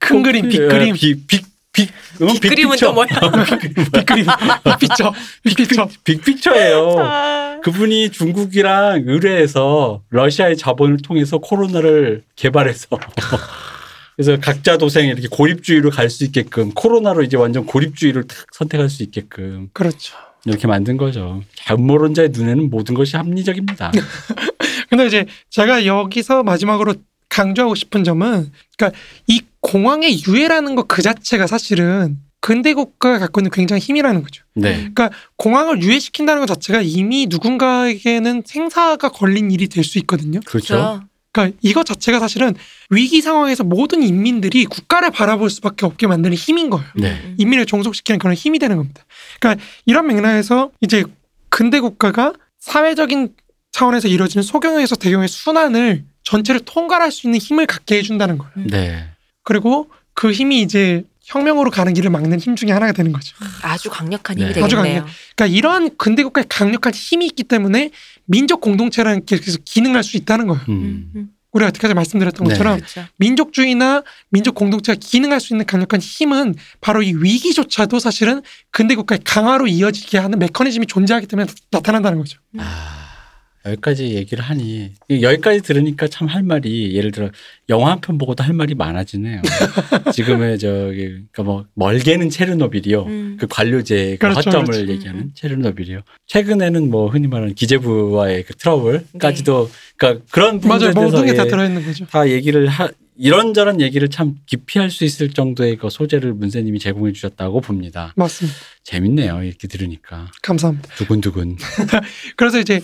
큰 0.00 0.22
그림 0.22 0.48
빅 0.48 0.58
그림 0.68 0.94
빅, 0.94 1.26
빅, 1.28 1.46
빅, 1.72 1.90
응, 2.22 2.26
빅 2.40 2.40
그림은 2.48 2.70
빅픽처. 2.76 2.86
또 2.86 2.92
뭐야? 2.94 3.06
빅 3.92 4.06
그림 4.06 4.26
빅피처 4.64 5.12
빅피처 5.44 5.88
빅픽처예요. 6.04 6.96
아. 6.98 7.60
그분이 7.62 8.10
중국이랑 8.10 9.04
의뢰해서 9.06 10.02
러시아의 10.10 10.56
자본을 10.56 10.98
통해서 11.02 11.38
코로나를 11.38 12.24
개발해서 12.34 12.88
그래서 14.16 14.38
각자 14.40 14.76
도생 14.76 15.06
이렇게 15.06 15.28
고립주의로 15.30 15.90
갈 15.90 16.10
수 16.10 16.24
있게끔 16.24 16.72
코로나로 16.72 17.22
이제 17.22 17.36
완전 17.36 17.64
고립주의를 17.66 18.26
탁 18.26 18.36
선택할 18.52 18.88
수 18.90 19.02
있게끔 19.02 19.68
그렇죠 19.72 20.16
이렇게 20.46 20.66
만든 20.66 20.96
거죠. 20.96 21.42
자, 21.54 21.74
음모론자의 21.74 22.30
눈에는 22.30 22.70
모든 22.70 22.94
것이 22.94 23.16
합리적입니다. 23.16 23.92
근데 24.88 25.06
이제 25.06 25.26
제가 25.50 25.84
여기서 25.86 26.42
마지막으로 26.42 26.94
강조하고 27.28 27.74
싶은 27.74 28.02
점은 28.04 28.50
그러니까 28.76 28.98
이 29.26 29.42
공항의 29.60 30.22
유해라는 30.26 30.74
것 30.74 30.86
그 30.88 31.02
자체가 31.02 31.46
사실은 31.46 32.18
근대 32.40 32.72
국가가 32.72 33.18
갖고 33.18 33.40
있는 33.40 33.50
굉장히 33.50 33.80
힘이라는 33.80 34.22
거죠. 34.22 34.44
네. 34.54 34.90
공항을 35.36 35.82
유해시킨다는 35.82 36.40
것 36.40 36.46
자체가 36.46 36.80
이미 36.82 37.26
누군가에게는 37.28 38.42
생사가 38.46 39.10
걸린 39.10 39.50
일이 39.50 39.68
될 39.68 39.84
수 39.84 39.98
있거든요. 39.98 40.40
그렇죠. 40.46 40.74
그렇죠. 40.74 41.02
그러니까 41.32 41.56
이것 41.60 41.84
자체가 41.84 42.18
사실은 42.18 42.54
위기 42.88 43.20
상황에서 43.20 43.62
모든 43.62 44.02
인민들이 44.02 44.64
국가를 44.64 45.10
바라볼 45.10 45.48
수밖에 45.50 45.86
없게 45.86 46.06
만드는 46.06 46.34
힘인 46.36 46.70
거예요. 46.70 46.86
네. 46.96 47.20
음. 47.24 47.36
인민을 47.38 47.66
종속시키는 47.66 48.18
그런 48.18 48.34
힘이 48.34 48.58
되는 48.58 48.76
겁니다. 48.76 49.04
그러니까 49.38 49.62
이런 49.86 50.06
맥락에서 50.08 50.70
이제 50.80 51.04
근대 51.50 51.78
국가가 51.78 52.32
사회적인 52.58 53.34
차원에서 53.70 54.08
이루어지는 54.08 54.42
소경에서 54.42 54.96
대경의 54.96 55.28
순환을 55.28 56.04
전체를 56.24 56.62
통괄할 56.64 57.12
수 57.12 57.26
있는 57.26 57.38
힘을 57.38 57.66
갖게 57.66 57.98
해준다는 57.98 58.38
거예요. 58.38 58.52
네. 58.66 59.04
그리고 59.42 59.90
그 60.14 60.32
힘이 60.32 60.62
이제 60.62 61.04
혁명으로 61.22 61.70
가는 61.70 61.94
길을 61.94 62.10
막는 62.10 62.40
힘 62.40 62.56
중에 62.56 62.72
하나가 62.72 62.92
되는 62.92 63.12
거죠. 63.12 63.36
아주 63.62 63.88
강력한 63.88 64.36
네. 64.36 64.42
힘이 64.42 64.64
아주 64.64 64.76
되겠네요. 64.76 65.06
그러니까 65.36 65.46
이런 65.46 65.96
근대 65.96 66.22
국가의 66.22 66.46
강력한 66.48 66.92
힘이 66.92 67.26
있기 67.26 67.44
때문에 67.44 67.90
민족 68.24 68.60
공동체라는 68.60 69.24
게 69.26 69.38
계속 69.38 69.64
기능할 69.64 70.02
수 70.02 70.16
있다는 70.16 70.46
거예요. 70.46 70.62
음. 70.68 70.74
음, 70.74 71.12
음. 71.16 71.30
우리가 71.52 71.68
어떻게 71.68 71.92
말씀드렸던 71.92 72.46
네. 72.46 72.52
것처럼 72.52 72.76
그렇죠. 72.76 73.04
민족주의나 73.16 74.02
민족 74.28 74.54
공동체가 74.54 74.96
기능할 75.00 75.40
수 75.40 75.52
있는 75.52 75.66
강력한 75.66 76.00
힘은 76.00 76.54
바로 76.80 77.02
이 77.02 77.12
위기조차도 77.12 77.98
사실은 77.98 78.42
근대 78.70 78.94
국가의 78.94 79.20
강화로 79.24 79.66
이어지게 79.66 80.18
하는 80.18 80.38
메커니즘이 80.38 80.86
존재하기 80.86 81.26
때문에 81.26 81.50
나타난다는 81.72 82.18
거죠. 82.18 82.38
아, 82.58 82.99
여기까지 83.66 84.14
얘기를 84.14 84.42
하니 84.42 84.92
여기까지 85.10 85.60
들으니까 85.60 86.08
참 86.08 86.28
할 86.30 86.42
말이 86.42 86.94
예를 86.94 87.10
들어 87.10 87.30
영화 87.68 87.90
한 87.90 88.00
편 88.00 88.16
보고도 88.18 88.42
할 88.42 88.54
말이 88.54 88.74
많아지네요. 88.74 89.42
지금의 90.14 90.58
저기 90.58 90.96
그러니까 91.06 91.42
뭐 91.42 91.66
멀게는 91.74 92.30
체르노빌이요. 92.30 93.02
음. 93.04 93.36
그 93.38 93.46
관료제 93.46 94.12
그 94.12 94.18
그렇죠, 94.18 94.38
허점을 94.38 94.66
그렇죠. 94.66 94.90
얘기하는 94.92 95.20
음. 95.20 95.30
체르노빌이요. 95.34 96.00
최근에는 96.26 96.90
뭐 96.90 97.08
흔히 97.10 97.26
말하는 97.28 97.54
기재부와의 97.54 98.44
그 98.44 98.54
트러블까지도 98.54 99.70
그러니까 99.96 100.24
그런 100.30 100.60
부분에 100.60 100.92
맞아요. 100.92 100.92
모든 100.94 101.20
게다 101.26 101.42
대해서 101.44 101.44
들어있는 101.50 101.84
거죠. 101.84 102.06
다 102.06 102.28
얘기를 102.30 102.66
하, 102.68 102.88
이런저런 103.18 103.80
얘기를 103.82 104.08
참 104.08 104.36
깊이 104.46 104.78
할 104.78 104.90
수 104.90 105.04
있을 105.04 105.30
정도의 105.30 105.76
그 105.76 105.90
소재를 105.90 106.32
문세님이 106.32 106.78
제공해 106.78 107.12
주셨다고 107.12 107.60
봅니다. 107.60 108.14
맞습니다. 108.16 108.56
재밌네요. 108.84 109.42
이렇게 109.42 109.68
들으니까 109.68 110.30
감사합니다. 110.42 110.88
두근두근. 110.96 111.56
그래서 112.36 112.58
이제 112.58 112.80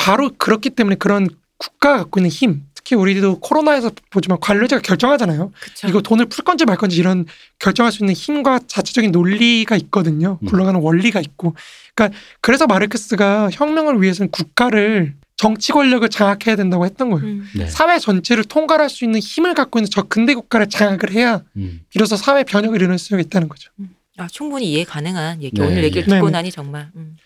바로 0.00 0.30
그렇기 0.38 0.70
때문에 0.70 0.96
그런 0.96 1.28
국가가 1.58 1.98
갖고 1.98 2.20
있는 2.20 2.30
힘, 2.30 2.62
특히 2.72 2.96
우리도 2.96 3.40
코로나에서 3.40 3.90
보지만 4.08 4.40
관료제가 4.40 4.80
결정하잖아요. 4.80 5.52
그렇죠. 5.60 5.88
이거 5.88 6.00
돈을 6.00 6.24
풀 6.24 6.42
건지 6.42 6.64
말 6.64 6.78
건지 6.78 6.96
이런 6.96 7.26
결정할 7.58 7.92
수 7.92 8.02
있는 8.02 8.14
힘과 8.14 8.60
자체적인 8.66 9.12
논리가 9.12 9.76
있거든요. 9.76 10.38
음. 10.42 10.48
굴러가는 10.48 10.80
원리가 10.80 11.20
있고. 11.20 11.54
그러니까 11.94 12.18
그래서 12.40 12.66
마르크스가 12.66 13.50
혁명을 13.52 14.00
위해서는 14.00 14.30
국가를 14.30 15.16
정치 15.36 15.70
권력을 15.72 16.08
장악해야 16.08 16.56
된다고 16.56 16.86
했던 16.86 17.10
거예요. 17.10 17.26
음. 17.26 17.46
네. 17.54 17.66
사회 17.66 17.98
전체를 17.98 18.44
통괄할 18.44 18.88
수 18.88 19.04
있는 19.04 19.20
힘을 19.20 19.52
갖고 19.52 19.80
있는 19.80 19.90
저 19.90 20.04
근대 20.04 20.32
국가를 20.32 20.70
장악을 20.70 21.12
해야 21.12 21.42
음. 21.56 21.82
비로소 21.90 22.16
사회 22.16 22.42
변혁을 22.44 22.80
이룰 22.80 22.98
수가 22.98 23.20
있다는 23.20 23.50
거죠. 23.50 23.70
아, 24.16 24.26
충분히 24.28 24.72
이해 24.72 24.84
가능한 24.84 25.42
얘기. 25.42 25.60
네, 25.60 25.66
오늘 25.66 25.84
얘기를 25.84 26.06
네. 26.08 26.14
듣고. 26.14 26.30
나니 26.30 26.50
정말. 26.50 26.88
음. 26.96 27.18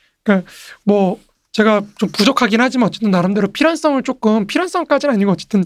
뭐 0.82 1.20
제가 1.54 1.82
좀 1.98 2.10
부족하긴 2.10 2.60
하지만 2.60 2.88
어쨌든 2.88 3.10
나름대로 3.10 3.48
필연성을 3.48 4.02
조금 4.02 4.46
필연성까지는 4.46 5.14
아니고 5.14 5.30
어쨌든 5.30 5.64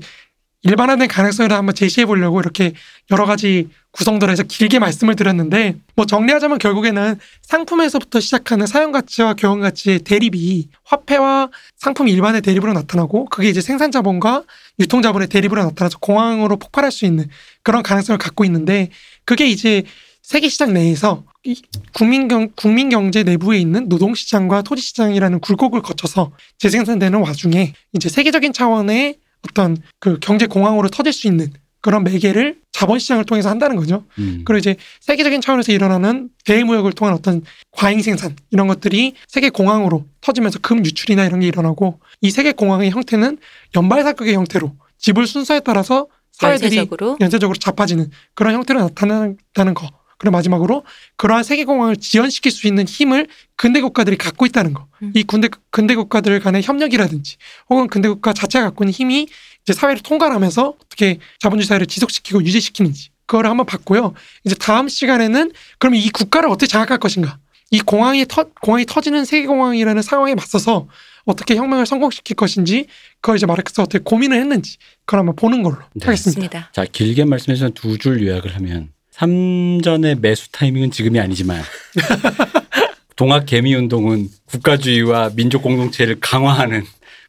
일반화된 0.62 1.08
가능성을 1.08 1.50
한번 1.50 1.74
제시해 1.74 2.04
보려고 2.04 2.40
이렇게 2.40 2.74
여러 3.10 3.24
가지 3.24 3.68
구성들을 3.92 4.30
해서 4.30 4.42
길게 4.42 4.80
말씀을 4.80 5.16
드렸는데 5.16 5.76
뭐 5.94 6.04
정리하자면 6.04 6.58
결국에는 6.58 7.18
상품에서부터 7.42 8.20
시작하는 8.20 8.66
사용 8.66 8.92
가치와 8.92 9.34
교환 9.34 9.60
가치의 9.60 10.00
대립이 10.00 10.68
화폐와 10.84 11.48
상품 11.76 12.08
일반의 12.08 12.42
대립으로 12.42 12.74
나타나고 12.74 13.26
그게 13.26 13.48
이제 13.48 13.62
생산 13.62 13.90
자본과 13.90 14.44
유통 14.80 15.00
자본의 15.00 15.28
대립으로 15.28 15.62
나타나서 15.62 15.98
공황으로 16.00 16.58
폭발할 16.58 16.92
수 16.92 17.06
있는 17.06 17.28
그런 17.62 17.82
가능성을 17.82 18.18
갖고 18.18 18.44
있는데 18.44 18.90
그게 19.24 19.46
이제 19.46 19.84
세계 20.28 20.50
시장 20.50 20.74
내에서 20.74 21.24
이 21.42 21.58
국민 21.94 22.28
경 22.28 22.50
국민 22.54 22.90
경제 22.90 23.22
내부에 23.22 23.56
있는 23.56 23.88
노동 23.88 24.14
시장과 24.14 24.60
토지 24.60 24.82
시장이라는 24.82 25.40
굴곡을 25.40 25.80
거쳐서 25.80 26.32
재생산되는 26.58 27.18
와중에 27.18 27.72
이제 27.94 28.10
세계적인 28.10 28.52
차원의 28.52 29.16
어떤 29.48 29.78
그 30.00 30.18
경제 30.20 30.44
공황으로 30.44 30.90
터질 30.90 31.14
수 31.14 31.28
있는 31.28 31.50
그런 31.80 32.04
매개를 32.04 32.58
자본 32.72 32.98
시장을 32.98 33.24
통해서 33.24 33.48
한다는 33.48 33.76
거죠. 33.76 34.04
음. 34.18 34.42
그리고 34.44 34.58
이제 34.58 34.76
세계적인 35.00 35.40
차원에서 35.40 35.72
일어나는 35.72 36.28
대무역을 36.44 36.92
통한 36.92 37.14
어떤 37.14 37.40
과잉 37.70 38.02
생산 38.02 38.36
이런 38.50 38.66
것들이 38.66 39.14
세계 39.28 39.48
공황으로 39.48 40.04
터지면서 40.20 40.58
금 40.58 40.84
유출이나 40.84 41.24
이런 41.24 41.40
게 41.40 41.46
일어나고 41.46 42.00
이 42.20 42.30
세계 42.30 42.52
공황의 42.52 42.90
형태는 42.90 43.38
연발 43.76 44.02
사격의 44.02 44.34
형태로 44.34 44.76
지불 44.98 45.26
순서에 45.26 45.60
따라서 45.60 46.06
사회들이 46.32 46.76
연쇄적으로 46.76 47.16
연쇄적으로 47.18 47.58
자빠지는 47.58 48.10
그런 48.34 48.52
형태로 48.56 48.80
나타난다는 48.80 49.72
거. 49.72 49.88
그리고 50.18 50.32
마지막으로 50.32 50.84
그러한 51.16 51.44
세계 51.44 51.64
공황을 51.64 51.96
지연시킬 51.96 52.50
수 52.52 52.66
있는 52.66 52.86
힘을 52.86 53.28
근대 53.56 53.80
국가들이 53.80 54.16
갖고 54.16 54.46
있다는 54.46 54.74
거. 54.74 54.86
음. 55.02 55.12
이 55.14 55.22
군대 55.22 55.48
근대 55.70 55.94
국가들 55.94 56.38
간의 56.40 56.62
협력이라든지 56.62 57.36
혹은 57.70 57.86
근대 57.86 58.08
국가 58.08 58.32
자체가 58.32 58.66
갖고 58.66 58.84
있는 58.84 58.92
힘이 58.92 59.28
이제 59.62 59.72
사회를 59.72 60.02
통괄하면서 60.02 60.74
어떻게 60.84 61.18
자본주의 61.38 61.66
사회를 61.66 61.86
지속시키고 61.86 62.42
유지시키는지 62.42 63.10
그거를 63.26 63.48
한번 63.50 63.66
봤고요. 63.66 64.14
이제 64.44 64.54
다음 64.54 64.88
시간에는 64.88 65.52
그러면 65.78 66.00
이 66.00 66.08
국가를 66.10 66.48
어떻게 66.48 66.66
장악할 66.66 66.98
것인가? 66.98 67.38
이 67.70 67.80
공황이 67.80 68.24
터 68.26 68.44
공황이 68.62 68.86
터지는 68.86 69.24
세계 69.26 69.46
공황이라는 69.46 70.00
상황에 70.02 70.34
맞서서 70.34 70.88
어떻게 71.26 71.54
혁명을 71.56 71.84
성공시킬 71.84 72.34
것인지 72.36 72.86
그걸 73.20 73.36
이제 73.36 73.44
마르크스가 73.44 73.82
어떻게 73.82 73.98
고민을 74.02 74.38
했는지 74.40 74.78
그걸 75.04 75.20
한번 75.20 75.36
보는 75.36 75.62
걸로 75.62 75.76
네. 75.94 76.06
하겠습니다. 76.06 76.70
자 76.72 76.86
길게 76.90 77.26
말씀해서 77.26 77.68
두 77.70 77.98
줄 77.98 78.26
요약을 78.26 78.54
하면 78.56 78.88
삼전의 79.18 80.16
매수 80.20 80.50
타이밍은 80.52 80.92
지금이 80.92 81.18
아니지만 81.18 81.60
동학 83.16 83.46
개미 83.46 83.74
운동은 83.74 84.28
국가주의와 84.46 85.32
민족 85.34 85.62
공동체를 85.62 86.18
강화하는 86.20 86.84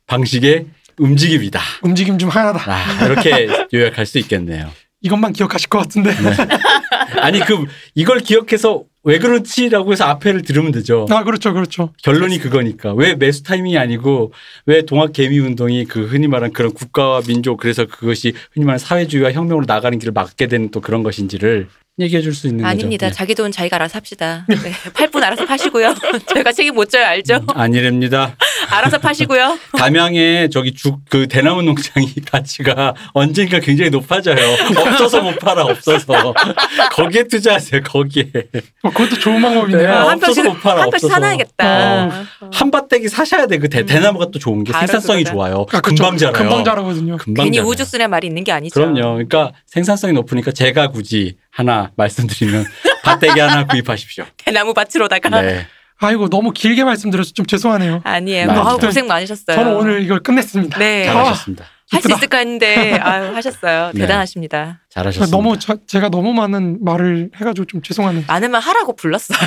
방식의 0.05 0.67
움직임이다. 0.99 1.59
움직임 1.81 2.19
중 2.19 2.29
하나다. 2.29 2.71
아, 2.71 3.05
이렇게 3.05 3.47
요약할 3.73 4.05
수 4.05 4.19
있겠네요. 4.19 4.69
이것만 5.01 5.33
기억하실 5.33 5.69
것 5.69 5.79
같은데. 5.79 6.11
네. 6.11 6.35
아니 7.21 7.39
그 7.39 7.65
이걸 7.95 8.19
기억해서 8.19 8.83
왜 9.03 9.17
그렇지라고 9.17 9.91
해서 9.91 10.03
앞에를 10.03 10.41
들으면 10.41 10.71
되죠. 10.71 11.07
아 11.09 11.23
그렇죠, 11.23 11.53
그렇죠. 11.53 11.93
결론이 12.03 12.39
그거니까 12.39 12.93
왜 12.93 13.15
매수 13.15 13.43
타이밍이 13.43 13.77
아니고 13.77 14.33
왜 14.65 14.83
동학 14.83 15.13
개미 15.13 15.39
운동이 15.39 15.85
그 15.85 16.05
흔히 16.05 16.27
말하는 16.27 16.53
그런 16.53 16.73
국가와 16.73 17.21
민족 17.25 17.57
그래서 17.57 17.85
그것이 17.85 18.33
흔히 18.51 18.65
말하는 18.65 18.79
사회주의와 18.79 19.31
혁명으로 19.31 19.65
나가는 19.65 19.97
길을 19.97 20.11
막게 20.11 20.47
되는 20.47 20.69
또 20.69 20.81
그런 20.81 21.01
것인지를 21.01 21.69
얘기해 21.99 22.21
줄 22.21 22.33
수 22.33 22.47
있는 22.47 22.63
아닙니다. 22.65 23.07
거죠. 23.07 23.17
자기 23.17 23.35
돈 23.35 23.51
자기가 23.51 23.75
알아서 23.77 23.97
합시다. 23.97 24.45
네. 24.47 24.55
팔분 24.93 25.23
알아서 25.23 25.45
파시고요. 25.45 25.93
저희가 26.33 26.51
책임 26.51 26.75
못 26.75 26.89
져요, 26.89 27.05
알죠? 27.05 27.39
네. 27.39 27.45
아니랍니다. 27.55 28.35
알아서 28.71 28.97
파시고요. 28.99 29.57
담양에 29.77 30.49
저기 30.49 30.73
죽 30.73 30.99
그 31.09 31.27
대나무 31.27 31.63
농장이 31.63 32.13
가치가 32.31 32.93
언젠가 33.13 33.59
굉장히 33.59 33.89
높아져요. 33.89 34.35
없어서 34.77 35.21
못 35.21 35.39
팔아 35.39 35.63
없어서 35.63 36.33
거기에 36.91 37.23
투자하세요. 37.23 37.81
거기에 37.83 38.29
어, 38.83 38.89
그것도 38.91 39.19
좋은 39.19 39.41
방법이네요. 39.41 39.81
네. 39.81 39.87
한 39.87 40.17
없어서 40.17 40.43
못 40.43 40.61
팔아, 40.61 40.81
한 40.81 40.87
없어서. 40.87 41.07
사놔야겠다. 41.13 42.27
한 42.51 42.71
밭대기 42.71 43.09
사셔야 43.09 43.47
돼. 43.47 43.57
그 43.57 43.69
대, 43.69 43.79
음. 43.79 43.85
대나무가 43.85 44.27
또 44.31 44.37
좋은 44.39 44.63
게 44.63 44.71
생산성이 44.71 45.23
그거다. 45.23 45.33
좋아요. 45.35 45.65
아, 45.71 45.81
그렇죠. 45.81 46.03
금방 46.03 46.17
자라요. 46.17 46.33
금방 46.33 46.63
자라거든요. 46.63 47.17
금방 47.17 47.45
괜히 47.45 47.57
자라요. 47.57 47.69
우주순의 47.71 48.07
말이 48.07 48.27
있는 48.27 48.43
게 48.43 48.51
아니죠. 48.51 48.73
그럼요. 48.79 49.13
그러니까 49.13 49.51
생산성이 49.65 50.13
높으니까 50.13 50.51
제가 50.51 50.89
굳이 50.89 51.37
하나 51.59 51.91
말씀드리면 51.97 52.65
밭대기 53.03 53.37
하나 53.37 53.65
구입하십시오. 53.65 54.23
대나무 54.37 54.73
밭으로다가 54.73 55.41
네. 55.41 55.67
아이고 55.97 56.29
너무 56.29 56.51
길게 56.53 56.85
말씀드려서 56.85 57.33
좀 57.33 57.45
죄송하네요. 57.45 57.99
아니에요. 58.05 58.49
아, 58.49 58.77
고생 58.77 59.07
많으셨어요. 59.07 59.57
저는 59.57 59.75
오늘 59.75 60.01
이걸 60.01 60.21
끝냈습니다. 60.21 60.79
네. 60.79 61.09
아, 61.09 61.13
잘하셨습니다. 61.13 61.65
할수 61.91 62.07
이쁘다. 62.07 62.15
있을까 62.17 62.37
했는데 62.37 62.93
아유, 62.93 63.35
하셨어요. 63.35 63.91
네. 63.93 64.01
대단하십니다. 64.01 64.79
잘하셨습니다. 64.89 65.35
너무 65.35 65.59
저- 65.59 65.79
제가 65.85 66.07
너무 66.07 66.31
많은 66.33 66.77
말을 66.85 67.31
해가지고 67.35 67.65
좀 67.65 67.81
죄송하네요. 67.81 68.23
많으면 68.27 68.61
하라고 68.61 68.95
불렀어요. 68.95 69.37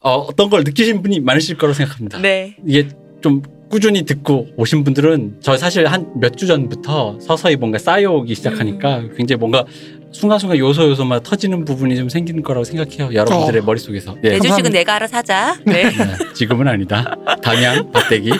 어, 0.00 0.14
어떤 0.20 0.48
걸 0.48 0.64
느끼신 0.64 1.02
분이 1.02 1.20
많으실 1.20 1.58
거라고 1.58 1.74
생각합니다. 1.74 2.18
네. 2.20 2.56
이게 2.66 2.88
좀 3.22 3.42
꾸준히 3.68 4.04
듣고 4.04 4.46
오신 4.56 4.84
분들은 4.84 5.40
저 5.42 5.56
사실 5.56 5.86
한 5.88 6.06
몇 6.20 6.36
주 6.36 6.46
전부터 6.46 7.18
서서히 7.20 7.56
뭔가 7.56 7.78
쌓여오기 7.78 8.32
시작하니까 8.36 8.98
음. 8.98 9.14
굉장히 9.16 9.40
뭔가 9.40 9.64
순간순간 10.20 10.56
요소 10.58 10.88
요소마다 10.88 11.22
터지는 11.28 11.64
부분이 11.66 11.94
좀 11.96 12.08
생기는 12.08 12.42
거라고 12.42 12.64
생각해요. 12.64 13.12
여러분들의 13.12 13.60
어. 13.60 13.64
머릿속에서. 13.64 14.16
예. 14.24 14.30
내 14.30 14.34
주식은 14.36 14.48
감사합니다. 14.48 14.78
내가 14.78 14.94
알아서 14.94 15.16
하자. 15.18 15.56
네. 15.64 15.84
네, 15.90 15.92
지금은 16.34 16.66
아니다. 16.66 17.14
담양 17.42 17.90
밭대기 17.92 18.30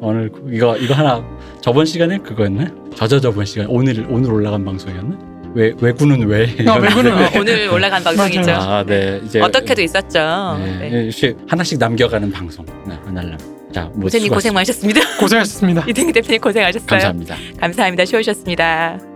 오늘 0.00 0.30
이거 0.52 0.76
이거 0.76 0.94
하나 0.94 1.24
저번 1.60 1.86
시간에 1.86 2.18
그거였나? 2.18 2.66
저저 2.94 3.20
저번 3.20 3.44
시간 3.44 3.66
오늘 3.68 4.06
오늘 4.08 4.32
올라간 4.32 4.64
방송이었나? 4.64 5.18
왜 5.54 5.72
외구는 5.80 6.26
왜? 6.26 6.54
아, 6.68 6.74
외구는 6.74 7.16
왜? 7.16 7.24
어, 7.26 7.30
오늘 7.40 7.68
올라간 7.68 8.02
방송이죠. 8.04 8.52
아, 8.52 8.84
네. 8.86 9.20
이제 9.24 9.40
어떻게도 9.40 9.82
있었죠. 9.82 10.56
네. 10.64 10.88
네. 10.90 11.02
이렇게 11.04 11.34
하나씩 11.48 11.78
남겨가는 11.78 12.30
방송. 12.30 12.64
네, 12.86 12.94
하나람. 13.04 13.36
자, 13.72 13.90
뭐 13.94 14.08
대표님 14.08 14.32
고생 14.32 14.54
많으셨습니다. 14.54 15.00
고생하셨습니다. 15.18 15.84
이등희 15.90 16.12
대표님 16.12 16.40
고생하셨어요. 16.40 16.86
감사합니다. 16.86 17.36
감사합니다. 17.58 18.04
쉬우셨습니다. 18.04 19.13